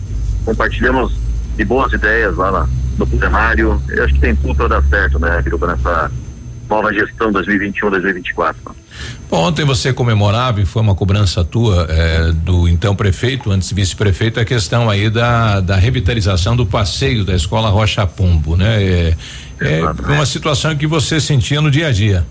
compartilhamos 0.45 1.13
de 1.57 1.65
boas 1.65 1.93
ideias 1.93 2.37
lá 2.37 2.51
na, 2.51 2.69
no 2.99 3.07
plenário. 3.07 3.81
Eu 3.89 4.05
acho 4.05 4.15
que 4.15 4.21
tem 4.21 4.37
tudo 4.37 4.55
para 4.55 4.69
dar 4.69 4.83
certo, 4.85 5.19
né, 5.19 5.41
Biruba, 5.43 5.67
nessa 5.69 6.11
nova 6.69 6.93
gestão 6.93 7.31
2021-2024. 7.33 8.55
Ontem 9.31 9.65
você 9.65 9.93
comemorava 9.93 10.61
e 10.61 10.65
foi 10.65 10.83
uma 10.83 10.95
cobrança 10.95 11.45
tua 11.45 11.87
é, 11.89 12.33
do 12.33 12.69
então 12.69 12.95
prefeito, 12.95 13.51
antes 13.51 13.73
vice-prefeito, 13.73 14.41
a 14.41 14.45
questão 14.45 14.89
aí 14.89 15.11
da, 15.11 15.61
da 15.61 15.77
revitalização 15.77 16.55
do 16.57 16.67
passeio 16.67 17.25
da 17.25 17.35
escola 17.35 17.69
Rocha 17.69 18.07
Pombo, 18.07 18.57
né? 18.57 18.83
É, 18.83 19.17
é 19.61 19.83
uma 19.85 20.27
situação 20.27 20.75
que 20.77 20.87
você 20.87 21.21
sentia 21.21 21.61
no 21.61 21.71
dia 21.71 21.89
a 21.89 21.93
dia. 21.93 22.27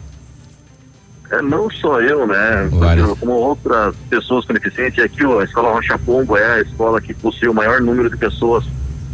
É, 1.31 1.41
não 1.41 1.69
só 1.69 2.01
eu, 2.01 2.27
né? 2.27 2.69
Como 3.19 3.31
outras 3.31 3.95
pessoas 4.09 4.45
com 4.45 4.53
deficiência, 4.53 5.05
aqui 5.05 5.23
a 5.23 5.43
escola 5.43 5.71
Rocha 5.71 5.97
Pombo 5.97 6.35
é 6.35 6.55
a 6.55 6.61
escola 6.61 6.99
que 6.99 7.13
possui 7.13 7.47
o 7.47 7.53
maior 7.53 7.79
número 7.79 8.09
de 8.09 8.17
pessoas, 8.17 8.65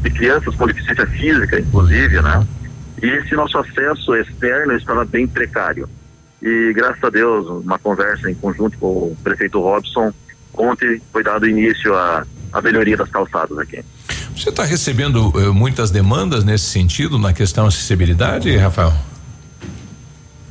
de 0.01 0.09
crianças 0.09 0.55
com 0.55 0.65
deficiência 0.65 1.05
física, 1.05 1.59
inclusive, 1.59 2.19
né? 2.21 2.45
E 3.03 3.05
esse 3.05 3.35
nosso 3.35 3.59
acesso 3.59 4.15
externo 4.15 4.73
estava 4.73 5.05
bem 5.05 5.27
precário. 5.27 5.87
E 6.41 6.73
graças 6.73 7.03
a 7.03 7.09
Deus, 7.09 7.47
uma 7.63 7.77
conversa 7.77 8.29
em 8.29 8.33
conjunto 8.33 8.77
com 8.79 8.87
o 8.87 9.17
prefeito 9.23 9.59
Robson, 9.59 10.11
ontem 10.55 10.99
foi 11.11 11.23
dado 11.23 11.47
início 11.47 11.93
à, 11.93 12.25
à 12.51 12.61
melhoria 12.61 12.97
das 12.97 13.09
calçadas 13.09 13.59
aqui. 13.59 13.83
Você 14.35 14.49
está 14.49 14.63
recebendo 14.63 15.29
uh, 15.29 15.53
muitas 15.53 15.91
demandas 15.91 16.43
nesse 16.43 16.65
sentido, 16.65 17.19
na 17.19 17.31
questão 17.31 17.67
acessibilidade, 17.67 18.55
Rafael? 18.57 18.93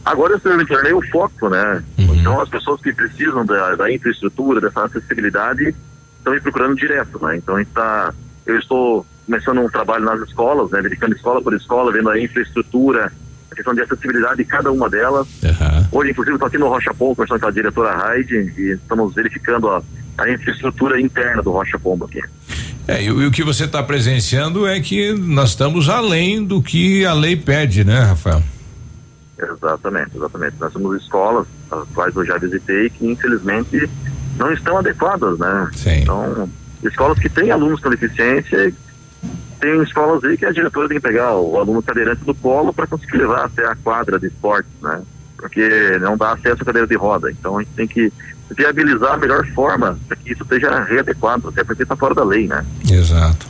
Agora 0.07 0.41
eu 0.43 0.57
me 0.57 0.65
tornei 0.65 0.93
o 0.93 1.03
foco, 1.09 1.49
né? 1.49 1.83
Uhum. 1.99 2.15
Então 2.15 2.41
as 2.41 2.49
pessoas 2.49 2.81
que 2.81 2.93
precisam 2.93 3.45
da, 3.45 3.75
da, 3.75 3.93
infraestrutura, 3.93 4.61
dessa 4.61 4.85
acessibilidade, 4.85 5.75
estão 6.19 6.33
me 6.33 6.41
procurando 6.41 6.77
direto, 6.77 7.21
né? 7.21 7.37
Então 7.37 7.59
está, 7.59 8.15
eu 8.47 8.57
estou 8.57 9.05
começando 9.27 9.61
um 9.61 9.69
trabalho 9.69 10.05
nas 10.05 10.21
escolas, 10.21 10.71
né? 10.71 10.81
Verificando 10.81 11.17
escola 11.17 11.43
por 11.43 11.53
escola, 11.55 11.91
vendo 11.91 12.09
a 12.09 12.21
infraestrutura, 12.21 13.13
a 13.51 13.55
questão 13.57 13.75
de 13.75 13.81
acessibilidade 13.81 14.37
de 14.37 14.45
cada 14.45 14.71
uma 14.71 14.89
delas. 14.89 15.27
Uhum. 15.43 15.89
Hoje, 15.99 16.13
inclusive, 16.13 16.37
estou 16.37 16.47
aqui 16.47 16.59
no 16.59 16.69
Rocha 16.69 16.95
Pombo, 16.95 17.17
conversando 17.17 17.41
com 17.41 17.49
a 17.49 17.51
diretora 17.51 17.97
Raide, 17.97 18.55
e 18.57 18.75
estamos 18.75 19.13
verificando 19.13 19.69
a, 19.69 19.83
a 20.19 20.31
infraestrutura 20.31 21.01
interna 21.01 21.43
do 21.43 21.51
Rocha 21.51 21.81
Pombo 21.81 22.05
aqui. 22.05 22.23
É, 22.87 23.03
e, 23.03 23.07
e 23.07 23.27
o 23.27 23.31
que 23.33 23.43
você 23.43 23.65
está 23.65 23.83
presenciando 23.83 24.69
é 24.69 24.79
que 24.79 25.13
nós 25.15 25.49
estamos 25.49 25.89
além 25.89 26.45
do 26.45 26.63
que 26.63 27.05
a 27.05 27.13
lei 27.13 27.35
pede, 27.35 27.83
né, 27.83 28.03
Rafael? 28.03 28.41
Exatamente, 29.39 30.17
exatamente. 30.17 30.57
Nós 30.59 30.73
temos 30.73 31.03
escolas, 31.03 31.47
as 31.71 31.89
quais 31.95 32.17
eu 32.17 32.25
já 32.25 32.39
visitei, 32.39 32.91
que 32.91 33.07
infelizmente 33.07 33.89
não 34.39 34.53
estão 34.53 34.79
adequadas, 34.79 35.39
né? 35.39 35.71
Sim. 35.75 36.03
Então, 36.03 36.49
escolas 36.83 37.19
que 37.19 37.29
têm 37.29 37.51
alunos 37.51 37.81
com 37.81 37.91
deficiência 37.91 38.73
tem 39.61 39.83
escolas 39.83 40.23
aí 40.25 40.37
que 40.37 40.45
a 40.45 40.53
diretora 40.53 40.89
tem 40.89 40.99
que 40.99 41.07
pegar 41.07 41.35
o 41.35 41.59
aluno 41.59 41.83
cadeirante 41.83 42.25
do 42.25 42.35
colo 42.35 42.73
para 42.73 42.87
conseguir 42.87 43.19
levar 43.19 43.47
até 43.47 43.67
a 43.67 43.75
quadra 43.75 44.19
de 44.19 44.27
esportes, 44.27 44.71
né? 44.83 45.03
Porque 45.37 45.99
não 46.01 46.17
dá 46.17 46.33
acesso 46.33 46.63
à 46.63 46.65
cadeira 46.65 46.87
de 46.87 46.95
roda. 46.95 47.31
Então 47.31 47.59
a 47.59 47.63
gente 47.63 47.73
tem 47.75 47.87
que 47.87 48.13
viabilizar 48.57 49.15
a 49.15 49.17
melhor 49.17 49.47
forma 49.49 49.99
para 50.07 50.17
que 50.17 50.33
isso 50.33 50.45
seja 50.47 50.83
readequado, 50.85 51.49
até 51.49 51.65
porque 51.65 51.83
está 51.83 51.97
fora 51.97 52.15
da 52.15 52.25
lei, 52.25 52.47
né? 52.47 52.65
Exato. 52.91 53.47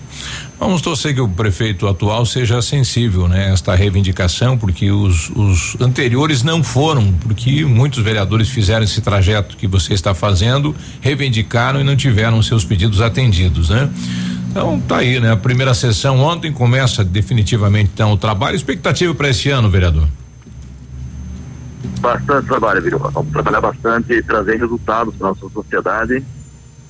Vamos 0.58 0.80
torcer 0.80 1.14
que 1.14 1.20
o 1.20 1.28
prefeito 1.28 1.86
atual 1.86 2.24
seja 2.24 2.62
sensível, 2.62 3.28
né? 3.28 3.52
Esta 3.52 3.74
reivindicação, 3.74 4.56
porque 4.56 4.90
os, 4.90 5.28
os 5.30 5.76
anteriores 5.80 6.42
não 6.42 6.64
foram, 6.64 7.12
porque 7.12 7.62
muitos 7.64 8.02
vereadores 8.02 8.48
fizeram 8.48 8.82
esse 8.82 9.02
trajeto 9.02 9.54
que 9.56 9.66
você 9.66 9.92
está 9.92 10.14
fazendo, 10.14 10.74
reivindicaram 11.02 11.78
e 11.78 11.84
não 11.84 11.94
tiveram 11.94 12.42
seus 12.42 12.64
pedidos 12.64 13.02
atendidos, 13.02 13.68
né? 13.68 13.90
Então 14.50 14.80
tá 14.80 14.96
aí, 14.98 15.20
né? 15.20 15.30
A 15.30 15.36
primeira 15.36 15.74
sessão 15.74 16.20
ontem 16.20 16.50
começa 16.50 17.04
definitivamente 17.04 17.90
então 17.92 18.12
o 18.12 18.16
trabalho. 18.16 18.56
Expectativa 18.56 19.14
para 19.14 19.28
esse 19.28 19.50
ano, 19.50 19.68
vereador? 19.68 20.08
Bastante 22.00 22.46
trabalho, 22.46 22.80
viu? 22.80 22.98
Vamos 22.98 23.30
trabalhar 23.30 23.60
bastante 23.60 24.14
e 24.14 24.22
trazer 24.22 24.56
resultados 24.56 25.14
para 25.16 25.28
nossa 25.28 25.48
sociedade. 25.50 26.24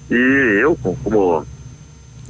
E 0.09 0.61
eu, 0.63 0.79
como 1.03 1.45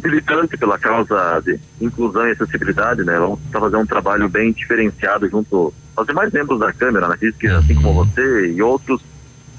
militante 0.03 0.57
pela 0.57 0.79
causa 0.79 1.41
de 1.45 1.59
inclusão 1.81 2.27
e 2.29 2.33
acessibilidade, 2.33 3.03
né? 3.05 3.19
Vamos 3.19 3.41
fazer 3.53 3.77
um 3.77 3.87
trabalho 3.87 4.29
bem 4.29 4.53
diferenciado 4.53 5.29
junto 5.29 5.73
aos 5.95 6.07
demais 6.07 6.33
membros 6.33 6.61
da 6.61 6.73
Câmara, 6.73 7.09
né? 7.09 7.17
Que 7.39 7.47
assim 7.49 7.75
como 7.75 7.89
uhum. 7.91 8.05
você 8.05 8.53
e 8.53 8.63
outros 8.63 9.01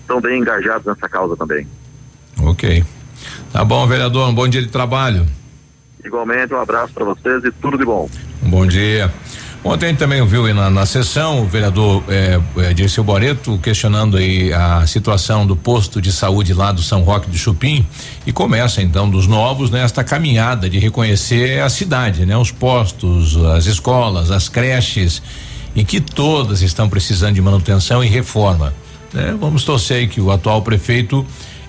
estão 0.02 0.22
bem 0.22 0.40
engajados 0.40 0.86
nessa 0.86 1.10
causa 1.10 1.36
também. 1.36 1.68
Ok. 2.42 2.84
Tá 3.52 3.66
bom, 3.66 3.86
vereador, 3.88 4.30
um 4.30 4.36
bom 4.36 4.48
dia 4.48 4.62
de 4.62 4.70
trabalho. 4.70 5.26
Igualmente, 6.04 6.54
um 6.54 6.62
abraço 6.62 6.94
para 6.94 7.04
vocês 7.04 7.44
e 7.44 7.52
tudo 7.52 7.78
de 7.78 7.84
bom. 7.84 8.10
Um 8.44 8.50
bom 8.50 8.66
dia. 8.66 9.12
Ontem 9.64 9.94
também 9.96 10.22
ouviu 10.22 10.54
na, 10.54 10.70
na 10.70 10.86
sessão 10.86 11.42
o 11.42 11.48
vereador 11.48 12.04
é, 12.08 12.40
é, 12.58 12.74
Dirceu 12.74 13.04
Boreto 13.04 13.58
questionando 13.58 14.16
aí 14.16 14.54
a 14.54 14.86
situação 14.88 15.46
do 15.46 15.56
posto 15.56 16.02
de 16.02 16.12
saúde 16.12 16.54
lá 16.54 16.72
do 16.72 16.82
São 16.82 17.02
Roque 17.02 17.30
do 17.30 17.38
Chupim 17.38 17.86
e 18.26 18.32
começa 18.32 18.82
então 18.82 19.10
dos 19.10 19.28
novos 19.28 19.70
nesta 19.70 20.02
né, 20.02 20.08
caminhada 20.08 20.70
de 20.70 20.80
reconhecer 20.80 21.62
a 21.62 21.70
cidade, 21.70 22.26
né? 22.26 22.38
Os 22.38 22.52
postos, 22.52 23.36
as 23.48 23.66
escolas, 23.66 24.32
as 24.32 24.48
creches 24.48 25.22
e 25.76 25.84
que 25.84 26.00
todas 26.00 26.62
estão 26.62 26.88
precisando 26.88 27.36
de 27.36 27.42
manutenção 27.42 28.04
e 28.04 28.08
reforma. 28.08 28.74
Né? 29.14 29.36
Vamos 29.40 29.64
torcer 29.64 30.08
que 30.08 30.22
o 30.22 30.32
atual 30.32 30.62
prefeito 30.62 31.26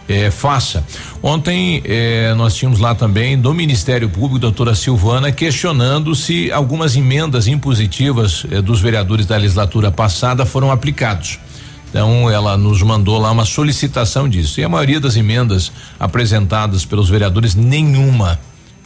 eh, 0.08 0.30
faça. 0.30 0.84
Ontem 1.22 1.82
eh, 1.84 2.32
nós 2.36 2.54
tínhamos 2.54 2.80
lá 2.80 2.94
também 2.94 3.38
do 3.38 3.52
Ministério 3.52 4.08
Público, 4.08 4.38
doutora 4.38 4.74
Silvana, 4.74 5.30
questionando 5.30 6.14
se 6.14 6.50
algumas 6.50 6.96
emendas 6.96 7.46
impositivas 7.46 8.46
eh, 8.50 8.62
dos 8.62 8.80
vereadores 8.80 9.26
da 9.26 9.36
legislatura 9.36 9.90
passada 9.92 10.46
foram 10.46 10.72
aplicados. 10.72 11.38
Então 11.90 12.30
ela 12.30 12.56
nos 12.56 12.82
mandou 12.82 13.18
lá 13.18 13.30
uma 13.30 13.44
solicitação 13.44 14.28
disso. 14.28 14.60
E 14.60 14.64
a 14.64 14.68
maioria 14.68 15.00
das 15.00 15.16
emendas 15.16 15.72
apresentadas 15.98 16.84
pelos 16.84 17.08
vereadores, 17.08 17.54
nenhuma 17.54 18.38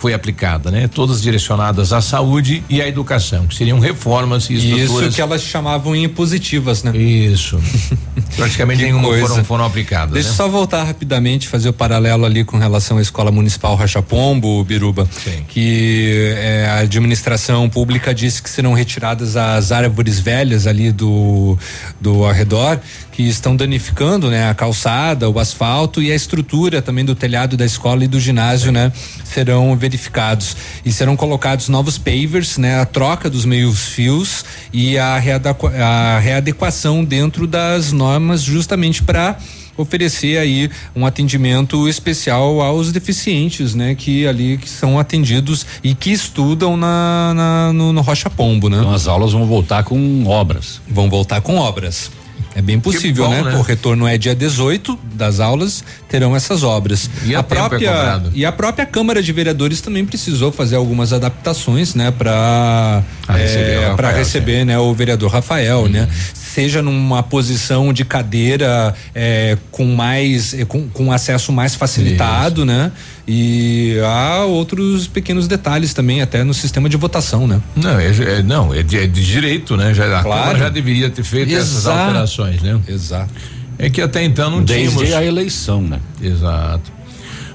foi 0.02 0.14
aplicada, 0.14 0.68
né? 0.68 0.88
Todas 0.88 1.22
direcionadas 1.22 1.92
à 1.92 2.00
saúde 2.00 2.64
e 2.68 2.82
à 2.82 2.88
educação, 2.88 3.46
que 3.46 3.54
seriam 3.54 3.78
reformas 3.78 4.50
e 4.50 4.54
estruturas. 4.54 5.06
Isso 5.06 5.14
que 5.14 5.22
elas 5.22 5.42
chamavam 5.42 5.94
impositivas, 5.94 6.82
né? 6.82 6.96
Isso. 6.96 7.56
Praticamente 8.36 8.82
nenhuma 8.82 9.08
coisa. 9.08 9.28
foram, 9.28 9.44
foram 9.44 9.64
aplicadas. 9.64 10.14
Deixa 10.14 10.28
eu 10.28 10.32
né? 10.32 10.36
só 10.36 10.48
voltar 10.48 10.84
rapidamente, 10.84 11.48
fazer 11.48 11.68
o 11.68 11.72
paralelo 11.72 12.24
ali 12.24 12.44
com 12.44 12.56
relação 12.56 12.98
à 12.98 13.02
Escola 13.02 13.30
Municipal 13.30 13.74
Rachapombo, 13.76 14.64
Biruba, 14.64 15.08
que 15.48 16.34
eh, 16.36 16.66
a 16.70 16.78
administração 16.78 17.68
pública 17.68 18.14
disse 18.14 18.42
que 18.42 18.48
serão 18.48 18.72
retiradas 18.72 19.36
as 19.36 19.70
árvores 19.70 20.18
velhas 20.18 20.66
ali 20.66 20.90
do, 20.90 21.58
do 22.00 22.24
arredor, 22.24 22.78
que 23.12 23.22
estão 23.22 23.54
danificando 23.54 24.30
né, 24.30 24.48
a 24.48 24.54
calçada, 24.54 25.28
o 25.28 25.38
asfalto 25.38 26.02
e 26.02 26.10
a 26.10 26.14
estrutura 26.14 26.80
também 26.80 27.04
do 27.04 27.14
telhado 27.14 27.56
da 27.56 27.66
escola 27.66 28.04
e 28.04 28.08
do 28.08 28.18
ginásio, 28.18 28.72
né? 28.72 28.90
Serão 29.24 29.76
verificados 29.76 30.56
e 30.84 30.90
serão 30.90 31.16
colocados 31.16 31.68
novos 31.68 31.98
pavers, 31.98 32.56
né? 32.56 32.80
A 32.80 32.86
troca 32.86 33.28
dos 33.28 33.44
meios 33.44 33.88
fios 33.88 34.44
e 34.72 34.96
a, 34.96 35.18
readequa- 35.18 35.72
a 35.76 36.18
readequação 36.18 37.04
dentro 37.04 37.46
das 37.46 37.92
normas 37.92 38.21
justamente 38.42 39.02
para 39.02 39.36
oferecer 39.76 40.38
aí 40.38 40.70
um 40.94 41.06
atendimento 41.06 41.88
especial 41.88 42.60
aos 42.60 42.92
deficientes, 42.92 43.74
né? 43.74 43.94
Que 43.94 44.26
ali 44.26 44.58
que 44.58 44.68
são 44.68 44.98
atendidos 44.98 45.64
e 45.82 45.94
que 45.94 46.10
estudam 46.12 46.76
na, 46.76 47.32
na- 47.34 47.72
no, 47.72 47.92
no 47.92 48.00
Rocha 48.02 48.28
Pombo, 48.28 48.68
né? 48.68 48.76
Então 48.78 48.92
as 48.92 49.08
aulas 49.08 49.32
vão 49.32 49.46
voltar 49.46 49.82
com 49.84 50.24
obras. 50.26 50.80
Vão 50.88 51.08
voltar 51.08 51.40
com 51.40 51.56
obras. 51.56 52.10
É 52.54 52.60
bem 52.60 52.78
possível, 52.78 53.24
bom, 53.24 53.30
né? 53.30 53.42
né? 53.44 53.56
O 53.56 53.62
retorno 53.62 54.06
é 54.06 54.18
dia 54.18 54.34
18 54.34 54.98
das 55.14 55.40
aulas, 55.40 55.82
terão 56.06 56.36
essas 56.36 56.62
obras. 56.62 57.08
E 57.24 57.34
a 57.34 57.42
tempo 57.42 57.54
é 57.54 57.56
própria 57.56 57.88
cobrado? 57.92 58.30
e 58.34 58.44
a 58.44 58.52
própria 58.52 58.84
Câmara 58.84 59.22
de 59.22 59.32
Vereadores 59.32 59.80
também 59.80 60.04
precisou 60.04 60.52
fazer 60.52 60.76
algumas 60.76 61.14
adaptações, 61.14 61.94
né, 61.94 62.10
para 62.10 63.02
Ah, 63.26 63.36
receber 63.38 63.70
o 63.70 63.80
Rafael, 63.80 63.96
para 63.96 64.10
receber, 64.12 64.64
né, 64.66 64.78
o 64.78 64.92
vereador 64.92 65.30
Rafael, 65.30 65.88
né? 65.88 66.06
Seja 66.52 66.82
numa 66.82 67.22
posição 67.22 67.94
de 67.94 68.04
cadeira 68.04 68.94
é, 69.14 69.56
com 69.70 69.86
mais 69.94 70.52
é, 70.52 70.66
com, 70.66 70.86
com 70.88 71.10
acesso 71.10 71.50
mais 71.50 71.74
facilitado, 71.74 72.66
né? 72.66 72.92
E 73.26 73.96
há 74.04 74.44
outros 74.44 75.06
pequenos 75.06 75.48
detalhes 75.48 75.94
também 75.94 76.20
até 76.20 76.44
no 76.44 76.52
sistema 76.52 76.90
de 76.90 76.96
votação, 76.98 77.46
né? 77.46 77.58
Não, 77.74 77.98
é, 77.98 78.06
é- 78.08 78.42
não, 78.42 78.74
é 78.74 78.82
de, 78.82 78.98
é 78.98 79.06
de 79.06 79.24
direito, 79.24 79.78
né? 79.78 79.94
Já, 79.94 80.18
a 80.18 80.22
Claro. 80.22 80.40
Câmara 80.42 80.58
já 80.58 80.68
deveria 80.68 81.08
ter 81.08 81.22
feito 81.24 81.54
essas 81.54 81.74
Exato. 81.78 81.98
alterações, 82.00 82.60
né? 82.60 82.78
Exato. 82.86 83.32
É 83.78 83.88
que 83.88 84.02
até 84.02 84.22
então 84.22 84.50
não 84.50 84.62
Desde 84.62 84.94
tínhamos. 84.94 85.14
a 85.14 85.24
eleição, 85.24 85.80
né? 85.80 86.00
Exato. 86.22 86.92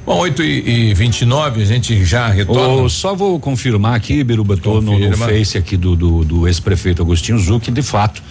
Bom, 0.05 0.17
8 0.19 0.41
e, 0.41 0.89
e 0.89 0.93
29 0.95 1.61
a 1.61 1.65
gente 1.65 2.03
já 2.03 2.29
retorna. 2.29 2.83
Ô, 2.83 2.89
só 2.89 3.13
vou 3.13 3.39
confirmar 3.39 3.93
aqui, 3.93 4.23
Biruba, 4.23 4.57
tô 4.57 4.81
no, 4.81 4.97
no. 4.97 5.17
Face 5.17 5.57
aqui 5.57 5.77
do, 5.77 5.95
do, 5.95 6.23
do 6.23 6.47
ex-prefeito 6.47 7.01
Agostinho 7.01 7.37
Zuc, 7.37 7.69
de 7.69 7.81
fato, 7.81 8.23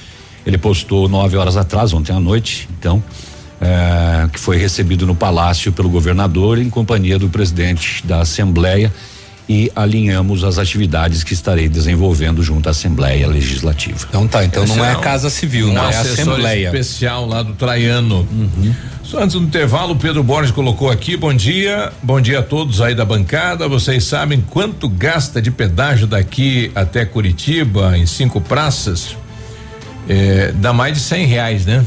ele 0.47 0.59
postou 0.59 1.09
nove 1.09 1.36
horas 1.36 1.56
atrás, 1.56 1.93
ontem 1.93 2.12
à 2.12 2.20
noite, 2.20 2.68
então, 2.78 3.02
é, 3.60 4.28
que 4.32 4.39
foi 4.39 4.56
recebido 4.59 5.06
no 5.06 5.14
Palácio 5.14 5.73
pelo 5.73 5.89
governador 5.89 6.59
em 6.59 6.70
companhia 6.70 7.18
do 7.18 7.28
presidente 7.28 8.06
da 8.06 8.20
Assembleia 8.20 8.93
e 9.48 9.70
alinhamos 9.77 10.43
as 10.43 10.59
atividades 10.59 11.23
que 11.23 11.32
estarei 11.32 11.68
desenvolvendo 11.68 12.43
junto 12.43 12.66
à 12.68 12.70
Assembleia 12.70 13.28
Legislativa. 13.28 14.05
Então 14.09 14.27
tá, 14.27 14.44
então 14.44 14.64
Esse 14.64 14.77
não 14.77 14.85
é 14.85 14.97
um- 14.97 15.01
Casa 15.01 15.31
Civil, 15.31 15.68
né? 15.68 15.81
É 15.81 15.86
assessor 15.97 16.32
Assembleia. 16.35 16.66
especial 16.66 17.27
lá 17.27 17.43
do 17.44 17.52
Traiano. 17.52 18.27
Só 19.05 19.23
antes 19.23 19.36
do 19.36 19.43
intervalo, 19.43 19.93
o 19.93 19.97
Pedro 19.97 20.23
Borges 20.24 20.51
colocou 20.51 20.90
aqui, 20.90 21.16
bom 21.16 21.32
dia, 21.32 21.93
bom 22.02 22.20
dia 22.20 22.40
a 22.40 22.43
todos 22.43 22.81
aí 22.81 22.93
da 22.93 23.05
bancada, 23.05 23.68
vocês 23.68 24.02
sabem 24.02 24.40
quanto 24.51 24.89
gasta 24.89 25.40
de 25.40 25.52
pedágio 25.52 26.09
daqui 26.09 26.73
até 26.74 27.05
Curitiba, 27.05 27.97
em 27.97 28.05
cinco 28.05 28.40
praças? 28.40 29.16
É, 30.08 30.52
dá 30.54 30.72
mais 30.72 30.94
de 30.94 31.00
cem 31.00 31.26
reais, 31.26 31.66
né? 31.66 31.84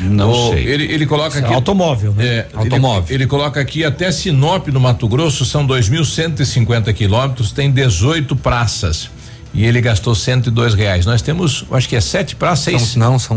Não 0.00 0.30
O- 0.30 0.52
sei. 0.52 0.64
Ele, 0.66 0.84
ele 0.84 1.06
coloca 1.06 1.28
Isso 1.30 1.38
é 1.38 1.44
aqui. 1.44 1.54
automóvel, 1.54 2.12
né? 2.12 2.24
É, 2.26 2.46
Automóvel. 2.54 3.04
Ele, 3.08 3.22
ele 3.22 3.26
coloca 3.26 3.60
aqui 3.60 3.84
até 3.84 4.10
Sinop, 4.10 4.66
no 4.68 4.80
Mato 4.80 5.06
Grosso, 5.08 5.44
são 5.44 5.64
2.150 5.66 6.92
quilômetros, 6.92 7.52
tem 7.52 7.70
18 7.70 8.34
praças. 8.36 9.08
E 9.54 9.66
ele 9.66 9.82
gastou 9.82 10.14
102 10.14 10.72
reais. 10.72 11.04
Nós 11.04 11.20
temos, 11.20 11.66
acho 11.70 11.86
que 11.86 11.94
é 11.94 12.00
sete 12.00 12.34
praças, 12.34 12.64
seis. 12.64 12.82
São- 12.82 13.00
não, 13.00 13.18
são 13.18 13.36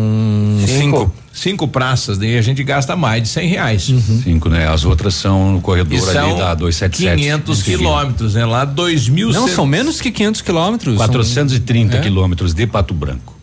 cinco. 0.65 1.13
Cinco 1.33 1.67
praças, 1.67 2.17
daí 2.17 2.37
a 2.37 2.41
gente 2.41 2.63
gasta 2.63 2.95
mais 2.95 3.21
de 3.21 3.27
100 3.27 3.49
reais. 3.49 3.91
Cinco, 4.23 4.47
né? 4.47 4.65
As 4.65 4.85
outras 4.85 5.13
são 5.15 5.51
no 5.51 5.59
corredor 5.61 5.91
E 5.93 6.01
ali 6.01 6.13
são 6.13 6.37
da 6.37 6.53
277. 6.55 7.21
500 7.21 7.59
Enfim. 7.59 7.71
quilômetros, 7.77 8.33
né? 8.35 8.45
Lá 8.45 8.65
2.100. 8.65 9.33
Não, 9.33 9.47
são 9.49 9.65
menos 9.65 9.99
que 9.99 10.09
500 10.09 10.39
quilômetros. 10.41 10.95
430 10.95 11.97
É. 11.97 11.99
quilômetros 11.99 12.53
de 12.53 12.65
Pato 12.65 12.93
Branco. 12.93 13.34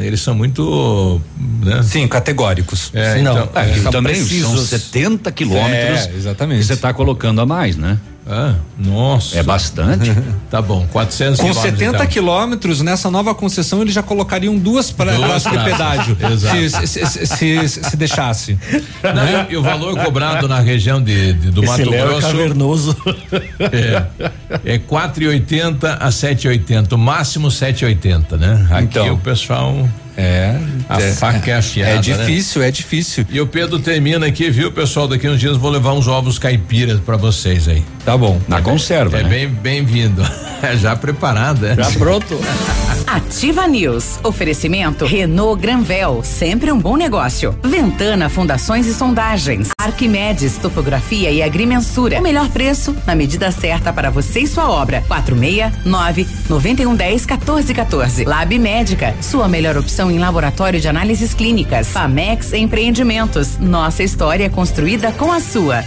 Eles 0.00 0.20
são 0.20 0.34
muito, 0.34 1.20
né? 1.62 1.82
Sim, 1.82 2.06
categóricos. 2.08 2.90
É, 2.94 3.20
Não, 3.20 3.32
então, 3.44 3.62
é, 3.62 3.70
é, 3.70 3.90
também 3.90 4.14
precisos. 4.14 4.48
são 4.68 4.78
70 4.78 5.30
quilômetros 5.32 6.06
É, 6.06 6.12
exatamente. 6.16 6.60
que 6.60 6.66
você 6.66 6.72
está 6.74 6.92
colocando 6.94 7.40
a 7.40 7.46
mais, 7.46 7.76
né? 7.76 7.98
Ah, 8.28 8.54
nossa. 8.78 9.36
É 9.38 9.42
bastante. 9.42 10.12
Tá 10.52 10.60
bom, 10.60 10.86
400 10.92 11.40
Com 11.40 11.46
quilômetros. 11.46 11.78
70 11.78 11.96
então. 11.96 12.06
quilômetros, 12.08 12.80
nessa 12.82 13.10
nova 13.10 13.34
concessão, 13.34 13.80
eles 13.80 13.94
já 13.94 14.02
colocariam 14.02 14.54
duas 14.58 14.90
pra- 14.90 15.14
Duas 15.14 15.42
praças 15.44 15.52
de 15.52 15.64
pedágio. 15.64 16.16
Exato. 16.30 16.56
Se, 16.86 16.86
se, 16.86 17.06
se, 17.06 17.26
se- 17.26 17.68
se 17.84 17.96
deixasse. 17.96 18.58
Não, 19.02 19.48
e, 19.48 19.52
e 19.54 19.56
o 19.56 19.62
valor 19.62 19.96
cobrado 20.04 20.46
na 20.46 20.60
região 20.60 21.02
de, 21.02 21.32
de- 21.32 21.50
do 21.50 21.64
Esse 21.64 21.78
Mato 21.78 21.90
Léo 21.90 22.04
é 22.04 22.06
Grosso 22.08 22.26
cavernoso. 22.26 22.96
é, 23.58 24.74
é 24.74 24.78
4,80 24.78 25.96
a 25.98 26.08
7,80, 26.10 26.92
o 26.92 26.98
máximo 26.98 27.48
7,80, 27.48 28.36
né? 28.38 28.66
Aqui 28.70 28.84
Então. 28.98 29.14
o 29.14 29.18
pessoal 29.18 29.88
É. 30.16 30.56
a 30.88 31.00
é, 31.00 31.12
faca 31.12 31.50
é 31.50 31.54
afiada, 31.56 31.92
é 31.92 31.94
né? 31.94 32.00
difícil, 32.00 32.62
é 32.62 32.70
difícil. 32.70 33.26
E 33.30 33.40
o 33.40 33.46
Pedro 33.46 33.78
termina 33.78 34.26
aqui, 34.26 34.50
viu, 34.50 34.70
pessoal? 34.70 35.08
Daqui 35.08 35.28
uns 35.28 35.40
dias 35.40 35.56
vou 35.56 35.70
levar 35.70 35.92
uns 35.92 36.06
ovos 36.06 36.38
caipiras 36.38 37.00
pra 37.00 37.16
vocês 37.16 37.68
aí. 37.68 37.82
Tá 38.04 38.16
bom. 38.16 38.40
Na 38.48 38.60
conserva, 38.60 39.18
É 39.18 39.22
né? 39.22 39.28
bem 39.28 39.48
bem-vindo. 39.48 40.22
É 40.62 40.76
já 40.76 40.94
preparado, 40.94 41.66
é? 41.66 41.74
Já 41.74 41.90
pronto? 41.98 42.38
Ativa 43.04 43.66
News. 43.66 44.20
Oferecimento 44.22 45.04
Renault 45.04 45.60
Granvel, 45.60 46.22
sempre 46.22 46.70
um 46.70 46.78
bom 46.78 46.96
negócio. 46.96 47.52
Ventana 47.64 48.28
Fundações 48.28 48.86
e 48.86 48.94
Sondagens. 48.94 49.70
Arquimedes 49.76 50.56
Topografia 50.58 51.32
e 51.32 51.42
Agrimensura. 51.42 52.20
O 52.20 52.22
melhor 52.22 52.48
preço 52.48 52.96
na 53.04 53.14
medida 53.16 53.50
certa 53.50 53.92
para 53.92 54.08
você 54.08 54.40
e 54.40 54.46
sua 54.46 54.70
obra. 54.70 55.02
469 55.08 56.26
9110 56.48 57.26
1414. 57.26 58.24
Lab 58.24 58.58
Médica, 58.58 59.14
sua 59.20 59.48
melhor 59.48 59.76
opção 59.76 60.01
em 60.10 60.18
laboratório 60.18 60.80
de 60.80 60.88
análises 60.88 61.34
clínicas. 61.34 61.88
Famex 61.88 62.52
Empreendimentos. 62.52 63.58
Nossa 63.58 64.02
história 64.02 64.50
construída 64.50 65.12
com 65.12 65.30
a 65.30 65.40
sua. 65.40 65.84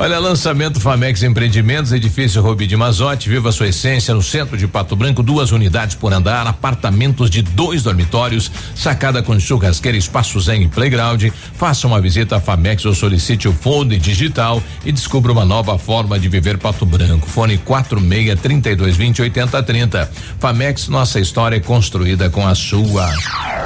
Olha, 0.00 0.20
lançamento 0.20 0.78
Famex 0.78 1.24
Empreendimentos, 1.24 1.90
edifício 1.90 2.40
Rubi 2.40 2.68
de 2.68 2.76
Mazote, 2.76 3.28
viva 3.28 3.50
sua 3.50 3.66
essência 3.66 4.14
no 4.14 4.22
centro 4.22 4.56
de 4.56 4.68
Pato 4.68 4.94
Branco, 4.94 5.24
duas 5.24 5.50
unidades 5.50 5.96
por 5.96 6.12
andar, 6.12 6.46
apartamentos 6.46 7.28
de 7.28 7.42
dois 7.42 7.82
dormitórios, 7.82 8.48
sacada 8.76 9.24
com 9.24 9.40
churrasqueira, 9.40 9.98
espaço 9.98 10.38
zen 10.40 10.62
e 10.62 10.68
playground. 10.68 11.24
Faça 11.54 11.88
uma 11.88 12.00
visita 12.00 12.36
à 12.36 12.40
Famex 12.40 12.84
ou 12.84 12.94
solicite 12.94 13.48
o 13.48 13.52
Fone 13.52 13.98
Digital 13.98 14.62
e 14.84 14.92
descubra 14.92 15.32
uma 15.32 15.44
nova 15.44 15.76
forma 15.76 16.16
de 16.16 16.28
viver 16.28 16.58
Pato 16.58 16.86
Branco. 16.86 17.28
Fone 17.28 17.58
46 17.58 18.40
32 18.40 18.96
20 18.96 19.22
80 19.22 19.62
30. 19.64 20.10
Famex, 20.38 20.86
nossa 20.86 21.18
história 21.18 21.56
é 21.56 21.60
construída 21.60 22.30
com 22.30 22.46
a 22.46 22.54
sua. 22.54 23.12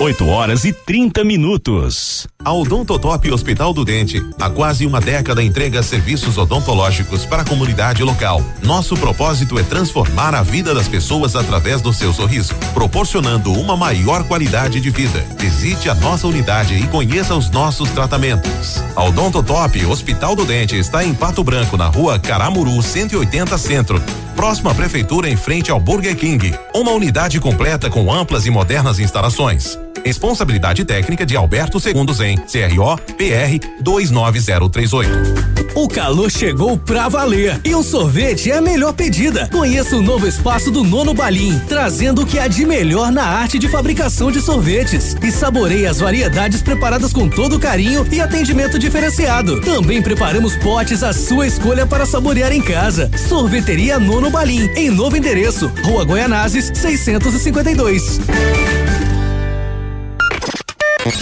8 0.00 0.28
horas 0.28 0.64
e 0.64 0.72
30 0.72 1.24
minutos. 1.24 2.28
A 2.44 2.52
Odontotop 2.52 3.32
Hospital 3.32 3.74
do 3.74 3.84
Dente, 3.84 4.24
há 4.40 4.48
quase 4.48 4.86
uma 4.86 5.00
década 5.00 5.42
entrega 5.42 5.82
serviços 5.82 6.38
odontológicos 6.38 7.26
para 7.26 7.42
a 7.42 7.44
comunidade 7.44 8.04
local. 8.04 8.40
Nosso 8.62 8.96
propósito 8.96 9.58
é 9.58 9.64
transformar 9.64 10.36
a 10.36 10.42
vida 10.42 10.72
das 10.72 10.86
pessoas 10.86 11.34
através 11.34 11.82
do 11.82 11.92
seu 11.92 12.12
sorriso, 12.12 12.54
proporcionando 12.72 13.52
uma 13.52 13.76
maior 13.76 14.22
qualidade 14.22 14.80
de 14.80 14.88
vida. 14.88 15.18
Visite 15.36 15.88
a 15.88 15.96
nossa 15.96 16.28
unidade 16.28 16.74
e 16.74 16.86
conheça 16.86 17.34
os 17.34 17.50
nossos 17.50 17.90
tratamentos. 17.90 18.80
A 18.94 19.02
Odontotop 19.02 19.84
Hospital 19.84 20.36
do 20.36 20.44
Dente 20.44 20.76
está 20.76 21.04
em 21.04 21.12
Pato 21.12 21.42
Branco, 21.42 21.76
na 21.76 21.88
rua 21.88 22.20
Caramuru 22.20 22.80
180 22.80 23.58
Centro. 23.58 24.00
Próximo 24.38 24.70
à 24.70 24.74
prefeitura 24.74 25.28
em 25.28 25.36
frente 25.36 25.68
ao 25.68 25.80
Burger 25.80 26.16
King. 26.16 26.54
Uma 26.72 26.92
unidade 26.92 27.40
completa 27.40 27.90
com 27.90 28.12
amplas 28.12 28.46
e 28.46 28.50
modernas 28.50 29.00
instalações. 29.00 29.76
Responsabilidade 30.04 30.84
técnica 30.84 31.26
de 31.26 31.36
Alberto 31.36 31.80
Segundo 31.80 32.12
Zen, 32.14 32.36
CRO 32.36 32.96
PR 33.16 33.66
29038. 33.80 35.58
O 35.74 35.86
calor 35.86 36.28
chegou 36.28 36.76
pra 36.76 37.08
valer 37.08 37.60
e 37.64 37.72
o 37.72 37.84
sorvete 37.84 38.50
é 38.50 38.56
a 38.56 38.60
melhor 38.60 38.92
pedida. 38.92 39.48
Conheça 39.48 39.96
o 39.96 40.02
novo 40.02 40.26
espaço 40.26 40.72
do 40.72 40.82
Nono 40.82 41.14
Balim, 41.14 41.56
trazendo 41.68 42.22
o 42.22 42.26
que 42.26 42.36
há 42.38 42.48
de 42.48 42.66
melhor 42.66 43.12
na 43.12 43.22
arte 43.22 43.60
de 43.60 43.68
fabricação 43.68 44.32
de 44.32 44.40
sorvetes. 44.40 45.16
E 45.22 45.30
saboreie 45.30 45.86
as 45.86 46.00
variedades 46.00 46.62
preparadas 46.62 47.12
com 47.12 47.28
todo 47.28 47.60
carinho 47.60 48.04
e 48.10 48.20
atendimento 48.20 48.76
diferenciado. 48.76 49.60
Também 49.60 50.02
preparamos 50.02 50.56
potes 50.56 51.04
à 51.04 51.12
sua 51.12 51.46
escolha 51.46 51.86
para 51.86 52.04
saborear 52.04 52.52
em 52.52 52.60
casa. 52.60 53.08
Sorveteria 53.28 54.00
Nono 54.00 54.27
Balim, 54.30 54.70
em 54.76 54.90
novo 54.90 55.16
endereço, 55.16 55.70
Rua 55.84 56.04
Goianazes, 56.04 56.70
652. 56.74 58.20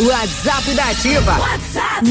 WhatsApp 0.01 0.75
da 0.75 0.91
Ativa. 0.91 1.39
WhatsApp 1.39 2.05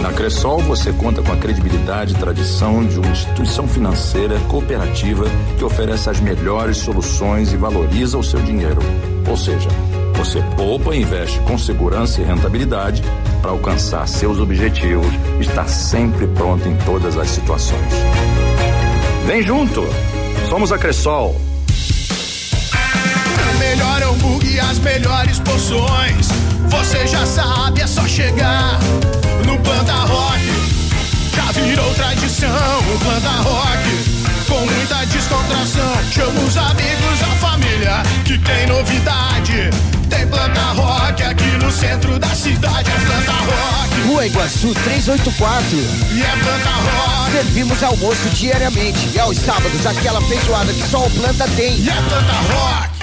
Na 0.00 0.12
Cressol 0.12 0.60
você 0.60 0.92
conta 0.92 1.20
com 1.20 1.32
a 1.32 1.36
credibilidade 1.36 2.14
e 2.14 2.16
tradição 2.16 2.86
de 2.86 2.96
uma 2.98 3.10
instituição 3.10 3.66
financeira 3.66 4.38
cooperativa 4.48 5.24
que 5.58 5.64
oferece 5.64 6.08
as 6.08 6.20
melhores 6.20 6.76
soluções 6.76 7.52
e 7.52 7.56
valoriza 7.56 8.16
o 8.16 8.22
seu 8.22 8.40
dinheiro. 8.40 8.80
Ou 9.28 9.36
seja, 9.36 9.68
você 10.16 10.42
poupa 10.56 10.94
e 10.94 11.02
investe 11.02 11.38
com 11.40 11.58
segurança 11.58 12.20
e 12.20 12.24
rentabilidade 12.24 13.02
para 13.42 13.50
alcançar 13.50 14.08
seus 14.08 14.38
objetivos 14.38 15.12
estar 15.40 15.68
sempre 15.68 16.26
pronto 16.28 16.66
em 16.68 16.76
todas 16.78 17.16
as 17.18 17.30
situações. 17.30 17.92
Vem 19.26 19.42
junto! 19.42 19.86
Somos 20.48 20.72
a 20.72 20.78
Cressol. 20.78 21.34
O 23.54 23.58
melhor 23.58 24.02
hambúrguer 24.02 24.54
e 24.54 24.60
as 24.60 24.78
melhores 24.78 25.38
porções. 25.40 26.28
Você 26.68 27.06
já 27.06 27.26
sabe, 27.26 27.80
é 27.80 27.86
só 27.86 28.06
chegar 28.06 28.78
no 29.44 29.58
Planta 29.58 29.92
Rock. 29.92 30.40
Já 31.34 31.52
virou 31.60 31.94
tradição 31.94 32.78
o 32.94 32.98
Planta 33.00 33.30
Rock. 33.42 34.46
Com 34.48 34.60
muita 34.60 35.04
descontração, 35.06 36.04
chama 36.10 36.40
os 36.40 36.56
amigos, 36.56 37.22
a 37.22 37.36
família, 37.36 38.02
que 38.24 38.38
tem 38.38 38.66
novidade. 38.66 39.70
Tem 40.08 40.26
Planta 40.26 40.60
Rock 40.72 41.22
aqui 41.22 41.50
no 41.62 41.70
centro 41.70 42.18
da 42.18 42.28
cidade. 42.28 42.90
É 42.90 43.06
Planta 43.06 43.32
Rock. 43.32 44.00
Rua 44.08 44.26
Iguaçu 44.26 44.74
384. 44.74 45.76
E 46.12 46.22
é 46.22 46.36
Planta 46.42 46.70
Rock. 46.70 47.30
Servimos 47.32 47.82
almoço 47.82 48.28
diariamente. 48.30 49.08
E 49.14 49.18
aos 49.18 49.36
sábados, 49.38 49.86
aquela 49.86 50.20
feijoada 50.22 50.72
que 50.72 50.88
só 50.88 51.06
o 51.06 51.10
Planta 51.10 51.46
tem. 51.56 51.76
E 51.78 51.88
é 51.88 51.94
Planta 51.94 52.32
Rock. 52.32 52.95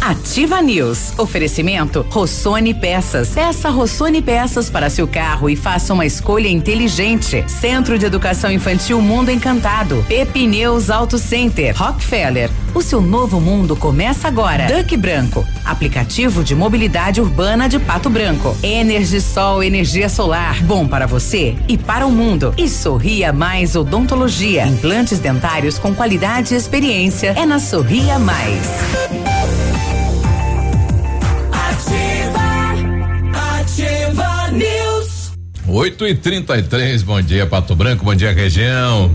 Ativa 0.00 0.62
News. 0.62 1.18
Oferecimento 1.18 2.06
Rossoni 2.08 2.72
Peças. 2.72 3.30
Peça 3.30 3.68
Rossoni 3.68 4.22
Peças 4.22 4.70
para 4.70 4.88
seu 4.88 5.06
carro 5.06 5.50
e 5.50 5.54
faça 5.54 5.92
uma 5.92 6.06
escolha 6.06 6.48
inteligente. 6.48 7.44
Centro 7.46 7.98
de 7.98 8.06
Educação 8.06 8.50
Infantil 8.50 9.00
Mundo 9.02 9.30
Encantado. 9.30 10.02
Pepineus 10.08 10.88
Auto 10.88 11.18
Center. 11.18 11.76
Rockefeller. 11.76 12.50
O 12.74 12.80
seu 12.80 13.02
novo 13.02 13.40
mundo 13.40 13.76
começa 13.76 14.26
agora. 14.26 14.66
Duck 14.66 14.96
Branco. 14.96 15.46
Aplicativo 15.64 16.42
de 16.42 16.54
mobilidade 16.54 17.20
urbana 17.20 17.68
de 17.68 17.78
Pato 17.78 18.08
Branco. 18.08 18.56
Energisol 18.62 19.62
energia 19.62 20.08
solar. 20.08 20.62
Bom 20.62 20.88
para 20.88 21.06
você 21.06 21.56
e 21.68 21.76
para 21.76 22.06
o 22.06 22.10
mundo. 22.10 22.54
E 22.56 22.68
Sorria 22.70 23.34
Mais 23.34 23.76
Odontologia. 23.76 24.66
Implantes 24.66 25.18
dentários 25.18 25.78
com 25.78 25.94
qualidade 25.94 26.54
e 26.54 26.56
experiência. 26.56 27.34
É 27.36 27.44
na 27.44 27.58
Sorria 27.58 28.18
Mais. 28.18 29.29
8 35.72 36.06
e 36.08 36.14
33 36.16 37.04
bom 37.04 37.22
dia, 37.22 37.46
Pato 37.46 37.76
Branco, 37.76 38.04
bom 38.04 38.12
dia, 38.12 38.32
região. 38.32 39.08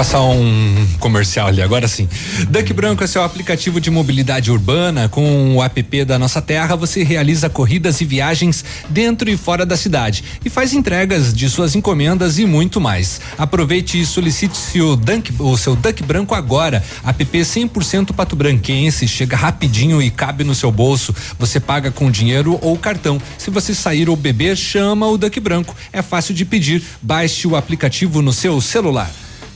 Passar 0.00 0.22
um 0.22 0.86
comercial 0.98 1.48
ali, 1.48 1.60
agora 1.60 1.86
sim. 1.86 2.08
Duck 2.48 2.72
Branco 2.72 3.04
é 3.04 3.06
seu 3.06 3.22
aplicativo 3.22 3.78
de 3.78 3.90
mobilidade 3.90 4.50
urbana. 4.50 5.10
Com 5.10 5.56
o 5.56 5.62
app 5.62 6.04
da 6.06 6.18
Nossa 6.18 6.40
Terra, 6.40 6.74
você 6.74 7.02
realiza 7.02 7.50
corridas 7.50 8.00
e 8.00 8.06
viagens 8.06 8.64
dentro 8.88 9.28
e 9.28 9.36
fora 9.36 9.66
da 9.66 9.76
cidade 9.76 10.24
e 10.42 10.48
faz 10.48 10.72
entregas 10.72 11.34
de 11.34 11.50
suas 11.50 11.74
encomendas 11.74 12.38
e 12.38 12.46
muito 12.46 12.80
mais. 12.80 13.20
Aproveite 13.36 14.00
e 14.00 14.06
solicite 14.06 14.56
seu 14.56 14.96
Duck, 14.96 15.34
o 15.38 15.54
seu 15.58 15.76
Duck 15.76 16.02
Branco 16.02 16.34
agora. 16.34 16.82
App 17.04 17.22
100% 17.22 18.14
pato 18.14 18.34
branquense, 18.34 19.06
chega 19.06 19.36
rapidinho 19.36 20.00
e 20.00 20.10
cabe 20.10 20.44
no 20.44 20.54
seu 20.54 20.72
bolso. 20.72 21.14
Você 21.38 21.60
paga 21.60 21.90
com 21.90 22.10
dinheiro 22.10 22.58
ou 22.62 22.78
cartão. 22.78 23.20
Se 23.36 23.50
você 23.50 23.74
sair 23.74 24.08
ou 24.08 24.16
beber, 24.16 24.56
chama 24.56 25.06
o 25.06 25.18
Duck 25.18 25.38
Branco. 25.40 25.76
É 25.92 26.00
fácil 26.00 26.34
de 26.34 26.46
pedir. 26.46 26.82
Baixe 27.02 27.46
o 27.46 27.54
aplicativo 27.54 28.22
no 28.22 28.32
seu 28.32 28.62
celular. 28.62 29.10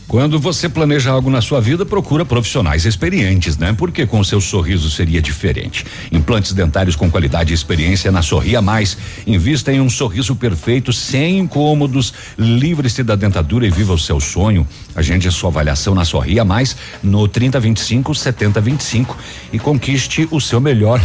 Quando 0.06 0.38
você 0.38 0.68
planeja 0.68 1.10
algo 1.10 1.30
na 1.30 1.40
sua 1.40 1.60
vida, 1.60 1.86
procura 1.86 2.24
profissionais 2.24 2.84
experientes, 2.84 3.56
né? 3.56 3.74
Porque 3.76 4.06
com 4.06 4.20
o 4.20 4.24
seu 4.24 4.40
sorriso 4.40 4.90
seria 4.90 5.20
diferente. 5.20 5.84
Implantes 6.12 6.52
dentários 6.52 6.94
com 6.94 7.10
qualidade 7.10 7.52
e 7.52 7.54
experiência 7.54 8.12
na 8.12 8.20
Sorria 8.22 8.60
Mais. 8.60 8.96
Invista 9.26 9.72
em 9.72 9.80
um 9.80 9.88
sorriso 9.88 10.36
perfeito, 10.36 10.92
sem 10.92 11.38
incômodos. 11.38 12.12
Livre-se 12.38 13.02
da 13.02 13.16
dentadura 13.16 13.66
e 13.66 13.70
viva 13.70 13.94
o 13.94 13.98
seu 13.98 14.20
sonho. 14.20 14.66
Agende 14.94 15.26
a 15.26 15.30
sua 15.30 15.48
avaliação 15.50 15.94
na 15.94 16.04
Sorria 16.04 16.44
Mais 16.44 16.76
no 17.02 17.26
3025 17.26 18.14
7025 18.14 19.16
e 19.52 19.58
conquiste 19.58 20.28
o 20.30 20.40
seu 20.40 20.60
melhor 20.60 21.00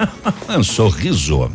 sorriso. 0.62 1.50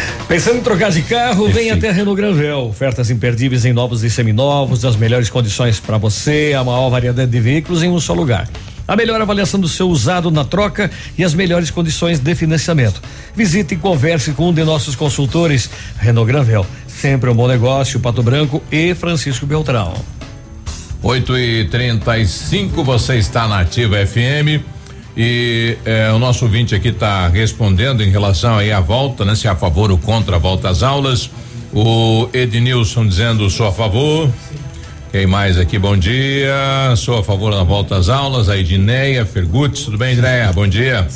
Pensando 0.30 0.58
em 0.58 0.62
trocar 0.62 0.92
de 0.92 1.02
carro, 1.02 1.48
vem 1.48 1.72
até 1.72 1.88
a 1.88 1.92
Renault 1.92 2.16
Granvel. 2.16 2.68
Ofertas 2.68 3.10
imperdíveis 3.10 3.64
em 3.64 3.72
novos 3.72 4.04
e 4.04 4.08
seminovos, 4.08 4.84
as 4.84 4.94
melhores 4.94 5.28
condições 5.28 5.80
para 5.80 5.98
você, 5.98 6.54
a 6.56 6.62
maior 6.62 6.88
variedade 6.88 7.28
de 7.28 7.40
veículos 7.40 7.82
em 7.82 7.90
um 7.90 7.98
só 7.98 8.14
lugar. 8.14 8.48
A 8.86 8.94
melhor 8.94 9.20
avaliação 9.20 9.58
do 9.58 9.66
seu 9.66 9.88
usado 9.88 10.30
na 10.30 10.44
troca 10.44 10.88
e 11.18 11.24
as 11.24 11.34
melhores 11.34 11.68
condições 11.68 12.20
de 12.20 12.32
financiamento. 12.36 13.02
Visite 13.34 13.74
e 13.74 13.76
converse 13.76 14.30
com 14.30 14.50
um 14.50 14.54
de 14.54 14.62
nossos 14.62 14.94
consultores. 14.94 15.68
Renault 15.98 16.30
Granvel, 16.30 16.64
sempre 16.86 17.28
um 17.28 17.34
bom 17.34 17.48
negócio, 17.48 17.98
Pato 17.98 18.22
Branco 18.22 18.62
e 18.70 18.94
Francisco 18.94 19.44
Beltrão. 19.46 19.94
8 21.02 21.38
e 21.38 21.64
35 21.64 22.84
você 22.84 23.16
está 23.16 23.48
na 23.48 23.58
Ativa 23.62 23.96
FM. 24.06 24.62
E 25.16 25.76
eh, 25.84 26.12
o 26.12 26.18
nosso 26.18 26.44
ouvinte 26.44 26.74
aqui 26.74 26.88
está 26.88 27.26
respondendo 27.28 28.02
em 28.02 28.10
relação 28.10 28.56
aí 28.56 28.70
à 28.70 28.80
volta, 28.80 29.24
né? 29.24 29.34
Se 29.34 29.46
é 29.46 29.50
a 29.50 29.56
favor 29.56 29.90
ou 29.90 29.98
contra 29.98 30.36
a 30.36 30.38
volta 30.38 30.68
às 30.68 30.82
aulas. 30.82 31.30
O 31.72 32.28
Ednilson 32.32 33.06
dizendo 33.06 33.48
sou 33.50 33.66
a 33.66 33.72
favor. 33.72 34.30
Quem 35.10 35.26
mais 35.26 35.58
aqui? 35.58 35.78
Bom 35.78 35.96
dia. 35.96 36.94
Sou 36.96 37.18
a 37.18 37.24
favor 37.24 37.52
da 37.52 37.64
volta 37.64 37.96
às 37.96 38.08
aulas. 38.08 38.48
A 38.48 38.56
Edneia 38.56 39.26
Fergutz, 39.26 39.82
tudo 39.84 39.98
bem, 39.98 40.12
Edneia? 40.12 40.52
Bom 40.52 40.68
dia. 40.68 41.08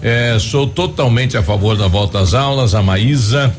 Eh, 0.00 0.36
sou 0.38 0.66
totalmente 0.66 1.36
a 1.36 1.42
favor 1.42 1.76
da 1.76 1.88
volta 1.88 2.20
às 2.20 2.34
aulas. 2.34 2.74
A 2.74 2.82
Maísa. 2.82 3.52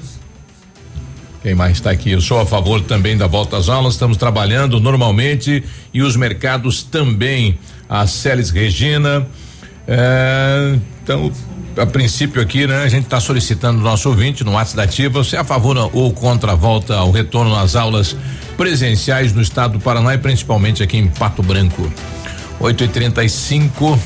Quem 1.41 1.53
mais 1.53 1.73
está 1.73 1.91
aqui? 1.91 2.11
Eu 2.11 2.21
sou 2.21 2.39
a 2.39 2.45
favor 2.45 2.79
também 2.79 3.17
da 3.17 3.27
volta 3.27 3.57
às 3.57 3.67
aulas. 3.67 3.95
Estamos 3.95 4.15
trabalhando 4.15 4.79
normalmente 4.79 5.61
e 5.93 6.01
os 6.01 6.15
mercados 6.15 6.83
também. 6.83 7.59
A 7.89 8.07
Celes 8.07 8.49
Regina. 8.49 9.27
É, 9.87 10.75
então, 11.01 11.31
a 11.77 11.85
princípio 11.85 12.41
aqui, 12.41 12.65
né, 12.67 12.83
a 12.83 12.87
gente 12.87 13.05
está 13.05 13.19
solicitando 13.19 13.79
o 13.79 13.83
nosso 13.83 14.09
ouvinte 14.09 14.43
no 14.43 14.51
WhatsApp 14.51 14.77
da 14.77 14.83
Ativa, 14.83 15.23
você 15.23 15.35
é 15.35 15.39
a 15.39 15.43
favor 15.43 15.77
ou 15.93 16.13
contra 16.13 16.53
a 16.53 16.55
volta 16.55 16.95
ao 16.95 17.11
retorno 17.11 17.55
às 17.55 17.75
aulas 17.75 18.15
presenciais 18.55 19.33
no 19.33 19.41
estado 19.41 19.73
do 19.73 19.79
Paraná 19.79 20.13
e 20.13 20.17
principalmente 20.17 20.83
aqui 20.83 20.97
em 20.97 21.07
Pato 21.07 21.41
Branco. 21.43 21.91
8 22.59 22.83
e 22.83 22.87
35 22.87 23.99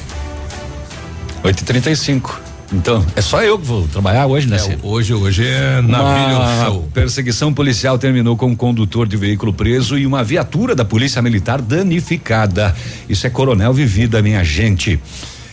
8 1.43 1.59
e 1.59 1.63
35 1.63 2.47
então, 2.73 3.05
é 3.15 3.21
só 3.21 3.41
eu 3.41 3.57
que 3.57 3.65
vou 3.65 3.87
trabalhar 3.87 4.25
hoje, 4.25 4.47
né? 4.47 4.57
É, 4.57 4.77
hoje, 4.83 5.13
hoje 5.13 5.47
é 5.47 5.81
navio 5.81 6.65
show. 6.65 6.89
perseguição 6.93 7.53
policial 7.53 7.97
terminou 7.97 8.35
com 8.35 8.47
um 8.47 8.55
condutor 8.55 9.07
de 9.07 9.15
veículo 9.15 9.53
preso 9.53 9.97
e 9.97 10.05
uma 10.05 10.21
viatura 10.21 10.75
da 10.75 10.83
Polícia 10.83 11.21
Militar 11.21 11.61
danificada. 11.61 12.75
Isso 13.07 13.25
é 13.25 13.29
Coronel 13.29 13.71
Vivida, 13.71 14.21
minha 14.21 14.43
gente. 14.43 14.99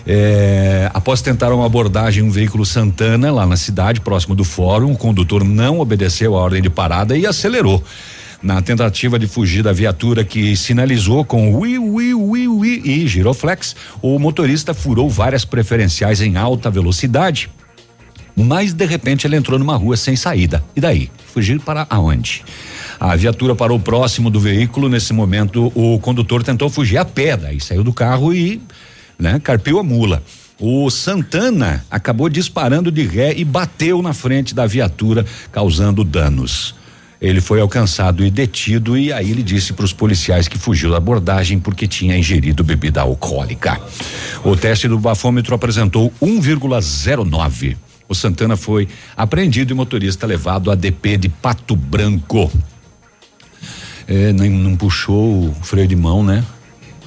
É, 0.07 0.91
após 0.93 1.23
tentar 1.23 1.53
uma 1.53 1.65
abordagem 1.65 2.23
em 2.23 2.27
um 2.27 2.31
veículo 2.31 2.67
Santana 2.67 3.33
lá 3.33 3.47
na 3.47 3.57
cidade, 3.57 4.01
próximo 4.01 4.35
do 4.35 4.45
fórum, 4.45 4.93
o 4.93 4.97
condutor 4.97 5.43
não 5.45 5.81
obedeceu 5.81 6.37
a 6.37 6.41
ordem 6.41 6.61
de 6.61 6.69
parada 6.69 7.17
e 7.17 7.27
acelerou. 7.27 7.83
Na 8.43 8.61
tentativa 8.61 9.19
de 9.19 9.27
fugir 9.27 9.63
da 9.63 9.73
viatura 9.73 10.23
que 10.23 10.55
sinalizou 10.55 11.25
com 11.25 11.55
ui, 11.55 11.79
ui, 11.79 12.13
ui, 12.13 12.47
ui 12.47 12.83
e 12.85 13.07
giroflex, 13.09 13.75
o 14.03 14.19
motorista 14.19 14.75
furou 14.75 15.09
várias 15.09 15.47
preferenciais 15.47 16.21
em 16.21 16.37
alta 16.37 16.71
velocidade. 16.71 17.49
Mas 18.37 18.75
de 18.75 18.85
repente 18.85 19.27
ele 19.27 19.37
entrou 19.37 19.59
numa 19.59 19.77
rua 19.77 19.97
sem 19.97 20.15
saída. 20.15 20.63
E 20.77 20.81
daí? 20.81 21.11
Fugir 21.33 21.59
para 21.61 21.87
aonde? 21.89 22.45
A 23.01 23.17
viatura 23.17 23.55
parou 23.55 23.81
próximo 23.81 24.29
do 24.29 24.39
veículo. 24.39 24.91
Nesse 24.91 25.15
momento, 25.15 25.73
o 25.75 25.99
condutor 25.99 26.43
tentou 26.43 26.69
fugir 26.69 26.99
a 26.99 27.05
pé, 27.05 27.37
daí 27.37 27.61
saiu 27.61 27.83
do 27.83 27.95
carro 27.95 28.35
e, 28.35 28.61
né, 29.19 29.41
carpiu 29.43 29.79
a 29.79 29.83
mula. 29.83 30.23
O 30.59 30.89
Santana 30.89 31.85
acabou 31.91 32.29
disparando 32.29 32.91
de 32.91 33.03
ré 33.03 33.35
e 33.37 33.45
bateu 33.45 34.01
na 34.01 34.13
frente 34.13 34.55
da 34.55 34.67
viatura, 34.67 35.27
causando 35.51 36.05
danos. 36.05 36.75
Ele 37.21 37.41
foi 37.41 37.61
alcançado 37.61 38.25
e 38.25 38.31
detido 38.31 38.99
e 38.99 39.13
aí 39.13 39.31
ele 39.31 39.43
disse 39.43 39.73
para 39.73 39.85
os 39.85 39.93
policiais 39.93 40.47
que 40.47 40.59
fugiu 40.59 40.91
da 40.91 40.99
abordagem 40.99 41.59
porque 41.59 41.89
tinha 41.89 42.19
ingerido 42.19 42.63
bebida 42.63 43.01
alcoólica. 43.01 43.81
O 44.45 44.55
teste 44.55 44.87
do 44.87 44.99
bafômetro 44.99 45.55
apresentou 45.55 46.13
1,09. 46.21 47.77
O 48.09 48.15
Santana 48.15 48.57
foi 48.57 48.87
apreendido 49.17 49.73
e 49.73 49.75
motorista 49.75 50.27
levado 50.27 50.71
a 50.71 50.75
DP 50.75 51.17
de 51.17 51.29
Pato 51.29 51.75
Branco. 51.75 52.53
É, 54.07 54.33
não 54.33 54.77
puxou 54.77 55.49
o 55.49 55.55
freio 55.63 55.89
de 55.89 55.97
mão, 55.97 56.23
né? 56.23 56.45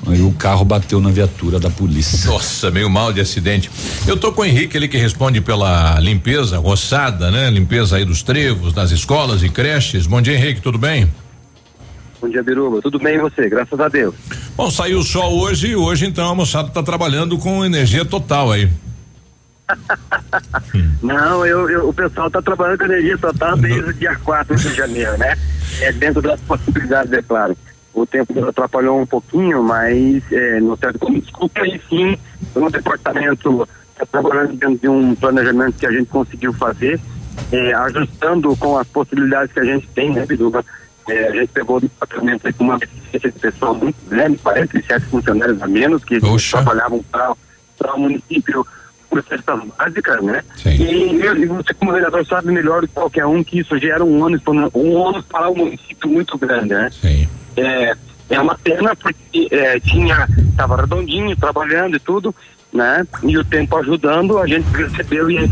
Aí 0.06 0.22
o 0.22 0.32
carro 0.32 0.64
bateu 0.64 1.02
na 1.02 1.10
viatura 1.10 1.60
da 1.60 1.70
polícia. 1.70 2.30
Nossa, 2.30 2.70
meio 2.72 2.90
mal 2.90 3.12
de 3.12 3.20
acidente. 3.20 3.70
Eu 4.08 4.16
tô 4.16 4.32
com 4.32 4.42
o 4.42 4.46
Henrique, 4.46 4.78
ele 4.78 4.88
que 4.88 4.98
responde 4.98 5.42
pela 5.42 6.00
limpeza, 6.00 6.58
roçada, 6.60 7.30
né? 7.32 7.50
Limpeza 7.50 7.98
aí 7.98 8.06
dos 8.06 8.22
trevos, 8.22 8.72
das 8.74 8.92
escolas 8.92 9.44
e 9.44 9.50
creches. 9.50 10.08
Bom 10.08 10.22
dia, 10.22 10.36
Henrique, 10.36 10.62
tudo 10.62 10.78
bem? 10.78 11.12
Bom 12.22 12.30
dia, 12.30 12.42
Biruba. 12.42 12.82
Tudo 12.82 13.00
bem 13.00 13.16
e 13.16 13.20
você? 13.20 13.50
Graças 13.50 13.80
a 13.80 13.90
Deus. 13.90 14.16
Bom, 14.56 14.72
saiu 14.72 15.00
o 15.00 15.04
sol 15.04 15.40
hoje 15.40 15.68
e 15.70 15.76
hoje 15.76 16.06
então 16.06 16.30
a 16.30 16.36
moçada 16.36 16.70
tá 16.70 16.82
trabalhando 16.82 17.38
com 17.38 17.66
energia 17.66 18.06
total 18.06 18.52
aí. 18.52 18.70
Não, 21.02 21.46
eu, 21.46 21.70
eu- 21.70 21.90
o 21.90 21.94
pessoal 21.94 22.28
está 22.28 22.42
trabalhando 22.42 22.78
com 22.80 22.86
energia 22.86 23.18
total 23.18 23.58
desde 23.58 23.90
o 23.90 23.94
dia 23.94 24.16
4 24.24 24.56
de 24.56 24.74
janeiro, 24.74 25.18
né? 25.18 25.36
É 25.82 25.92
dentro 25.92 26.22
das 26.22 26.40
possibilidades, 26.42 27.12
é 27.12 27.22
claro. 27.22 27.56
O 27.98 28.06
tempo 28.06 28.48
atrapalhou 28.48 29.02
um 29.02 29.08
pouquinho, 29.08 29.64
mas 29.64 30.22
é, 30.32 30.60
no 30.60 30.78
certo 30.78 31.00
como 31.00 31.20
desculpa 31.20 31.62
aí 31.62 31.82
sim, 31.90 32.16
o 32.54 32.70
departamento 32.70 33.68
está 33.92 34.06
trabalhando 34.06 34.56
dentro 34.56 34.78
de 34.78 34.88
um 34.88 35.16
planejamento 35.16 35.80
que 35.80 35.86
a 35.88 35.92
gente 35.92 36.06
conseguiu 36.06 36.54
fazer, 36.54 37.00
é, 37.52 37.74
ajustando 37.74 38.56
com 38.58 38.78
as 38.78 38.86
possibilidades 38.88 39.52
que 39.52 39.60
a 39.60 39.64
gente 39.64 39.88
tem, 39.96 40.12
né, 40.14 40.28
Biduba? 40.28 40.64
É, 41.10 41.28
a 41.30 41.32
gente 41.32 41.48
pegou 41.48 41.78
o 41.78 41.82
departamento 41.82 42.54
com 42.54 42.66
uma 42.66 42.78
deficiência 42.78 43.32
de 43.32 43.40
pessoal 43.40 43.74
muito 43.74 43.98
grande, 44.08 44.38
47 44.38 45.06
funcionários 45.08 45.60
a 45.64 45.68
menos, 45.68 46.04
que 46.06 46.20
trabalhavam 46.64 47.04
para 47.12 47.96
o 47.96 48.00
município 48.00 48.64
por 49.10 49.24
cestas 49.24 49.60
básicas, 49.76 50.22
né? 50.22 50.44
E, 50.84 51.20
eu- 51.26 51.36
e 51.38 51.46
você 51.48 51.74
como 51.74 51.94
vereador 51.94 52.24
sabe 52.28 52.52
melhor 52.52 52.82
do 52.82 52.88
que 52.90 52.94
qualquer 52.94 53.26
um 53.26 53.44
que 53.44 53.58
isso 53.60 53.76
gera 53.80 54.04
um 54.06 54.22
ônus, 54.22 54.44
para- 54.44 54.70
um 54.76 54.94
ônus 54.94 55.26
para 55.26 55.50
o 55.50 55.56
município 55.58 56.08
muito 56.10 56.38
grande, 56.38 56.70
né? 56.76 56.90
É, 57.58 57.96
é 58.30 58.40
uma 58.40 58.58
pena 58.58 58.96
porque 58.96 59.48
é, 59.52 59.80
tinha, 59.80 60.28
estava 60.50 60.78
redondinho, 60.78 61.36
trabalhando 61.36 61.96
e 61.96 62.00
tudo, 62.00 62.34
né? 62.72 63.06
E 63.24 63.38
o 63.38 63.44
tempo 63.44 63.78
ajudando, 63.78 64.38
a 64.38 64.48
gente 64.48 64.70
percebeu 64.72 65.30
e 65.30 65.50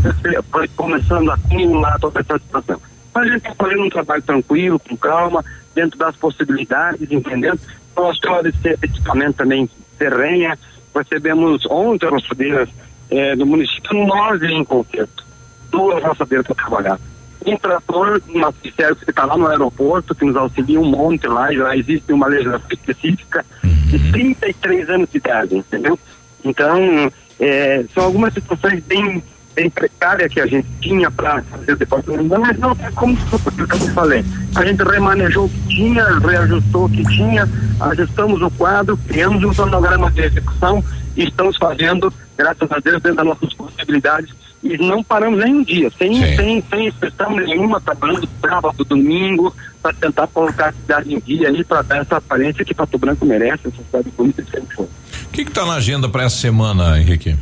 foi 0.50 0.68
começando 0.68 1.30
a 1.30 1.34
acumular 1.34 1.98
toda 1.98 2.20
essa 2.20 2.38
situação. 2.38 2.80
Mas 3.14 3.24
a 3.24 3.32
gente 3.32 3.38
está 3.38 3.54
fazendo 3.54 3.82
um 3.84 3.88
trabalho 3.88 4.22
tranquilo, 4.22 4.78
com 4.78 4.96
calma, 4.96 5.44
dentro 5.74 5.98
das 5.98 6.14
possibilidades, 6.16 7.10
entendendo? 7.10 7.58
Nós 7.96 8.18
temos 8.18 8.54
equipamento 8.82 9.38
também 9.38 9.68
terrenha, 9.98 10.58
recebemos 10.94 11.64
ontem 11.66 12.08
roçadeiras 12.08 12.68
é, 13.10 13.34
do 13.34 13.46
município, 13.46 14.06
nove 14.06 14.46
em 14.48 14.64
concerto, 14.64 15.24
duas 15.70 16.02
roçadeiras 16.02 16.46
para 16.46 16.56
trabalhar. 16.56 17.00
Um 17.46 17.56
trator, 17.56 18.20
uma 18.28 18.52
serviço 18.76 19.04
que 19.04 19.10
está 19.10 19.24
lá 19.24 19.36
no 19.36 19.46
aeroporto, 19.46 20.14
que 20.14 20.24
nos 20.24 20.36
auxilia 20.36 20.80
um 20.80 20.84
monte 20.84 21.26
lá, 21.26 21.52
já 21.52 21.76
existe 21.76 22.12
uma 22.12 22.26
legislação 22.26 22.68
específica 22.70 23.44
de 23.62 23.98
33 24.10 24.90
anos 24.90 25.08
de 25.10 25.18
idade, 25.18 25.56
entendeu? 25.56 25.98
Então, 26.44 27.10
é, 27.38 27.84
são 27.94 28.04
algumas 28.04 28.34
situações 28.34 28.82
bem, 28.84 29.22
bem 29.54 29.70
precárias 29.70 30.32
que 30.32 30.40
a 30.40 30.46
gente 30.46 30.66
tinha 30.80 31.10
para 31.10 31.42
fazer 31.42 31.72
o 31.72 31.76
departamento, 31.76 32.24
mas 32.24 32.58
não 32.58 32.72
é 32.72 32.90
como, 32.94 33.16
como 33.16 33.84
eu 33.84 33.94
falei. 33.94 34.24
A 34.54 34.64
gente 34.64 34.82
remanejou 34.82 35.46
o 35.46 35.48
que 35.48 35.68
tinha, 35.68 36.04
reajustou 36.18 36.86
o 36.86 36.90
que 36.90 37.04
tinha, 37.04 37.48
ajustamos 37.80 38.42
o 38.42 38.50
quadro, 38.50 38.98
criamos 39.06 39.42
um 39.44 39.54
cronograma 39.54 40.10
de 40.10 40.22
execução 40.22 40.82
e 41.16 41.24
estamos 41.24 41.56
fazendo, 41.56 42.12
graças 42.36 42.70
a 42.70 42.78
Deus, 42.78 43.02
dentro 43.02 43.16
das 43.16 43.26
nossas 43.26 43.54
possibilidades 43.54 44.34
e 44.74 44.78
não 44.78 45.02
paramos 45.02 45.38
nem 45.38 45.54
um 45.54 45.62
dia, 45.62 45.90
sem, 45.98 46.36
sem, 46.36 46.62
sem 46.62 46.86
expressão 46.86 47.36
nenhuma, 47.36 47.80
trabalhando 47.80 48.28
sábado, 48.40 48.84
domingo, 48.84 49.54
para 49.82 49.92
tentar 49.92 50.26
colocar 50.28 50.68
a 50.68 50.72
cidade 50.72 51.14
em 51.14 51.20
dia 51.20 51.48
aí, 51.48 51.64
para 51.64 51.82
dar 51.82 51.98
essa 51.98 52.16
aparência 52.16 52.64
que 52.64 52.74
Pato 52.74 52.98
Branco 52.98 53.24
merece, 53.24 53.68
essa 53.68 53.82
cidade 53.82 54.12
bonita 54.16 54.42
que 54.42 54.50
sempre 54.50 54.74
foi. 54.74 54.86
O 54.86 55.30
que 55.32 55.44
que 55.44 55.50
tá 55.50 55.64
na 55.64 55.74
agenda 55.74 56.08
para 56.08 56.24
essa 56.24 56.36
semana, 56.36 56.98
Henrique? 56.98 57.36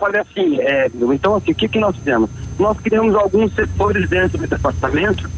Olha 0.00 0.22
assim, 0.22 0.60
é, 0.60 0.90
então 1.12 1.36
assim, 1.36 1.52
o 1.52 1.54
que 1.54 1.68
que 1.68 1.78
nós 1.78 1.96
fizemos? 1.96 2.28
Nós 2.58 2.78
criamos 2.80 3.14
alguns 3.14 3.54
setores 3.54 4.08
dentro 4.08 4.38
do 4.38 4.46
departamento, 4.46 5.30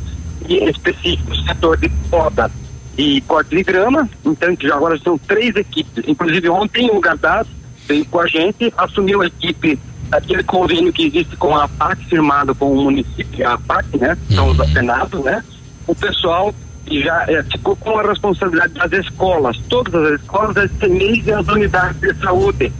e 0.48 0.58
em 0.58 0.68
específico, 0.68 1.32
o 1.32 1.36
setor 1.44 1.76
de 1.76 1.88
poda 2.10 2.50
e 2.96 3.20
corte 3.22 3.54
de 3.54 3.62
grama, 3.62 4.08
então 4.24 4.56
que 4.56 4.66
já 4.66 4.74
agora 4.74 4.98
são 4.98 5.18
três 5.18 5.54
equipes, 5.54 6.04
inclusive 6.06 6.48
ontem 6.48 6.90
o 6.90 7.00
Gardaz 7.00 7.46
veio 7.86 8.04
com 8.06 8.20
a 8.20 8.26
gente, 8.26 8.72
assumiu 8.76 9.22
a 9.22 9.26
equipe 9.26 9.78
aquele 10.10 10.42
convênio 10.42 10.92
que 10.92 11.06
existe 11.06 11.36
com 11.36 11.56
a 11.56 11.64
APAC, 11.64 12.04
firmado 12.06 12.54
com 12.54 12.72
o 12.72 12.84
município, 12.84 13.46
a 13.46 13.54
APAC, 13.54 13.98
né? 13.98 14.16
São 14.30 14.50
os 14.50 14.60
apenados, 14.60 15.24
né? 15.24 15.42
O 15.86 15.94
pessoal 15.94 16.54
já 16.88 17.24
é, 17.28 17.42
ficou 17.42 17.76
com 17.76 17.98
a 17.98 18.02
responsabilidade 18.02 18.74
das 18.74 18.92
escolas, 18.92 19.56
todas 19.68 19.94
as 19.94 20.20
escolas, 20.20 20.56
as 20.56 20.70
CNEs 20.78 21.26
e 21.26 21.32
as 21.32 21.46
unidades 21.48 22.00
de 22.00 22.14
saúde, 22.14 22.72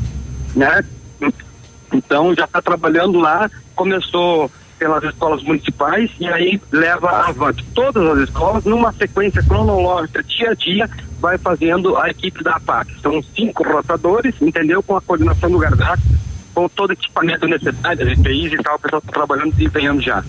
né? 0.54 0.84
Então 1.92 2.34
já 2.34 2.44
está 2.44 2.62
trabalhando 2.62 3.18
lá, 3.18 3.50
começou 3.74 4.50
pelas 4.78 5.02
escolas 5.04 5.42
municipais 5.42 6.10
e 6.20 6.26
aí 6.26 6.60
leva 6.70 7.08
avante 7.28 7.64
todas 7.74 8.04
as 8.10 8.28
escolas 8.28 8.64
numa 8.64 8.92
sequência 8.92 9.42
cronológica, 9.42 10.22
dia 10.22 10.50
a 10.50 10.54
dia, 10.54 10.90
vai 11.18 11.38
fazendo 11.38 11.96
a 11.96 12.10
equipe 12.10 12.44
da 12.44 12.56
APAC. 12.56 13.00
São 13.00 13.22
cinco 13.34 13.64
rotadores, 13.64 14.34
entendeu? 14.40 14.82
Com 14.82 14.96
a 14.96 15.00
coordenação 15.00 15.50
do 15.50 15.58
Gardac, 15.58 16.00
com 16.56 16.70
todo 16.70 16.88
o 16.88 16.92
equipamento 16.94 17.46
necessário, 17.46 18.10
as 18.10 18.18
EPIs 18.18 18.54
e 18.54 18.56
tal, 18.56 18.76
o 18.76 18.78
pessoal 18.78 19.02
está 19.04 19.12
trabalhando 19.12 19.48
e 19.48 19.52
desempenhando 19.52 20.00
já. 20.00 20.24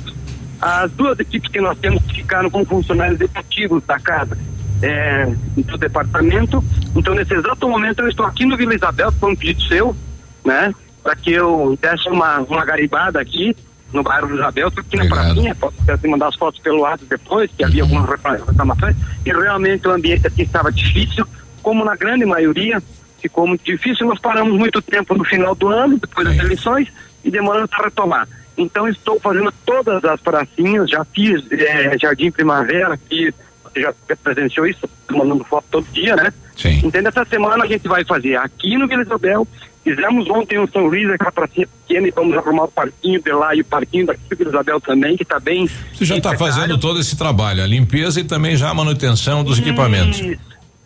As 0.60 0.92
duas 0.92 1.18
equipes 1.20 1.50
que 1.50 1.62
nós 1.62 1.78
temos 1.80 2.04
ficaram 2.12 2.50
com 2.50 2.66
funcionários 2.66 3.22
efetivos 3.22 3.82
da 3.86 3.98
casa 3.98 4.38
é, 4.82 5.34
do 5.56 5.78
departamento. 5.78 6.62
Então, 6.94 7.16
nesse 7.16 7.34
exato 7.34 7.70
momento, 7.70 8.02
eu 8.02 8.10
estou 8.10 8.26
aqui 8.26 8.46
no 8.46 8.58
Vila 8.58 8.76
Isabel, 8.76 9.10
foi 9.14 9.32
um 9.32 9.36
pedido 9.38 9.62
seu, 9.64 9.96
né? 10.44 10.74
Para 11.02 11.16
que 11.16 11.32
eu 11.32 11.80
desse 11.82 12.10
uma, 12.10 12.40
uma 12.40 12.66
garibada 12.66 13.22
aqui 13.22 13.56
no 13.94 14.04
bairro 14.04 14.28
Vila 14.28 14.42
Isabel, 14.42 14.68
estou 14.68 14.84
aqui 14.86 14.98
na 14.98 15.06
pracinha, 15.08 15.56
posso 15.56 15.78
até 15.88 16.08
mandar 16.10 16.28
as 16.28 16.36
fotos 16.36 16.60
pelo 16.60 16.82
lado 16.82 17.06
depois, 17.10 17.50
que 17.56 17.64
havia 17.64 17.84
algumas 17.84 18.10
recla- 18.10 18.42
reclamações, 18.46 18.98
e 19.26 19.32
realmente 19.32 19.88
o 19.88 19.92
ambiente 19.92 20.28
aqui 20.28 20.42
estava 20.42 20.74
difícil, 20.74 21.26
como 21.64 21.86
na 21.86 21.96
grande 21.96 22.26
maioria, 22.26 22.84
ficou 23.20 23.48
muito 23.48 23.64
difícil, 23.64 24.08
nós 24.08 24.20
paramos 24.20 24.58
muito 24.58 24.82
tempo 24.82 25.16
no 25.16 25.24
final 25.24 25.56
do 25.56 25.68
ano, 25.68 25.98
depois 25.98 26.28
das 26.28 26.38
eleições, 26.38 26.88
e 27.24 27.32
demorando 27.32 27.68
para 27.68 27.86
retomar. 27.86 28.28
Então 28.58 28.88
estou 28.88 29.20
fazendo 29.20 29.54
todas 29.66 30.04
as 30.04 30.20
pracinhas, 30.20 30.90
já 30.90 31.06
fiz 31.06 31.44
eh, 31.52 31.96
Jardim 32.00 32.32
Primavera, 32.32 32.98
que 32.98 33.34
você 33.64 33.82
já 33.82 33.94
presenciou 34.24 34.66
isso, 34.66 34.90
mandando 35.12 35.44
foto 35.44 35.66
todo 35.70 35.88
dia, 35.92 36.16
né? 36.16 36.34
Sim. 36.56 36.82
Então 36.84 37.02
essa 37.06 37.24
semana 37.26 37.64
a 37.64 37.68
gente 37.68 37.88
vai 37.88 38.04
fazer 38.04 38.36
aqui 38.36 38.76
no 38.78 38.88
Vila 38.88 39.04
Isabel, 39.04 39.48
fizemos 39.84 40.28
ontem 40.30 40.58
o 40.58 40.68
São 40.68 40.88
Luís, 40.88 41.08
aquela 41.10 41.32
pracinha 41.32 41.68
pequena, 41.68 42.08
e 42.08 42.12
vamos 42.12 42.36
arrumar 42.36 42.64
o 42.64 42.72
parquinho 42.72 43.22
de 43.22 43.32
lá 43.32 43.56
e 43.56 43.62
o 43.62 43.66
parquinho 43.66 44.08
daqui 44.08 44.22
do 44.28 44.36
Vila 44.36 44.50
Isabel 44.50 44.82
também, 44.82 45.16
que 45.16 45.24
está 45.24 45.40
bem... 45.40 45.70
Você 45.94 46.06
já 46.06 46.18
está 46.18 46.36
fazendo 46.36 46.80
todo 46.80 47.00
esse 47.00 47.16
trabalho, 47.16 47.64
a 47.64 47.68
limpeza 47.68 48.20
e 48.20 48.24
também 48.24 48.56
já 48.56 48.70
a 48.70 48.74
manutenção 48.74 49.44
dos 49.44 49.60
equipamentos. 49.60 50.20
Isso, 50.20 50.40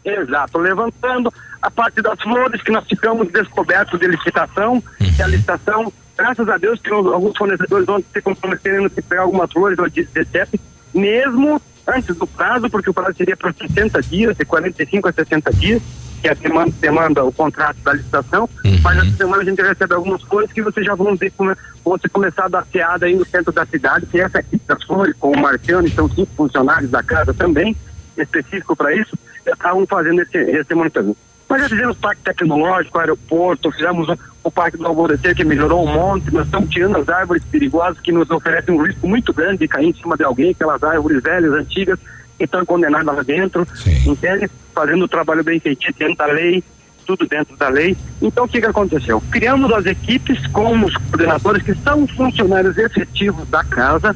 Exato, 0.04 0.58
levantando 0.58 1.32
a 1.62 1.70
parte 1.70 2.02
das 2.02 2.20
flores 2.22 2.62
que 2.62 2.72
nós 2.72 2.86
ficamos 2.88 3.32
descobertos 3.32 4.00
de 4.00 4.08
licitação, 4.08 4.82
que 5.16 5.22
a 5.22 5.28
licitação, 5.28 5.94
graças 6.18 6.50
a 6.50 6.58
Deus, 6.58 6.80
tem 6.80 6.92
alguns 6.92 7.38
fornecedores 7.38 7.88
onde 7.88 8.06
se 8.12 8.22
comprometeram 8.22 8.86
a 8.86 8.90
pegar 8.90 9.22
algumas 9.22 9.52
flores 9.52 9.78
ou 9.78 9.88
de 9.88 10.04
DCEP, 10.04 10.60
mesmo 10.94 11.62
antes 11.88 12.16
do 12.16 12.26
prazo, 12.26 12.70
porque 12.70 12.90
o 12.90 12.94
prazo 12.94 13.16
seria 13.16 13.38
para 13.38 13.54
60 13.54 14.02
dias, 14.02 14.36
de 14.36 14.46
45 14.46 15.08
a 15.08 15.12
60 15.12 15.54
dias, 15.54 15.82
que 16.22 16.28
é 16.28 16.32
a 16.32 16.36
demanda, 16.36 16.74
demanda 16.80 17.24
o 17.24 17.32
contrato 17.32 17.78
da 17.84 17.94
licitação, 17.94 18.50
mas 18.84 18.98
essa 18.98 19.18
semana 19.18 19.42
a 19.42 19.46
gente 19.46 19.62
recebe 19.62 19.94
algumas 19.94 20.22
flores 20.24 20.52
que 20.52 20.62
vocês 20.62 20.86
já 20.86 20.96
vão 20.96 21.16
ver 21.16 21.32
como 21.32 21.56
vão 21.84 21.98
ser 21.98 22.10
começar 22.10 22.46
a 22.46 22.48
dar 22.48 22.66
seada 22.72 23.08
aí 23.08 23.16
no 23.16 23.26
centro 23.26 23.52
da 23.52 23.66
cidade, 23.66 24.06
que 24.06 24.20
essa 24.20 24.40
equipe 24.40 24.64
das 24.68 24.84
flores, 24.84 25.16
com 25.20 25.32
o 25.32 25.40
Marciano, 25.40 25.90
são 25.90 26.08
cinco 26.10 26.32
funcionários 26.36 26.92
da 26.92 27.02
casa 27.02 27.34
também, 27.34 27.76
específico 28.18 28.76
para 28.76 28.94
isso, 28.94 29.18
estavam 29.46 29.86
fazendo 29.86 30.22
esse, 30.22 30.38
esse 30.38 30.74
monitoramento. 30.74 31.18
Nós 31.50 31.62
já 31.64 31.70
fizemos 31.70 31.98
parque 31.98 32.22
tecnológico, 32.22 32.98
aeroporto, 32.98 33.72
fizemos 33.74 34.08
o, 34.08 34.18
o 34.46 34.50
parque 34.50 34.78
do 34.78 34.88
Alvorecer 34.88 35.36
que 35.36 35.44
melhorou 35.44 35.86
um 35.86 35.94
monte, 35.94 36.34
nós 36.34 36.46
estamos 36.46 36.70
tirando 36.70 36.96
as 36.96 37.10
árvores 37.10 37.44
perigosas 37.44 38.00
que 38.00 38.12
nos 38.12 38.30
oferecem 38.32 38.74
um 38.74 38.82
risco 38.82 39.06
muito 39.06 39.34
grande 39.34 39.58
de 39.58 39.68
cair 39.68 39.90
em 39.90 39.94
cima 39.94 40.16
de 40.16 40.24
alguém, 40.24 40.52
aquelas 40.52 40.82
árvores 40.82 41.22
velhas, 41.22 41.52
antigas, 41.52 42.00
que 42.38 42.46
estão 42.46 42.66
condenadas 42.66 43.14
lá 43.14 43.22
dentro, 43.22 43.68
entende? 44.06 44.50
Fazendo 44.74 45.04
o 45.04 45.08
trabalho 45.10 45.44
bem 45.44 45.60
feitinho 45.60 45.94
dentro 45.98 46.16
da 46.16 46.26
lei, 46.28 46.64
tudo 47.06 47.28
dentro 47.28 47.58
da 47.58 47.68
lei. 47.68 47.98
Então 48.22 48.46
o 48.46 48.48
que, 48.48 48.62
que 48.62 48.68
aconteceu? 48.68 49.22
Criamos 49.30 49.74
as 49.74 49.86
equipes 49.86 50.48
com 50.48 50.86
os 50.86 50.96
coordenadores 50.96 51.64
que 51.64 51.76
são 51.76 52.08
funcionários 52.08 52.78
efetivos 52.78 53.48
da 53.50 53.64
casa, 53.64 54.16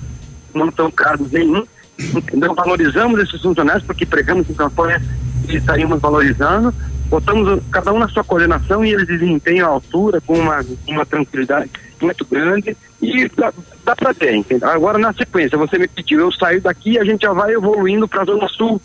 não 0.54 0.72
são 0.72 0.90
cargos 0.90 1.32
nenhum, 1.32 1.66
entendeu? 2.00 2.54
Valorizamos 2.54 3.20
esses 3.20 3.42
funcionários 3.42 3.84
porque 3.84 4.06
pregamos 4.06 4.50
em 4.50 4.54
campanha 4.54 5.02
e 5.48 5.56
estaríamos 5.56 6.00
valorizando, 6.00 6.74
botamos 7.08 7.62
cada 7.72 7.94
um 7.94 8.00
na 8.00 8.08
sua 8.08 8.24
coordenação 8.24 8.84
e 8.84 8.94
eles 8.94 9.08
desempenham 9.08 9.68
a 9.68 9.72
altura 9.72 10.20
com 10.22 10.34
uma, 10.34 10.66
uma 10.88 11.06
tranquilidade 11.06 11.70
muito 12.02 12.26
grande 12.26 12.76
e 13.02 13.30
dá, 13.30 13.54
dá 13.84 13.96
para 13.96 14.14
ter, 14.14 14.36
entendeu? 14.36 14.70
Agora 14.70 14.98
na 14.98 15.14
sequência, 15.14 15.58
você 15.58 15.78
me 15.78 15.88
pediu, 15.88 16.20
eu 16.20 16.32
saio 16.32 16.62
daqui 16.62 16.92
e 16.92 17.00
a 17.00 17.06
gente 17.06 17.22
já 17.22 17.34
vai 17.34 17.54
evoluindo 17.54 18.08
para 18.08 18.24
a 18.24 18.26
Zona 18.26 18.48
Sul, 18.50 18.82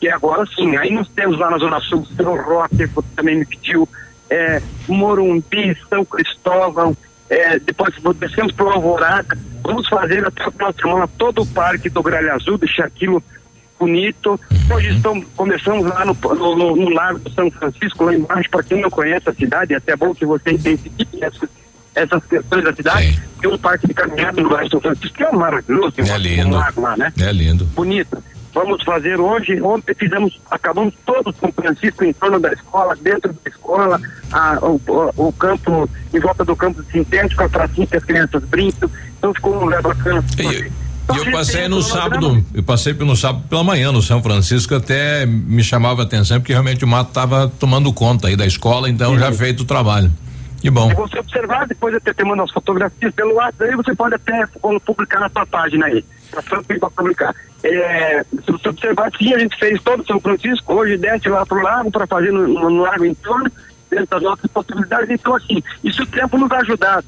que 0.00 0.08
agora 0.08 0.44
sim, 0.54 0.76
aí 0.76 0.90
nós 0.92 1.08
temos 1.08 1.38
lá 1.38 1.50
na 1.50 1.58
Zona 1.58 1.80
Sul, 1.80 2.06
São 2.16 2.36
Roque, 2.36 2.88
também 3.16 3.38
me 3.38 3.44
pediu, 3.46 3.88
é, 4.30 4.62
Morumbi, 4.88 5.76
São 5.88 6.04
Cristóvão, 6.04 6.96
é, 7.34 7.58
depois 7.58 7.94
descemos 8.16 8.52
para 8.52 8.66
o 8.66 8.70
Alvorada, 8.70 9.36
vamos 9.62 9.88
fazer 9.88 10.26
até 10.26 10.50
final 10.50 10.72
de 10.72 10.80
semana 10.80 11.08
todo 11.18 11.42
o 11.42 11.46
parque 11.46 11.88
do 11.88 12.02
Gralha 12.02 12.34
Azul, 12.34 12.58
deixar 12.58 12.86
aquilo 12.86 13.22
bonito. 13.78 14.40
Hoje 14.72 14.94
estamos, 14.96 15.26
começamos 15.36 15.86
lá 15.86 16.04
no, 16.04 16.14
no, 16.14 16.76
no, 16.76 16.88
Lago 16.90 17.18
do 17.18 17.30
São 17.30 17.50
Francisco, 17.50 18.04
lá 18.04 18.14
embaixo, 18.14 18.48
para 18.50 18.62
quem 18.62 18.80
não 18.80 18.90
conhece 18.90 19.28
a 19.28 19.34
cidade, 19.34 19.74
é 19.74 19.76
até 19.76 19.96
bom 19.96 20.14
que 20.14 20.24
você 20.24 20.52
identifique 20.52 21.22
essas, 21.22 21.48
essas 21.94 22.24
questões 22.24 22.64
da 22.64 22.74
cidade. 22.74 23.20
Tem 23.40 23.50
um 23.50 23.58
parque 23.58 23.86
de 23.86 23.94
caminhada 23.94 24.40
no 24.40 24.48
Lago 24.48 24.64
do 24.64 24.70
São 24.70 24.80
Francisco, 24.80 25.16
que 25.16 25.24
é 25.24 25.32
maravilhoso, 25.32 25.94
É 25.98 26.02
um- 26.02 26.16
lindo. 26.16 26.48
um 26.48 26.58
lago 26.58 26.80
lá, 26.80 26.96
né? 26.96 27.12
É 27.20 27.32
lindo. 27.32 27.64
bonita. 27.66 28.22
Vamos 28.54 28.84
fazer 28.84 29.18
hoje, 29.18 29.60
ontem 29.60 29.94
fizemos, 29.94 30.40
acabamos 30.48 30.94
todos 31.04 31.34
com 31.38 31.48
o 31.48 31.52
Francisco 31.52 32.04
em 32.04 32.12
torno 32.12 32.38
da 32.38 32.52
escola, 32.52 32.94
dentro 32.94 33.32
da 33.32 33.50
escola, 33.50 34.00
a, 34.32 34.58
o, 34.62 34.80
o, 35.16 35.32
campo, 35.32 35.90
em 36.12 36.20
volta 36.20 36.44
do 36.44 36.54
campo 36.54 36.80
sintético, 36.84 37.42
a 37.42 37.48
pracinha 37.48 37.86
que 37.86 37.96
as 37.96 38.04
crianças 38.04 38.44
brincam, 38.44 38.88
então 39.18 39.34
ficou 39.34 39.56
um 39.56 39.64
lugar 39.64 39.82
bacana. 39.82 40.24
E 40.38 40.70
eu 41.08 41.32
passei 41.32 41.68
no 41.68 41.82
sábado, 41.82 42.44
eu 42.54 42.62
passei 42.62 42.94
no 42.94 43.16
sábado 43.16 43.44
pela 43.48 43.64
manhã 43.64 43.90
no 43.90 44.00
São 44.00 44.22
Francisco, 44.22 44.74
até 44.76 45.26
me 45.26 45.62
chamava 45.64 46.02
a 46.02 46.04
atenção 46.04 46.38
porque 46.38 46.52
realmente 46.52 46.84
o 46.84 46.88
mato 46.88 47.08
estava 47.08 47.52
tomando 47.58 47.92
conta 47.92 48.28
aí 48.28 48.36
da 48.36 48.46
escola, 48.46 48.88
então 48.88 49.18
já 49.18 49.32
feito 49.32 49.64
o 49.64 49.66
trabalho. 49.66 50.12
Que 50.60 50.70
bom. 50.70 50.88
Se 50.88 50.94
você 50.94 51.18
observar, 51.18 51.66
depois 51.66 51.94
até 51.94 52.14
te 52.14 52.24
mando 52.24 52.42
as 52.42 52.50
fotografias 52.50 53.12
pelo 53.14 53.34
WhatsApp, 53.34 53.64
aí 53.64 53.76
você 53.76 53.94
pode 53.94 54.14
até 54.14 54.46
publicar 54.86 55.20
na 55.20 55.28
sua 55.28 55.44
página 55.44 55.84
aí. 55.84 56.02
Pra 56.42 56.90
publicar. 56.90 57.34
É, 57.62 58.24
se 58.24 58.52
você 58.52 58.68
observar, 58.68 59.10
sim, 59.16 59.32
a 59.32 59.38
gente 59.38 59.58
fez 59.58 59.80
todo 59.82 60.00
o 60.00 60.06
São 60.06 60.20
Francisco, 60.20 60.74
hoje 60.74 60.96
desce 60.96 61.28
lá 61.28 61.46
pro 61.46 61.62
lago 61.62 61.90
para 61.90 62.06
fazer 62.06 62.32
no, 62.32 62.46
no, 62.46 62.70
no 62.70 62.82
lago 62.82 63.04
em 63.04 63.14
torno, 63.14 63.50
dentro 63.90 64.06
das 64.06 64.22
nossas 64.22 64.50
possibilidades. 64.50 65.10
Então, 65.10 65.34
assim, 65.34 65.62
se 65.82 66.02
o 66.02 66.06
tempo 66.06 66.36
nos 66.36 66.50
ajudar, 66.50 67.02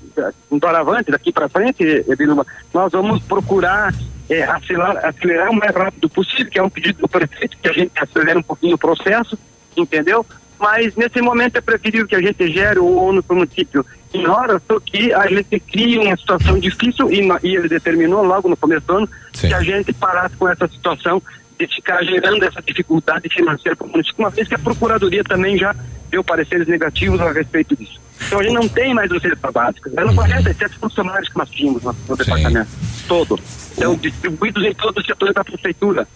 um 0.50 0.58
doravante, 0.58 1.10
daqui 1.10 1.32
para 1.32 1.48
frente, 1.48 2.04
Ebiluma, 2.08 2.46
nós 2.72 2.92
vamos 2.92 3.22
procurar 3.24 3.92
é, 4.28 4.42
acelerar, 4.44 5.04
acelerar 5.04 5.50
o 5.50 5.54
mais 5.54 5.74
rápido 5.74 6.08
possível, 6.08 6.50
que 6.50 6.58
é 6.58 6.62
um 6.62 6.70
pedido 6.70 7.00
do 7.00 7.08
prefeito, 7.08 7.56
que 7.58 7.68
a 7.68 7.72
gente 7.72 7.92
acelere 7.96 8.38
um 8.38 8.42
pouquinho 8.42 8.74
o 8.74 8.78
processo, 8.78 9.38
entendeu? 9.76 10.24
Mas 10.58 10.94
nesse 10.96 11.20
momento 11.20 11.56
é 11.56 11.60
preferível 11.60 12.06
que 12.06 12.14
a 12.14 12.20
gente 12.20 12.50
gere 12.50 12.78
o 12.78 12.96
ônus 12.96 13.24
para 13.24 13.34
o 13.34 13.38
município 13.38 13.84
em 14.14 14.26
horas, 14.26 14.62
porque 14.66 15.12
a 15.12 15.26
gente 15.26 15.60
cria 15.60 16.00
uma 16.00 16.16
situação 16.16 16.58
difícil 16.58 17.10
e, 17.12 17.20
e 17.42 17.56
ele 17.56 17.68
determinou 17.68 18.24
logo 18.24 18.48
no 18.48 18.56
começo 18.56 18.86
do 18.86 18.96
ano 18.96 19.08
que 19.32 19.52
a 19.52 19.62
gente 19.62 19.92
parasse 19.92 20.34
com 20.36 20.48
essa 20.48 20.66
situação 20.66 21.22
de 21.58 21.66
ficar 21.66 22.02
gerando 22.04 22.42
essa 22.44 22.62
dificuldade 22.62 23.28
financeira 23.28 23.76
para 23.76 23.86
o 23.86 23.90
município, 23.90 24.18
uma 24.18 24.30
vez 24.30 24.48
que 24.48 24.54
a 24.54 24.58
Procuradoria 24.58 25.24
também 25.24 25.58
já 25.58 25.74
deu 26.10 26.22
pareceres 26.22 26.66
negativos 26.66 27.20
a 27.20 27.32
respeito 27.32 27.76
disso. 27.76 28.00
Então 28.26 28.40
a 28.40 28.42
gente 28.42 28.54
não 28.54 28.68
tem 28.68 28.94
mais 28.94 29.10
os 29.10 29.20
cestas 29.20 29.52
básicas. 29.52 29.92
Eram 29.96 30.14
47 30.14 30.78
funcionários 30.78 31.28
que 31.28 31.38
nós 31.38 31.50
tínhamos 31.50 31.82
no, 31.82 31.94
no 32.08 32.16
departamento 32.16 32.70
todo. 33.06 33.38
Então, 33.76 33.94
distribuídos 33.96 34.64
em 34.64 34.74
todos 34.74 35.02
os 35.02 35.06
setores 35.06 35.34
da 35.34 35.44
prefeitura. 35.44 36.08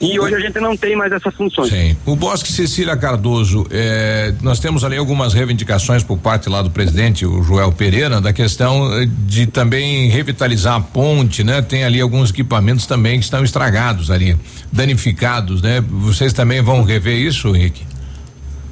E 0.00 0.18
hoje 0.18 0.34
a 0.36 0.38
gente 0.38 0.60
não 0.60 0.76
tem 0.76 0.94
mais 0.94 1.10
essas 1.10 1.34
funções. 1.34 1.70
Sim. 1.70 1.96
O 2.06 2.14
Bosque 2.14 2.52
Cecília 2.52 2.96
Cardoso, 2.96 3.66
eh, 3.70 4.32
nós 4.42 4.60
temos 4.60 4.84
ali 4.84 4.96
algumas 4.96 5.34
reivindicações 5.34 6.04
por 6.04 6.18
parte 6.18 6.48
lá 6.48 6.62
do 6.62 6.70
presidente, 6.70 7.26
o 7.26 7.42
Joel 7.42 7.72
Pereira, 7.72 8.20
da 8.20 8.32
questão 8.32 8.96
eh, 8.96 9.08
de 9.26 9.46
também 9.46 10.08
revitalizar 10.08 10.76
a 10.76 10.80
ponte, 10.80 11.42
né? 11.42 11.60
Tem 11.62 11.82
ali 11.82 12.00
alguns 12.00 12.30
equipamentos 12.30 12.86
também 12.86 13.18
que 13.18 13.24
estão 13.24 13.42
estragados 13.42 14.08
ali, 14.08 14.36
danificados, 14.70 15.60
né? 15.62 15.80
Vocês 15.80 16.32
também 16.32 16.62
vão 16.62 16.84
rever 16.84 17.16
isso, 17.18 17.48
Henrique? 17.48 17.82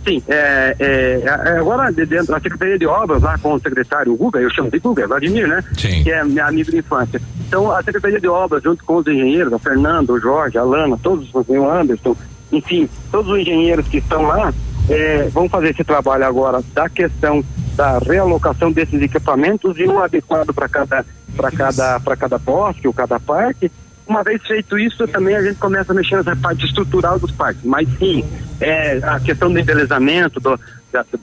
Sim, 0.07 0.23
é, 0.29 0.77
é, 0.79 1.29
agora 1.59 1.91
de 1.93 2.07
dentro 2.07 2.29
da 2.29 2.39
Secretaria 2.41 2.79
de 2.79 2.87
Obras, 2.87 3.21
lá 3.23 3.37
com 3.39 3.55
o 3.55 3.59
secretário 3.59 4.15
Guga, 4.17 4.39
eu 4.41 4.49
chamo 4.55 4.71
de 4.71 4.79
Guga, 4.79 5.07
Vladimir, 5.09 5.49
né? 5.49 5.65
Sim. 5.77 6.05
Que 6.05 6.13
é 6.13 6.23
meu 6.23 6.47
amigo 6.47 6.71
de 6.71 6.79
infância. 6.79 7.21
Então, 7.49 7.73
a 7.73 7.83
Secretaria 7.83 8.21
de 8.21 8.29
Obras, 8.29 8.63
junto 8.63 8.85
com 8.85 8.97
os 8.97 9.07
engenheiros, 9.07 9.53
o 9.53 9.59
Fernando, 9.59 10.11
o 10.11 10.21
Jorge, 10.21 10.59
a 10.59 10.63
Lana, 10.63 10.97
todos, 11.03 11.29
os- 11.35 11.49
o 11.49 11.69
Anderson, 11.69 12.15
enfim, 12.53 12.89
todos 13.11 13.33
os 13.33 13.39
engenheiros 13.41 13.89
que 13.89 13.99
estão 13.99 14.23
lá, 14.23 14.55
é, 14.89 15.29
vão 15.33 15.49
fazer 15.49 15.71
esse 15.71 15.83
trabalho 15.83 16.25
agora 16.25 16.63
da 16.73 16.89
questão 16.89 17.45
da 17.75 17.99
realocação 17.99 18.71
desses 18.71 19.03
equipamentos 19.03 19.77
e 19.79 19.89
um 19.89 19.99
adequado 19.99 20.55
para 20.55 20.69
cada, 20.69 21.05
para 21.37 21.51
cada, 21.51 21.99
para 22.01 22.17
cada 22.17 22.39
bosque 22.39 22.87
ou 22.87 22.95
cada 22.95 23.19
parque. 23.19 23.71
Uma 24.07 24.23
vez 24.23 24.41
feito 24.47 24.79
isso, 24.79 25.07
também 25.09 25.35
a 25.35 25.43
gente 25.43 25.59
começa 25.59 25.93
a 25.93 25.95
mexer 25.95 26.17
nessa 26.17 26.37
parte 26.37 26.65
estrutural 26.65 27.19
dos 27.19 27.33
parques. 27.33 27.65
Mas 27.65 27.89
sim, 27.99 28.25
é, 28.61 28.99
a 29.03 29.19
questão 29.19 29.53
do 29.53 29.59
embelezamento, 29.59 30.39
do, 30.39 30.59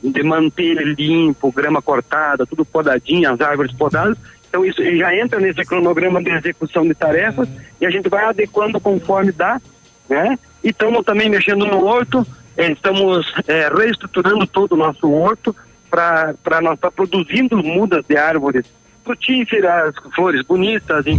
de 0.03 0.23
manter 0.23 0.77
ele 0.77 0.93
limpo, 0.93 1.51
grama 1.51 1.81
cortada, 1.81 2.45
tudo 2.45 2.65
podadinho, 2.65 3.31
as 3.31 3.39
árvores 3.39 3.71
podadas. 3.73 4.17
Então 4.49 4.65
isso 4.65 4.83
já 4.97 5.15
entra 5.15 5.39
nesse 5.39 5.63
cronograma 5.65 6.21
de 6.21 6.29
execução 6.29 6.85
de 6.85 6.93
tarefas 6.93 7.47
e 7.79 7.85
a 7.85 7.89
gente 7.89 8.09
vai 8.09 8.25
adequando 8.25 8.79
conforme 8.79 9.31
dá, 9.31 9.59
né? 10.07 10.37
E 10.63 10.69
estamos 10.69 11.03
também 11.03 11.29
mexendo 11.29 11.65
no 11.65 11.83
horto, 11.85 12.25
eh, 12.55 12.71
estamos 12.71 13.33
eh, 13.47 13.69
reestruturando 13.73 14.45
todo 14.45 14.73
o 14.73 14.77
nosso 14.77 15.09
horto 15.09 15.55
para 15.89 16.61
nós 16.61 16.75
estar 16.75 16.91
produzindo 16.91 17.57
mudas 17.57 18.03
de 18.07 18.17
árvores 18.17 18.65
frutíferas, 19.03 19.93
flores 20.15 20.41
bonitas, 20.45 21.05
enfim, 21.05 21.17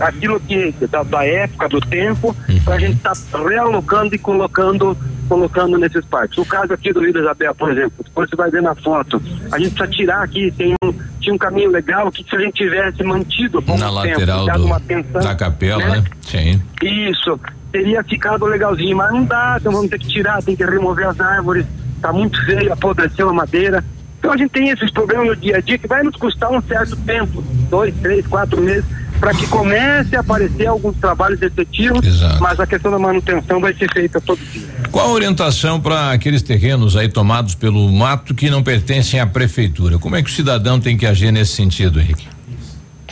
aquilo 0.00 0.40
que 0.40 0.72
da, 0.90 1.02
da 1.02 1.24
época, 1.26 1.68
do 1.68 1.80
tempo, 1.80 2.34
para 2.64 2.74
a 2.74 2.78
gente 2.78 2.96
estar 2.96 3.12
realocando 3.46 4.14
e 4.14 4.18
colocando 4.18 4.96
colocando 5.28 5.76
nesses 5.76 6.02
parques. 6.06 6.38
O 6.38 6.44
caso 6.46 6.72
aqui 6.72 6.90
do 6.90 7.00
Rio 7.00 7.12
da 7.12 7.20
Isabel, 7.20 7.54
por 7.54 7.70
exemplo, 7.70 8.02
depois 8.02 8.30
você 8.30 8.34
vai 8.36 8.50
ver 8.50 8.62
na 8.62 8.74
foto, 8.74 9.20
a 9.52 9.58
gente 9.58 9.74
precisa 9.74 9.86
tirar 9.98 10.22
aqui, 10.22 10.50
tem 10.56 10.74
um, 10.82 10.90
tinha 11.20 11.34
um 11.34 11.38
caminho 11.38 11.70
legal 11.70 12.10
que 12.10 12.24
se 12.24 12.34
a 12.34 12.38
gente 12.40 12.54
tivesse 12.54 13.02
mantido 13.04 13.60
Na 13.60 13.74
tempo, 13.76 13.92
lateral 13.92 14.46
dado 14.46 14.58
do- 14.60 14.64
uma 14.64 14.76
atenção, 14.78 15.20
da 15.20 15.34
capela, 15.34 15.84
né? 15.86 16.04
Sim. 16.22 16.62
isso, 16.82 17.38
teria 17.70 18.02
ficado 18.04 18.46
legalzinho, 18.46 18.96
mas 18.96 19.12
não 19.12 19.22
dá, 19.24 19.58
então 19.60 19.70
vamos 19.70 19.90
ter 19.90 19.98
que 19.98 20.08
tirar, 20.08 20.42
tem 20.42 20.56
que 20.56 20.64
remover 20.64 21.06
as 21.06 21.20
árvores, 21.20 21.66
tá 22.00 22.10
muito 22.10 22.42
feio, 22.46 22.72
apodreceu 22.72 23.28
a 23.28 23.32
madeira. 23.34 23.84
Então 24.18 24.32
a 24.32 24.36
gente 24.36 24.50
tem 24.50 24.68
esses 24.70 24.90
problemas 24.90 25.26
no 25.28 25.36
dia 25.36 25.56
a 25.56 25.60
dia 25.60 25.78
que 25.78 25.86
vai 25.86 26.02
nos 26.02 26.16
custar 26.16 26.50
um 26.50 26.60
certo 26.62 26.96
tempo, 26.96 27.42
dois, 27.70 27.94
três, 28.02 28.26
quatro 28.26 28.60
meses, 28.60 28.84
para 29.20 29.32
que 29.34 29.46
comece 29.48 30.14
a 30.16 30.20
aparecer 30.20 30.66
alguns 30.66 30.96
trabalhos 30.96 31.40
efetivos, 31.42 32.00
mas 32.40 32.58
a 32.60 32.66
questão 32.66 32.90
da 32.90 32.98
manutenção 32.98 33.60
vai 33.60 33.74
ser 33.74 33.90
feita 33.92 34.20
todo 34.20 34.38
dia. 34.52 34.62
Qual 34.92 35.08
a 35.08 35.12
orientação 35.12 35.80
para 35.80 36.12
aqueles 36.12 36.40
terrenos 36.42 36.96
aí 36.96 37.08
tomados 37.08 37.54
pelo 37.54 37.90
mato 37.92 38.34
que 38.34 38.48
não 38.50 38.62
pertencem 38.62 39.18
à 39.20 39.26
prefeitura? 39.26 39.98
Como 39.98 40.14
é 40.16 40.22
que 40.22 40.28
o 40.30 40.32
cidadão 40.32 40.78
tem 40.80 40.96
que 40.96 41.04
agir 41.06 41.32
nesse 41.32 41.52
sentido, 41.52 42.00
Henrique? 42.00 42.28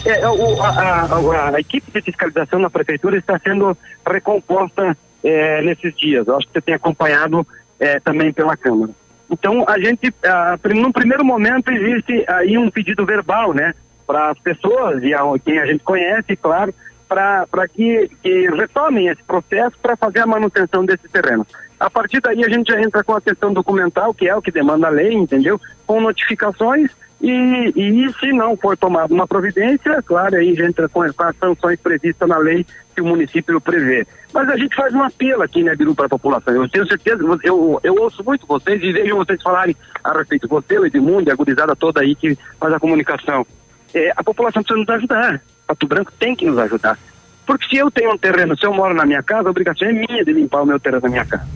É, 0.04 0.20
é, 0.20 0.28
o- 0.28 0.62
a, 0.62 0.68
a- 0.68 1.06
a- 1.06 1.56
a 1.56 1.60
equipe 1.60 1.90
de 1.92 2.00
fiscalização 2.00 2.60
na 2.60 2.70
prefeitura 2.70 3.16
está 3.18 3.38
sendo 3.42 3.76
recomposta 4.08 4.96
é, 5.24 5.62
nesses 5.62 5.96
dias. 5.96 6.26
Eu 6.28 6.36
acho 6.36 6.46
que 6.46 6.52
você 6.52 6.60
tem 6.60 6.74
acompanhado 6.74 7.44
é, 7.80 7.98
também 8.00 8.32
pela 8.32 8.56
Câmara. 8.56 8.92
Então, 9.30 9.64
a 9.68 9.78
gente, 9.78 10.14
ah, 10.24 10.58
num 10.74 10.92
primeiro 10.92 11.24
momento, 11.24 11.70
existe 11.72 12.24
aí 12.28 12.56
um 12.56 12.70
pedido 12.70 13.04
verbal, 13.04 13.52
né, 13.52 13.74
para 14.06 14.30
as 14.30 14.38
pessoas 14.38 15.02
e 15.02 15.12
a, 15.12 15.20
quem 15.44 15.58
a 15.58 15.66
gente 15.66 15.82
conhece, 15.82 16.36
claro, 16.36 16.72
para 17.08 17.68
que, 17.68 18.10
que 18.22 18.48
retomem 18.50 19.08
esse 19.08 19.22
processo 19.22 19.76
para 19.80 19.96
fazer 19.96 20.20
a 20.20 20.26
manutenção 20.26 20.84
desse 20.84 21.08
terreno. 21.08 21.46
A 21.78 21.90
partir 21.90 22.20
daí 22.20 22.42
a 22.44 22.48
gente 22.48 22.72
já 22.72 22.80
entra 22.80 23.04
com 23.04 23.14
a 23.14 23.20
questão 23.20 23.52
documental, 23.52 24.14
que 24.14 24.28
é 24.28 24.34
o 24.34 24.42
que 24.42 24.50
demanda 24.50 24.86
a 24.86 24.90
lei, 24.90 25.12
entendeu? 25.12 25.60
Com 25.86 26.00
notificações 26.00 26.90
e, 27.20 27.72
e 27.76 28.12
se 28.18 28.32
não 28.32 28.56
for 28.56 28.76
tomada 28.76 29.12
uma 29.12 29.26
providência, 29.26 30.02
claro, 30.02 30.36
aí 30.36 30.54
já 30.54 30.66
entra 30.66 30.88
com 30.88 31.02
as 31.02 31.14
sanções 31.38 31.78
previstas 31.80 32.28
na 32.28 32.38
lei 32.38 32.64
que 32.94 33.00
o 33.00 33.06
município 33.06 33.60
prevê. 33.60 34.06
Mas 34.36 34.50
a 34.50 34.56
gente 34.58 34.76
faz 34.76 34.92
um 34.92 35.02
apelo 35.02 35.42
aqui, 35.42 35.62
né, 35.62 35.74
Biru, 35.74 35.94
para 35.94 36.04
a 36.04 36.10
população. 36.10 36.54
Eu 36.54 36.68
tenho 36.68 36.86
certeza, 36.86 37.22
eu, 37.42 37.80
eu 37.82 37.94
ouço 37.94 38.22
muito 38.22 38.46
vocês 38.46 38.82
e 38.82 38.92
vejo 38.92 39.16
vocês 39.16 39.40
falarem 39.40 39.74
a 40.04 40.12
respeito. 40.12 40.46
Você, 40.46 40.78
o 40.78 40.84
Edmundo 40.84 41.32
a 41.32 41.34
gurizada 41.34 41.74
toda 41.74 42.02
aí 42.02 42.14
que 42.14 42.36
faz 42.60 42.70
a 42.74 42.78
comunicação. 42.78 43.46
É, 43.94 44.12
a 44.14 44.22
população 44.22 44.62
precisa 44.62 44.78
nos 44.78 44.90
ajudar. 44.90 45.42
Pato 45.66 45.86
Branco 45.86 46.12
tem 46.18 46.36
que 46.36 46.44
nos 46.44 46.58
ajudar. 46.58 46.98
Porque 47.46 47.66
se 47.66 47.76
eu 47.78 47.90
tenho 47.90 48.12
um 48.12 48.18
terreno, 48.18 48.54
se 48.58 48.66
eu 48.66 48.74
moro 48.74 48.92
na 48.92 49.06
minha 49.06 49.22
casa, 49.22 49.48
a 49.48 49.50
obrigação 49.50 49.88
é 49.88 49.92
minha 49.92 50.22
de 50.22 50.34
limpar 50.34 50.64
o 50.64 50.66
meu 50.66 50.78
terreno 50.78 51.04
na 51.04 51.08
minha 51.08 51.24
casa. 51.24 51.48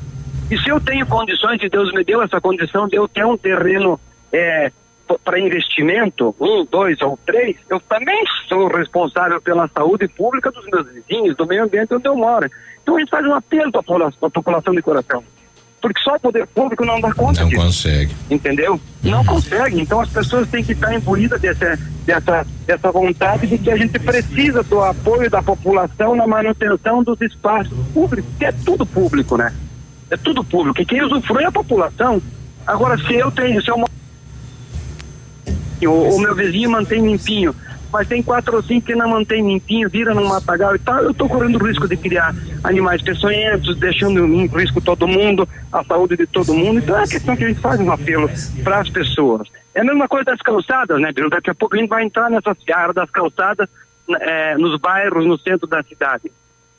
E 0.50 0.56
se 0.56 0.70
eu 0.70 0.80
tenho 0.80 1.06
condições, 1.06 1.62
e 1.62 1.68
Deus 1.68 1.92
me 1.92 2.02
deu 2.02 2.22
essa 2.22 2.40
condição 2.40 2.88
de 2.88 2.96
eu 2.96 3.06
ter 3.06 3.26
um 3.26 3.36
terreno 3.36 4.00
é, 4.32 4.72
para 5.18 5.38
investimento, 5.40 6.34
um, 6.40 6.64
dois 6.64 7.00
ou 7.00 7.18
três, 7.26 7.56
eu 7.68 7.80
também 7.80 8.22
sou 8.48 8.68
responsável 8.68 9.40
pela 9.40 9.68
saúde 9.68 10.08
pública 10.08 10.50
dos 10.50 10.64
meus 10.66 10.86
vizinhos, 10.92 11.36
do 11.36 11.46
meio 11.46 11.64
ambiente 11.64 11.94
onde 11.94 12.06
eu 12.06 12.16
moro. 12.16 12.48
Então 12.82 12.96
a 12.96 13.00
gente 13.00 13.10
faz 13.10 13.26
um 13.26 13.34
apelo 13.34 13.70
para 13.72 14.08
a 14.08 14.30
população 14.30 14.74
de 14.74 14.82
coração. 14.82 15.22
Porque 15.80 16.00
só 16.02 16.14
o 16.14 16.20
poder 16.20 16.46
público 16.48 16.84
não 16.84 17.00
dá 17.00 17.12
conta 17.14 17.40
Não 17.40 17.48
disso. 17.48 17.62
consegue. 17.62 18.14
Entendeu? 18.30 18.78
Não 19.02 19.24
consegue. 19.24 19.80
Então 19.80 20.00
as 20.00 20.10
pessoas 20.10 20.48
têm 20.48 20.62
que 20.62 20.72
estar 20.72 20.92
imbuídas 20.94 21.40
dessa, 21.40 21.78
dessa, 22.04 22.46
dessa 22.66 22.92
vontade 22.92 23.46
de 23.46 23.56
que 23.56 23.70
a 23.70 23.76
gente 23.76 23.98
precisa 23.98 24.62
do 24.62 24.82
apoio 24.82 25.30
da 25.30 25.42
população 25.42 26.14
na 26.14 26.26
manutenção 26.26 27.02
dos 27.02 27.18
espaços 27.22 27.76
públicos, 27.94 28.30
que 28.38 28.44
é 28.44 28.52
tudo 28.52 28.84
público, 28.84 29.38
né? 29.38 29.54
É 30.10 30.16
tudo 30.18 30.44
público. 30.44 30.82
E 30.82 30.84
quem 30.84 31.02
usufrui 31.02 31.44
é 31.44 31.46
a 31.46 31.52
população. 31.52 32.20
Agora, 32.66 32.98
se 32.98 33.14
eu 33.14 33.30
tenho, 33.30 33.62
se 33.62 33.70
eu 33.70 33.82
moro- 35.86 36.10
o, 36.10 36.16
o 36.16 36.20
meu 36.20 36.34
vizinho 36.34 36.70
mantém 36.70 37.00
limpinho, 37.06 37.54
mas 37.92 38.06
tem 38.06 38.22
quatro 38.22 38.56
ou 38.56 38.62
cinco 38.62 38.86
que 38.86 38.94
não 38.94 39.08
mantém 39.08 39.44
limpinho, 39.46 39.88
vira 39.88 40.14
num 40.14 40.28
matagal 40.28 40.76
e 40.76 40.78
tal, 40.78 41.02
eu 41.02 41.10
estou 41.10 41.28
correndo 41.28 41.60
o 41.60 41.66
risco 41.66 41.88
de 41.88 41.96
criar 41.96 42.34
animais 42.62 43.02
peçonhentos, 43.02 43.76
deixando 43.78 44.24
em 44.24 44.46
risco 44.46 44.80
todo 44.80 45.08
mundo, 45.08 45.48
a 45.72 45.82
saúde 45.84 46.16
de 46.16 46.26
todo 46.26 46.54
mundo. 46.54 46.78
Então 46.78 46.96
é 46.96 47.02
a 47.02 47.08
questão 47.08 47.36
que 47.36 47.44
a 47.44 47.48
gente 47.48 47.60
faz 47.60 47.80
um 47.80 47.90
apelo 47.90 48.30
para 48.62 48.78
as 48.78 48.88
pessoas. 48.88 49.48
É 49.74 49.80
a 49.80 49.84
mesma 49.84 50.06
coisa 50.08 50.24
das 50.26 50.40
calçadas, 50.40 51.00
né, 51.00 51.12
Biru? 51.12 51.30
Daqui 51.30 51.50
a 51.50 51.54
pouco 51.54 51.76
a 51.76 51.78
gente 51.78 51.88
vai 51.88 52.04
entrar 52.04 52.30
nessa 52.30 52.56
seara 52.64 52.92
das 52.92 53.10
calçadas 53.10 53.68
eh, 54.20 54.56
nos 54.58 54.78
bairros, 54.80 55.26
no 55.26 55.38
centro 55.38 55.66
da 55.66 55.82
cidade. 55.82 56.30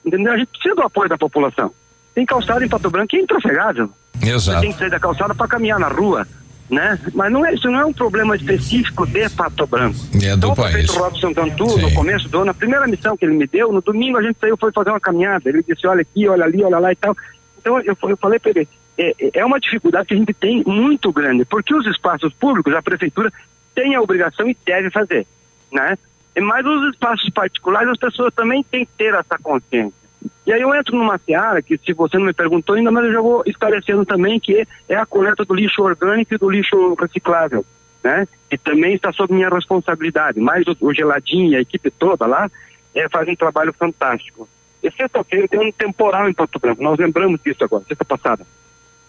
Entendeu? 0.06 0.34
A 0.34 0.38
gente 0.38 0.50
precisa 0.50 0.76
do 0.76 0.82
apoio 0.82 1.10
da 1.10 1.18
população. 1.18 1.72
Tem 2.14 2.26
calçada 2.26 2.66
em 2.66 2.70
Pato 2.70 2.90
Branco 2.90 3.08
que 3.08 3.18
é 3.18 3.22
intrafegável. 3.22 3.90
Você 4.20 4.30
Exato. 4.30 4.62
tem 4.62 4.72
que 4.74 4.78
sair 4.80 4.90
da 4.90 5.00
calçada 5.00 5.34
para 5.34 5.48
caminhar 5.48 5.80
na 5.80 5.88
rua, 5.88 6.28
né? 6.72 6.98
Mas 7.14 7.32
não 7.32 7.46
é, 7.46 7.54
isso 7.54 7.70
não 7.70 7.80
é 7.82 7.86
um 7.86 7.92
problema 7.92 8.36
específico 8.36 9.06
de 9.06 9.30
Pato 9.30 9.68
Branco. 9.68 10.00
É 10.16 10.36
do 10.38 10.38
então, 10.38 10.52
o 10.52 10.56
prefeito 10.56 10.94
Robson 10.94 11.34
Cantu, 11.34 11.78
no 11.78 11.94
começo 11.94 12.30
do 12.30 12.40
ano, 12.40 12.52
a 12.52 12.54
primeira 12.54 12.88
missão 12.88 13.18
que 13.18 13.26
ele 13.26 13.34
me 13.34 13.46
deu, 13.46 13.74
no 13.74 13.82
domingo 13.82 14.18
a 14.18 14.24
gente 14.24 14.40
saiu, 14.40 14.56
foi 14.56 14.72
fazer 14.72 14.90
uma 14.90 15.00
caminhada. 15.00 15.50
Ele 15.50 15.62
disse, 15.68 15.86
olha 15.86 16.02
aqui, 16.02 16.28
olha 16.30 16.46
ali, 16.46 16.64
olha 16.64 16.80
lá 16.80 16.92
e 16.92 16.96
tal. 16.96 17.16
Então, 17.60 17.78
eu, 17.82 17.96
eu 18.02 18.18
falei 18.18 18.40
para 18.40 18.52
ele, 18.52 18.68
é, 18.98 19.14
é 19.34 19.46
uma 19.46 19.60
dificuldade 19.60 20.08
que 20.08 20.14
a 20.14 20.18
gente 20.18 20.34
tem 20.34 20.64
muito 20.66 21.12
grande, 21.12 21.44
porque 21.44 21.76
os 21.76 21.86
espaços 21.86 22.34
públicos, 22.34 22.74
a 22.74 22.82
prefeitura 22.82 23.32
tem 23.76 23.94
a 23.94 24.02
obrigação 24.02 24.50
e 24.50 24.58
deve 24.66 24.90
fazer, 24.90 25.28
né? 25.72 25.98
Mas 26.40 26.66
os 26.66 26.94
espaços 26.94 27.30
particulares, 27.32 27.90
as 27.90 27.98
pessoas 27.98 28.34
também 28.34 28.64
têm 28.64 28.86
que 28.86 28.92
ter 28.98 29.14
essa 29.14 29.38
consciência. 29.38 30.01
E 30.46 30.52
aí 30.52 30.62
eu 30.62 30.74
entro 30.74 30.98
numa 30.98 31.18
seara 31.20 31.62
que, 31.62 31.78
se 31.78 31.94
você 31.94 32.18
não 32.18 32.26
me 32.26 32.34
perguntou 32.34 32.76
ainda, 32.76 32.92
mas 32.92 33.06
eu 33.06 33.14
já 33.14 33.22
vou 33.22 33.44
esclarecendo 33.46 34.06
também, 34.06 34.40
que 34.40 34.68
é 34.90 34.96
a 34.96 35.06
coleta 35.06 35.46
do 35.46 35.54
lixo 35.54 35.82
orgânico 35.84 36.34
e 36.34 36.38
do 36.38 36.50
lixo 36.50 36.96
reciclável, 36.96 37.66
né? 38.04 38.28
Que 38.50 38.58
também 38.58 38.96
está 38.96 39.12
sob 39.14 39.34
minha 39.34 39.50
responsabilidade. 39.50 40.40
Mas 40.40 40.66
o, 40.68 40.76
o 40.82 40.94
Geladinho 40.94 41.52
e 41.52 41.56
a 41.56 41.62
equipe 41.62 41.90
toda 41.92 42.26
lá 42.26 42.50
é, 42.94 43.08
fazem 43.10 43.34
um 43.34 43.38
trabalho 43.38 43.74
fantástico. 43.74 44.48
E 44.84 44.92
sexta-feira 44.92 45.48
tem 45.48 45.60
um 45.60 45.72
temporal 45.72 46.28
em 46.28 46.34
Pato 46.34 46.60
Branco, 46.60 46.82
nós 46.84 46.98
lembramos 46.98 47.40
disso 47.44 47.64
agora, 47.64 47.84
sexta 47.88 48.04
passada. 48.04 48.46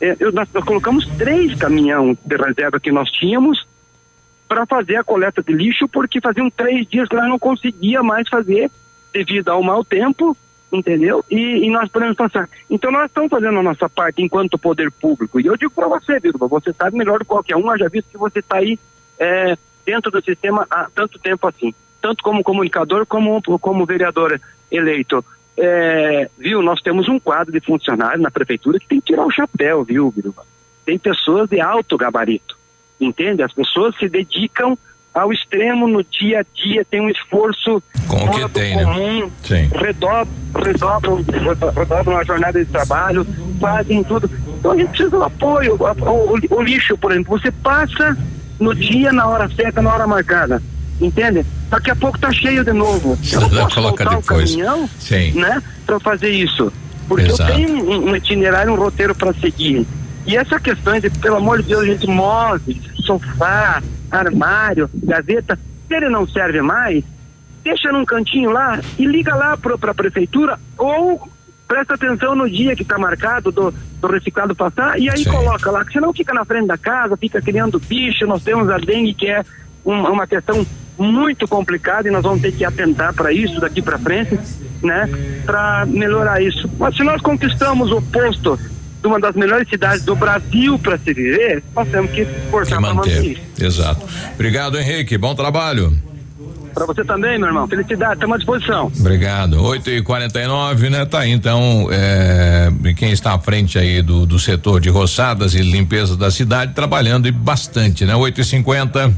É, 0.01 0.17
eu- 0.21 0.33
nós, 0.33 0.49
nós 0.53 0.65
colocamos 0.65 1.07
três 1.17 1.55
caminhão 1.55 2.17
de 2.25 2.37
reserva 2.37 2.79
que 2.79 2.93
nós 2.93 3.11
tínhamos 3.11 3.67
para 4.47 4.67
fazer 4.67 4.97
a 4.97 5.05
coleta 5.05 5.43
de 5.43 5.53
lixo, 5.53 5.89
porque 5.89 6.21
faziam 6.21 6.51
três 6.51 6.87
dias 6.87 7.09
que 7.09 7.17
nós 7.17 7.27
não 7.27 7.39
conseguia 7.39 8.03
mais 8.03 8.29
fazer 8.29 8.71
devido 9.15 9.49
ao 9.49 9.63
mau 9.63 9.83
tempo, 9.83 10.37
entendeu? 10.73 11.25
E, 11.31 11.67
e 11.67 11.71
nós 11.71 11.89
podemos 11.91 12.17
passar. 12.17 12.49
Então 12.71 12.91
nós 12.91 13.07
estamos 13.07 13.29
fazendo 13.29 13.59
a 13.59 13.63
nossa 13.63 13.89
parte 13.89 14.23
enquanto 14.23 14.59
poder 14.59 14.91
público. 14.91 15.39
E 15.39 15.47
eu 15.47 15.57
digo 15.57 15.73
para 15.73 15.87
você, 15.87 16.19
Biruba, 16.19 16.49
você 16.49 16.73
sabe 16.73 16.97
melhor 16.97 17.19
do 17.19 17.25
que 17.25 17.31
qualquer 17.31 17.57
um, 17.57 17.77
já 17.77 17.89
visto 17.89 18.11
que 18.11 18.17
você 18.17 18.39
está 18.39 18.57
aí 18.57 18.79
é, 19.19 19.57
dentro 19.85 20.11
do 20.11 20.23
sistema 20.25 20.67
há 20.71 20.89
tanto 20.95 21.19
tempo 21.19 21.47
assim, 21.47 21.75
tanto 22.01 22.23
como 22.25 22.43
comunicador 22.43 23.05
como 23.07 23.41
como 23.61 23.85
vereador 23.87 24.41
eleito. 24.71 25.23
É, 25.55 26.31
viu, 26.39 26.63
nós 26.63 26.81
temos 26.81 27.07
um 27.09 27.21
quadro 27.21 27.53
de 27.53 27.61
funcionários 27.61 28.23
na 28.23 28.31
prefeitura 28.31 28.81
que 28.81 28.89
tem 28.89 29.01
que 29.01 29.13
tirar 29.13 29.27
o 29.27 29.31
chapéu, 29.31 29.85
viu, 29.85 30.11
Biruba? 30.11 30.45
Tem 30.87 30.99
pessoas 30.99 31.51
de 31.51 31.61
alto 31.61 31.99
gabarito, 31.99 32.57
entende? 32.99 33.43
As 33.43 33.53
pessoas 33.53 33.95
se 33.99 34.09
dedicam 34.09 34.77
ao 35.15 35.33
extremo 35.33 35.87
no 35.87 36.03
dia 36.05 36.41
a 36.41 36.45
dia, 36.55 36.85
tem 36.85 37.01
um 37.01 37.09
esforço 37.11 37.83
Com 38.09 38.17
o 38.25 38.31
que 38.31 38.49
tem, 38.51 38.77
né? 38.77 38.85
comum, 38.85 39.31
Sim. 39.43 39.69
redobram, 39.75 40.29
redobram, 40.65 41.25
redobram 41.77 42.17
a 42.17 42.25
jornada 42.25 42.65
de 42.65 42.71
trabalho, 42.71 43.27
fazem 43.61 44.03
tudo. 44.05 44.31
Então 44.59 44.71
a 44.73 44.77
gente 44.77 44.89
precisa 44.89 45.11
do 45.11 45.23
apoio. 45.23 45.77
O, 45.79 45.85
o- 46.55 46.57
o 46.59 46.63
lixo, 46.63 46.97
por 46.97 47.13
exemplo, 47.13 47.39
você 47.39 47.51
passa 47.51 48.17
no 48.59 48.75
dia, 48.75 49.13
na 49.13 49.27
hora 49.29 49.49
certa, 49.55 49.83
na 49.83 49.93
hora 49.93 50.07
marcada. 50.07 50.63
Entende? 51.01 51.45
Daqui 51.69 51.91
a 51.91 51.97
pouco 51.97 52.19
tá 52.19 52.31
cheio 52.33 52.65
de 52.65 52.73
novo. 52.73 53.19
Eu 53.33 53.41
não 53.41 53.49
posso 53.51 53.75
Coloca 53.75 54.05
voltar 54.05 54.19
o 54.19 54.23
caminhão, 54.23 54.89
Sim. 54.99 55.33
né? 55.33 55.61
Para 55.85 55.99
fazer 55.99 56.31
isso. 56.31 56.73
Porque 57.09 57.27
Exato. 57.27 57.51
eu 57.51 57.57
tenho 57.57 57.91
um, 57.91 58.11
um 58.11 58.17
itinerário, 58.17 58.73
um 58.73 58.77
roteiro 58.77 59.15
para 59.15 59.33
seguir. 59.35 59.85
E 60.27 60.37
essa 60.37 60.59
questão 60.61 60.99
de, 60.99 61.11
pelo 61.11 61.37
amor 61.37 61.63
de 61.63 61.69
Deus, 61.69 61.85
gente, 61.87 62.07
móveis, 62.07 62.79
sofá, 63.05 63.83
armário, 64.11 64.89
gaveta, 64.95 65.59
se 65.89 65.95
ele 65.95 66.09
não 66.09 66.27
serve 66.29 66.61
mais, 66.63 67.03
deixa 67.65 67.91
num 67.93 68.05
cantinho 68.05 68.51
lá 68.51 68.81
e 68.99 69.05
liga 69.07 69.35
lá 69.35 69.57
para 69.57 69.91
a 69.91 69.95
prefeitura 69.95 70.59
ou 70.79 71.29
presta 71.67 71.95
atenção 71.95 72.35
no 72.35 72.49
dia 72.49 72.77
que 72.77 72.83
está 72.83 72.99
marcado 72.99 73.51
do, 73.51 73.73
do 73.73 74.07
reciclado 74.09 74.55
passar 74.55 74.99
e 74.99 75.09
aí 75.09 75.25
coloca 75.25 75.71
lá, 75.71 75.85
que 75.85 75.93
senão 75.93 76.13
fica 76.13 76.35
na 76.35 76.45
frente 76.45 76.67
da 76.67 76.77
casa, 76.77 77.17
fica 77.17 77.41
criando 77.41 77.81
bicho, 77.81 78.27
nós 78.27 78.43
temos 78.43 78.69
a 78.69 78.77
dengue 78.79 79.15
que 79.15 79.27
é 79.29 79.43
um- 79.85 80.03
uma 80.13 80.27
questão 80.27 80.67
muito 80.99 81.49
complicada 81.49 82.07
e 82.07 82.11
nós 82.11 82.23
vamos 82.23 82.43
ter 82.43 82.53
que 82.53 82.65
atentar 82.65 83.15
para 83.15 83.33
isso 83.33 83.59
daqui 83.61 83.81
para 83.81 83.99
frente, 83.99 84.39
né, 84.83 85.09
para 85.47 85.87
melhorar 85.87 86.43
isso. 86.43 86.69
Mas 86.79 86.95
se 86.95 87.03
nós 87.03 87.21
conquistamos 87.23 87.91
o 87.91 88.03
posto 88.03 88.59
de 89.03 89.09
uma 89.09 89.19
das 89.19 89.35
melhores 89.35 89.69
cidades 89.69 90.05
do 90.05 90.15
Brasil 90.15 90.79
para 90.79 90.97
se 90.97 91.13
viver, 91.13 91.63
nós 91.75 91.89
temos 91.89 92.11
que 92.13 92.25
forçar 92.51 92.81
para 92.81 92.95
manter. 92.95 93.43
Exato. 93.61 94.07
Obrigado, 94.35 94.79
Henrique. 94.79 95.19
Bom 95.19 95.35
trabalho. 95.35 95.93
Para 96.73 96.87
você 96.87 97.05
também, 97.05 97.39
meu 97.39 97.49
irmão. 97.49 97.67
Felicidade, 97.69 98.15
estamos 98.15 98.35
à 98.35 98.39
disposição. 98.39 98.91
Obrigado. 98.99 99.63
8 99.63 99.91
e 99.91 100.03
49 100.03 100.89
né? 100.89 101.05
Tá 101.05 101.21
aí, 101.21 101.31
então, 101.31 101.89
é, 101.91 102.71
quem 102.97 103.13
está 103.13 103.35
à 103.35 103.39
frente 103.39 103.79
aí 103.79 104.01
do, 104.01 104.25
do 104.25 104.39
setor 104.39 104.81
de 104.81 104.89
roçadas 104.89 105.55
e 105.55 105.61
limpeza 105.61 106.17
da 106.17 106.31
cidade, 106.31 106.73
trabalhando 106.73 107.29
e 107.29 107.33
bastante, 107.33 108.07
né? 108.07 108.15
8 108.17 108.41
e 108.41 108.45
50 108.45 109.13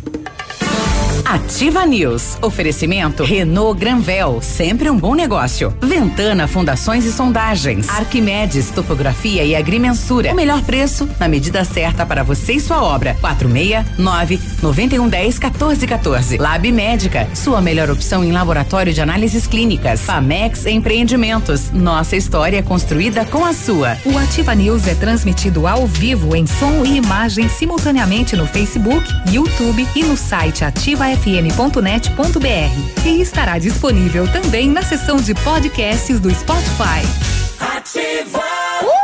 Ativa 1.24 1.86
News. 1.86 2.36
Oferecimento 2.42 3.24
Renault 3.24 3.80
Granvel, 3.80 4.40
sempre 4.42 4.90
um 4.90 4.98
bom 4.98 5.14
negócio. 5.14 5.74
Ventana 5.80 6.46
Fundações 6.46 7.06
e 7.06 7.12
Sondagens. 7.12 7.88
Arquimedes 7.88 8.70
Topografia 8.70 9.42
e 9.42 9.56
Agrimensura. 9.56 10.32
O 10.32 10.36
melhor 10.36 10.60
preço 10.62 11.08
na 11.18 11.26
medida 11.26 11.64
certa 11.64 12.04
para 12.04 12.22
você 12.22 12.54
e 12.54 12.60
sua 12.60 12.82
obra. 12.82 13.16
469 13.20 14.38
9110 14.62 15.38
1414. 15.38 16.36
Lab 16.36 16.70
Médica, 16.70 17.26
sua 17.34 17.60
melhor 17.62 17.90
opção 17.90 18.22
em 18.22 18.30
laboratório 18.30 18.92
de 18.92 19.00
análises 19.00 19.46
clínicas. 19.46 20.02
Famex 20.02 20.66
Empreendimentos. 20.66 21.70
Nossa 21.72 22.16
história 22.16 22.58
é 22.58 22.62
construída 22.62 23.24
com 23.24 23.44
a 23.44 23.54
sua. 23.54 23.96
O 24.04 24.18
Ativa 24.18 24.54
News 24.54 24.86
é 24.86 24.94
transmitido 24.94 25.66
ao 25.66 25.86
vivo 25.86 26.36
em 26.36 26.46
som 26.46 26.84
e 26.84 26.98
imagem 26.98 27.48
simultaneamente 27.48 28.36
no 28.36 28.46
Facebook, 28.46 29.06
YouTube 29.32 29.86
e 29.96 30.04
no 30.04 30.16
site 30.16 30.64
ativafm.net.br. 31.14 33.06
E 33.06 33.20
estará 33.20 33.58
disponível 33.58 34.26
também 34.28 34.68
na 34.68 34.82
seção 34.82 35.16
de 35.16 35.34
podcasts 35.34 36.20
do 36.20 36.30
Spotify. 36.34 37.02
Ativa! 37.60 39.03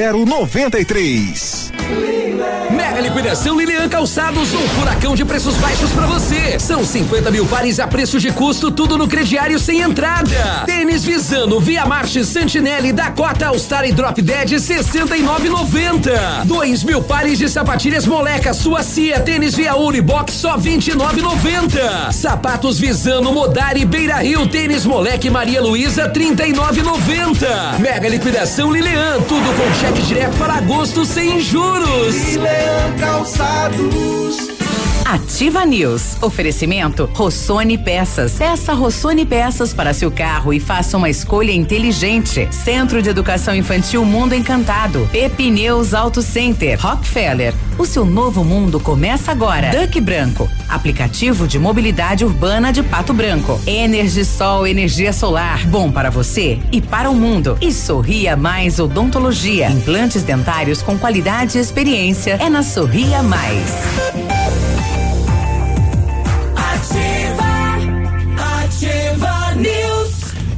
0093. 0.00 1.72
Mega 2.70 3.00
liquidação 3.00 3.58
Lilian 3.58 3.88
Calçados, 3.88 4.54
um 4.54 4.68
furacão 4.68 5.16
de 5.16 5.24
preços 5.24 5.56
baixos 5.56 5.90
pra 5.90 6.06
você. 6.06 6.56
São 6.58 6.84
50 6.84 7.30
mil 7.30 7.44
pares 7.46 7.80
a 7.80 7.86
preço 7.86 8.20
de 8.20 8.30
custo, 8.30 8.70
tudo 8.70 8.96
no 8.96 9.08
crediário 9.08 9.58
sem 9.58 9.80
entrada. 9.80 10.62
Tênis 10.64 11.04
Visano, 11.04 11.58
Via 11.60 11.84
Marche, 11.84 12.24
Santinelli, 12.24 12.92
Dakota, 12.92 13.48
All 13.48 13.58
Star 13.58 13.84
e 13.84 13.92
Drop 13.92 14.22
Dead, 14.22 14.52
69,90. 14.52 16.44
2 16.44 16.84
mil 16.84 17.02
pares 17.02 17.38
de 17.38 17.48
sapatilhas 17.48 18.06
Moleca, 18.06 18.54
Suacia, 18.54 19.18
tênis 19.20 19.56
Via 19.56 19.74
Unibox, 19.74 20.32
só 20.34 20.56
29,90. 20.56 22.12
Sapatos 22.12 22.78
Visano, 22.78 23.32
Modari, 23.32 23.84
Beira 23.84 24.16
Rio, 24.18 24.46
tênis 24.46 24.86
Moleque 24.86 25.28
Maria 25.28 25.60
Luísa, 25.60 26.08
39,90. 26.08 27.80
Mega 27.80 28.08
liquidação 28.08 28.72
Lilian, 28.72 29.20
tudo 29.22 29.52
com 29.56 29.74
cheque 29.80 29.89
direto 29.92 30.36
para 30.38 30.54
agosto 30.54 31.04
sem 31.04 31.40
juros. 31.40 32.36
Leão 32.36 32.96
Calçados. 32.98 34.59
Ativa 35.10 35.66
News. 35.66 36.22
Oferecimento 36.22 37.10
Rossoni 37.12 37.76
Peças. 37.76 38.34
Peça 38.34 38.72
Rossoni 38.72 39.26
Peças 39.26 39.74
para 39.74 39.92
seu 39.92 40.08
carro 40.08 40.54
e 40.54 40.60
faça 40.60 40.96
uma 40.96 41.10
escolha 41.10 41.50
inteligente. 41.50 42.46
Centro 42.52 43.02
de 43.02 43.10
Educação 43.10 43.52
Infantil 43.52 44.04
Mundo 44.04 44.36
Encantado. 44.36 45.08
Pepineus 45.10 45.94
Auto 45.94 46.22
Center. 46.22 46.78
Rockefeller. 46.80 47.52
O 47.76 47.84
seu 47.84 48.04
novo 48.04 48.44
mundo 48.44 48.78
começa 48.78 49.32
agora. 49.32 49.72
Duck 49.72 50.00
Branco. 50.00 50.48
Aplicativo 50.68 51.48
de 51.48 51.58
mobilidade 51.58 52.24
urbana 52.24 52.72
de 52.72 52.84
Pato 52.84 53.12
Branco. 53.12 53.60
Energisol 53.66 54.64
energia 54.64 55.12
solar. 55.12 55.66
Bom 55.66 55.90
para 55.90 56.10
você 56.10 56.60
e 56.70 56.80
para 56.80 57.10
o 57.10 57.16
mundo. 57.16 57.58
E 57.60 57.72
Sorria 57.72 58.36
Mais 58.36 58.78
Odontologia. 58.78 59.70
Implantes 59.70 60.22
dentários 60.22 60.82
com 60.82 60.96
qualidade 60.96 61.58
e 61.58 61.60
experiência. 61.60 62.38
É 62.40 62.48
na 62.48 62.62
Sorria 62.62 63.24
Mais. 63.24 63.74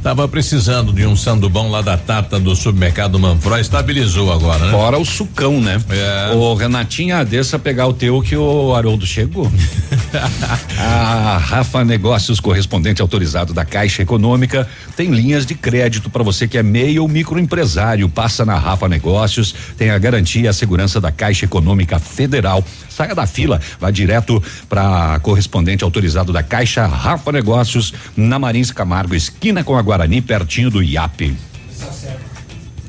Tava 0.03 0.27
precisando 0.27 0.91
de 0.91 1.05
um 1.05 1.15
sandubão 1.15 1.71
lá 1.71 1.81
da 1.81 1.95
Tata 1.95 2.37
do 2.37 2.53
supermercado 2.57 3.17
Manfroy, 3.17 3.61
estabilizou 3.61 4.33
agora, 4.33 4.65
né? 4.65 4.71
Fora 4.71 4.97
o 4.97 5.05
sucão, 5.05 5.61
né? 5.61 5.81
É. 5.89 6.35
Ô, 6.35 6.53
Renatinha, 6.55 7.23
desça 7.23 7.57
pegar 7.57 7.87
o 7.87 7.93
teu 7.93 8.21
que 8.21 8.35
o 8.35 8.75
Haroldo 8.75 9.07
chegou. 9.07 9.49
A 10.77 11.37
Rafa 11.37 11.83
Negócios, 11.83 12.39
correspondente 12.39 13.01
autorizado 13.01 13.53
da 13.53 13.65
Caixa 13.65 14.01
Econômica, 14.01 14.67
tem 14.95 15.09
linhas 15.09 15.45
de 15.45 15.55
crédito 15.55 16.09
para 16.09 16.23
você 16.23 16.47
que 16.47 16.57
é 16.57 16.63
meio 16.63 17.03
ou 17.03 17.07
microempresário. 17.07 18.07
Passa 18.09 18.45
na 18.45 18.57
Rafa 18.57 18.87
Negócios, 18.87 19.53
tem 19.77 19.89
a 19.89 19.97
garantia 19.97 20.43
e 20.43 20.47
a 20.47 20.53
segurança 20.53 20.99
da 20.99 21.11
Caixa 21.11 21.45
Econômica 21.45 21.99
Federal. 21.99 22.63
Saia 22.89 23.15
da 23.15 23.25
fila, 23.25 23.59
vá 23.79 23.89
direto 23.89 24.41
para 24.69 25.19
correspondente 25.19 25.83
autorizado 25.83 26.31
da 26.31 26.43
Caixa 26.43 26.85
Rafa 26.85 27.31
Negócios, 27.31 27.93
na 28.15 28.37
Marins 28.37 28.71
Camargo, 28.71 29.15
esquina 29.15 29.63
com 29.63 29.77
a 29.77 29.81
Guarani, 29.81 30.21
pertinho 30.21 30.69
do 30.69 30.83
IAP. 30.83 31.35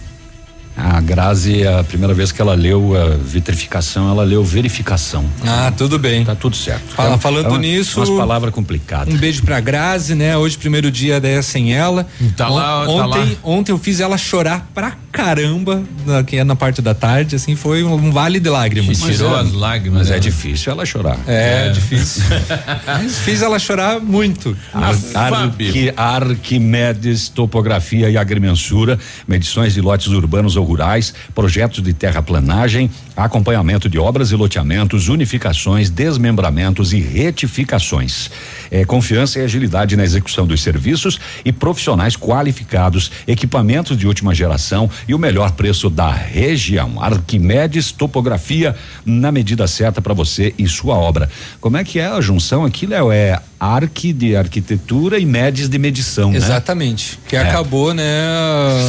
A 0.76 1.00
Grazi, 1.00 1.64
a 1.66 1.84
primeira 1.84 2.12
vez 2.12 2.32
que 2.32 2.42
ela 2.42 2.54
leu 2.54 2.94
a 3.00 3.10
vitrificação, 3.16 4.10
ela 4.10 4.24
leu 4.24 4.42
verificação. 4.42 5.24
Ah, 5.46 5.72
tudo 5.76 5.98
bem. 6.00 6.24
Tá 6.24 6.34
tudo 6.34 6.56
certo. 6.56 6.94
Fala, 6.94 7.10
É 7.10 7.14
um- 7.14 7.18
falando 7.18 7.46
é 7.46 7.48
uma- 7.50 7.58
nisso. 7.58 8.00
Umas 8.00 8.10
palavras 8.10 8.52
complicadas. 8.52 9.14
Um 9.14 9.16
beijo 9.16 9.42
pra 9.44 9.60
Grazi, 9.60 10.14
né? 10.16 10.36
Hoje, 10.36 10.58
primeiro 10.58 10.90
dia 10.90 11.20
da 11.20 11.40
sem 11.42 11.72
ela. 11.72 12.06
Tá 12.36 12.48
lá, 12.48 12.84
tá 12.84 12.90
ontem, 12.90 13.18
lá. 13.24 13.28
ontem 13.44 13.70
eu 13.72 13.78
fiz 13.78 14.00
ela 14.00 14.18
chorar 14.18 14.68
pra 14.74 14.94
caramba, 15.12 15.80
na, 16.04 16.24
que 16.24 16.36
é 16.38 16.44
na 16.44 16.56
parte 16.56 16.82
da 16.82 16.92
tarde, 16.92 17.36
assim, 17.36 17.54
foi 17.54 17.84
um, 17.84 17.94
um 17.94 18.10
vale 18.10 18.40
de 18.40 18.50
lágrimas. 18.50 18.98
Mas 19.00 19.16
Tirou 19.16 19.36
é- 19.36 19.40
as 19.42 19.52
lágrimas. 19.52 20.00
Mas 20.00 20.10
é 20.10 20.14
né? 20.14 20.18
difícil 20.18 20.72
ela 20.72 20.84
chorar. 20.84 21.18
É, 21.26 21.68
difícil. 21.68 22.22
Mas 22.86 23.18
fiz 23.20 23.42
ela 23.42 23.58
chorar 23.60 24.00
muito. 24.00 24.56
Ar, 24.72 24.92
Arqui, 25.14 25.92
Arquimedes, 25.96 27.28
topografia 27.28 28.10
e 28.10 28.16
agrimensura, 28.16 28.98
medições 29.26 29.74
de 29.74 29.80
lotes 29.80 30.08
urbanos 30.08 30.56
ou 30.56 30.63
rurais, 30.64 31.14
projetos 31.34 31.82
de 31.82 31.92
terraplanagem, 31.92 32.90
acompanhamento 33.16 33.88
de 33.88 33.98
obras 33.98 34.30
e 34.30 34.36
loteamentos, 34.36 35.08
unificações, 35.08 35.90
desmembramentos 35.90 36.92
e 36.92 37.00
retificações. 37.00 38.30
É, 38.74 38.84
confiança 38.84 39.38
e 39.38 39.42
agilidade 39.42 39.96
na 39.96 40.02
execução 40.02 40.48
dos 40.48 40.60
serviços 40.60 41.20
e 41.44 41.52
profissionais 41.52 42.16
qualificados, 42.16 43.08
equipamentos 43.24 43.96
de 43.96 44.04
última 44.04 44.34
geração 44.34 44.90
e 45.06 45.14
o 45.14 45.18
melhor 45.18 45.52
preço 45.52 45.88
da 45.88 46.10
região. 46.10 47.00
Arquimedes, 47.00 47.92
topografia 47.92 48.74
na 49.06 49.30
medida 49.30 49.68
certa 49.68 50.02
para 50.02 50.12
você 50.12 50.52
e 50.58 50.66
sua 50.66 50.96
obra. 50.96 51.30
Como 51.60 51.76
é 51.76 51.84
que 51.84 52.00
é 52.00 52.06
a 52.08 52.20
junção 52.20 52.64
aqui, 52.64 52.84
Léo? 52.84 53.12
É 53.12 53.40
arque 53.60 54.12
de 54.12 54.34
arquitetura 54.34 55.20
e 55.20 55.24
médios 55.24 55.68
de 55.68 55.78
medição, 55.78 56.32
né? 56.32 56.36
Exatamente. 56.36 57.20
Que 57.28 57.36
É. 57.36 57.42
acabou, 57.42 57.94
né? 57.94 58.02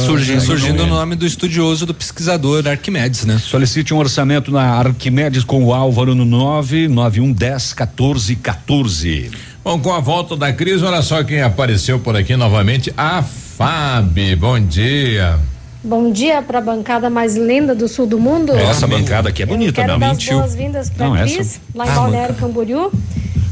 Surgindo 0.04 0.40
surgindo 0.40 0.82
o 0.82 0.86
nome 0.86 1.14
do 1.14 1.24
estudioso, 1.24 1.86
do 1.86 1.94
pesquisador 1.94 2.66
Arquimedes, 2.66 3.24
né? 3.24 3.38
Solicite 3.38 3.94
um 3.94 3.98
orçamento 3.98 4.50
na 4.50 4.62
Arquimedes 4.62 5.44
com 5.44 5.64
o 5.64 5.72
Álvaro 5.72 6.12
no 6.12 6.24
991 6.24 7.32
10 7.32 7.72
14 7.72 8.34
14. 8.34 9.30
Bom, 9.66 9.80
com 9.80 9.92
a 9.92 9.98
volta 9.98 10.36
da 10.36 10.52
crise, 10.52 10.84
olha 10.84 11.02
só 11.02 11.24
quem 11.24 11.42
apareceu 11.42 11.98
por 11.98 12.14
aqui 12.16 12.36
novamente, 12.36 12.94
a 12.96 13.20
Fábio. 13.20 14.36
Bom 14.36 14.60
dia. 14.60 15.40
Bom 15.82 16.12
dia 16.12 16.40
para 16.40 16.58
a 16.58 16.60
bancada 16.60 17.10
mais 17.10 17.34
linda 17.34 17.74
do 17.74 17.88
sul 17.88 18.06
do 18.06 18.16
mundo. 18.16 18.52
Essa 18.52 18.86
bancada 18.86 19.28
aqui 19.30 19.42
é 19.42 19.46
bonita, 19.46 19.72
Quero 19.80 19.94
não 19.94 19.98
dar 19.98 20.06
as 20.06 20.12
mentiu. 20.12 20.38
boas-vindas 20.38 20.88
para 20.88 21.08
Não, 21.08 21.16
Cris, 21.16 21.36
essa- 21.40 21.60
lá 21.74 21.84
em 21.84 21.88
Ah, 21.88 21.94
Balneário 21.94 22.34
Camboriú, 22.36 22.92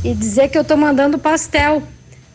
e 0.04 0.14
dizer 0.14 0.46
que 0.50 0.56
eu 0.56 0.62
tô 0.62 0.76
mandando 0.76 1.18
pastel, 1.18 1.82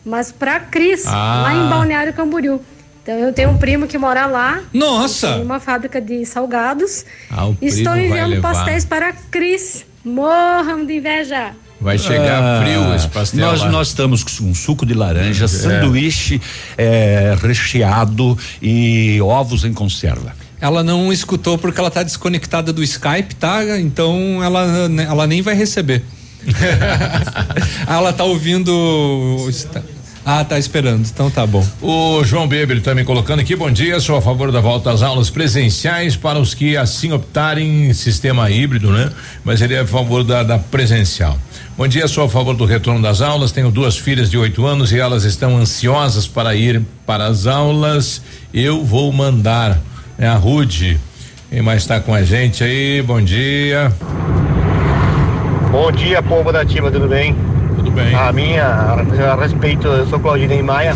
mas 0.04 0.30
para 0.30 0.60
Cris, 0.60 1.06
Ah. 1.06 1.40
lá 1.44 1.54
em 1.54 1.70
Balneário 1.70 2.12
Camboriú. 2.12 2.60
Então 3.02 3.14
eu 3.14 3.32
tenho 3.32 3.48
um 3.48 3.56
primo 3.56 3.86
que 3.86 3.96
mora 3.96 4.26
lá. 4.26 4.60
Nossa! 4.74 5.32
Tem 5.36 5.42
uma 5.42 5.58
fábrica 5.58 6.02
de 6.02 6.26
salgados. 6.26 7.06
Ah, 7.30 7.46
o 7.46 7.56
Estou 7.62 7.96
enviando 7.96 8.32
levar. 8.32 8.52
pastéis 8.52 8.84
para 8.84 9.10
Cris. 9.30 9.86
Morram 10.04 10.84
de 10.84 10.98
inveja. 10.98 11.52
Vai 11.80 11.96
chegar 11.98 12.42
Ah, 12.42 12.62
frio 12.62 12.94
esse 12.94 13.08
pastel 13.08 13.40
Nós, 13.46 13.60
lá. 13.60 13.70
nós 13.70 13.88
estamos 13.88 14.22
com 14.22 14.44
um 14.44 14.54
suco 14.54 14.84
de 14.84 14.92
laranja, 14.92 15.46
É. 15.46 15.48
sanduíche 15.48 16.40
eh, 16.76 17.34
recheado 17.42 18.36
e 18.60 19.18
ovos 19.22 19.64
em 19.64 19.72
conserva. 19.72 20.34
Ela 20.60 20.82
não 20.82 21.10
escutou 21.10 21.56
porque 21.56 21.80
ela 21.80 21.90
tá 21.90 22.02
desconectada 22.02 22.70
do 22.70 22.82
Skype, 22.82 23.34
tá? 23.34 23.62
Então 23.80 24.44
ela, 24.44 24.62
ela 25.08 25.26
nem 25.26 25.40
vai 25.40 25.54
receber. 25.54 26.02
Ela 27.86 28.12
tá 28.12 28.24
ouvindo. 28.24 29.46
está- 29.48 29.82
Ah, 30.24 30.44
tá 30.44 30.58
esperando. 30.58 31.06
Então 31.06 31.30
tá 31.30 31.46
bom. 31.46 31.66
O 31.80 32.22
João 32.24 32.46
Beber 32.46 32.76
está 32.76 32.94
me 32.94 33.04
colocando 33.04 33.40
aqui. 33.40 33.56
Bom 33.56 33.70
dia, 33.70 33.98
sou 34.00 34.16
a 34.16 34.22
favor 34.22 34.52
da 34.52 34.60
volta 34.60 34.90
às 34.90 35.02
aulas 35.02 35.30
presenciais 35.30 36.14
para 36.16 36.38
os 36.38 36.52
que 36.54 36.76
assim 36.76 37.10
optarem 37.12 37.88
em 37.88 37.92
sistema 37.94 38.50
híbrido, 38.50 38.90
né? 38.92 39.10
Mas 39.44 39.60
ele 39.62 39.74
é 39.74 39.80
a 39.80 39.86
favor 39.86 40.22
da, 40.22 40.42
da 40.42 40.58
presencial. 40.58 41.38
Bom 41.80 41.88
dia, 41.88 42.06
sou 42.06 42.24
a 42.24 42.28
favor 42.28 42.54
do 42.54 42.66
retorno 42.66 43.00
das 43.00 43.22
aulas. 43.22 43.52
Tenho 43.52 43.70
duas 43.70 43.96
filhas 43.96 44.30
de 44.30 44.36
oito 44.36 44.66
anos 44.66 44.92
e 44.92 45.00
elas 45.00 45.24
estão 45.24 45.56
ansiosas 45.56 46.28
para 46.28 46.54
ir 46.54 46.82
para 47.06 47.24
as 47.24 47.46
aulas. 47.46 48.20
Eu 48.52 48.84
vou 48.84 49.10
mandar. 49.10 49.78
É 50.18 50.28
a 50.28 50.34
Rude. 50.34 51.00
Quem 51.48 51.62
mais 51.62 51.80
está 51.80 51.98
com 51.98 52.12
a 52.12 52.22
gente 52.22 52.62
aí? 52.62 53.00
Bom 53.00 53.22
dia. 53.22 53.90
Bom 55.72 55.90
dia, 55.90 56.22
povo 56.22 56.52
da 56.52 56.60
Ativa, 56.60 56.90
tudo 56.90 57.08
bem? 57.08 57.34
Tudo 57.76 57.90
bem. 57.90 58.14
A 58.14 58.30
minha, 58.30 58.62
a, 58.62 59.32
a 59.32 59.36
respeito, 59.36 59.88
eu 59.88 60.06
sou 60.06 60.20
Claudinei 60.20 60.62
Maia, 60.62 60.94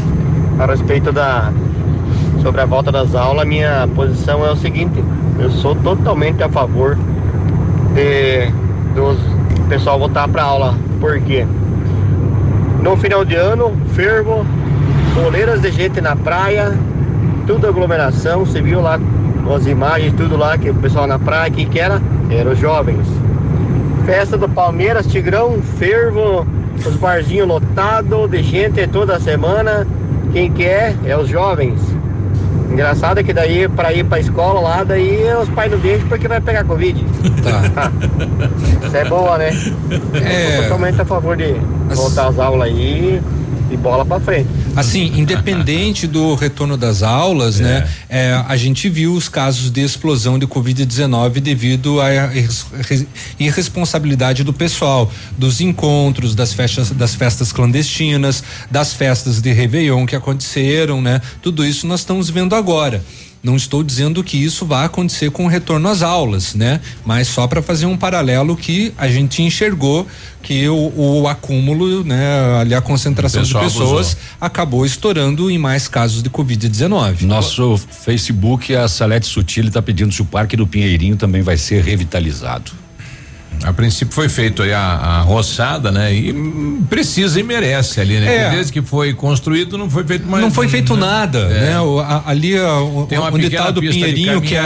a 0.59 0.66
respeito 0.66 1.11
da 1.11 1.51
sobre 2.43 2.61
a 2.61 2.66
volta 2.66 2.93
das 2.93 3.15
aulas, 3.15 3.48
minha 3.48 3.89
posição 3.97 4.44
é 4.44 4.51
o 4.51 4.56
seguinte, 4.56 5.02
eu 5.39 5.51
sou 5.51 5.74
totalmente 5.77 6.43
a 6.43 6.48
favor 6.51 6.98
de 7.94 8.52
dos 8.94 9.34
pessoal 9.69 9.99
voltar 9.99 10.28
para 10.28 10.43
aula. 10.43 10.74
Por 11.01 11.20
quê? 11.20 11.47
No 12.82 12.97
final 12.97 13.24
de 13.24 13.35
ano, 13.35 13.73
fervo, 13.95 14.45
boleiras 15.15 15.61
de 15.61 15.70
gente 15.70 16.01
na 16.01 16.15
praia, 16.15 16.73
tudo 17.47 17.66
aglomeração, 17.66 18.45
você 18.45 18.61
viu 18.61 18.81
lá 18.81 18.99
as 19.55 19.66
imagens, 19.66 20.12
tudo 20.15 20.36
lá 20.36 20.57
que 20.57 20.70
o 20.70 20.74
pessoal 20.74 21.07
na 21.07 21.19
praia, 21.19 21.51
quem 21.51 21.66
que 21.66 21.78
era? 21.78 22.01
Eram 22.31 22.53
os 22.53 22.59
jovens. 22.59 23.07
Festa 24.05 24.36
do 24.36 24.49
Palmeiras, 24.49 25.07
Tigrão, 25.07 25.61
fervo, 25.78 26.47
os 26.77 26.97
barzinhos 26.97 27.49
lotados 27.49 28.31
de 28.31 28.43
gente 28.43 28.86
toda 28.89 29.19
semana. 29.20 29.86
Quem 30.32 30.51
que 30.51 30.65
é? 30.65 30.95
É 31.07 31.16
os 31.16 31.28
jovens. 31.28 31.94
Engraçado 32.74 33.20
é 33.20 33.22
que 33.22 33.32
daí 33.32 33.68
para 33.68 33.92
ir 33.92 34.05
pra 34.05 34.18
escola 34.18 34.59
lá, 34.59 34.82
daí 34.82 35.32
os 35.40 35.48
pais 35.51 35.70
não 35.70 35.78
deixam 35.78 36.09
porque 36.09 36.26
vai 36.26 36.40
pegar 36.40 36.64
Covid. 36.64 37.06
Tá. 37.40 37.92
Isso 38.84 38.96
é 38.96 39.05
boa, 39.05 39.38
né? 39.38 39.51
É. 40.14 40.59
Eu 40.59 40.62
totalmente 40.64 41.01
a 41.01 41.05
favor 41.05 41.36
de 41.36 41.55
voltar 41.94 42.26
às 42.26 42.36
aulas 42.36 42.66
aí 42.66 43.22
e 43.70 43.76
bola 43.76 44.05
pra 44.05 44.18
frente. 44.18 44.48
Assim, 44.76 45.12
independente 45.18 46.06
do 46.06 46.34
retorno 46.34 46.76
das 46.76 47.02
aulas, 47.02 47.60
né? 47.60 47.88
é, 48.09 48.42
a 48.46 48.56
gente 48.56 48.88
viu 48.88 49.14
os 49.14 49.28
casos 49.28 49.70
de 49.70 49.80
explosão 49.82 50.38
de 50.38 50.46
Covid-19 50.46 51.40
devido 51.40 52.01
à 52.01 52.12
irres- 52.34 52.66
re- 52.88 53.06
irresponsabilidade 53.38 54.42
do 54.44 54.52
pessoal, 54.52 55.10
dos 55.38 55.60
encontros, 55.60 56.34
das 56.34 56.52
festas, 56.52 56.90
das 56.90 57.14
festas 57.14 57.52
clandestinas, 57.52 58.42
das 58.70 58.92
festas 58.92 59.40
de 59.40 59.52
Réveillon 59.52 60.06
que 60.06 60.16
aconteceram, 60.16 61.01
né? 61.01 61.20
Tudo 61.42 61.64
isso 61.64 61.86
nós 61.86 62.01
estamos 62.01 62.28
vendo 62.30 62.55
agora. 62.55 63.02
Não 63.45 63.57
estou 63.57 63.83
dizendo 63.83 64.25
que 64.25 64.43
isso 64.43 64.65
vai 64.65 64.87
acontecer 64.87 65.31
com 65.31 65.45
o 65.45 65.49
retorno 65.49 65.87
às 65.91 66.03
aulas, 66.03 66.55
né? 66.55 66.81
Mas 67.05 67.29
só 67.29 67.47
para 67.47 67.61
fazer 67.61 67.85
um 67.85 67.95
paralelo 67.95 68.57
que 68.57 68.95
a 68.97 69.07
gente 69.07 69.43
enxergou 69.43 70.07
que 70.43 70.66
o, 70.66 71.21
o 71.23 71.29
acúmulo, 71.29 72.03
né, 72.03 72.59
ali 72.59 72.75
a 72.75 72.81
concentração 72.81 73.43
de 73.43 73.53
pessoas 73.53 74.12
abusou. 74.12 74.16
acabou 74.41 74.87
estourando 74.87 75.51
em 75.51 75.59
mais 75.59 75.89
casos 75.89 76.23
de 76.23 76.31
Covid-19. 76.31 77.23
Nosso 77.23 77.77
Facebook, 77.77 78.75
a 78.75 78.89
Salete 78.89 79.27
Sutile 79.27 79.69
está 79.69 79.83
pedindo 79.83 80.12
se 80.12 80.23
o 80.23 80.25
Parque 80.25 80.57
do 80.57 80.66
Pinheirinho 80.66 81.16
também 81.16 81.43
vai 81.43 81.59
ser 81.59 81.85
revitalizado. 81.85 82.73
A 83.65 83.73
princípio 83.73 84.15
foi 84.15 84.28
feito 84.28 84.62
aí 84.62 84.73
a, 84.73 84.78
a 84.81 85.20
roçada, 85.23 85.91
né? 85.91 86.12
E 86.15 86.32
precisa 86.89 87.41
e 87.41 87.43
merece 87.43 88.01
ali, 88.01 88.19
né? 88.20 88.35
É. 88.36 88.51
Desde 88.51 88.70
que 88.73 88.82
foi 88.82 89.15
construído 89.15 89.78
não 89.78 89.89
foi 89.89 90.05
feito 90.05 90.27
mais. 90.27 90.43
não 90.45 90.51
foi 90.51 90.69
feito 90.69 90.95
né? 90.95 91.01
nada, 91.07 91.39
É. 91.39 91.61
né? 91.70 91.81
O- 91.81 91.99
a- 92.01 92.24
ali 92.27 92.59
o- 92.61 93.07
Tem 93.09 93.19
uma 93.19 93.32
onde 93.32 93.47
está 93.47 93.70
do 93.70 93.81
Pinheirinho, 93.81 94.41
que 94.43 94.55
é, 94.55 94.62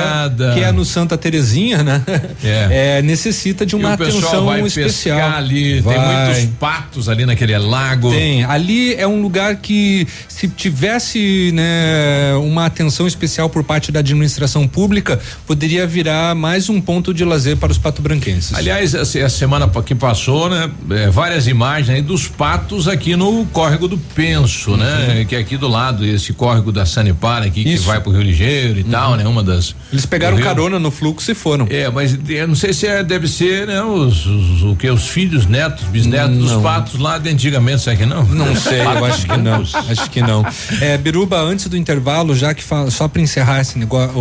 que 0.54 0.60
é 0.60 0.72
no 0.72 0.84
Santa 0.84 1.16
Terezinha, 1.16 1.82
né? 1.82 2.02
É. 2.44 2.68
É, 2.98 3.02
necessita 3.02 3.64
de 3.64 3.76
uma 3.76 3.92
atenção 3.94 4.46
vai 4.46 4.60
especial. 4.62 5.30
ali, 5.36 5.80
Vai. 5.80 5.94
tem 5.96 6.04
muitos 6.44 6.54
patos 6.58 7.08
ali 7.08 7.24
naquele 7.24 7.56
lago. 7.58 8.10
Tem. 8.10 8.44
Ali 8.44 8.94
é 8.94 9.06
um 9.06 9.20
lugar 9.22 9.56
que, 9.56 10.06
se 10.28 10.48
tivesse 10.48 11.50
né, 11.54 12.34
uma 12.40 12.66
atenção 12.66 13.06
especial 13.06 13.48
por 13.48 13.62
parte 13.64 13.90
da 13.92 14.00
administração 14.00 14.66
pública, 14.66 15.18
poderia 15.46 15.86
virar 15.86 16.34
mais 16.34 16.68
um 16.68 16.80
ponto 16.80 17.12
de 17.14 17.24
lazer 17.24 17.56
para 17.56 17.70
os 17.72 17.78
patobranquenses. 17.78 18.54
Aliás, 18.54 18.87
a, 18.94 19.04
se- 19.04 19.22
a 19.22 19.28
semana 19.28 19.68
que 19.84 19.94
passou, 19.94 20.48
né? 20.48 20.70
é, 20.90 21.08
várias 21.10 21.46
imagens 21.46 21.90
aí 21.90 22.02
dos 22.02 22.26
patos 22.28 22.88
aqui 22.88 23.16
no 23.16 23.44
córrego 23.46 23.86
do 23.88 23.96
Penso, 23.98 24.76
né? 24.76 25.24
Que 25.28 25.36
é 25.36 25.38
aqui 25.38 25.56
do 25.56 25.68
lado, 25.68 26.04
esse 26.04 26.32
córrego 26.32 26.72
da 26.72 26.84
Sanepar 26.86 27.42
aqui, 27.42 27.62
que 27.64 27.76
vai 27.78 28.00
pro 28.00 28.10
Rio 28.12 28.22
Ligeiro 28.22 28.78
e 28.78 28.84
tal, 28.84 29.16
né? 29.16 29.26
Uma 29.26 29.42
das. 29.42 29.74
Eles 29.92 30.04
pegaram 30.06 30.36
carona 30.38 30.78
no 30.78 30.90
fluxo 30.90 31.30
e 31.30 31.34
foram. 31.34 31.66
É, 31.70 31.88
mas 31.90 32.18
eu 32.28 32.48
não 32.48 32.54
sei 32.54 32.72
se 32.72 32.86
é, 32.86 33.02
deve 33.02 33.28
ser, 33.28 33.66
né? 33.66 33.82
Os, 33.82 34.26
os- 34.26 34.62
o 34.62 34.76
que? 34.76 34.88
Os 34.90 35.08
filhos, 35.08 35.46
netos, 35.46 35.84
bisnetos 35.84 36.36
dos 36.38 36.52
Não. 36.52 36.62
patos 36.62 36.98
lá 36.98 37.18
de 37.18 37.28
antigamente, 37.30 37.82
será 37.82 37.96
que 37.96 38.06
não? 38.06 38.24
Não 38.24 38.54
sei, 38.56 38.80
eu 38.80 39.04
acho 39.04 39.26
que 39.26 39.36
não. 39.36 39.58
Acho 39.88 40.10
que 40.10 40.20
não. 40.20 40.44
É, 40.80 40.96
Biruba, 40.98 41.38
antes 41.40 41.66
do 41.68 41.76
intervalo, 41.76 42.34
já 42.34 42.52
que 42.54 42.62
fa- 42.62 42.90
só 42.90 43.06
para 43.08 43.22
encerrar 43.22 43.60
esse 43.60 43.78
negócio, 43.78 44.16
o, 44.16 44.20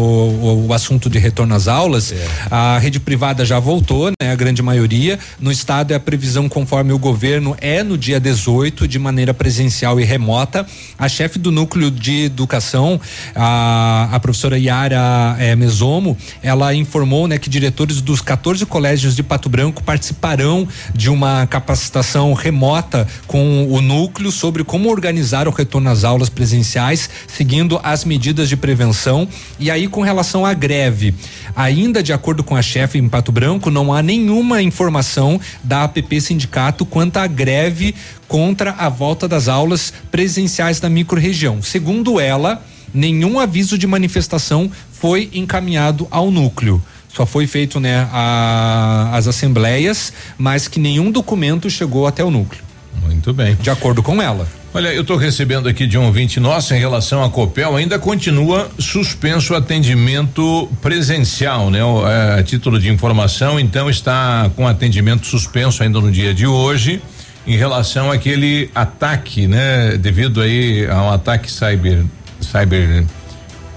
o, 0.64 0.68
o 0.68 0.73
assunto 0.73 1.10
de 1.10 1.18
retorno 1.19 1.53
às 1.56 1.68
aulas, 1.68 2.11
É. 2.11 2.27
a 2.49 2.77
rede 2.80 2.99
privada 2.99 3.44
já 3.45 3.60
voltou, 3.60 4.10
né? 4.22 4.31
A 4.31 4.35
grande 4.48 4.64
maioria. 4.64 5.19
No 5.41 5.52
estado 5.52 5.91
é 5.91 5.95
a 5.95 5.99
previsão 5.99 6.48
conforme 6.48 6.94
o 6.94 6.98
governo 6.98 7.53
é 7.60 7.84
no 7.84 7.98
dia 7.98 8.18
18 8.18 8.88
de 8.88 8.98
maneira 8.98 9.34
presencial 9.34 9.99
e 9.99 10.06
remota. 10.06 10.65
A 10.98 11.10
chefe 11.10 11.38
do 11.38 11.52
núcleo 11.52 11.91
de 11.91 12.24
educação, 12.24 12.99
a, 13.36 14.07
a 14.10 14.19
professora 14.22 14.57
Yara 14.57 15.36
eh, 15.38 15.53
Mesomo, 15.53 16.18
ela 16.41 16.74
informou, 16.74 17.28
né, 17.28 17.38
que 17.38 17.49
diretores 17.49 17.99
dos 17.99 18.22
14 18.22 18.65
colégios 18.65 19.18
de 19.18 19.22
Pato 19.22 19.49
Branco 19.49 19.84
participarão 19.84 20.65
de 20.95 21.10
uma 21.10 21.45
capacitação 21.45 22.32
remota 22.32 23.06
com 23.28 23.68
o 23.69 23.82
núcleo 23.82 24.32
sobre 24.32 24.64
como 24.64 24.90
organizar 24.90 25.45
o 25.49 25.52
retorno 25.52 25.90
às 25.90 26.06
aulas 26.06 26.30
presenciais, 26.30 27.10
seguindo 27.28 27.82
as 27.84 28.06
medidas 28.06 28.48
de 28.48 28.56
prevenção. 28.56 29.28
E 29.60 29.69
aí, 29.69 29.90
com 29.90 29.99
relação 29.99 30.45
à 30.45 30.53
greve, 30.53 31.14
ainda 31.53 32.02
de 32.02 32.14
acordo 32.14 32.45
com 32.45 32.56
a 32.56 32.61
chefe 32.61 32.98
em 32.98 33.10
Pato 33.10 33.34
Branco, 33.34 33.69
não 33.69 33.94
há 33.94 34.02
nenhuma 34.38 34.61
informação 34.61 35.41
da 35.64 35.84
APP 35.84 36.22
Sindicato 36.22 36.85
quanto 36.85 37.18
à 37.18 37.26
greve 37.26 37.95
contra 38.27 38.72
a 38.72 38.88
volta 38.88 39.27
das 39.27 39.47
aulas 39.47 39.91
presenciais 40.11 40.80
da 40.80 40.88
microrregião. 40.89 41.61
Segundo 41.61 42.19
ela, 42.19 42.64
nenhum 42.93 43.39
aviso 43.39 43.77
de 43.77 43.88
manifestação 43.88 44.72
foi 44.91 45.30
encaminhado 45.34 46.07
ao 46.11 46.30
núcleo. 46.30 46.81
Só 47.11 47.26
foi 47.26 47.47
feito, 47.47 47.80
né, 47.80 48.07
a, 48.11 49.09
as 49.14 49.27
assembleias, 49.27 50.14
mas 50.38 50.68
que 50.68 50.80
nenhum 50.80 51.09
documento 51.09 51.68
chegou 51.68 52.05
até 52.05 52.23
o 52.23 52.30
núcleo. 52.30 52.61
Muito 53.01 53.34
bem. 53.34 53.55
De 53.55 53.72
acordo 53.72 54.03
com 54.03 54.22
ela. 54.22 54.47
Olha, 54.78 54.94
eu 54.94 55.02
estou 55.02 55.18
recebendo 55.18 55.68
aqui 55.68 55.88
de 55.88 55.98
um 55.98 56.06
ouvinte 56.06 56.40
nosso 56.40 56.72
em 56.72 56.78
relação 56.78 57.24
à 57.24 57.30
Copel, 57.32 57.76
ainda 57.76 57.98
continua 57.98 58.70
suspenso 58.78 59.54
o 59.54 59.56
atendimento 59.56 60.70
presencial, 60.84 61.72
né? 61.72 61.84
O, 61.84 62.08
é, 62.08 62.40
a 62.40 62.44
título 62.44 62.80
de 62.80 62.88
informação, 62.88 63.60
então 63.60 63.90
está 63.90 64.52
com 64.56 64.68
atendimento 64.68 65.26
suspenso 65.26 65.82
ainda 65.82 65.99
no 65.99 66.12
dia 66.12 66.32
de 66.32 66.45
hoje 66.45 67.02
em 67.48 67.58
relação 67.58 68.12
àquele 68.12 68.70
ataque, 68.76 69.48
né? 69.48 69.98
Devido 69.98 70.41
aí 70.41 70.86
a 70.86 71.02
um 71.02 71.12
ataque 71.12 71.52
cyber, 71.52 72.04
cyber 72.40 73.04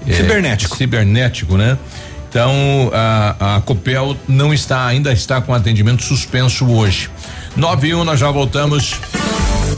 é, 0.05 0.13
cibernético, 0.13 0.77
cibernético, 0.77 1.57
né? 1.57 1.79
Então 2.29 2.53
a, 2.93 3.55
a 3.55 3.61
Copel 3.61 4.15
não 4.27 4.53
está 4.53 4.85
ainda 4.85 5.11
está 5.11 5.41
com 5.41 5.51
atendimento 5.51 6.03
suspenso 6.03 6.67
hoje. 6.67 7.09
Nove 7.55 7.87
e 7.87 7.95
um, 7.95 8.03
nós 8.03 8.19
já 8.19 8.29
voltamos. 8.29 8.99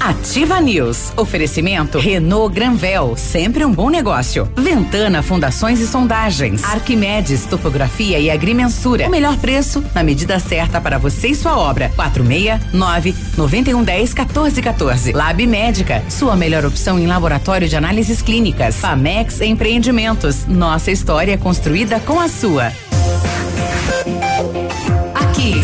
Ativa 0.03 0.59
News. 0.59 1.13
Oferecimento 1.15 1.97
Renault 1.97 2.53
Granvel, 2.53 3.15
sempre 3.15 3.63
um 3.63 3.71
bom 3.71 3.89
negócio. 3.89 4.51
Ventana 4.53 5.23
Fundações 5.23 5.79
e 5.79 5.87
Sondagens. 5.87 6.61
Arquimedes 6.61 7.45
Topografia 7.45 8.19
e 8.19 8.29
Agrimensura. 8.29 9.07
O 9.07 9.09
melhor 9.09 9.37
preço 9.37 9.81
na 9.95 10.03
medida 10.03 10.37
certa 10.39 10.81
para 10.81 10.97
você 10.97 11.29
e 11.29 11.35
sua 11.35 11.57
obra. 11.57 11.89
469 11.95 13.15
9110 13.37 14.13
1414. 14.13 15.13
Lab 15.13 15.47
Médica, 15.47 16.03
sua 16.09 16.35
melhor 16.35 16.65
opção 16.65 16.99
em 16.99 17.07
laboratório 17.07 17.69
de 17.69 17.77
análises 17.77 18.21
clínicas. 18.21 18.75
Famex 18.75 19.39
Empreendimentos. 19.39 20.45
Nossa 20.45 20.91
história 20.91 21.37
construída 21.37 22.01
com 22.01 22.19
a 22.19 22.27
sua. 22.27 22.73
Aqui, 25.15 25.63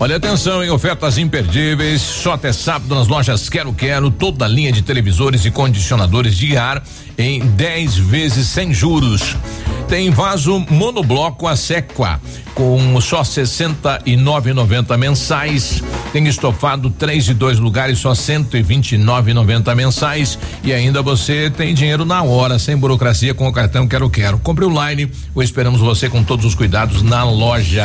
Olha, 0.00 0.14
atenção 0.14 0.62
em 0.62 0.70
ofertas 0.70 1.18
imperdíveis. 1.18 2.00
Só 2.00 2.34
até 2.34 2.52
sábado 2.52 2.94
nas 2.94 3.08
lojas 3.08 3.48
Quero 3.48 3.72
Quero, 3.72 4.12
toda 4.12 4.44
a 4.44 4.48
linha 4.48 4.70
de 4.70 4.80
televisores 4.80 5.44
e 5.44 5.50
condicionadores 5.50 6.36
de 6.36 6.56
ar 6.56 6.82
em 7.16 7.40
10 7.40 7.96
vezes 7.96 8.46
sem 8.46 8.72
juros. 8.72 9.36
Tem 9.88 10.08
vaso 10.10 10.64
monobloco 10.70 11.48
a 11.48 11.56
Sequa 11.56 12.20
com 12.54 13.00
só 13.00 13.22
69,90 13.22 14.96
mensais. 14.96 15.82
Tem 16.12 16.28
estofado 16.28 16.90
três 16.90 17.28
e 17.28 17.34
dois 17.34 17.58
lugares 17.58 17.98
só 17.98 18.12
129,90 18.12 19.74
mensais 19.74 20.38
e 20.62 20.72
ainda 20.72 21.02
você 21.02 21.50
tem 21.50 21.74
dinheiro 21.74 22.04
na 22.04 22.22
hora 22.22 22.58
sem 22.58 22.76
burocracia 22.76 23.34
com 23.34 23.48
o 23.48 23.52
cartão 23.52 23.88
Quero 23.88 24.08
Quero. 24.08 24.38
Compre 24.38 24.64
online 24.64 25.10
ou 25.34 25.42
esperamos 25.42 25.80
você 25.80 26.08
com 26.08 26.22
todos 26.22 26.44
os 26.44 26.54
cuidados 26.54 27.02
na 27.02 27.24
loja. 27.24 27.84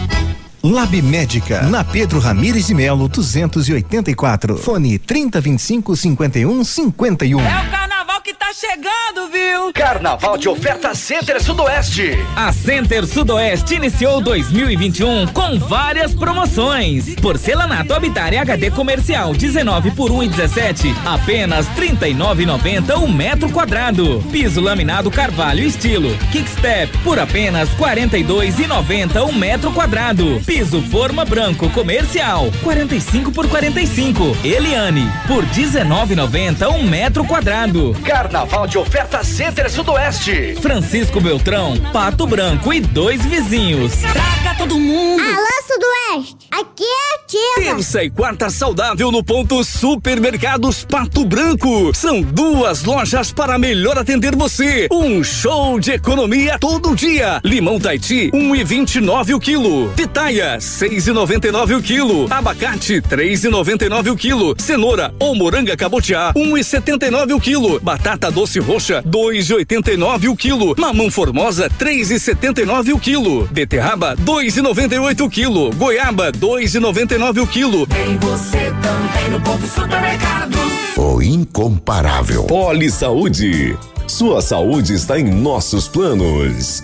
Lab 0.63 1.01
Médica, 1.01 1.63
na 1.63 1.83
Pedro 1.83 2.19
Ramires 2.19 2.67
de 2.67 2.75
Melo, 2.75 3.07
284. 3.07 4.57
Fone 4.57 4.99
3025 4.99 5.95
51 5.95 6.63
51. 6.63 7.39
É 7.39 7.43
o 7.43 7.71
carnaval 7.71 8.21
que 8.21 8.31
tá 8.51 8.53
chegando, 8.53 9.31
viu? 9.31 9.71
Carnaval 9.73 10.37
de 10.37 10.49
oferta 10.49 10.93
Center 10.93 11.41
Sudoeste. 11.41 12.11
A 12.35 12.51
Center 12.51 13.05
Sudoeste 13.05 13.75
iniciou 13.75 14.21
2021 14.21 15.27
com 15.27 15.57
várias 15.57 16.13
promoções. 16.13 17.15
Porcelanato 17.15 17.93
Habitat 17.93 18.35
HD 18.35 18.69
comercial 18.71 19.33
19 19.33 19.91
por 19.91 20.11
1 20.11 20.23
e 20.23 20.29
17, 20.29 20.93
apenas 21.05 21.65
39,90 21.69 22.97
um 22.97 23.11
metro 23.11 23.49
quadrado. 23.49 24.21
Piso 24.31 24.59
laminado 24.59 25.09
Carvalho 25.09 25.63
estilo 25.63 26.17
Kickstep 26.31 26.97
por 26.99 27.19
apenas 27.19 27.69
42,90 27.75 29.29
um 29.29 29.33
metro 29.33 29.71
quadrado. 29.71 30.41
Piso 30.45 30.81
forma 30.83 31.23
branco 31.23 31.69
comercial 31.69 32.51
45 32.63 33.31
por 33.31 33.47
45. 33.47 34.37
Eliane 34.43 35.09
por 35.27 35.45
19,90 35.45 36.69
um 36.69 36.83
metro 36.83 37.23
quadrado. 37.23 37.95
Carnaval 38.03 38.40
de 38.67 38.77
oferta 38.77 39.23
Center 39.23 39.69
Sudoeste. 39.69 40.55
Francisco 40.61 41.21
Beltrão, 41.21 41.75
Pato 41.93 42.25
Branco 42.25 42.73
e 42.73 42.79
dois 42.79 43.23
vizinhos. 43.23 43.93
Traga 43.97 44.57
todo 44.57 44.79
mundo. 44.79 45.21
Alô, 45.21 45.47
Sudoeste, 45.67 46.47
aqui 46.49 46.83
é 46.83 47.15
ativa. 47.15 47.75
Terça 47.75 48.03
e 48.03 48.09
quarta 48.09 48.49
saudável 48.49 49.11
no 49.11 49.23
ponto 49.23 49.63
Supermercados 49.63 50.83
Pato 50.83 51.23
Branco. 51.23 51.91
São 51.93 52.21
duas 52.21 52.83
lojas 52.83 53.31
para 53.31 53.59
melhor 53.59 53.97
atender 53.97 54.35
você. 54.35 54.87
Um 54.91 55.23
show 55.23 55.79
de 55.79 55.91
economia 55.91 56.57
todo 56.59 56.95
dia. 56.95 57.39
Limão 57.43 57.79
Taiti, 57.79 58.31
um 58.33 58.55
e 58.55 58.63
vinte 58.63 58.95
e 58.95 59.01
nove 59.01 59.35
o 59.35 59.39
quilo. 59.39 59.89
Pitaia, 59.95 60.59
seis 60.59 61.05
e 61.05 61.11
noventa 61.11 61.47
e 61.47 61.51
nove 61.51 61.75
o 61.75 61.81
quilo. 61.81 62.27
Abacate, 62.31 63.01
três 63.01 63.43
e 63.43 63.49
noventa 63.49 63.85
e 63.85 63.89
nove 63.89 64.09
o 64.09 64.17
quilo. 64.17 64.55
Cenoura 64.57 65.13
ou 65.19 65.35
moranga 65.35 65.77
cabotiá, 65.77 66.33
um 66.35 66.57
e 66.57 66.63
setenta 66.63 67.05
e 67.05 67.11
nove 67.11 67.33
o 67.33 67.39
quilo. 67.39 67.79
Batata 67.79 68.30
doce 68.31 68.59
roxa, 68.59 69.01
dois 69.05 69.49
e 69.49 69.53
oitenta 69.53 69.91
e 69.91 69.97
nove 69.97 70.27
o 70.27 70.35
quilo. 70.35 70.73
Mamão 70.77 71.11
formosa, 71.11 71.69
três 71.77 72.09
e 72.09 72.19
setenta 72.19 72.61
e 72.61 72.65
nove 72.65 72.93
o 72.93 72.99
quilo. 72.99 73.47
Beterraba, 73.51 74.15
dois 74.15 74.57
e 74.57 74.61
noventa 74.61 74.95
e 74.95 74.99
oito 74.99 75.25
o 75.25 75.29
quilo. 75.29 75.71
Goiaba, 75.75 76.31
dois 76.31 76.73
e 76.73 76.79
noventa 76.79 77.15
e 77.15 77.17
nove 77.17 77.39
o 77.39 77.47
quilo. 77.47 77.85
Tem 77.87 78.17
você 78.17 78.73
também 78.81 79.29
no 79.29 79.41
ponto 79.41 79.67
supermercado. 79.67 80.57
O 80.97 81.21
incomparável. 81.21 82.43
Poli 82.43 82.89
Saúde. 82.89 83.77
Sua 84.07 84.41
saúde 84.41 84.93
está 84.93 85.19
em 85.19 85.23
nossos 85.23 85.87
planos. 85.87 86.83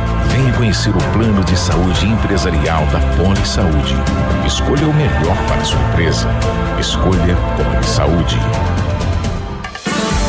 Venha 0.31 0.53
conhecer 0.53 0.95
o 0.95 1.13
plano 1.13 1.43
de 1.43 1.57
saúde 1.57 2.07
empresarial 2.07 2.85
da 2.87 2.99
Poli 3.17 3.45
Saúde. 3.45 3.95
Escolha 4.45 4.87
o 4.87 4.93
melhor 4.93 5.37
para 5.47 5.61
a 5.61 5.65
sua 5.65 5.81
empresa. 5.89 6.27
Escolha 6.79 7.35
Poli 7.57 7.83
Saúde. 7.85 8.39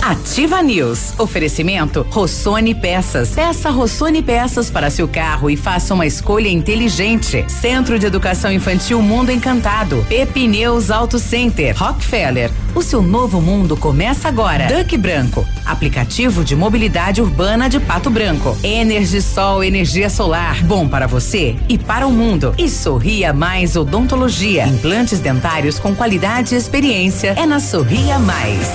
Ativa 0.03 0.61
News. 0.61 1.15
Oferecimento 1.17 2.05
Rossoni 2.11 2.75
Peças. 2.75 3.31
Peça 3.31 3.71
Rossoni 3.71 4.21
Peças 4.21 4.69
para 4.69 4.91
seu 4.91 5.07
carro 5.07 5.49
e 5.49 5.57
faça 5.57 5.95
uma 5.95 6.05
escolha 6.05 6.49
inteligente. 6.49 7.45
Centro 7.49 7.97
de 8.01 8.07
Educação 8.07 8.51
Infantil 8.51 9.01
Mundo 9.01 9.31
Encantado. 9.31 10.05
Pepineus 10.09 10.91
Auto 10.91 11.21
Center. 11.21 11.77
Rockefeller. 11.79 12.51
O 12.75 12.83
seu 12.83 13.01
novo 13.01 13.41
mundo 13.41 13.77
começa 13.77 14.27
agora. 14.27 14.67
Duck 14.67 14.97
Branco. 14.97 15.47
Aplicativo 15.65 16.43
de 16.43 16.57
mobilidade 16.57 17.23
urbana 17.23 17.71
de 17.71 17.79
Pato 17.79 18.11
Branco. 18.11 18.59
Energisol 18.65 19.63
energia 19.63 20.11
solar. 20.11 20.65
Bom 20.65 20.89
para 20.89 21.07
você 21.07 21.55
e 21.69 21.79
para 21.79 22.09
o 22.09 22.11
mundo. 22.11 22.53
E 22.59 22.69
Sorria 22.69 23.33
Mais 23.33 23.77
Odontologia. 23.77 24.67
Implantes 24.67 25.21
dentários 25.21 25.79
com 25.79 25.95
qualidade 25.95 26.57
e 26.57 26.59
experiência. 26.59 27.35
É 27.39 27.47
na 27.47 27.61
Sorria 27.61 28.19
Mais. 28.19 28.67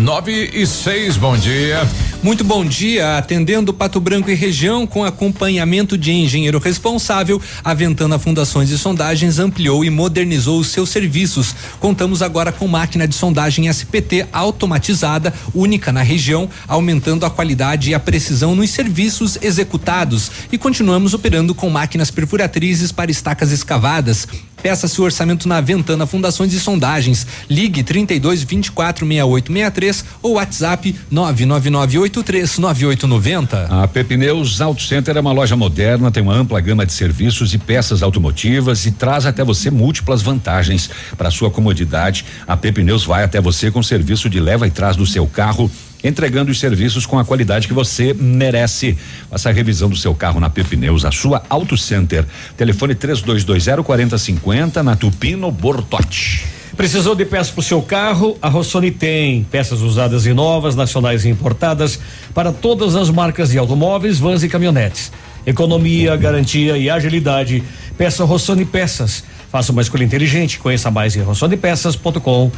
9 0.00 0.50
e 0.54 0.66
6, 0.66 1.18
bom 1.18 1.36
dia. 1.36 1.86
Muito 2.22 2.42
bom 2.42 2.64
dia, 2.64 3.18
atendendo 3.18 3.72
Pato 3.72 4.00
Branco 4.00 4.30
e 4.30 4.34
região 4.34 4.86
com 4.86 5.04
acompanhamento 5.04 5.96
de 5.96 6.10
engenheiro 6.10 6.58
responsável, 6.58 7.40
a 7.62 7.74
Ventana 7.74 8.18
Fundações 8.18 8.70
e 8.70 8.78
Sondagens 8.78 9.38
ampliou 9.38 9.84
e 9.84 9.90
modernizou 9.90 10.58
os 10.58 10.68
seus 10.68 10.88
serviços. 10.88 11.54
Contamos 11.78 12.22
agora 12.22 12.50
com 12.50 12.66
máquina 12.66 13.06
de 13.06 13.14
sondagem 13.14 13.68
SPT 13.68 14.26
automatizada, 14.32 15.34
única 15.54 15.92
na 15.92 16.02
região, 16.02 16.48
aumentando 16.66 17.26
a 17.26 17.30
qualidade 17.30 17.90
e 17.90 17.94
a 17.94 18.00
precisão 18.00 18.54
nos 18.54 18.70
serviços 18.70 19.38
executados 19.42 20.30
e 20.50 20.56
continuamos 20.56 21.12
operando 21.12 21.54
com 21.54 21.68
máquinas 21.68 22.10
perfuratrizes 22.10 22.90
para 22.90 23.10
estacas 23.10 23.52
escavadas. 23.52 24.26
Peça 24.62 24.86
seu 24.86 25.04
orçamento 25.04 25.48
na 25.48 25.60
Ventana 25.60 26.06
Fundações 26.06 26.52
e 26.52 26.60
Sondagens. 26.60 27.26
Ligue 27.48 27.82
32 27.82 28.42
24 28.42 29.06
68 29.06 29.52
63 29.52 30.04
ou 30.22 30.34
WhatsApp 30.34 30.94
99983 31.10 32.58
9890. 32.58 33.66
A 33.70 33.88
Pepineus 33.88 34.60
Auto 34.60 34.82
Center 34.82 35.16
é 35.16 35.20
uma 35.20 35.32
loja 35.32 35.56
moderna, 35.56 36.10
tem 36.10 36.22
uma 36.22 36.34
ampla 36.34 36.60
gama 36.60 36.84
de 36.84 36.92
serviços 36.92 37.54
e 37.54 37.58
peças 37.58 38.02
automotivas 38.02 38.84
e 38.86 38.92
traz 38.92 39.26
até 39.26 39.42
você 39.42 39.70
múltiplas 39.70 40.22
vantagens 40.22 40.90
para 41.16 41.30
sua 41.30 41.50
comodidade. 41.50 42.24
A 42.46 42.56
Pepineus 42.56 43.04
vai 43.04 43.24
até 43.24 43.40
você 43.40 43.70
com 43.70 43.82
serviço 43.82 44.28
de 44.28 44.40
leva 44.40 44.66
e 44.66 44.70
trás 44.70 44.96
do 44.96 45.06
seu 45.06 45.26
carro 45.26 45.70
entregando 46.02 46.50
os 46.50 46.58
serviços 46.58 47.06
com 47.06 47.18
a 47.18 47.24
qualidade 47.24 47.68
que 47.68 47.74
você 47.74 48.14
merece. 48.14 48.96
Faça 49.30 49.48
a 49.48 49.52
revisão 49.52 49.88
do 49.88 49.96
seu 49.96 50.14
carro 50.14 50.40
na 50.40 50.50
Pepineus, 50.50 51.04
a 51.04 51.10
sua 51.10 51.42
Auto 51.48 51.76
Center. 51.76 52.24
Telefone 52.56 52.94
3220 52.94 53.84
4050 53.84 54.82
na 54.82 54.96
Tupino 54.96 55.50
Bortote. 55.50 56.44
Precisou 56.76 57.14
de 57.14 57.24
peças 57.24 57.50
para 57.50 57.60
o 57.60 57.62
seu 57.62 57.82
carro? 57.82 58.38
A 58.40 58.48
Rossoni 58.48 58.90
tem 58.90 59.44
peças 59.44 59.82
usadas 59.82 60.24
e 60.24 60.32
novas, 60.32 60.74
nacionais 60.74 61.24
e 61.24 61.28
importadas 61.28 62.00
para 62.32 62.52
todas 62.52 62.96
as 62.96 63.10
marcas 63.10 63.50
de 63.50 63.58
automóveis, 63.58 64.18
vans 64.18 64.42
e 64.42 64.48
caminhonetes. 64.48 65.12
Economia, 65.46 66.16
garantia 66.16 66.78
e 66.78 66.88
agilidade. 66.88 67.62
Peça 67.98 68.24
Rossoni 68.24 68.64
Peças. 68.64 69.24
Faça 69.50 69.72
uma 69.72 69.82
escolha 69.82 70.04
inteligente. 70.04 70.58
Conheça 70.58 70.90
mais 70.90 71.16
em 71.16 71.20
rossonipeças.com.br. 71.20 72.56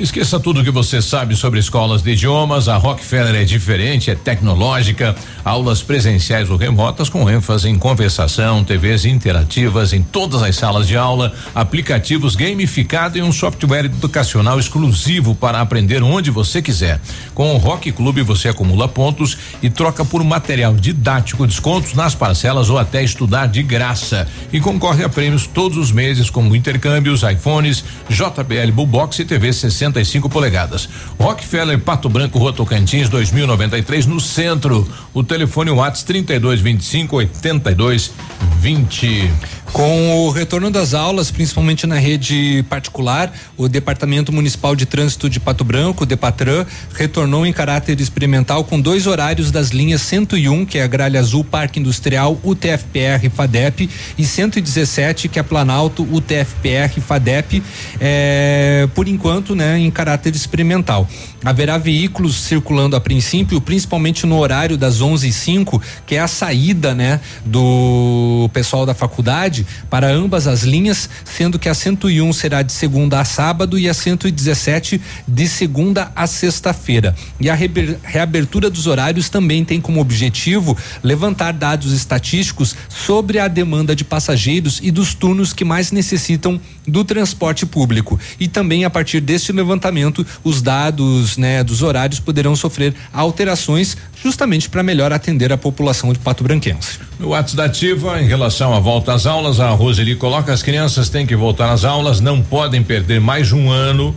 Esqueça 0.00 0.40
tudo 0.40 0.64
que 0.64 0.70
você 0.70 1.02
sabe 1.02 1.36
sobre 1.36 1.60
escolas 1.60 2.00
de 2.00 2.12
idiomas. 2.12 2.68
A 2.68 2.78
Rockefeller 2.78 3.34
é 3.34 3.44
diferente, 3.44 4.10
é 4.10 4.14
tecnológica. 4.14 5.14
Aulas 5.44 5.82
presenciais 5.82 6.48
ou 6.48 6.56
remotas 6.56 7.10
com 7.10 7.28
ênfase 7.28 7.68
em 7.68 7.78
conversação, 7.78 8.64
TVs 8.64 9.04
interativas 9.04 9.92
em 9.92 10.02
todas 10.02 10.42
as 10.42 10.56
salas 10.56 10.88
de 10.88 10.96
aula, 10.96 11.34
aplicativos 11.54 12.34
gamificados 12.34 13.18
e 13.18 13.22
um 13.22 13.30
software 13.30 13.84
educacional 13.84 14.58
exclusivo 14.58 15.34
para 15.34 15.60
aprender 15.60 16.02
onde 16.02 16.30
você 16.30 16.62
quiser. 16.62 16.98
Com 17.34 17.54
o 17.54 17.58
Rock 17.58 17.92
Clube 17.92 18.22
você 18.22 18.48
acumula 18.48 18.88
pontos 18.88 19.36
e 19.62 19.68
troca 19.68 20.02
por 20.02 20.24
material 20.24 20.74
didático, 20.74 21.46
descontos 21.46 21.92
nas 21.92 22.14
parcelas 22.14 22.70
ou 22.70 22.78
até 22.78 23.02
estudar 23.04 23.48
de 23.48 23.62
graça. 23.62 24.26
E 24.50 24.60
concorre 24.60 25.04
a 25.04 25.10
prêmios 25.10 25.46
todos 25.46 25.76
os 25.76 25.92
meses, 25.92 26.30
como 26.30 26.56
intercâmbios, 26.56 27.22
iPhones, 27.22 27.84
JBL 28.08 28.77
Bullbox 28.78 29.18
e 29.18 29.24
TV 29.24 29.52
65 29.52 30.28
polegadas. 30.28 30.88
Rockefeller 31.18 31.80
Pato 31.80 32.08
Branco, 32.08 32.38
Rua 32.38 32.52
Tocantins, 32.52 33.08
2093, 33.08 34.06
no 34.06 34.20
centro. 34.20 34.86
O 35.12 35.24
telefone 35.24 35.72
WhatsApp 35.72 36.06
3225 36.06 37.16
8220. 37.16 39.57
Com 39.72 40.26
o 40.26 40.30
retorno 40.30 40.70
das 40.70 40.94
aulas, 40.94 41.30
principalmente 41.30 41.86
na 41.86 41.96
rede 41.96 42.64
particular, 42.68 43.32
o 43.56 43.68
Departamento 43.68 44.32
Municipal 44.32 44.74
de 44.74 44.86
Trânsito 44.86 45.28
de 45.28 45.38
Pato 45.38 45.62
Branco, 45.62 46.06
Depatran, 46.06 46.66
retornou 46.94 47.46
em 47.46 47.52
caráter 47.52 48.00
experimental 48.00 48.64
com 48.64 48.80
dois 48.80 49.06
horários 49.06 49.50
das 49.50 49.68
linhas 49.68 50.00
101, 50.02 50.64
que 50.64 50.78
é 50.78 50.82
a 50.82 50.86
Gralha 50.86 51.20
Azul 51.20 51.44
Parque 51.44 51.78
Industrial, 51.78 52.38
UTFPR 52.42 53.28
FADEP, 53.32 53.88
e 54.16 54.24
117, 54.24 55.28
que 55.28 55.38
é 55.38 55.42
Planalto, 55.42 56.02
UTFPR 56.10 57.00
FADEP, 57.00 57.62
eh, 58.00 58.88
por 58.94 59.06
enquanto, 59.06 59.54
né, 59.54 59.78
em 59.78 59.90
caráter 59.90 60.34
experimental. 60.34 61.08
Haverá 61.44 61.78
veículos 61.78 62.34
circulando 62.34 62.96
a 62.96 63.00
princípio, 63.00 63.60
principalmente 63.60 64.26
no 64.26 64.38
horário 64.38 64.76
das 64.76 65.00
11 65.00 65.28
e 65.28 65.32
05 65.32 65.80
que 66.04 66.16
é 66.16 66.20
a 66.20 66.26
saída, 66.26 66.94
né, 66.94 67.20
do 67.44 68.50
pessoal 68.52 68.84
da 68.84 68.92
faculdade 68.94 69.66
para 69.88 70.10
ambas 70.10 70.46
as 70.46 70.62
linhas, 70.62 71.08
sendo 71.24 71.58
que 71.58 71.68
a 71.68 71.74
101 71.74 72.32
será 72.32 72.62
de 72.62 72.72
segunda 72.72 73.20
a 73.20 73.24
sábado 73.24 73.78
e 73.78 73.88
a 73.88 73.94
117 73.94 75.00
de 75.28 75.48
segunda 75.48 76.10
a 76.16 76.26
sexta-feira. 76.26 77.14
E 77.38 77.48
a 77.48 77.54
reaber- 77.54 77.98
reabertura 78.02 78.68
dos 78.68 78.86
horários 78.86 79.28
também 79.28 79.64
tem 79.64 79.80
como 79.80 80.00
objetivo 80.00 80.76
levantar 81.02 81.52
dados 81.52 81.92
estatísticos 81.92 82.74
sobre 82.88 83.38
a 83.38 83.46
demanda 83.46 83.94
de 83.94 84.04
passageiros 84.04 84.80
e 84.82 84.90
dos 84.90 85.14
turnos 85.14 85.52
que 85.52 85.64
mais 85.64 85.92
necessitam 85.92 86.60
do 86.86 87.04
transporte 87.04 87.64
público. 87.66 88.18
E 88.40 88.48
também 88.48 88.84
a 88.84 88.90
partir 88.90 89.20
deste 89.20 89.52
levantamento, 89.52 90.26
os 90.42 90.62
dados, 90.62 91.27
né, 91.36 91.62
dos 91.62 91.82
horários 91.82 92.20
poderão 92.20 92.56
sofrer 92.56 92.94
alterações 93.12 93.96
justamente 94.22 94.68
para 94.68 94.82
melhor 94.82 95.12
atender 95.12 95.52
a 95.52 95.56
população 95.56 96.12
de 96.12 96.18
Pato 96.18 96.42
Branquense. 96.42 96.98
No 97.18 97.28
WhatsApp 97.28 97.56
da 97.56 97.64
Ativa, 97.64 98.20
em 98.20 98.26
relação 98.26 98.74
à 98.74 98.80
volta 98.80 99.12
às 99.12 99.26
aulas, 99.26 99.60
a 99.60 99.70
Roseli 99.70 100.14
coloca 100.16 100.52
as 100.52 100.62
crianças 100.62 101.08
têm 101.08 101.26
que 101.26 101.36
voltar 101.36 101.70
às 101.72 101.84
aulas, 101.84 102.20
não 102.20 102.40
podem 102.42 102.82
perder 102.82 103.20
mais 103.20 103.52
um 103.52 103.70
ano. 103.70 104.14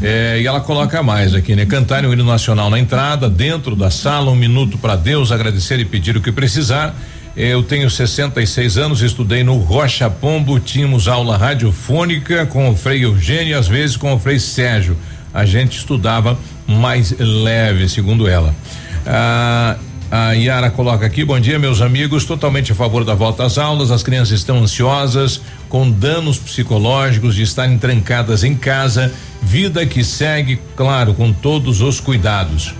eh, 0.00 0.40
e 0.42 0.46
ela 0.46 0.60
coloca 0.60 1.02
mais 1.02 1.34
aqui, 1.34 1.54
né? 1.56 1.66
Cantarem 1.66 2.08
o 2.08 2.12
hino 2.12 2.24
nacional 2.24 2.70
na 2.70 2.78
entrada, 2.78 3.28
dentro 3.28 3.74
da 3.74 3.90
sala, 3.90 4.30
um 4.30 4.36
minuto 4.36 4.78
para 4.78 4.96
Deus, 4.96 5.32
agradecer 5.32 5.78
e 5.80 5.84
pedir 5.84 6.16
o 6.16 6.20
que 6.20 6.30
precisar. 6.30 6.94
Eu 7.36 7.64
tenho 7.64 7.90
66 7.90 8.78
anos, 8.78 9.02
estudei 9.02 9.42
no 9.42 9.56
Rocha 9.56 10.08
Pombo, 10.08 10.60
tínhamos 10.60 11.08
aula 11.08 11.36
radiofônica 11.36 12.46
com 12.46 12.70
o 12.70 12.76
Frei 12.76 13.04
Eugênio 13.04 13.58
às 13.58 13.66
vezes 13.66 13.96
com 13.96 14.14
o 14.14 14.18
Frei 14.20 14.38
Sérgio. 14.38 14.96
A 15.32 15.44
gente 15.44 15.76
estudava 15.76 16.38
mais 16.66 17.14
leve, 17.18 17.88
segundo 17.88 18.28
ela. 18.28 18.54
Ah, 19.06 19.76
a 20.10 20.32
Yara 20.32 20.70
coloca 20.70 21.04
aqui, 21.04 21.24
bom 21.24 21.40
dia, 21.40 21.58
meus 21.58 21.80
amigos, 21.80 22.24
totalmente 22.24 22.70
a 22.70 22.74
favor 22.74 23.04
da 23.04 23.14
volta 23.14 23.44
às 23.44 23.58
aulas. 23.58 23.90
As 23.90 24.02
crianças 24.02 24.38
estão 24.38 24.58
ansiosas, 24.58 25.40
com 25.68 25.90
danos 25.90 26.38
psicológicos 26.38 27.34
de 27.34 27.42
estarem 27.42 27.76
trancadas 27.78 28.44
em 28.44 28.54
casa. 28.54 29.12
Vida 29.42 29.84
que 29.84 30.04
segue, 30.04 30.60
claro, 30.76 31.14
com 31.14 31.32
todos 31.32 31.80
os 31.80 32.00
cuidados. 32.00 32.74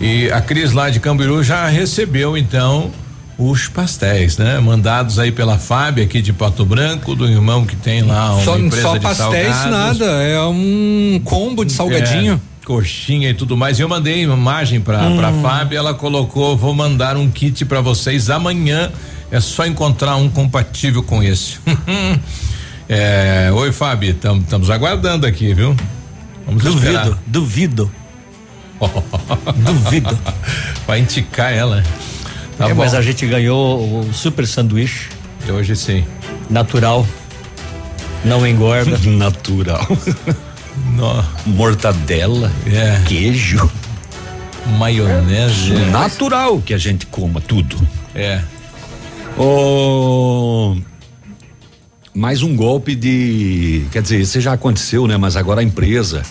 E 0.00 0.30
a 0.30 0.40
Cris 0.40 0.72
lá 0.72 0.90
de 0.90 1.00
Cambiru 1.00 1.42
já 1.42 1.66
recebeu, 1.66 2.36
então, 2.36 2.90
os 3.38 3.68
pastéis, 3.68 4.36
né? 4.36 4.58
Mandados 4.60 5.18
aí 5.18 5.32
pela 5.32 5.58
Fábio 5.58 6.04
aqui 6.04 6.20
de 6.20 6.32
Pato 6.32 6.64
Branco, 6.64 7.14
do 7.14 7.26
irmão 7.26 7.64
que 7.64 7.76
tem 7.76 8.02
lá 8.02 8.34
uma 8.34 8.44
Só, 8.44 8.58
empresa 8.58 8.82
só 8.82 8.94
de 8.94 9.00
pastéis 9.00 9.54
salgados. 9.54 9.98
nada, 9.98 10.22
é 10.22 10.40
um 10.42 11.20
combo 11.24 11.64
de 11.64 11.72
salgadinho. 11.72 12.34
É, 12.34 12.55
coxinha 12.66 13.30
e 13.30 13.34
tudo 13.34 13.56
mais. 13.56 13.78
Eu 13.78 13.88
mandei 13.88 14.26
uma 14.26 14.36
imagem 14.36 14.80
pra, 14.80 15.02
Hum. 15.02 15.16
pra 15.16 15.32
Fábio, 15.34 15.78
ela 15.78 15.94
colocou, 15.94 16.56
vou 16.56 16.74
mandar 16.74 17.16
um 17.16 17.30
kit 17.30 17.64
pra 17.64 17.80
vocês 17.80 18.28
amanhã. 18.28 18.90
É 19.30 19.38
só 19.40 19.64
encontrar 19.64 20.16
um 20.16 20.28
compatível 20.28 21.02
com 21.02 21.22
esse. 21.22 21.58
é, 22.88 23.50
oi, 23.52 23.70
Fábio, 23.72 24.10
estamos 24.10 24.68
aguardando 24.68 25.26
aqui, 25.26 25.54
viu? 25.54 25.76
Vamos 26.44 26.62
Duvido, 26.62 26.86
esperar. 26.92 27.18
duvido. 27.26 27.90
Duvido. 29.56 30.18
Vai 30.86 31.00
enticar 31.00 31.52
ela. 31.52 31.82
Tá 32.58 32.66
é, 32.66 32.68
bom. 32.74 32.82
mas 32.82 32.94
a 32.94 33.00
gente 33.02 33.26
ganhou 33.26 34.00
o 34.00 34.12
super 34.12 34.46
sanduíche. 34.46 35.08
Hoje 35.48 35.74
sim. 35.76 36.04
Natural. 36.50 37.06
Não 38.24 38.46
engorda. 38.46 38.98
Natural. 39.08 39.86
Mortadela. 41.46 42.50
É. 42.66 43.02
Queijo. 43.06 43.70
Maionese. 44.78 45.74
Natural 45.90 46.60
que 46.60 46.74
a 46.74 46.78
gente 46.78 47.06
coma 47.06 47.40
tudo. 47.40 47.76
É. 48.14 48.42
Oh, 49.38 50.74
mais 52.14 52.42
um 52.42 52.56
golpe 52.56 52.94
de. 52.94 53.86
Quer 53.92 54.02
dizer, 54.02 54.20
isso 54.20 54.40
já 54.40 54.54
aconteceu, 54.54 55.06
né? 55.06 55.16
Mas 55.16 55.36
agora 55.36 55.60
a 55.60 55.64
empresa 55.64 56.22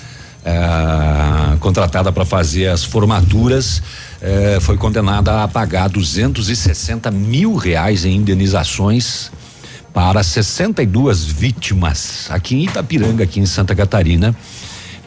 eh, 0.44 1.58
contratada 1.60 2.12
para 2.12 2.26
fazer 2.26 2.68
as 2.68 2.84
formaturas 2.84 3.82
eh, 4.22 4.58
foi 4.62 4.78
condenada 4.78 5.44
a 5.44 5.48
pagar 5.48 5.88
260 5.88 7.10
mil 7.12 7.56
reais 7.56 8.06
em 8.06 8.16
indenizações 8.16 9.32
para 9.96 10.22
62 10.22 11.24
vítimas 11.24 12.28
aqui 12.30 12.54
em 12.54 12.66
Itapiranga, 12.66 13.24
aqui 13.24 13.40
em 13.40 13.46
Santa 13.46 13.74
Catarina. 13.74 14.36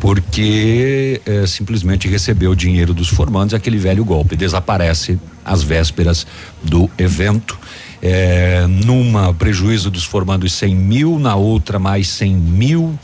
Porque 0.00 1.20
eh, 1.26 1.46
simplesmente 1.46 2.08
recebeu 2.08 2.52
o 2.52 2.56
dinheiro 2.56 2.94
dos 2.94 3.08
formandos, 3.08 3.52
aquele 3.52 3.76
velho 3.76 4.02
golpe, 4.02 4.34
desaparece 4.34 5.18
às 5.44 5.62
vésperas 5.62 6.26
do 6.62 6.88
evento. 6.96 7.58
É, 8.00 8.64
numa 8.66 9.34
prejuízo 9.34 9.90
dos 9.90 10.04
formandos 10.04 10.52
100 10.54 10.74
mil, 10.74 11.18
na 11.18 11.34
outra 11.34 11.78
mais 11.78 12.08
100 12.08 12.34
mil, 12.34 12.98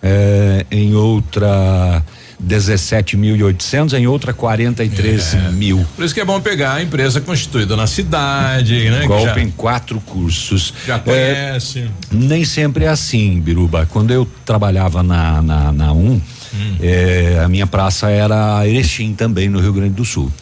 é, 0.00 0.64
em 0.70 0.94
outra 0.94 2.02
17.800, 2.42 3.94
em 3.98 4.06
outra 4.06 4.32
43 4.32 5.34
mil. 5.54 5.84
Por 5.96 6.04
isso 6.04 6.14
que 6.14 6.20
é 6.20 6.24
bom 6.24 6.40
pegar 6.40 6.74
a 6.74 6.82
empresa 6.82 7.20
constituída 7.20 7.76
na 7.76 7.86
cidade, 7.86 8.88
né? 8.90 9.06
Golpe 9.06 9.24
já- 9.24 9.40
em 9.40 9.50
quatro 9.50 10.00
cursos. 10.00 10.72
Já 10.86 10.96
É, 10.96 10.98
conhece. 10.98 11.88
nem 12.10 12.44
sempre 12.44 12.84
é 12.84 12.88
assim, 12.88 13.40
Biruba. 13.40 13.86
Quando 13.86 14.10
eu 14.12 14.26
trabalhava 14.44 15.02
na, 15.02 15.42
na, 15.42 15.72
na 15.72 15.92
UM, 15.92 16.20
eh, 16.80 17.40
a 17.44 17.48
minha 17.48 17.66
praça 17.66 18.10
era 18.10 18.66
Erechim 18.66 19.14
também, 19.14 19.48
no 19.48 19.60
Rio 19.60 19.72
Grande 19.72 19.94
do 19.94 20.04
Sul. 20.04 20.32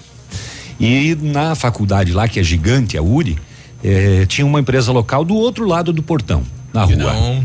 E 0.78 1.16
na 1.20 1.54
faculdade 1.54 2.12
lá, 2.12 2.28
que 2.28 2.38
é 2.38 2.42
gigante, 2.42 2.98
a 2.98 3.02
URI, 3.02 3.38
eh, 3.82 4.26
tinha 4.28 4.46
uma 4.46 4.60
empresa 4.60 4.92
local 4.92 5.24
do 5.24 5.34
outro 5.34 5.66
lado 5.66 5.92
do 5.92 6.02
portão, 6.02 6.42
na 6.72 6.84
rua. 6.84 7.44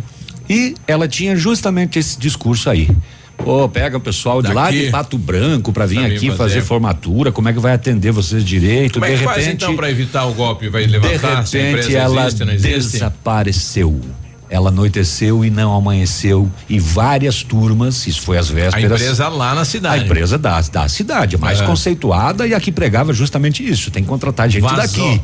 E 0.50 0.76
ela 0.86 1.08
tinha 1.08 1.36
justamente 1.38 1.98
esse 1.98 2.20
discurso 2.20 2.70
aí. 2.70 2.90
Pô, 3.44 3.68
pega 3.70 3.98
o 3.98 4.00
pessoal 4.00 4.42
de 4.42 4.54
lá 4.54 4.66
Daqui. 4.66 4.86
de 4.86 4.90
Pato 4.92 5.18
Branco 5.18 5.72
para 5.74 5.86
vir 5.86 6.00
aqui 6.06 6.32
fazer. 6.32 6.62
formatura, 6.62 7.32
como 7.32 7.50
é 7.50 7.54
que 7.54 7.60
vai 7.60 7.74
atender 7.74 8.12
vocês 8.12 8.44
direito? 8.44 8.94
Como 8.94 9.06
é 9.06 9.10
de 9.10 9.16
que 9.16 9.20
repente, 9.22 9.36
faz 9.44 9.48
então 9.48 9.76
para 9.76 9.90
evitar 9.90 10.26
o 10.26 10.34
golpe? 10.34 10.70
Vai 10.70 10.86
de 10.86 10.92
levantar 10.92 11.38
a 11.40 11.42
repente 11.42 11.96
ela 11.96 12.28
existe, 12.28 12.44
desapareceu. 13.26 14.00
Ela 14.50 14.68
anoiteceu 14.70 15.46
e 15.46 15.50
não 15.50 15.74
amanheceu. 15.74 16.52
E 16.68 16.78
várias 16.78 17.42
turmas, 17.42 18.06
isso 18.06 18.22
foi 18.22 18.38
às 18.38 18.50
A 18.52 18.54
vésperas. 18.54 19.02
empresa 19.02 19.30
lá 19.30 19.56
na 19.56 19.64
cidade. 19.64 20.02
A 20.04 20.06
empresa 20.06 20.38
da, 20.38 20.60
da 20.62 20.88
cidade, 20.90 21.38
a 21.38 21.40
mais 21.40 21.62
É. 21.62 21.66
conceituada 21.66 22.46
e 22.46 22.54
a 22.54 22.60
que 22.60 22.70
pregava 22.72 23.14
justamente 23.14 23.66
isso. 23.66 23.90
Tem 23.92 24.04
que 24.04 24.10
contratar 24.10 24.50
gente 24.50 24.64
Vazou. 24.64 24.78
daqui. 24.78 25.22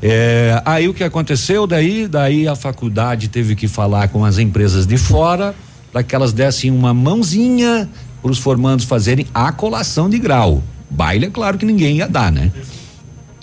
É, 0.00 0.60
aí 0.64 0.88
o 0.88 0.94
que 0.94 1.04
aconteceu 1.04 1.66
daí? 1.66 2.08
Daí 2.08 2.48
a 2.48 2.56
faculdade 2.56 3.28
teve 3.28 3.54
que 3.54 3.68
falar 3.68 4.08
com 4.08 4.24
as 4.24 4.38
empresas 4.38 4.86
de 4.86 4.96
fora 4.96 5.54
para 5.92 6.02
que 6.02 6.14
elas 6.14 6.32
dessem 6.32 6.70
uma 6.70 6.94
mãozinha 6.94 7.88
para 8.22 8.30
os 8.30 8.38
formandos 8.38 8.86
fazerem 8.86 9.26
a 9.34 9.52
colação 9.52 10.08
de 10.08 10.18
grau. 10.18 10.62
Baile 10.88 11.26
é 11.26 11.30
claro 11.30 11.58
que 11.58 11.66
ninguém 11.66 11.96
ia 11.96 12.08
dar, 12.08 12.32
né? 12.32 12.50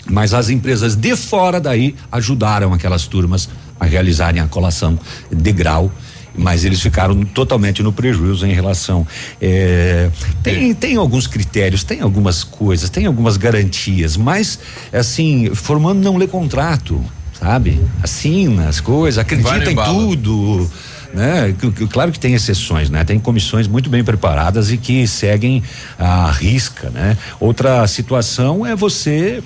Mas 0.06 0.34
as 0.34 0.50
empresas 0.50 0.96
de 0.96 1.14
fora 1.14 1.60
daí 1.60 1.94
ajudaram 2.10 2.72
aquelas 2.72 3.06
turmas 3.06 3.48
a 3.78 3.84
realizarem 3.84 4.40
a 4.40 4.48
colação 4.48 4.98
de 5.30 5.52
grau. 5.52 5.92
Mas 6.36 6.64
eles 6.64 6.80
ficaram 6.80 7.24
totalmente 7.24 7.82
no 7.82 7.92
prejuízo 7.92 8.46
em 8.46 8.52
relação. 8.52 9.06
eh, 9.40 10.10
tem, 10.42 10.72
tem 10.72 10.96
alguns 10.96 11.26
critérios, 11.26 11.82
tem 11.82 12.00
algumas 12.00 12.44
coisas, 12.44 12.88
tem 12.88 13.06
algumas 13.06 13.36
garantias, 13.36 14.16
mas 14.16 14.58
assim, 14.92 15.52
formando 15.54 16.00
não 16.02 16.16
lê 16.16 16.28
contrato, 16.28 17.04
sabe? 17.38 17.80
Assina 18.00 18.68
as 18.68 18.80
coisas, 18.80 19.18
acredita 19.18 19.70
em 19.70 19.74
tudo 19.74 20.70
né? 21.12 21.54
Claro 21.90 22.12
que 22.12 22.18
tem 22.20 22.34
exceções, 22.34 22.88
né? 22.90 23.04
Tem 23.04 23.18
comissões 23.18 23.66
muito 23.66 23.90
bem 23.90 24.04
preparadas 24.04 24.70
e 24.70 24.76
que 24.76 25.06
seguem 25.06 25.62
a 25.98 26.30
risca, 26.30 26.90
né? 26.90 27.16
Outra 27.38 27.86
situação 27.86 28.64
é 28.66 28.74
você 28.76 29.42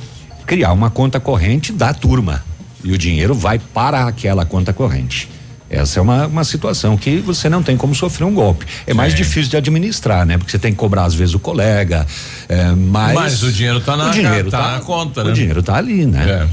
criar 0.47 0.73
uma 0.73 0.91
conta 0.91 1.19
corrente 1.19 1.73
da 1.73 1.95
turma 1.95 2.43
e 2.83 2.93
o 2.93 2.99
dinheiro 2.99 3.35
vai 3.35 3.59
para 3.59 4.07
aquela 4.07 4.45
conta 4.45 4.73
corrente. 4.73 5.31
Essa 5.71 5.99
é 5.99 6.03
uma, 6.03 6.27
uma 6.27 6.45
situação 6.45 6.97
que 6.97 7.17
você 7.17 7.49
não 7.49 7.63
tem 7.63 7.77
como 7.77 7.95
sofrer 7.95 8.25
um 8.27 8.35
golpe. 8.35 8.65
É 8.87 8.93
mais 8.95 9.15
difícil 9.15 9.51
de 9.51 9.57
administrar, 9.57 10.25
né? 10.27 10.37
Porque 10.37 10.51
você 10.53 10.59
tem 10.59 10.71
que 10.71 10.77
cobrar 10.79 11.05
às 11.05 11.15
vezes 11.15 11.35
o 11.35 11.39
colega, 11.39 12.07
é, 12.49 12.71
mas 12.73 13.15
Mas 13.15 13.43
o 13.43 13.51
dinheiro 13.51 13.81
tá 13.81 13.97
na- 13.97 14.09
o 14.09 14.11
dinheiro 14.11 14.51
tá 14.51 14.59
tá, 14.63 14.73
na 14.73 14.81
conta, 14.81 15.23
o 15.23 15.29
né? 15.29 15.33
dinheiro 15.33 15.63
tá 15.63 15.75
ali, 15.77 16.05
né? 16.07 16.47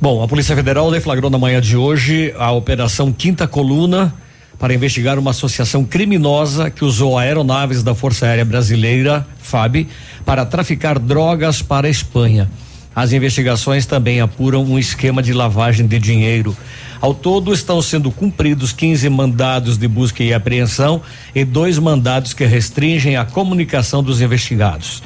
Bom, 0.00 0.22
a 0.22 0.28
Polícia 0.28 0.54
Federal 0.56 0.90
deflagrou 0.90 1.30
na 1.30 1.38
manhã 1.38 1.60
de 1.60 1.76
hoje 1.76 2.34
a 2.38 2.50
Operação 2.50 3.12
Quinta 3.12 3.46
Coluna 3.46 4.14
para 4.58 4.74
investigar 4.74 5.18
uma 5.18 5.32
associação 5.32 5.84
criminosa 5.84 6.70
que 6.70 6.84
usou 6.84 7.18
aeronaves 7.18 7.82
da 7.82 7.94
Força 7.94 8.26
Aérea 8.26 8.44
Brasileira, 8.44 9.26
FAB, 9.40 9.88
para 10.24 10.46
traficar 10.46 10.98
drogas 10.98 11.60
para 11.60 11.88
a 11.88 11.90
Espanha. 11.90 12.48
As 12.94 13.12
investigações 13.12 13.86
também 13.86 14.20
apuram 14.20 14.62
um 14.64 14.78
esquema 14.78 15.22
de 15.22 15.32
lavagem 15.32 15.86
de 15.86 15.98
dinheiro. 15.98 16.56
Ao 17.00 17.14
todo, 17.14 17.52
estão 17.52 17.80
sendo 17.82 18.10
cumpridos 18.10 18.72
15 18.72 19.08
mandados 19.08 19.76
de 19.76 19.88
busca 19.88 20.22
e 20.22 20.32
apreensão 20.32 21.02
e 21.34 21.44
dois 21.44 21.78
mandados 21.78 22.32
que 22.32 22.44
restringem 22.44 23.16
a 23.16 23.24
comunicação 23.24 24.02
dos 24.02 24.20
investigados. 24.20 25.02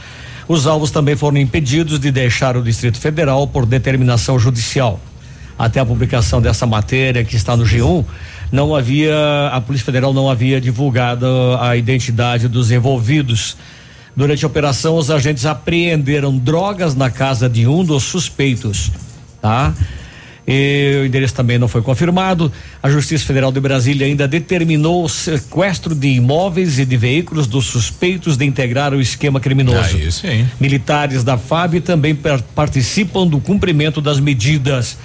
Os 0.49 0.67
alvos 0.67 0.93
também 0.93 1.17
foram 1.17 1.39
impedidos 1.39 1.99
de 1.99 2.11
deixar 2.11 2.57
o 2.57 2.63
Distrito 2.63 2.99
Federal 2.99 3.49
por 3.49 3.67
determinação 3.67 4.39
judicial. 4.39 5.01
Até 5.59 5.81
a 5.81 5.87
publicação 5.87 6.41
dessa 6.41 6.67
matéria 6.67 7.25
que 7.25 7.35
está 7.35 7.57
no 7.57 7.65
G1, 7.65 8.05
não 8.53 8.77
havia 8.77 9.51
a 9.53 9.61
Polícia 9.61 9.85
Federal 9.85 10.13
não 10.13 10.31
havia 10.31 10.61
divulgado 10.61 11.27
a 11.61 11.77
identidade 11.77 12.47
dos 12.47 12.71
envolvidos. 12.71 13.57
Durante 14.15 14.45
a 14.45 14.49
operação, 14.49 14.97
os 14.97 15.11
agentes 15.11 15.45
apreenderam 15.45 16.37
drogas 16.39 16.95
na 16.95 17.11
casa 17.11 17.49
de 17.49 17.67
um 17.67 17.85
dos 17.85 18.05
suspeitos, 18.05 18.93
tá? 19.43 19.75
E 20.49 21.01
o 21.03 21.07
endereço 21.07 21.35
também 21.35 21.59
não 21.59 21.67
foi 21.67 21.83
confirmado. 21.83 22.53
A 22.81 22.89
Justiça 22.89 23.25
Federal 23.27 23.51
de 23.51 23.59
Brasília 23.59 24.07
ainda 24.07 24.29
determinou 24.29 25.05
o 25.05 25.09
sequestro 25.09 25.93
de 25.95 26.07
imóveis 26.09 26.79
e 26.79 26.85
de 26.85 26.97
veículos 26.97 27.49
dos 27.49 27.67
suspeitos 27.67 28.37
de 28.37 28.45
integrar 28.45 28.95
o 28.95 29.01
esquema 29.01 29.41
criminoso. 29.41 29.97
Aí 29.97 30.13
sim. 30.13 30.47
Militares 30.61 31.25
da 31.25 31.37
FAB 31.37 31.81
também 31.81 32.15
par- 32.15 32.41
participam 32.55 33.27
do 33.27 33.41
cumprimento 33.41 34.01
das 34.01 34.21
medidas. 34.21 34.97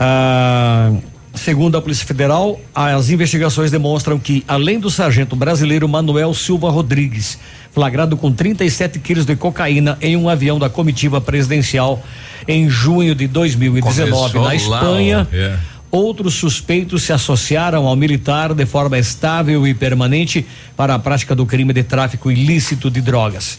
Ah, 0.00 0.90
segundo 1.34 1.76
a 1.76 1.82
Polícia 1.82 2.06
Federal, 2.06 2.60
as 2.74 3.10
investigações 3.10 3.70
demonstram 3.70 4.18
que, 4.18 4.42
além 4.48 4.80
do 4.80 4.90
sargento 4.90 5.36
brasileiro 5.36 5.88
Manuel 5.88 6.32
Silva 6.34 6.70
Rodrigues, 6.70 7.38
flagrado 7.72 8.16
com 8.16 8.30
37 8.30 8.98
quilos 8.98 9.24
de 9.24 9.34
cocaína 9.34 9.96
em 10.00 10.16
um 10.16 10.28
avião 10.28 10.58
da 10.58 10.68
comitiva 10.68 11.20
presidencial 11.20 12.02
em 12.46 12.68
junho 12.68 13.14
de 13.14 13.26
2019 13.26 14.10
Começou 14.10 14.40
na 14.40 14.46
lá, 14.46 14.54
Espanha. 14.54 15.28
ó, 15.30 15.36
é. 15.36 15.58
Outros 15.90 16.34
suspeitos 16.34 17.02
se 17.02 17.12
associaram 17.12 17.86
ao 17.86 17.94
militar 17.94 18.54
de 18.54 18.64
forma 18.64 18.98
estável 18.98 19.66
e 19.66 19.74
permanente 19.74 20.46
para 20.74 20.94
a 20.94 20.98
prática 20.98 21.34
do 21.34 21.44
crime 21.44 21.72
de 21.74 21.82
tráfico 21.82 22.30
ilícito 22.30 22.90
de 22.90 23.02
drogas. 23.02 23.58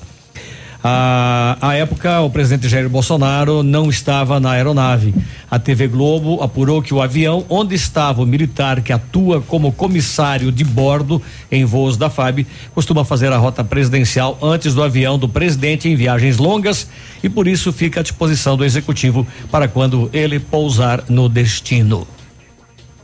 À, 0.83 1.57
à 1.61 1.75
época, 1.75 2.19
o 2.19 2.29
presidente 2.29 2.67
Jair 2.67 2.89
Bolsonaro 2.89 3.63
não 3.63 3.89
estava 3.89 4.37
na 4.37 4.51
aeronave. 4.51 5.15
A 5.49 5.57
TV 5.57 5.87
Globo 5.87 6.43
apurou 6.43 6.81
que 6.81 6.93
o 6.93 7.01
avião 7.01 7.45
onde 7.47 7.73
estava 7.73 8.21
o 8.21 8.25
militar 8.25 8.81
que 8.81 8.91
atua 8.91 9.39
como 9.39 9.71
comissário 9.71 10.51
de 10.51 10.65
bordo 10.65 11.21
em 11.49 11.63
voos 11.63 11.95
da 11.95 12.09
FAB 12.09 12.45
costuma 12.75 13.05
fazer 13.05 13.31
a 13.31 13.37
rota 13.37 13.63
presidencial 13.63 14.37
antes 14.41 14.73
do 14.73 14.83
avião 14.83 15.17
do 15.17 15.29
presidente 15.29 15.87
em 15.87 15.95
viagens 15.95 16.37
longas 16.37 16.89
e 17.23 17.29
por 17.29 17.47
isso 17.47 17.71
fica 17.71 18.01
à 18.01 18.03
disposição 18.03 18.57
do 18.57 18.65
executivo 18.65 19.25
para 19.49 19.69
quando 19.69 20.09
ele 20.11 20.37
pousar 20.37 21.05
no 21.07 21.29
destino. 21.29 22.05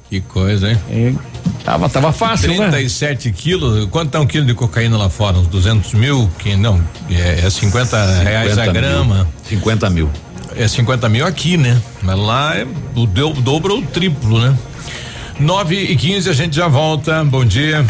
Que 0.10 0.20
coisa, 0.20 0.72
hein? 0.92 1.18
Tava, 1.70 1.88
tava 1.88 2.12
fácil, 2.12 2.50
né? 2.50 2.56
37 2.72 3.32
quilos. 3.32 3.86
Quanto 3.92 4.10
tá 4.10 4.20
um 4.20 4.26
quilo 4.26 4.44
de 4.44 4.56
cocaína 4.56 4.98
lá 4.98 5.08
fora? 5.08 5.38
Uns 5.38 5.46
200 5.46 5.94
mil? 5.94 6.28
Que 6.40 6.56
não, 6.56 6.84
é, 7.12 7.42
é 7.46 7.50
50 7.50 8.06
reais 8.24 8.58
a 8.58 8.64
50 8.66 8.72
mil. 8.74 8.82
grama. 8.82 9.28
50 9.48 9.90
mil. 9.92 10.10
É 10.56 10.68
50 10.68 11.08
mil 11.10 11.28
aqui, 11.28 11.58
né? 11.58 11.80
Mas 12.02 12.18
lá 12.18 12.56
é 12.58 12.66
o 12.96 13.06
deu- 13.06 13.30
o 13.30 13.34
dobro 13.40 13.76
ou 13.76 13.82
o 13.82 13.86
triplo, 13.86 14.40
né? 14.42 14.58
9 15.40 15.76
e 15.76 15.96
15 15.96 16.28
a 16.28 16.34
gente 16.34 16.56
já 16.56 16.68
volta. 16.68 17.24
Bom 17.24 17.46
dia. 17.46 17.86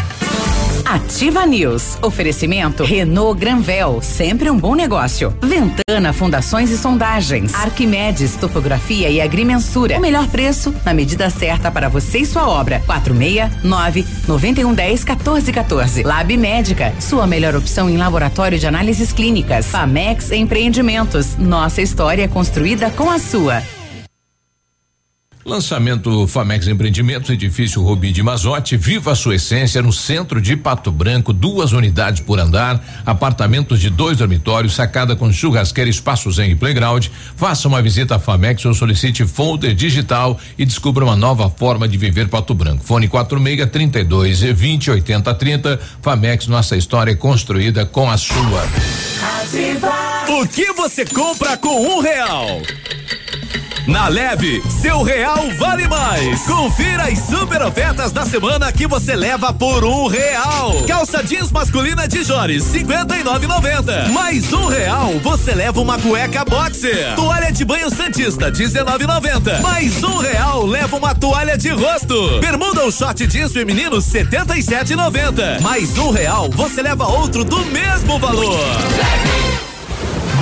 Ativa 0.84 1.46
News. 1.46 1.98
Oferecimento 2.02 2.84
Renault 2.84 3.38
Granvel, 3.38 4.00
sempre 4.02 4.50
um 4.50 4.56
bom 4.56 4.74
negócio. 4.74 5.34
Ventana 5.40 6.12
Fundações 6.12 6.70
e 6.70 6.78
Sondagens. 6.78 7.54
Arquimedes 7.54 8.36
Topografia 8.36 9.08
e 9.08 9.20
Agrimensura. 9.20 9.98
O 9.98 10.00
melhor 10.00 10.26
preço 10.28 10.74
na 10.84 10.92
medida 10.92 11.30
certa 11.30 11.70
para 11.70 11.88
você 11.88 12.18
e 12.18 12.26
sua 12.26 12.48
obra. 12.48 12.82
469 12.86 14.04
9110 14.26 15.04
1414. 15.04 16.02
Lab 16.02 16.36
Médica, 16.36 16.92
sua 17.00 17.26
melhor 17.26 17.54
opção 17.54 17.88
em 17.88 17.96
laboratório 17.96 18.58
de 18.58 18.66
análises 18.66 19.12
clínicas. 19.12 19.66
Famex 19.66 20.30
Empreendimentos. 20.30 21.36
Nossa 21.36 21.82
história 21.82 22.28
construída 22.28 22.90
com 22.90 23.10
a 23.10 23.18
sua. 23.18 23.62
Lançamento 25.42 26.26
Famex 26.26 26.66
Empreendimentos, 26.66 27.30
edifício 27.30 27.82
Rubi 27.82 28.12
de 28.12 28.22
Mazote, 28.22 28.76
viva 28.76 29.12
a 29.12 29.14
sua 29.14 29.36
essência 29.36 29.80
no 29.80 29.90
centro 29.90 30.38
de 30.38 30.54
Pato 30.54 30.92
Branco, 30.92 31.32
duas 31.32 31.72
unidades 31.72 32.20
por 32.20 32.38
andar, 32.38 33.02
apartamentos 33.06 33.80
de 33.80 33.88
dois 33.88 34.18
dormitórios, 34.18 34.74
sacada 34.74 35.16
com 35.16 35.32
churrasqueira, 35.32 35.88
espaço 35.88 36.30
zen 36.30 36.50
e 36.50 36.54
playground. 36.54 37.06
Faça 37.36 37.66
uma 37.68 37.80
visita 37.80 38.16
à 38.16 38.18
Famex 38.18 38.66
ou 38.66 38.74
solicite 38.74 39.26
folder 39.26 39.74
digital 39.74 40.38
e 40.58 40.66
descubra 40.66 41.04
uma 41.04 41.16
nova 41.16 41.48
forma 41.48 41.88
de 41.88 41.96
viver 41.96 42.28
Pato 42.28 42.52
Branco. 42.52 42.84
Fone 42.84 43.08
46 43.08 43.70
32 43.70 44.40
20 44.40 44.90
80 44.90 45.34
30. 45.34 45.80
Famex, 46.02 46.48
nossa 46.48 46.76
história 46.76 47.12
é 47.12 47.16
construída 47.16 47.86
com 47.86 48.10
a 48.10 48.18
sua. 48.18 48.68
O 50.28 50.46
que 50.46 50.70
você 50.74 51.06
compra 51.06 51.56
com 51.56 51.96
um 51.96 52.00
real? 52.00 52.60
Na 53.86 54.06
Leve, 54.08 54.62
seu 54.68 55.02
real 55.02 55.50
vale 55.58 55.88
mais. 55.88 56.42
Confira 56.42 57.04
as 57.04 57.18
super 57.18 57.62
ofertas 57.62 58.12
da 58.12 58.24
semana 58.24 58.70
que 58.70 58.86
você 58.86 59.16
leva 59.16 59.52
por 59.52 59.84
um 59.84 60.06
real. 60.06 60.84
Calça 60.86 61.24
jeans 61.24 61.50
masculina 61.50 62.06
de 62.06 62.22
Jores, 62.22 62.62
cinquenta 62.62 63.16
e 63.16 63.24
nove 63.24 63.46
noventa. 63.46 64.06
Mais 64.10 64.52
um 64.52 64.66
real, 64.66 65.18
você 65.22 65.54
leva 65.54 65.80
uma 65.80 65.98
cueca 65.98 66.44
boxer. 66.44 67.14
Toalha 67.16 67.50
de 67.50 67.64
banho 67.64 67.90
santista, 67.90 68.50
dezenove 68.50 69.06
noventa. 69.06 69.58
Mais 69.60 70.04
um 70.04 70.18
real, 70.18 70.64
leva 70.66 70.96
uma 70.96 71.14
toalha 71.14 71.58
de 71.58 71.70
rosto. 71.70 72.38
Bermuda 72.40 72.84
ou 72.84 72.92
short 72.92 73.26
jeans 73.26 73.52
feminino, 73.52 74.00
setenta 74.00 74.56
e 74.56 74.62
sete 74.62 74.94
noventa. 74.94 75.58
Mais 75.62 75.98
um 75.98 76.10
real, 76.10 76.48
você 76.50 76.80
leva 76.82 77.08
outro 77.08 77.44
do 77.44 77.64
mesmo 77.66 78.18
valor. 78.20 78.58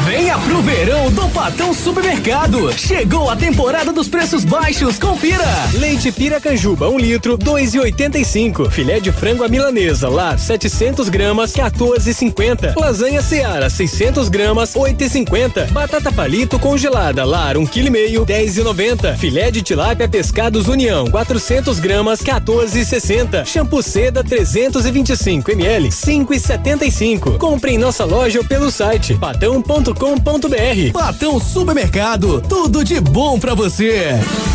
Venha 0.08 0.38
pro 0.38 0.62
verão 0.62 1.10
do 1.10 1.28
Patão 1.28 1.74
Supermercado. 1.74 2.72
Chegou 2.72 3.28
a 3.28 3.36
temporada 3.36 3.92
dos 3.92 4.08
preços 4.08 4.42
baixos, 4.42 4.98
confira. 4.98 5.44
Leite 5.74 6.10
Piracanjuba, 6.10 6.88
1 6.88 6.94
um 6.94 6.98
litro, 6.98 7.36
2,85. 7.36 8.70
Filé 8.70 9.00
de 9.00 9.12
frango 9.12 9.44
à 9.44 9.48
milanesa, 9.48 10.08
lar, 10.08 10.38
700 10.38 11.10
gramas, 11.10 11.52
14,50. 11.52 12.74
Lasanha 12.74 13.20
Seara, 13.20 13.68
600 13.68 14.30
gramas, 14.30 14.72
8,50. 14.72 15.70
Batata 15.72 16.10
palito 16.10 16.58
congelada, 16.58 17.22
lar, 17.26 17.58
1 17.58 17.60
um 17.60 17.66
quilo 17.66 17.88
e 17.88 17.90
meio, 17.90 18.24
10,90. 18.24 19.14
Filé 19.18 19.50
de 19.50 19.60
tilápia 19.60 20.08
pescados 20.08 20.68
União, 20.68 21.10
400 21.10 21.78
gramas, 21.78 22.20
14,60. 22.22 23.44
Shampoo 23.44 23.82
Seda, 23.82 24.24
325 24.24 25.50
ml, 25.50 25.90
5,75. 25.90 27.36
Compre 27.36 27.72
em 27.72 27.78
nossa 27.78 28.06
loja 28.06 28.38
ou 28.38 28.44
pelo 28.46 28.70
site 28.70 29.12
patão.com.br. 29.98 30.92
Patão 30.92 31.40
Supermercado, 31.40 32.40
tudo 32.40 32.84
de 32.84 33.00
bom 33.00 33.38
pra 33.38 33.54
você. 33.54 34.14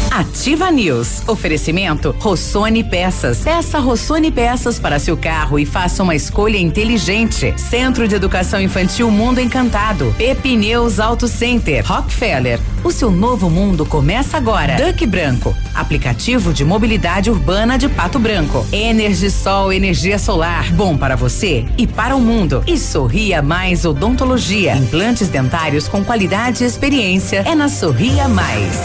Ativa 0.10 0.72
News. 0.72 1.28
Oferecimento 1.28 2.15
Rossoni 2.20 2.84
Peças. 2.84 3.40
Peça 3.40 3.80
Rossoni 3.80 4.32
Peças 4.32 4.80
para 4.80 4.99
seu 4.99 5.18
carro 5.18 5.57
e 5.57 5.65
faça 5.65 6.03
uma 6.03 6.15
escolha 6.15 6.57
inteligente. 6.57 7.53
Centro 7.57 8.07
de 8.07 8.14
Educação 8.15 8.61
Infantil 8.61 9.10
Mundo 9.10 9.41
Encantado. 9.41 10.14
Pepineus 10.18 10.99
Auto 10.99 11.28
Center. 11.28 11.84
Rockefeller. 11.86 12.60
O 12.84 12.91
seu 12.91 13.10
novo 13.10 13.49
mundo 13.49 13.86
começa 13.86 14.38
agora. 14.38 14.76
Duck 14.76 15.06
Branco. 15.07 15.56
Aplicativo 15.74 16.53
de 16.53 16.64
mobilidade 16.64 17.32
urbana 17.32 17.78
de 17.78 17.90
Pato 17.90 18.20
Branco. 18.20 18.65
Energisol 18.72 19.74
energia 19.74 20.20
solar. 20.20 20.72
Bom 20.74 20.95
para 20.95 21.15
você 21.15 21.65
e 21.76 21.88
para 21.88 22.15
o 22.15 22.22
mundo. 22.22 22.64
E 22.68 22.78
Sorria 22.78 23.41
Mais 23.41 23.84
Odontologia. 23.84 24.76
Implantes 24.76 25.30
dentários 25.34 25.88
com 25.88 26.06
qualidade 26.06 26.64
e 26.64 26.68
experiência. 26.68 27.44
É 27.46 27.56
na 27.56 27.68
Sorria 27.68 28.28
Mais. 28.28 28.78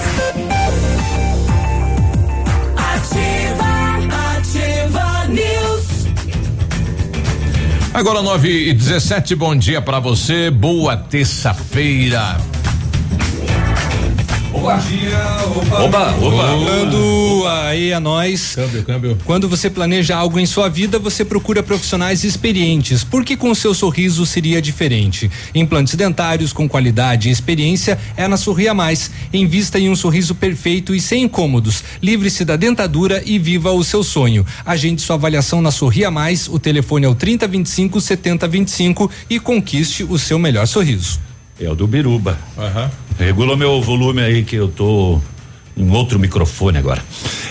Ativa, 2.74 4.38
ativa 4.38 5.26
News. 5.28 6.06
Agora 7.92 8.22
9 8.22 8.70
e 8.70 8.72
17, 8.72 9.34
bom 9.34 9.54
dia 9.54 9.82
pra 9.82 10.00
você, 10.00 10.50
boa 10.50 10.96
terça-feira. 10.96 12.38
Bom 14.50 14.76
dia, 14.78 15.18
opa. 15.56 15.82
Opa, 15.82 16.14
opa. 16.20 16.36
Falando 16.36 17.46
aí 17.46 17.92
a 17.92 18.00
nós. 18.00 18.54
Câmbio, 18.54 18.82
câmbio. 18.82 19.18
Quando 19.24 19.46
você 19.46 19.68
planeja 19.68 20.16
algo 20.16 20.38
em 20.38 20.46
sua 20.46 20.70
vida, 20.70 20.98
você 20.98 21.22
procura 21.22 21.62
profissionais 21.62 22.24
experientes. 22.24 23.04
Porque 23.04 23.36
com 23.36 23.50
o 23.50 23.54
seu 23.54 23.74
sorriso 23.74 24.24
seria 24.24 24.62
diferente. 24.62 25.30
Implantes 25.54 25.94
dentários 25.94 26.52
com 26.52 26.66
qualidade 26.66 27.28
e 27.28 27.32
experiência 27.32 27.98
é 28.16 28.26
na 28.26 28.38
Sorria 28.38 28.72
Mais. 28.72 29.10
Invista 29.32 29.78
em 29.78 29.90
um 29.90 29.96
sorriso 29.96 30.34
perfeito 30.34 30.94
e 30.94 31.00
sem 31.00 31.24
incômodos. 31.24 31.84
Livre-se 32.02 32.42
da 32.44 32.56
dentadura 32.56 33.22
e 33.26 33.38
viva 33.38 33.70
o 33.72 33.84
seu 33.84 34.02
sonho. 34.02 34.46
Agende 34.64 35.02
sua 35.02 35.16
avaliação 35.16 35.60
na 35.60 35.70
Sorria 35.70 36.10
Mais. 36.10 36.48
O 36.48 36.58
telefone 36.58 37.04
é 37.04 37.08
o 37.08 37.14
3025 37.14 38.00
7025 38.00 39.10
e 39.28 39.38
conquiste 39.38 40.04
o 40.04 40.18
seu 40.18 40.38
melhor 40.38 40.66
sorriso. 40.66 41.27
É 41.60 41.68
o 41.68 41.74
do 41.74 41.86
Biruba. 41.86 42.38
Aham. 42.56 42.90
Regula 43.18 43.56
meu 43.56 43.82
volume 43.82 44.22
aí 44.22 44.44
que 44.44 44.56
eu 44.56 44.68
tô 44.68 45.20
em 45.76 45.90
outro 45.90 46.18
microfone 46.18 46.78
agora. 46.78 47.02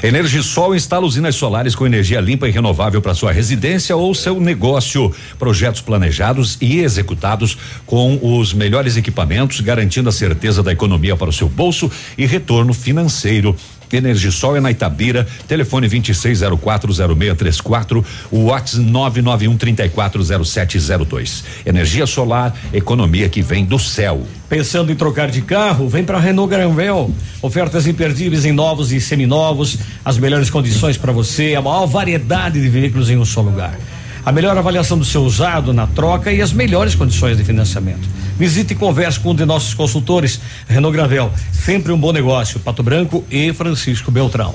Energisol 0.03 0.75
instala 0.75 1.05
usinas 1.05 1.35
solares 1.35 1.75
com 1.75 1.85
energia 1.85 2.19
limpa 2.19 2.47
e 2.47 2.51
renovável 2.51 3.01
para 3.01 3.13
sua 3.13 3.31
residência 3.31 3.95
ou 3.95 4.13
seu 4.13 4.39
negócio. 4.39 5.13
Projetos 5.39 5.81
planejados 5.81 6.57
e 6.61 6.79
executados 6.79 7.57
com 7.85 8.19
os 8.21 8.53
melhores 8.53 8.97
equipamentos, 8.97 9.59
garantindo 9.61 10.09
a 10.09 10.11
certeza 10.11 10.61
da 10.61 10.71
economia 10.71 11.15
para 11.15 11.29
o 11.29 11.33
seu 11.33 11.49
bolso 11.49 11.89
e 12.17 12.25
retorno 12.25 12.73
financeiro. 12.73 13.55
Energisol 13.95 14.57
é 14.57 14.59
na 14.59 14.71
Itabira, 14.71 15.25
telefone 15.47 15.87
26040634, 15.87 18.03
o 18.31 18.45
WhatsApp 18.45 18.83
991340702. 18.83 21.43
Energia 21.65 22.05
solar, 22.05 22.53
economia 22.73 23.29
que 23.29 23.41
vem 23.41 23.63
do 23.63 23.79
céu. 23.79 24.27
Pensando 24.49 24.91
em 24.91 24.95
trocar 24.95 25.29
de 25.29 25.41
carro? 25.41 25.87
Vem 25.89 26.03
para 26.03 26.19
Renault 26.19 26.49
Granvel. 26.49 27.13
Ofertas 27.41 27.87
imperdíveis 27.87 28.45
em 28.45 28.51
novos 28.51 28.91
e 28.91 29.01
seminovos, 29.01 29.77
as 30.03 30.17
melhores 30.17 30.49
condições 30.49 30.97
para 30.97 31.11
você, 31.11 31.53
a 31.55 31.61
maior 31.61 31.85
variedade 31.85 32.59
de 32.61 32.69
veículos 32.69 33.09
em 33.09 33.17
um 33.17 33.25
só 33.25 33.41
lugar. 33.41 33.77
A 34.27 34.31
melhor 34.33 34.57
avaliação 34.57 34.97
do 34.97 35.05
seu 35.05 35.23
usado 35.23 35.71
na 35.71 35.87
troca 35.87 36.33
e 36.33 36.41
as 36.41 36.51
melhores 36.51 36.93
condições 36.93 37.37
de 37.37 37.45
financiamento. 37.45 38.09
Visite 38.37 38.73
e 38.73 38.75
converse 38.75 39.17
com 39.17 39.31
um 39.31 39.33
de 39.33 39.45
nossos 39.45 39.73
consultores. 39.73 40.41
Renault 40.67 40.93
Granvel, 40.93 41.31
sempre 41.53 41.93
um 41.93 41.97
bom 41.97 42.11
negócio. 42.11 42.59
Pato 42.59 42.83
Branco 42.83 43.23
e 43.31 43.53
Francisco 43.53 44.11
Beltrão. 44.11 44.53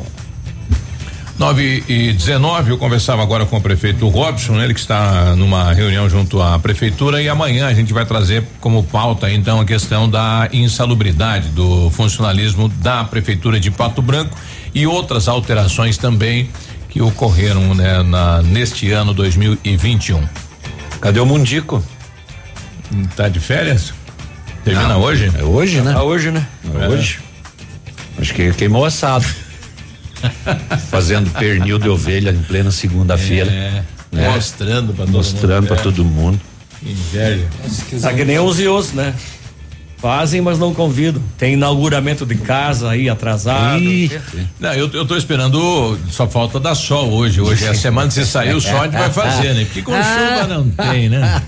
9 1.38 1.84
e 1.88 2.12
19, 2.12 2.72
eu 2.72 2.78
conversava 2.78 3.22
agora 3.22 3.46
com 3.46 3.56
o 3.56 3.60
prefeito 3.62 4.06
Robson, 4.08 4.60
ele 4.60 4.74
que 4.74 4.80
está 4.80 5.34
numa 5.36 5.72
reunião 5.72 6.06
junto 6.06 6.42
à 6.42 6.58
prefeitura 6.58 7.22
e 7.22 7.28
amanhã 7.30 7.66
a 7.66 7.72
gente 7.72 7.94
vai 7.94 8.04
trazer 8.04 8.44
como 8.60 8.84
pauta 8.84 9.32
então 9.32 9.58
a 9.58 9.64
questão 9.64 10.08
da 10.08 10.50
insalubridade 10.52 11.48
do 11.48 11.90
funcionalismo 11.90 12.68
da 12.68 13.04
prefeitura 13.04 13.58
de 13.58 13.70
Pato 13.70 14.02
Branco 14.02 14.36
e 14.74 14.86
outras 14.86 15.28
alterações 15.28 15.96
também 15.96 16.50
que 16.93 17.01
ocorreram 17.01 17.74
né, 17.74 18.02
na, 18.02 18.43
neste 18.43 18.93
ano 18.93 19.14
2021. 19.14 20.23
Cadê 21.01 21.19
o 21.19 21.24
Mundico? 21.24 21.82
Tá 23.16 23.31
de 23.31 23.40
férias? 23.40 23.94
Termina 24.62 24.89
Não, 24.89 25.01
hoje? 25.01 25.32
É 25.35 25.43
hoje, 25.43 25.81
né? 25.81 25.94
Ah, 25.97 26.02
hoje, 26.02 26.31
né? 26.31 26.47
É 26.78 26.89
hoje. 26.89 27.19
Acho 28.19 28.35
que 28.35 28.52
queimou 28.52 28.85
assado. 28.85 29.24
Fazendo 30.90 31.31
pernil 31.31 31.78
de 31.78 31.89
ovelha 31.89 32.31
em 32.31 32.43
plena 32.43 32.70
segunda-feira. 32.70 33.51
É, 33.51 33.82
né? 34.12 34.31
mostrando 34.31 34.93
pra 34.93 35.06
todo 35.06 35.14
Mostrando 35.14 35.55
mundo, 35.55 35.66
pra 35.69 35.77
é. 35.77 35.82
todo 35.82 36.05
mundo. 36.05 36.40
Inveja. 36.82 37.48
Tá 38.02 38.12
que 38.12 38.24
nem 38.24 38.39
os 38.39 38.60
e 38.60 38.69
os, 38.69 38.93
né? 38.93 39.14
Fazem, 40.02 40.40
mas 40.40 40.58
não 40.58 40.74
convidam. 40.74 41.22
Tem 41.38 41.52
inauguramento 41.52 42.26
de 42.26 42.34
casa 42.34 42.90
aí 42.90 43.08
atrasado. 43.08 43.80
Não, 44.58 44.72
eu, 44.72 44.90
eu 44.92 45.06
tô 45.06 45.16
esperando, 45.16 45.96
só 46.10 46.26
falta 46.26 46.58
dar 46.58 46.74
sol 46.74 47.08
hoje. 47.12 47.40
Hoje 47.40 47.64
é 47.64 47.68
a 47.68 47.74
semana, 47.74 48.10
se 48.10 48.26
sair 48.26 48.52
o 48.52 48.60
sol, 48.60 48.80
a 48.80 48.84
gente 48.86 48.94
vai 48.98 49.10
fazer, 49.10 49.54
né? 49.54 49.64
Porque 49.64 49.80
com 49.80 49.92
chuva 49.92 50.46
não 50.48 50.68
tem, 50.68 51.08
né? 51.08 51.40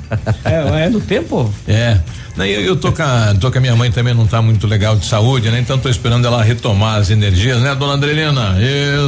É, 0.44 0.84
é 0.84 0.88
no 0.88 1.00
tempo? 1.00 1.52
É. 1.66 1.98
Não, 2.36 2.44
eu, 2.44 2.60
eu 2.60 2.76
tô, 2.76 2.92
com 2.92 3.02
a, 3.02 3.34
tô 3.40 3.50
com 3.50 3.58
a 3.58 3.60
minha 3.60 3.74
mãe 3.74 3.90
também, 3.90 4.14
não 4.14 4.24
tá 4.26 4.40
muito 4.40 4.68
legal 4.68 4.94
de 4.94 5.04
saúde, 5.04 5.50
né? 5.50 5.58
Então 5.58 5.76
tô 5.76 5.88
esperando 5.88 6.24
ela 6.24 6.40
retomar 6.40 6.98
as 7.00 7.10
energias, 7.10 7.60
né, 7.60 7.74
dona 7.74 7.94
Andrelina? 7.94 8.56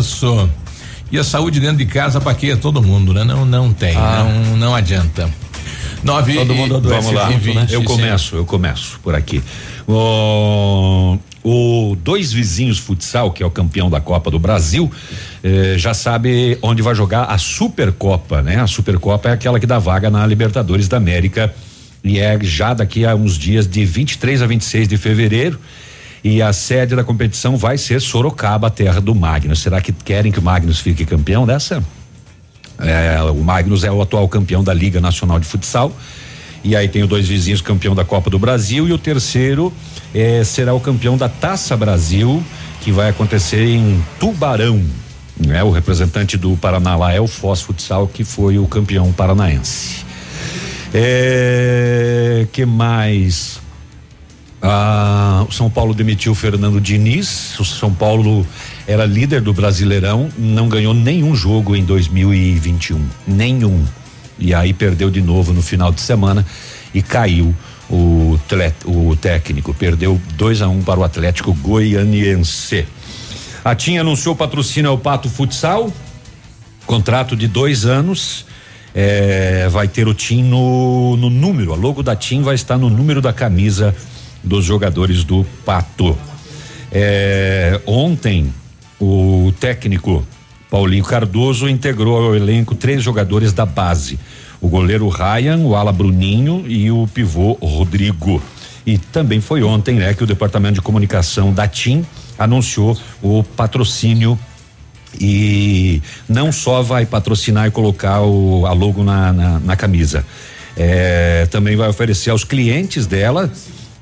Isso. 0.00 0.48
E 1.12 1.16
a 1.20 1.22
saúde 1.24 1.60
dentro 1.60 1.76
de 1.76 1.86
casa 1.86 2.20
para 2.20 2.34
quê? 2.34 2.56
Todo 2.56 2.82
mundo, 2.82 3.14
né? 3.14 3.22
Não, 3.22 3.44
não 3.44 3.72
tem, 3.72 3.96
Ah. 3.96 4.24
não, 4.50 4.56
não 4.56 4.74
adianta. 4.74 5.30
Nove 6.02 6.34
Todo 6.34 6.52
e- 6.52 6.56
mundo 6.56 6.80
Vamos 6.80 7.12
lá, 7.12 7.30
e 7.30 7.36
vinte, 7.36 7.72
eu 7.72 7.82
começo, 7.82 8.36
eu 8.36 8.44
começo 8.44 9.00
por 9.02 9.14
aqui. 9.14 9.42
O, 9.88 11.18
o 11.42 11.96
Dois 12.02 12.32
Vizinhos 12.32 12.78
Futsal, 12.78 13.30
que 13.30 13.42
é 13.42 13.46
o 13.46 13.50
campeão 13.50 13.88
da 13.88 14.00
Copa 14.00 14.30
do 14.30 14.38
Brasil, 14.38 14.90
eh, 15.42 15.74
já 15.76 15.94
sabe 15.94 16.58
onde 16.60 16.82
vai 16.82 16.94
jogar 16.94 17.24
a 17.24 17.38
Supercopa, 17.38 18.42
né? 18.42 18.60
A 18.60 18.66
Supercopa 18.66 19.28
é 19.28 19.32
aquela 19.32 19.60
que 19.60 19.66
dá 19.66 19.78
vaga 19.78 20.10
na 20.10 20.26
Libertadores 20.26 20.88
da 20.88 20.96
América 20.96 21.54
e 22.02 22.18
é 22.18 22.38
já 22.42 22.74
daqui 22.74 23.04
a 23.04 23.14
uns 23.14 23.38
dias 23.38 23.66
de 23.66 23.84
23 23.84 24.42
a 24.42 24.46
26 24.46 24.88
de 24.88 24.96
fevereiro. 24.96 25.58
E 26.24 26.42
a 26.42 26.52
sede 26.52 26.96
da 26.96 27.04
competição 27.04 27.56
vai 27.56 27.78
ser 27.78 28.00
Sorocaba, 28.00 28.68
terra 28.68 29.00
do 29.00 29.14
Magnus. 29.14 29.60
Será 29.60 29.80
que 29.80 29.92
querem 29.92 30.32
que 30.32 30.40
o 30.40 30.42
Magnus 30.42 30.80
fique 30.80 31.04
campeão 31.04 31.46
dessa? 31.46 31.84
É, 32.78 33.22
o 33.22 33.42
Magnus 33.42 33.84
é 33.84 33.90
o 33.90 34.02
atual 34.02 34.28
campeão 34.28 34.62
da 34.62 34.74
Liga 34.74 35.00
Nacional 35.00 35.38
de 35.38 35.46
Futsal. 35.46 35.92
E 36.62 36.74
aí 36.74 36.88
tem 36.88 37.02
os 37.02 37.08
dois 37.08 37.28
vizinhos 37.28 37.60
campeão 37.60 37.94
da 37.94 38.04
Copa 38.04 38.28
do 38.28 38.38
Brasil 38.38 38.88
e 38.88 38.92
o 38.92 38.98
terceiro 38.98 39.72
eh, 40.12 40.42
será 40.42 40.74
o 40.74 40.80
campeão 40.80 41.16
da 41.16 41.28
Taça 41.28 41.76
Brasil, 41.76 42.42
que 42.80 42.90
vai 42.90 43.08
acontecer 43.08 43.64
em 43.64 44.02
Tubarão. 44.18 44.82
Né? 45.38 45.62
O 45.62 45.70
representante 45.70 46.36
do 46.36 46.56
Paraná 46.56 46.96
lá 46.96 47.12
é 47.12 47.20
o 47.20 47.28
Foz 47.28 47.62
Futsal, 47.62 48.08
que 48.08 48.24
foi 48.24 48.58
o 48.58 48.66
campeão 48.66 49.12
paranaense. 49.12 50.04
É, 50.92 52.46
que 52.52 52.64
mais? 52.64 53.60
Ah, 54.60 55.44
o 55.48 55.52
São 55.52 55.70
Paulo 55.70 55.94
demitiu 55.94 56.32
o 56.32 56.34
Fernando 56.34 56.80
Diniz. 56.80 57.58
O 57.60 57.64
São 57.64 57.92
Paulo 57.92 58.46
era 58.86 59.04
líder 59.04 59.40
do 59.40 59.52
Brasileirão, 59.52 60.28
não 60.38 60.68
ganhou 60.68 60.94
nenhum 60.94 61.34
jogo 61.34 61.74
em 61.74 61.84
2021, 61.84 63.04
nenhum. 63.26 63.84
E 64.38 64.54
aí 64.54 64.72
perdeu 64.72 65.10
de 65.10 65.20
novo 65.20 65.52
no 65.52 65.62
final 65.62 65.90
de 65.90 66.00
semana 66.00 66.46
e 66.94 67.02
caiu 67.02 67.54
o, 67.90 68.38
o 68.84 69.16
técnico. 69.16 69.74
Perdeu 69.74 70.20
2 70.34 70.62
a 70.62 70.68
1 70.68 70.72
um 70.72 70.82
para 70.82 71.00
o 71.00 71.04
Atlético 71.04 71.52
Goianiense. 71.54 72.86
A 73.64 73.74
TIM 73.74 73.98
anunciou 73.98 74.36
patrocínio 74.36 74.90
ao 74.90 74.98
Pato 74.98 75.28
Futsal, 75.28 75.92
contrato 76.86 77.34
de 77.34 77.48
dois 77.48 77.84
anos. 77.84 78.46
É, 78.94 79.68
vai 79.68 79.88
ter 79.88 80.08
o 80.08 80.14
TIM 80.14 80.42
no, 80.44 81.16
no 81.16 81.28
número, 81.28 81.74
a 81.74 81.76
logo 81.76 82.02
da 82.02 82.16
TIM 82.16 82.40
vai 82.40 82.54
estar 82.54 82.78
no 82.78 82.88
número 82.88 83.20
da 83.20 83.30
camisa 83.30 83.94
dos 84.42 84.64
jogadores 84.64 85.22
do 85.22 85.44
Pato. 85.66 86.16
É, 86.90 87.78
ontem, 87.84 88.54
o 89.00 89.52
técnico 89.58 90.26
Paulinho 90.70 91.04
Cardoso 91.04 91.68
integrou 91.68 92.16
ao 92.16 92.34
elenco 92.34 92.74
três 92.74 93.02
jogadores 93.02 93.52
da 93.52 93.64
base: 93.64 94.18
o 94.60 94.68
goleiro 94.68 95.08
Ryan, 95.08 95.58
o 95.58 95.76
ala 95.76 95.92
Bruninho 95.92 96.64
e 96.66 96.90
o 96.90 97.06
pivô 97.12 97.52
Rodrigo. 97.62 98.42
E 98.86 98.98
também 98.98 99.40
foi 99.40 99.62
ontem, 99.62 99.96
né, 99.96 100.14
que 100.14 100.22
o 100.22 100.26
departamento 100.26 100.74
de 100.74 100.80
comunicação 100.80 101.52
da 101.52 101.66
TIM 101.66 102.04
anunciou 102.38 102.96
o 103.20 103.42
patrocínio 103.42 104.38
e 105.20 106.00
não 106.28 106.52
só 106.52 106.82
vai 106.82 107.04
patrocinar 107.04 107.66
e 107.66 107.70
colocar 107.70 108.20
o, 108.20 108.64
a 108.66 108.72
logo 108.72 109.02
na, 109.02 109.32
na, 109.32 109.58
na 109.58 109.76
camisa, 109.76 110.24
é, 110.76 111.46
também 111.50 111.74
vai 111.74 111.88
oferecer 111.88 112.30
aos 112.30 112.44
clientes 112.44 113.06
dela 113.06 113.50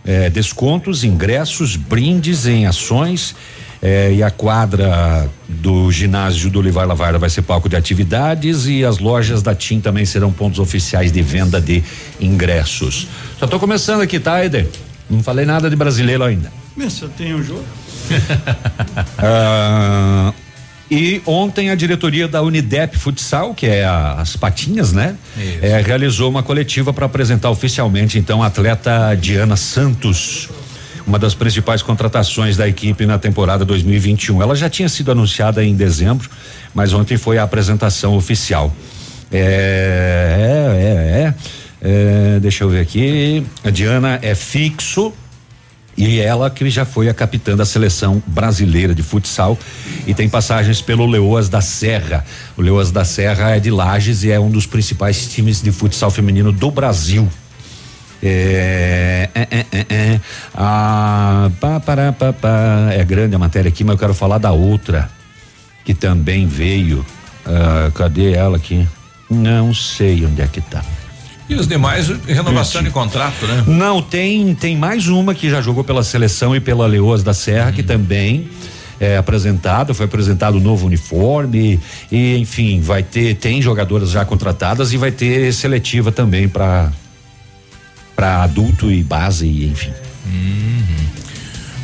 é, 0.04 0.28
descontos, 0.28 1.02
ingressos, 1.02 1.76
brindes 1.76 2.46
em 2.46 2.66
ações. 2.66 3.34
É, 3.84 4.12
e 4.14 4.22
a 4.22 4.30
quadra 4.30 5.28
do 5.46 5.92
ginásio 5.92 6.50
do 6.50 6.58
Olivar 6.58 6.86
Lavarda 6.88 7.18
vai 7.18 7.28
ser 7.28 7.42
palco 7.42 7.68
de 7.68 7.76
atividades 7.76 8.66
e 8.66 8.82
as 8.84 8.98
lojas 8.98 9.42
da 9.42 9.54
TIM 9.54 9.78
também 9.80 10.04
serão 10.06 10.32
pontos 10.32 10.58
oficiais 10.58 11.12
de 11.12 11.20
venda 11.22 11.60
de 11.60 11.84
ingressos. 12.18 13.06
Só 13.38 13.44
estou 13.44 13.60
começando 13.60 14.00
aqui, 14.00 14.18
tá, 14.18 14.42
Eder? 14.44 14.66
Não 15.10 15.22
falei 15.22 15.44
nada 15.44 15.68
de 15.68 15.76
brasileiro 15.76 16.24
ainda. 16.24 16.50
Mas 16.74 16.98
eu 17.02 17.08
tenho 17.10 17.36
um 17.36 17.42
jogo. 17.42 17.62
Ah, 19.18 20.32
e 20.90 21.20
ontem 21.26 21.70
a 21.70 21.74
diretoria 21.74 22.28
da 22.28 22.42
Unidep 22.42 22.96
Futsal, 22.98 23.54
que 23.54 23.66
é 23.66 23.84
a- 23.84 24.14
as 24.20 24.36
patinhas, 24.36 24.92
né? 24.92 25.16
É, 25.62 25.80
realizou 25.80 26.28
uma 26.30 26.42
coletiva 26.42 26.92
para 26.92 27.06
apresentar 27.06 27.50
oficialmente 27.50 28.18
então 28.18 28.42
a 28.42 28.46
atleta 28.46 29.14
Diana 29.14 29.56
Santos, 29.56 30.48
uma 31.06 31.18
das 31.18 31.34
principais 31.34 31.82
contratações 31.82 32.56
da 32.56 32.68
equipe 32.68 33.04
na 33.06 33.18
temporada 33.18 33.64
2021. 33.64 34.42
Ela 34.42 34.54
já 34.54 34.70
tinha 34.70 34.88
sido 34.88 35.12
anunciada 35.12 35.62
em 35.64 35.74
dezembro, 35.74 36.28
mas 36.74 36.92
ontem 36.92 37.16
foi 37.16 37.38
a 37.38 37.42
apresentação 37.42 38.16
oficial. 38.16 38.74
É, 39.30 40.74
é, 40.78 40.82
é, 40.82 41.22
é. 41.22 41.34
É, 41.86 42.40
deixa 42.40 42.64
eu 42.64 42.70
ver 42.70 42.80
aqui. 42.80 43.44
A 43.62 43.68
Diana 43.68 44.18
é 44.22 44.34
fixo 44.34 45.12
e 45.96 46.18
ela 46.18 46.48
que 46.48 46.68
já 46.70 46.84
foi 46.84 47.08
a 47.10 47.14
capitã 47.14 47.54
da 47.54 47.66
seleção 47.66 48.22
brasileira 48.26 48.94
de 48.94 49.02
futsal 49.02 49.58
e 50.06 50.14
tem 50.14 50.28
passagens 50.28 50.80
pelo 50.80 51.06
Leoas 51.06 51.48
da 51.50 51.60
Serra. 51.60 52.24
O 52.56 52.62
Leoas 52.62 52.90
da 52.90 53.04
Serra 53.04 53.50
é 53.50 53.60
de 53.60 53.70
Lages 53.70 54.24
e 54.24 54.30
é 54.30 54.40
um 54.40 54.50
dos 54.50 54.66
principais 54.66 55.28
times 55.28 55.60
de 55.60 55.70
futsal 55.70 56.10
feminino 56.10 56.50
do 56.50 56.70
Brasil. 56.70 57.28
É, 58.26 59.28
é, 59.34 59.48
é, 59.50 59.66
é, 59.70 59.86
é. 59.90 60.20
Ah, 60.54 61.50
pá, 61.60 61.78
pará, 61.78 62.10
pá, 62.10 62.32
pá. 62.32 62.88
é 62.90 63.04
grande 63.04 63.34
a 63.34 63.38
matéria 63.38 63.68
aqui, 63.68 63.84
mas 63.84 63.92
eu 63.92 63.98
quero 63.98 64.14
falar 64.14 64.38
da 64.38 64.50
outra 64.50 65.10
que 65.84 65.92
também 65.92 66.46
veio. 66.46 67.04
Ah, 67.44 67.90
cadê 67.94 68.32
ela 68.32 68.56
aqui? 68.56 68.86
Não 69.30 69.74
sei 69.74 70.24
onde 70.24 70.40
é 70.40 70.46
que 70.46 70.62
tá. 70.62 70.82
E 71.48 71.54
os 71.54 71.68
demais, 71.68 72.08
renovação 72.26 72.82
de 72.82 72.90
contrato, 72.90 73.46
né? 73.46 73.64
Não, 73.66 74.00
tem 74.00 74.54
tem 74.54 74.74
mais 74.74 75.08
uma 75.08 75.34
que 75.34 75.50
já 75.50 75.60
jogou 75.60 75.84
pela 75.84 76.02
seleção 76.02 76.56
e 76.56 76.60
pela 76.60 76.86
Leoas 76.86 77.22
da 77.22 77.34
Serra, 77.34 77.70
que 77.70 77.82
também 77.82 78.48
é 78.98 79.18
apresentada, 79.18 79.92
foi 79.92 80.06
apresentado 80.06 80.54
o 80.54 80.60
novo 80.60 80.86
uniforme 80.86 81.78
e 82.10 82.36
enfim, 82.38 82.80
vai 82.80 83.02
ter 83.02 83.34
tem 83.34 83.60
jogadoras 83.60 84.10
já 84.10 84.24
contratadas 84.24 84.94
e 84.94 84.96
vai 84.96 85.10
ter 85.10 85.52
seletiva 85.52 86.10
também 86.10 86.48
para 86.48 86.90
para 88.14 88.42
adulto 88.42 88.90
e 88.90 89.02
base, 89.02 89.46
e 89.46 89.66
enfim. 89.66 89.92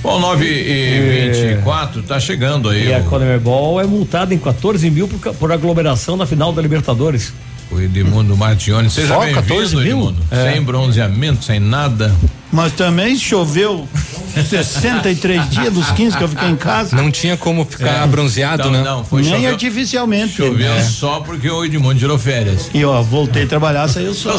Bom, 0.03 0.19
9 0.19 0.47
e 0.47 1.31
24 1.53 2.03
tá 2.03 2.19
chegando 2.19 2.71
aí. 2.71 2.89
E 2.89 2.95
a 2.95 2.99
o- 3.01 3.05
Conmebol 3.05 3.81
é 3.81 3.85
multada 3.87 4.33
em 4.35 4.39
14 4.39 4.89
mil 4.91 5.07
por, 5.07 5.35
por 5.35 5.53
aglomeração 5.53 6.17
na 6.17 6.25
final 6.25 6.53
da 6.53 6.63
Libertadores. 6.63 7.33
O 7.71 7.79
Edmundo 7.79 8.37
Martione, 8.37 8.89
seja 8.91 9.09
Só 9.09 9.21
bem-vindo, 9.21 9.43
14 9.43 9.77
mil? 9.77 9.87
Edmundo. 9.87 10.17
É. 10.31 10.53
Sem 10.53 10.63
bronzeamento, 10.63 11.45
sem 11.45 11.61
nada. 11.61 12.13
Mas 12.53 12.73
também 12.73 13.17
choveu 13.17 13.89
63 14.35 15.49
dias 15.51 15.73
dos 15.73 15.91
15 15.93 16.17
que 16.17 16.25
eu 16.25 16.29
fiquei 16.29 16.49
em 16.49 16.57
casa. 16.57 16.97
Não 16.97 17.11
tinha 17.11 17.37
como 17.37 17.65
ficar 17.65 18.07
bronzeado, 18.09 18.65
Não, 18.65 18.71
né? 18.73 18.83
não, 18.83 19.05
foi 19.05 19.23
Nem 19.23 19.33
choveu- 19.33 19.51
artificialmente. 19.51 20.35
Choveu 20.35 20.73
É. 20.73 20.83
só 20.83 21.21
porque 21.21 21.49
o 21.49 21.65
Edmundo 21.65 21.99
tirou 21.99 22.19
férias. 22.19 22.69
E 22.75 22.85
ó, 22.85 23.01
voltei 23.03 23.45
a 23.45 23.47
trabalhar, 23.47 23.87
saiu 23.89 24.15
só. 24.15 24.35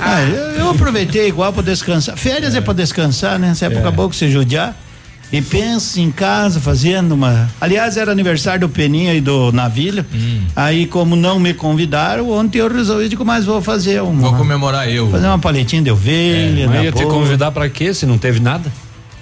Ah, 0.00 0.22
eu, 0.22 0.36
eu 0.60 0.70
aproveitei 0.70 1.28
igual 1.28 1.52
pra 1.52 1.62
descansar. 1.62 2.16
Férias 2.16 2.54
é, 2.54 2.60
pra 2.60 2.72
descansar, 2.72 3.38
né? 3.38 3.50
Essa 3.50 3.66
época 3.66 3.90
boa 3.90 4.08
que 4.08 4.16
você 4.16 4.30
judiar. 4.30 4.74
E 5.30 5.42
pensa 5.42 6.00
em 6.00 6.10
casa 6.10 6.58
fazendo 6.58 7.12
uma. 7.12 7.50
Aliás, 7.60 7.96
era 7.96 8.10
aniversário 8.10 8.60
do 8.60 8.68
Peninha 8.68 9.14
e 9.14 9.20
do 9.20 9.52
Navilha. 9.52 10.06
Hum. 10.12 10.42
Aí, 10.56 10.86
como 10.86 11.14
não 11.14 11.38
me 11.38 11.52
convidaram, 11.52 12.30
ontem 12.30 12.58
eu 12.58 12.72
resolvi, 12.72 13.08
digo, 13.08 13.24
mas 13.24 13.44
vou 13.44 13.60
fazer 13.60 14.02
uma. 14.02 14.22
Vou 14.22 14.34
comemorar 14.38 14.90
eu. 14.90 15.10
Fazer 15.10 15.26
uma 15.26 15.38
paletinha 15.38 15.82
de 15.82 15.90
ovelha. 15.90 16.66
Mas 16.66 16.76
na 16.76 16.84
ia 16.84 16.92
te 16.92 17.04
convidar 17.04 17.50
para 17.50 17.68
quê 17.68 17.92
se 17.92 18.06
não 18.06 18.16
teve 18.16 18.40
nada? 18.40 18.72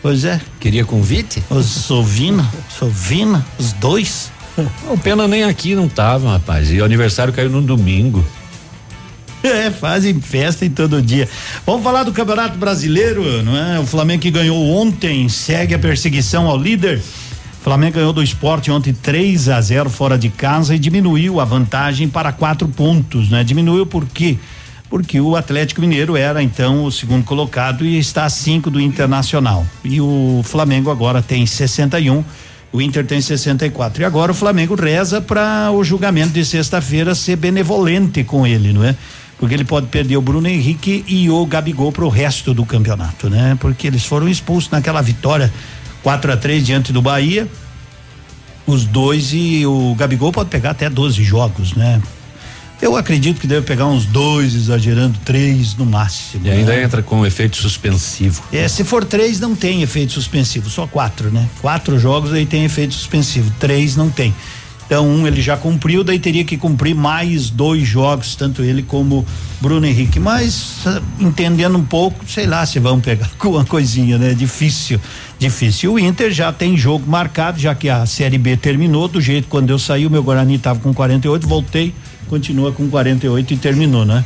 Pois 0.01 0.25
é. 0.25 0.41
Queria 0.61 0.85
convite? 0.85 1.43
Os 1.51 1.67
Sovina, 1.67 2.49
Sovina, 2.79 3.45
os 3.59 3.73
dois. 3.73 4.31
O 4.89 4.97
Pena 4.97 5.29
nem 5.29 5.45
aqui 5.45 5.75
não 5.75 5.87
tava, 5.87 6.31
rapaz. 6.31 6.71
E 6.71 6.81
o 6.81 6.85
aniversário 6.85 7.31
caiu 7.31 7.51
no 7.51 7.61
domingo. 7.61 8.25
É, 9.57 9.71
fazem 9.71 10.21
festa 10.21 10.67
em 10.67 10.71
todo 10.71 11.01
dia. 11.01 11.29
Vamos 11.65 11.83
falar 11.83 12.03
do 12.03 12.13
Campeonato 12.13 12.59
Brasileiro, 12.59 13.43
não 13.43 13.57
é? 13.57 13.79
O 13.79 13.87
Flamengo 13.87 14.23
que 14.23 14.31
ganhou 14.31 14.57
ontem 14.71 15.29
segue 15.29 15.75
a 15.75 15.79
perseguição 15.79 16.47
ao 16.47 16.59
líder. 16.59 16.99
O 16.99 17.65
Flamengo 17.65 17.95
ganhou 17.95 18.13
do 18.13 18.23
esporte 18.23 18.71
ontem 18.71 18.93
3 18.93 19.49
a 19.49 19.61
0 19.61 19.89
fora 19.89 20.19
de 20.19 20.29
casa 20.29 20.75
e 20.75 20.79
diminuiu 20.79 21.41
a 21.41 21.45
vantagem 21.45 22.09
para 22.09 22.33
quatro 22.33 22.69
pontos, 22.69 23.31
né? 23.31 23.43
Diminuiu 23.43 23.87
por 23.87 24.05
quê? 24.07 24.37
Porque 24.91 25.21
o 25.21 25.35
Atlético 25.35 25.81
Mineiro 25.81 26.17
era 26.17 26.43
então 26.43 26.85
o 26.85 26.93
segundo 26.93 27.25
colocado 27.25 27.85
e 27.85 27.99
está 27.99 28.25
a 28.25 28.31
cinco 28.31 28.71
do 28.71 28.81
Internacional. 28.81 29.67
E 29.85 30.01
o 30.01 30.43
Flamengo 30.45 30.91
agora 30.91 31.23
tem 31.23 31.45
61, 31.45 32.23
o 32.73 32.81
Inter 32.81 33.05
tem 33.05 33.21
64. 33.21 34.03
E 34.03 34.05
agora 34.05 34.31
o 34.31 34.35
Flamengo 34.35 34.75
reza 34.75 35.21
para 35.21 35.71
o 35.73 35.83
julgamento 35.83 36.33
de 36.33 36.45
sexta-feira 36.45 37.15
ser 37.15 37.37
benevolente 37.37 38.23
com 38.23 38.47
ele, 38.47 38.73
não 38.73 38.85
é? 38.85 38.95
Porque 39.39 39.55
ele 39.55 39.65
pode 39.65 39.87
perder 39.89 40.17
o 40.17 40.23
Bruno 40.23 40.49
Henrique 40.49 41.05
e 41.07 41.29
o 41.29 41.45
Gabigol 41.45 41.93
para 41.93 42.05
o 42.05 42.09
resto 42.09 42.55
do 42.55 42.65
campeonato, 42.65 43.29
né? 43.29 43.57
Porque 43.61 43.87
eles 43.87 44.05
foram 44.05 44.29
expulsos 44.29 44.71
naquela 44.71 45.03
vitória 45.03 45.53
4 46.03 46.33
a 46.33 46.37
3 46.37 46.65
diante 46.65 46.93
do 46.93 47.03
Bahia. 47.03 47.47
Os 48.67 48.85
dois 48.85 49.33
e 49.33 49.65
o 49.67 49.95
Gabigol 49.95 50.33
pode 50.33 50.49
pegar 50.49 50.71
até 50.71 50.89
12 50.89 51.23
jogos, 51.23 51.75
né? 51.75 52.01
Eu 52.81 52.95
acredito 52.95 53.41
que 53.41 53.47
deve 53.47 53.65
pegar 53.65 53.87
uns 53.87 54.05
dois, 54.05 54.55
exagerando, 54.55 55.19
três 55.25 55.75
no 55.77 55.87
máximo. 55.87 56.47
E 56.47 56.51
ainda 56.51 56.73
né? 56.73 56.83
entra 56.83 57.03
com 57.03 57.25
efeito 57.25 57.57
suspensivo. 57.57 58.43
É, 58.53 58.69
se 58.69 58.85
for 58.85 59.05
três, 59.05 59.41
não 59.41 59.55
tem 59.57 59.83
efeito 59.83 60.13
suspensivo, 60.13 60.69
só 60.69 60.87
quatro, 60.87 61.31
né? 61.31 61.49
Quatro 61.63 61.99
jogos 61.99 62.33
aí 62.35 62.45
tem 62.45 62.65
efeito 62.65 62.93
suspensivo, 62.93 63.51
três 63.59 63.97
não 63.97 64.11
tem. 64.11 64.35
Então, 64.87 65.05
um 65.09 65.27
ele 65.27 65.43
já 65.43 65.57
cumpriu, 65.57 66.05
daí 66.05 66.19
teria 66.19 66.45
que 66.45 66.57
cumprir 66.57 66.95
mais 66.95 67.51
dois 67.51 67.87
jogos, 67.87 68.37
tanto 68.37 68.63
ele 68.63 68.83
como 68.85 69.27
Bruno 69.61 69.85
Henrique. 69.85 70.21
Mas, 70.21 70.77
ah, 70.87 71.03
entendendo 71.19 71.77
um 71.77 71.85
pouco, 71.85 72.25
sei 72.29 72.47
lá 72.47 72.65
se 72.65 72.79
vão 72.79 73.01
pegar 73.01 73.29
com 73.37 73.49
uma 73.51 73.65
coisinha, 73.65 74.17
né? 74.17 74.33
Difícil, 74.33 75.01
difícil. 75.41 75.93
O 75.95 75.99
Inter 75.99 76.31
já 76.31 76.53
tem 76.53 76.77
jogo 76.77 77.05
marcado, 77.11 77.59
já 77.59 77.75
que 77.75 77.89
a 77.89 78.07
Série 78.07 78.39
B 78.39 78.57
terminou, 78.57 79.09
do 79.09 79.21
jeito 79.21 79.49
quando 79.49 79.71
eu 79.71 79.79
saí, 79.79 80.07
o 80.07 80.11
meu 80.11 80.23
Guarani 80.23 80.55
estava 80.55 80.79
com 80.79 80.95
48, 80.95 81.49
voltei, 81.49 81.93
continua 82.29 82.71
com 82.71 82.89
48 82.89 83.55
e 83.55 83.57
terminou, 83.57 84.05
né? 84.05 84.25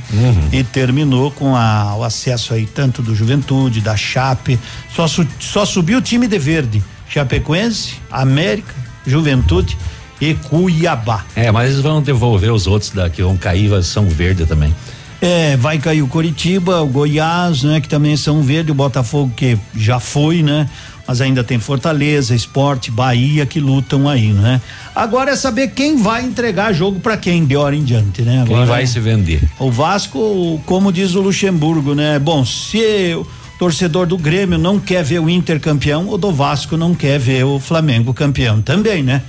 E 0.53 0.63
terminou 0.63 1.31
com 1.31 1.57
a, 1.57 1.97
o 1.97 2.05
acesso 2.05 2.53
aí 2.53 2.67
tanto 2.67 3.01
do 3.01 3.15
Juventude, 3.15 3.81
da 3.81 3.97
Chape, 3.97 4.59
só, 4.95 5.07
su- 5.09 5.27
só 5.39 5.65
subiu 5.65 5.99
o 5.99 6.03
time 6.03 6.29
de 6.29 6.39
verde, 6.39 6.83
Chapecoense, 7.09 7.95
América, 8.11 8.75
Juventude 9.07 9.77
e 10.21 10.35
Cuiabá. 10.35 11.25
É, 11.35 11.51
mas 11.51 11.71
eles 11.71 11.81
vão 11.81 12.03
devolver 12.03 12.53
os 12.53 12.67
outros 12.67 12.91
da 12.91 13.09
que 13.09 13.23
vão 13.23 13.37
cair, 13.37 13.71
são 13.83 14.07
verde 14.09 14.45
também. 14.47 14.75
É, 15.21 15.57
vai 15.57 15.79
cair 15.79 16.03
o 16.03 16.09
Coritiba, 16.09 16.81
o 16.81 16.87
Goiás, 16.87 17.63
né? 17.63 17.81
Que 17.81 17.89
também 17.89 18.17
são 18.17 18.43
verde, 18.43 18.73
o 18.73 18.75
Botafogo 18.75 19.33
que 19.37 19.59
já 19.75 20.01
foi, 20.01 20.43
né? 20.43 20.69
Mas 21.07 21.21
ainda 21.21 21.43
tem 21.43 21.59
Fortaleza, 21.59 22.35
Esporte, 22.35 22.91
Bahia 22.91 23.45
que 23.45 23.61
lutam 23.61 24.09
aí, 24.09 24.29
né? 24.29 24.61
Agora 24.95 25.33
é 25.33 25.37
saber 25.37 25.69
quem 25.69 26.01
vai 26.01 26.23
entregar 26.25 26.73
jogo 26.73 27.01
pra 27.01 27.17
quem 27.17 27.45
de 27.45 27.57
hora 27.57 27.75
em 27.75 27.83
diante, 27.83 28.23
né? 28.23 28.45
Quem 28.47 28.55
Agora, 28.55 28.67
vai 28.67 28.87
se 28.87 28.99
vender? 29.01 29.43
O 29.59 29.71
Vasco, 29.71 30.61
como 30.65 30.93
diz 30.93 31.15
o 31.15 31.21
Luxemburgo, 31.21 31.95
né? 31.95 32.19
Bom, 32.19 32.45
se 32.45 33.15
o 33.15 33.27
torcedor 33.59 34.07
do 34.07 34.17
Grêmio 34.17 34.57
não 34.57 34.79
quer 34.79 35.05
ver 35.05 35.19
o 35.19 35.29
Inter 35.29 35.61
campeão, 35.61 36.09
o 36.09 36.17
do 36.17 36.33
Vasco 36.33 36.77
não 36.77 36.95
quer 36.95 37.19
ver 37.19 37.45
o 37.45 37.59
Flamengo 37.59 38.15
campeão 38.15 38.63
também, 38.63 39.03
né? 39.03 39.23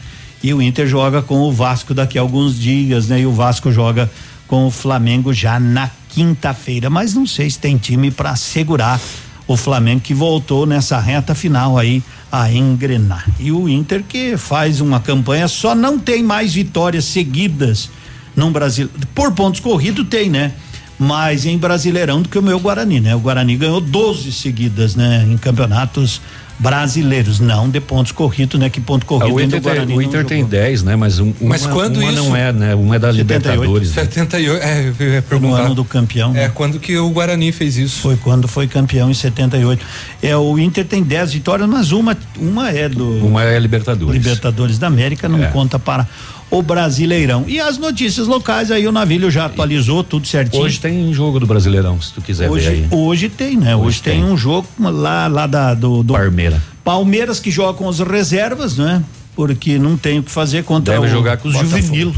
E 0.44 0.54
o 0.54 0.62
Inter 0.62 0.88
joga 0.88 1.22
com 1.22 1.40
o 1.42 1.52
Vasco 1.52 1.94
daqui 1.94 2.18
a 2.18 2.22
alguns 2.22 2.60
dias, 2.60 3.08
né? 3.08 3.22
E 3.22 3.26
o 3.26 3.32
Vasco 3.32 3.72
joga 3.72 4.10
com 4.48 4.66
o 4.66 4.72
Flamengo 4.72 5.34
já 5.34 5.60
na 5.60 5.90
quinta-feira, 6.10 6.90
mas 6.90 7.14
não 7.14 7.26
sei 7.26 7.50
se 7.50 7.60
tem 7.60 7.78
time 7.78 8.12
para 8.12 8.36
segurar 8.36 9.00
o 9.48 9.56
Flamengo 9.56 10.02
que 10.02 10.14
voltou 10.14 10.66
nessa 10.66 11.00
reta 11.00 11.36
final 11.36 11.78
aí 11.78 12.04
a 12.32 12.52
engrenar. 12.52 13.26
E 13.40 13.52
o 13.52 13.68
Inter 13.68 14.04
que 14.04 14.38
faz 14.38 14.82
uma 14.82 15.00
campanha 15.00 15.48
só 15.48 15.76
não 15.76 16.00
tem 16.00 16.24
mais 16.24 16.54
vitórias 16.54 17.06
seguidas 17.06 17.90
num 18.36 18.52
Brasil. 18.52 18.90
Por 19.14 19.32
pontos 19.34 19.60
corridos 19.60 20.08
tem, 20.08 20.30
né? 20.30 20.54
Mais 20.98 21.46
em 21.46 21.58
Brasileirão 21.58 22.22
do 22.22 22.30
que 22.30 22.38
o 22.38 22.44
meu 22.44 22.60
Guarani, 22.60 23.00
né? 23.00 23.16
O 23.16 23.20
Guarani 23.20 23.58
ganhou 23.58 23.82
12 23.82 24.32
seguidas, 24.32 24.96
né? 24.96 25.26
Em 25.30 25.38
campeonatos 25.38 26.22
brasileiros, 26.62 27.40
não 27.40 27.68
de 27.68 27.80
pontos 27.82 28.12
corridos, 28.12 28.60
né? 28.60 28.70
Que 28.70 28.80
ponto 28.80 29.04
Ah, 29.04 29.08
corrido 29.08 29.34
o 29.34 29.38
ainda 29.40 29.58
Inter, 29.58 29.62
tem, 29.62 29.74
Guarani 29.74 29.94
o 29.98 30.02
Inter 30.02 30.26
tem 30.26 30.38
jogou. 30.42 30.52
10, 30.52 30.84
né? 30.84 30.96
Mas, 30.96 31.20
um, 31.20 31.34
Mas 31.42 31.66
uma, 31.66 31.74
quando 31.74 31.98
uma 31.98 32.12
isso? 32.12 32.24
não 32.24 32.36
é, 32.36 32.54
né? 32.54 32.76
Uma 32.76 32.96
é 32.96 33.00
da 33.00 33.12
78. 33.12 33.52
Libertadores. 33.62 33.96
né? 33.96 34.04
78, 34.04 34.64
é, 34.64 34.94
eu 35.00 35.08
ia 35.14 35.24
No 35.40 35.56
ano 35.56 35.74
do 35.74 35.84
campeão. 35.84 36.36
É, 36.36 36.50
quando 36.50 36.80
que 36.80 36.96
o 36.98 37.10
Guarani 37.10 37.52
fez 37.52 37.78
isso? 37.78 38.02
Foi 38.02 38.16
quando 38.16 38.48
foi 38.48 38.68
campeão 38.68 39.10
em 39.10 39.14
78. 39.16 39.84
É, 40.22 40.38
o 40.38 40.60
Inter 40.60 40.86
tem 40.86 41.02
10 41.02 41.34
vitórias, 41.34 41.68
mas 41.68 41.92
uma, 41.92 42.16
uma 42.38 42.70
é 42.70 42.88
do 42.88 43.26
Uma 43.26 43.44
é 43.44 43.58
Libertadores. 43.58 44.14
Libertadores 44.14 44.78
da 44.78 44.86
América, 44.88 45.28
não 45.28 45.44
É. 45.44 45.48
conta 45.48 45.80
para 45.80 46.08
o 46.52 46.62
Brasileirão. 46.62 47.46
E 47.48 47.60
as 47.60 47.78
notícias 47.78 48.28
locais 48.28 48.70
aí 48.70 48.86
o 48.86 48.92
Navilho 48.92 49.32
já 49.32 49.46
atualizou 49.46 50.04
tudo 50.04 50.28
certinho. 50.28 50.64
Hoje 50.64 50.80
tem 50.80 51.12
jogo 51.14 51.40
do 51.40 51.48
Brasileirão, 51.48 52.00
se 52.02 52.14
tu 52.14 52.22
quiser 52.22 52.50
ver 52.50 52.54
hoje, 52.54 52.68
aí. 52.68 52.88
hoje 52.92 53.30
tem, 53.30 53.58
né? 53.58 53.76
Hoje, 53.76 53.88
Hoje 53.88 54.02
tem. 54.02 54.22
tem. 54.22 54.30
um 54.30 54.38
jogo 54.38 54.68
lá, 54.78 55.28
lá 55.28 55.48
da, 55.48 55.74
do, 55.74 56.04
do 56.04 56.14
Parmeira. 56.14 56.62
Palmeiras 56.84 57.40
que 57.40 57.50
joga 57.50 57.78
com 57.78 57.88
as 57.88 58.00
reservas, 58.00 58.78
né? 58.78 59.02
Porque 59.34 59.80
não 59.80 59.96
tem 59.96 60.20
o 60.20 60.24
que 60.24 60.30
fazer 60.30 60.66
contra 60.66 60.96
Deve 60.96 61.08
o 61.08 61.10
jogar 61.10 61.38
com 61.38 61.48
os 61.48 61.58
juvenil. 61.58 62.14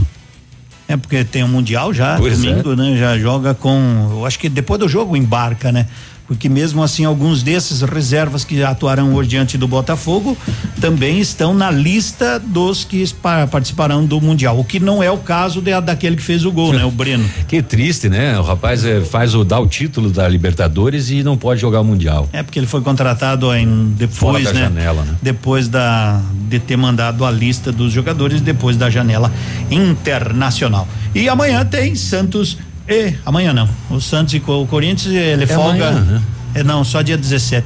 É 0.87 0.97
porque 0.97 1.23
tem 1.23 1.43
o 1.43 1.47
mundial 1.47 1.93
já 1.93 2.17
Pois 2.17 2.37
domingo, 2.37 2.75
né? 2.75 2.97
Já 2.97 3.17
joga 3.17 3.53
com, 3.53 4.09
eu 4.11 4.25
acho 4.25 4.37
que 4.37 4.49
depois 4.49 4.79
do 4.79 4.89
jogo 4.89 5.15
embarca, 5.15 5.71
né? 5.71 5.87
Porque 6.25 6.47
mesmo 6.47 6.81
assim 6.81 7.03
alguns 7.03 7.43
desses 7.43 7.81
reservas 7.81 8.45
que 8.45 8.63
atuarão 8.63 9.13
hoje 9.13 9.29
diante 9.29 9.57
do 9.57 9.67
Botafogo 9.67 10.37
também 10.79 11.19
estão 11.19 11.53
na 11.53 11.69
lista 11.69 12.39
dos 12.39 12.83
que 12.85 13.05
pa- 13.15 13.45
participarão 13.45 14.05
do 14.05 14.19
mundial. 14.21 14.57
O 14.57 14.63
que 14.63 14.79
não 14.79 15.03
é 15.03 15.11
o 15.11 15.17
caso 15.17 15.61
de- 15.61 15.79
daquele 15.81 16.15
que 16.15 16.21
fez 16.23 16.45
o 16.45 16.51
gol, 16.51 16.71
né? 16.73 16.85
O 16.85 16.91
Breno. 16.91 17.29
Que 17.47 17.61
triste, 17.61 18.07
né? 18.09 18.39
O 18.39 18.41
rapaz 18.43 18.85
eh, 18.85 19.01
faz 19.01 19.35
o 19.35 19.43
dá 19.43 19.59
o 19.59 19.67
título 19.67 20.09
da 20.09 20.27
Libertadores 20.27 21.09
e 21.11 21.23
não 21.23 21.37
pode 21.37 21.59
jogar 21.59 21.81
o 21.81 21.83
Mundial. 21.83 22.27
É 22.31 22.41
porque 22.41 22.57
ele 22.57 22.67
foi 22.67 22.81
contratado 22.81 23.53
em 23.53 23.93
depois, 23.97 24.45
né? 24.53 24.61
janela, 24.61 25.03
né? 25.03 25.15
Depois 25.21 25.67
da 25.67 26.21
de 26.49 26.57
ter 26.59 26.77
mandado 26.77 27.25
a 27.25 27.31
lista 27.31 27.71
dos 27.71 27.91
jogadores 27.91 28.39
depois 28.39 28.77
da 28.77 28.89
janela 28.89 29.31
internacional. 29.69 30.87
E 31.13 31.27
amanhã 31.29 31.65
tem 31.65 31.95
Santos 31.95 32.57
e 32.87 33.13
amanhã 33.25 33.53
não. 33.53 33.67
O 33.89 33.99
Santos 34.01 34.33
e 34.33 34.43
o 34.45 34.65
Corinthians 34.67 35.13
ele 35.13 35.43
É 35.43 35.47
folga. 35.47 35.89
amanhã, 35.89 36.01
né? 36.01 36.21
É 36.55 36.63
não, 36.63 36.83
só 36.83 37.01
dia 37.01 37.17
17. 37.17 37.65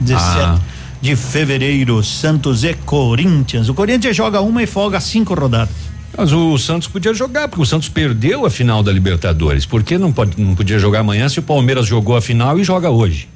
17 0.00 0.40
Ah. 0.40 0.58
de 1.00 1.14
fevereiro, 1.16 2.02
Santos 2.02 2.64
e 2.64 2.74
Corinthians. 2.74 3.68
O 3.68 3.74
Corinthians 3.74 4.16
joga 4.16 4.40
uma 4.40 4.62
e 4.62 4.66
folga 4.66 5.00
cinco 5.00 5.34
rodadas. 5.34 5.74
Mas 6.16 6.32
o 6.32 6.58
Santos 6.58 6.88
podia 6.88 7.14
jogar, 7.14 7.48
porque 7.48 7.62
o 7.62 7.66
Santos 7.66 7.88
perdeu 7.88 8.44
a 8.44 8.50
final 8.50 8.82
da 8.82 8.92
Libertadores. 8.92 9.64
Por 9.64 9.82
que 9.82 9.96
não, 9.96 10.12
pode, 10.12 10.40
não 10.40 10.54
podia 10.54 10.78
jogar 10.78 11.00
amanhã 11.00 11.28
se 11.28 11.38
o 11.38 11.42
Palmeiras 11.42 11.86
jogou 11.86 12.16
a 12.16 12.20
final 12.22 12.58
e 12.58 12.64
joga 12.64 12.90
hoje? 12.90 13.28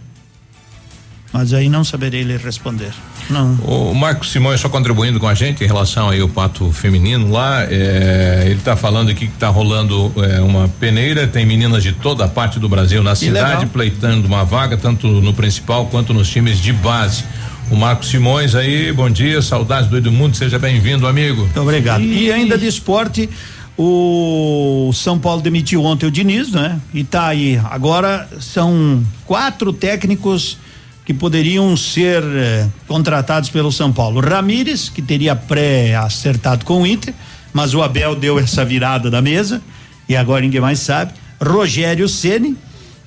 Mas 1.33 1.53
aí 1.53 1.69
não 1.69 1.85
saberei 1.85 2.23
lhe 2.23 2.37
responder. 2.37 2.93
Não. 3.29 3.55
O 3.57 3.95
Marcos 3.95 4.31
Simões 4.31 4.61
só 4.61 4.69
contribuindo 4.69 5.19
com 5.19 5.27
a 5.27 5.35
gente 5.35 5.63
em 5.63 5.67
relação 5.67 6.09
aí 6.09 6.21
ao 6.21 6.29
pato 6.29 6.73
feminino 6.73 7.31
lá, 7.31 7.65
é, 7.65 8.45
ele 8.47 8.59
está 8.59 8.77
falando 8.77 9.11
aqui 9.11 9.27
que 9.27 9.35
está 9.35 9.49
rolando 9.49 10.13
é, 10.17 10.41
uma 10.41 10.69
peneira, 10.69 11.27
tem 11.27 11.45
meninas 11.45 11.83
de 11.83 11.93
toda 11.93 12.25
a 12.25 12.29
parte 12.29 12.59
do 12.61 12.69
Brasil 12.69 13.03
na 13.03 13.15
cidade 13.15 13.55
legal. 13.55 13.67
pleitando 13.67 14.27
uma 14.27 14.45
vaga, 14.45 14.77
tanto 14.77 15.09
no 15.09 15.35
principal 15.35 15.87
quanto 15.87 16.15
nos 16.15 16.29
times 16.29 16.61
de 16.61 16.73
base. 16.73 17.25
O 17.71 17.75
Marcos 17.75 18.09
Simões 18.09 18.55
aí, 18.55 18.93
bom 18.93 19.11
dia, 19.11 19.43
saudades 19.43 19.91
do 19.91 19.97
Edmundo, 19.97 20.37
seja 20.37 20.59
bem-vindo, 20.59 21.07
amigo. 21.07 21.43
Muito 21.43 21.61
obrigado. 21.61 22.01
E 22.01 22.31
ainda 22.31 22.57
de 22.57 22.67
esporte, 22.69 23.29
o 23.77 24.93
São 24.95 25.19
Paulo 25.19 25.43
demitiu 25.43 25.85
ontem 25.85 26.07
o 26.07 26.11
Diniz, 26.11 26.53
né? 26.53 26.81
E 26.95 27.03
tá 27.03 27.27
aí. 27.27 27.61
Agora 27.65 28.29
são 28.41 29.05
quatro 29.27 29.73
técnicos 29.73 30.59
que 31.07 31.15
poderiam 31.15 31.77
ser 31.77 32.21
eh, 32.25 32.69
contratados 32.89 33.49
pelo 33.49 33.71
São 33.71 33.93
Paulo. 33.93 34.21
Ramires, 34.21 34.89
que 34.89 35.01
teria 35.01 35.37
pré-acertado 35.37 36.65
com 36.65 36.83
o 36.83 36.87
Inter, 36.87 37.15
mas 37.53 37.75
o 37.75 37.83
Abel 37.83 38.17
deu 38.17 38.41
essa 38.41 38.65
virada 38.65 39.09
da 39.09 39.23
mesa 39.23 39.63
e 40.09 40.17
agora 40.17 40.43
ninguém 40.43 40.61
mais 40.61 40.81
sabe. 40.81 41.13
Rogério 41.41 42.09
Ceni, 42.09 42.57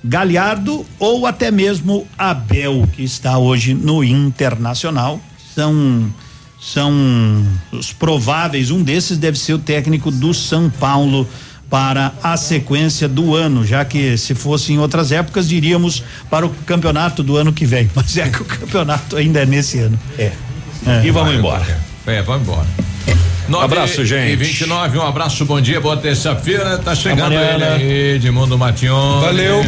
Galhardo 0.02 0.86
ou 0.98 1.28
até 1.28 1.52
mesmo 1.52 2.08
Abel, 2.18 2.88
que 2.94 3.04
está 3.04 3.38
hoje 3.38 3.74
no 3.74 4.02
Internacional. 4.02 5.20
São 5.54 6.10
são 6.58 6.94
os 7.72 7.94
prováveis, 7.94 8.70
um 8.70 8.84
desses 8.84 9.18
deve 9.18 9.40
ser 9.40 9.54
o 9.54 9.60
técnico 9.60 10.12
do 10.12 10.34
São 10.34 10.70
Paulo 10.70 11.28
para 11.70 12.14
a 12.24 12.36
sequência 12.36 13.08
do 13.08 13.36
ano, 13.36 13.66
já 13.66 13.86
que 13.86 14.18
se 14.18 14.34
fosse 14.34 14.74
em 14.74 14.80
outras 14.80 15.12
épocas 15.12 15.48
diríamos 15.48 16.04
para 16.30 16.46
o 16.46 16.50
campeonato 16.66 17.22
do 17.22 17.38
ano 17.38 17.54
que 17.54 17.66
vem, 17.66 17.90
mas 17.96 18.18
é 18.18 18.28
que 18.28 18.42
o 18.42 18.46
campeonato 18.46 19.16
ainda 19.16 19.42
é 19.42 19.46
nesse 19.46 19.80
ano. 19.80 20.00
É. 20.18 20.32
E 21.04 21.12
vamos 21.12 21.34
embora. 21.34 21.80
É, 22.08 22.22
vamos 22.22 22.42
embora. 22.42 22.68
Nove 23.48 23.66
Abraço, 23.66 24.06
gente. 24.06 24.34
E 24.34 24.36
29, 24.36 25.00
um 25.00 25.02
abraço, 25.02 25.44
bom 25.44 25.60
dia, 25.60 25.82
boa 25.82 25.98
terça-feira. 25.98 26.78
Tá 26.78 26.96
chegando 26.96 27.34
ele 27.34 27.58
né? 27.58 27.76
aí, 27.76 28.16
Edmundo 28.16 28.58
Matione. 28.58 29.22
Valeu. 29.22 29.66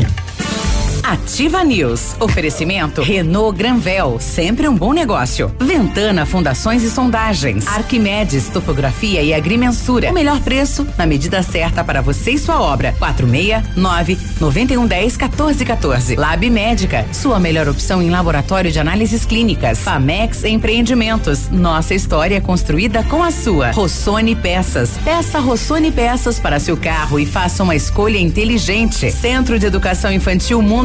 Ativa 1.04 1.64
News. 1.64 2.16
Oferecimento 2.20 3.02
Renault 3.04 3.58
Granvel, 3.58 4.18
sempre 4.20 4.68
um 4.68 4.76
bom 4.76 4.94
negócio. 4.94 5.52
Ventana 5.60 6.26
Fundações 6.26 6.84
e 6.84 6.90
Sondagens. 6.90 7.68
Arquimedes 7.68 8.50
Topografia 8.50 9.22
e 9.22 9.34
Agrimensura. 9.34 10.10
O 10.12 10.14
melhor 10.14 10.40
preço 10.42 10.88
na 10.98 11.06
medida 11.06 11.42
certa 11.42 11.84
para 11.84 12.02
você 12.02 12.32
e 12.32 12.38
sua 12.38 12.62
obra. 12.62 12.94
469 13.00 14.18
9110 14.40 15.18
1414. 15.18 16.16
Lab 16.16 16.50
Médica, 16.50 17.06
sua 17.12 17.40
melhor 17.40 17.68
opção 17.68 18.02
em 18.02 18.10
laboratório 18.10 18.72
de 18.72 18.80
análises 18.80 19.26
clínicas. 19.26 19.80
Famex 19.80 20.44
Empreendimentos. 20.44 21.50
Nossa 21.50 21.94
história 21.96 22.36
é 22.36 22.42
construída 22.42 23.04
com 23.04 23.24
a 23.24 23.32
sua. 23.32 23.72
Rossoni 23.72 24.36
Peças. 24.36 24.92
Peça 25.04 25.40
Rossoni 25.40 25.92
Peças 25.92 26.40
para 26.40 26.60
seu 26.60 26.78
carro 26.78 27.20
e 27.20 27.26
faça 27.26 27.64
uma 27.64 27.76
escolha 27.76 28.18
inteligente. 28.18 29.12
Centro 29.12 29.58
de 29.58 29.66
Educação 29.66 30.12
Infantil 30.12 30.62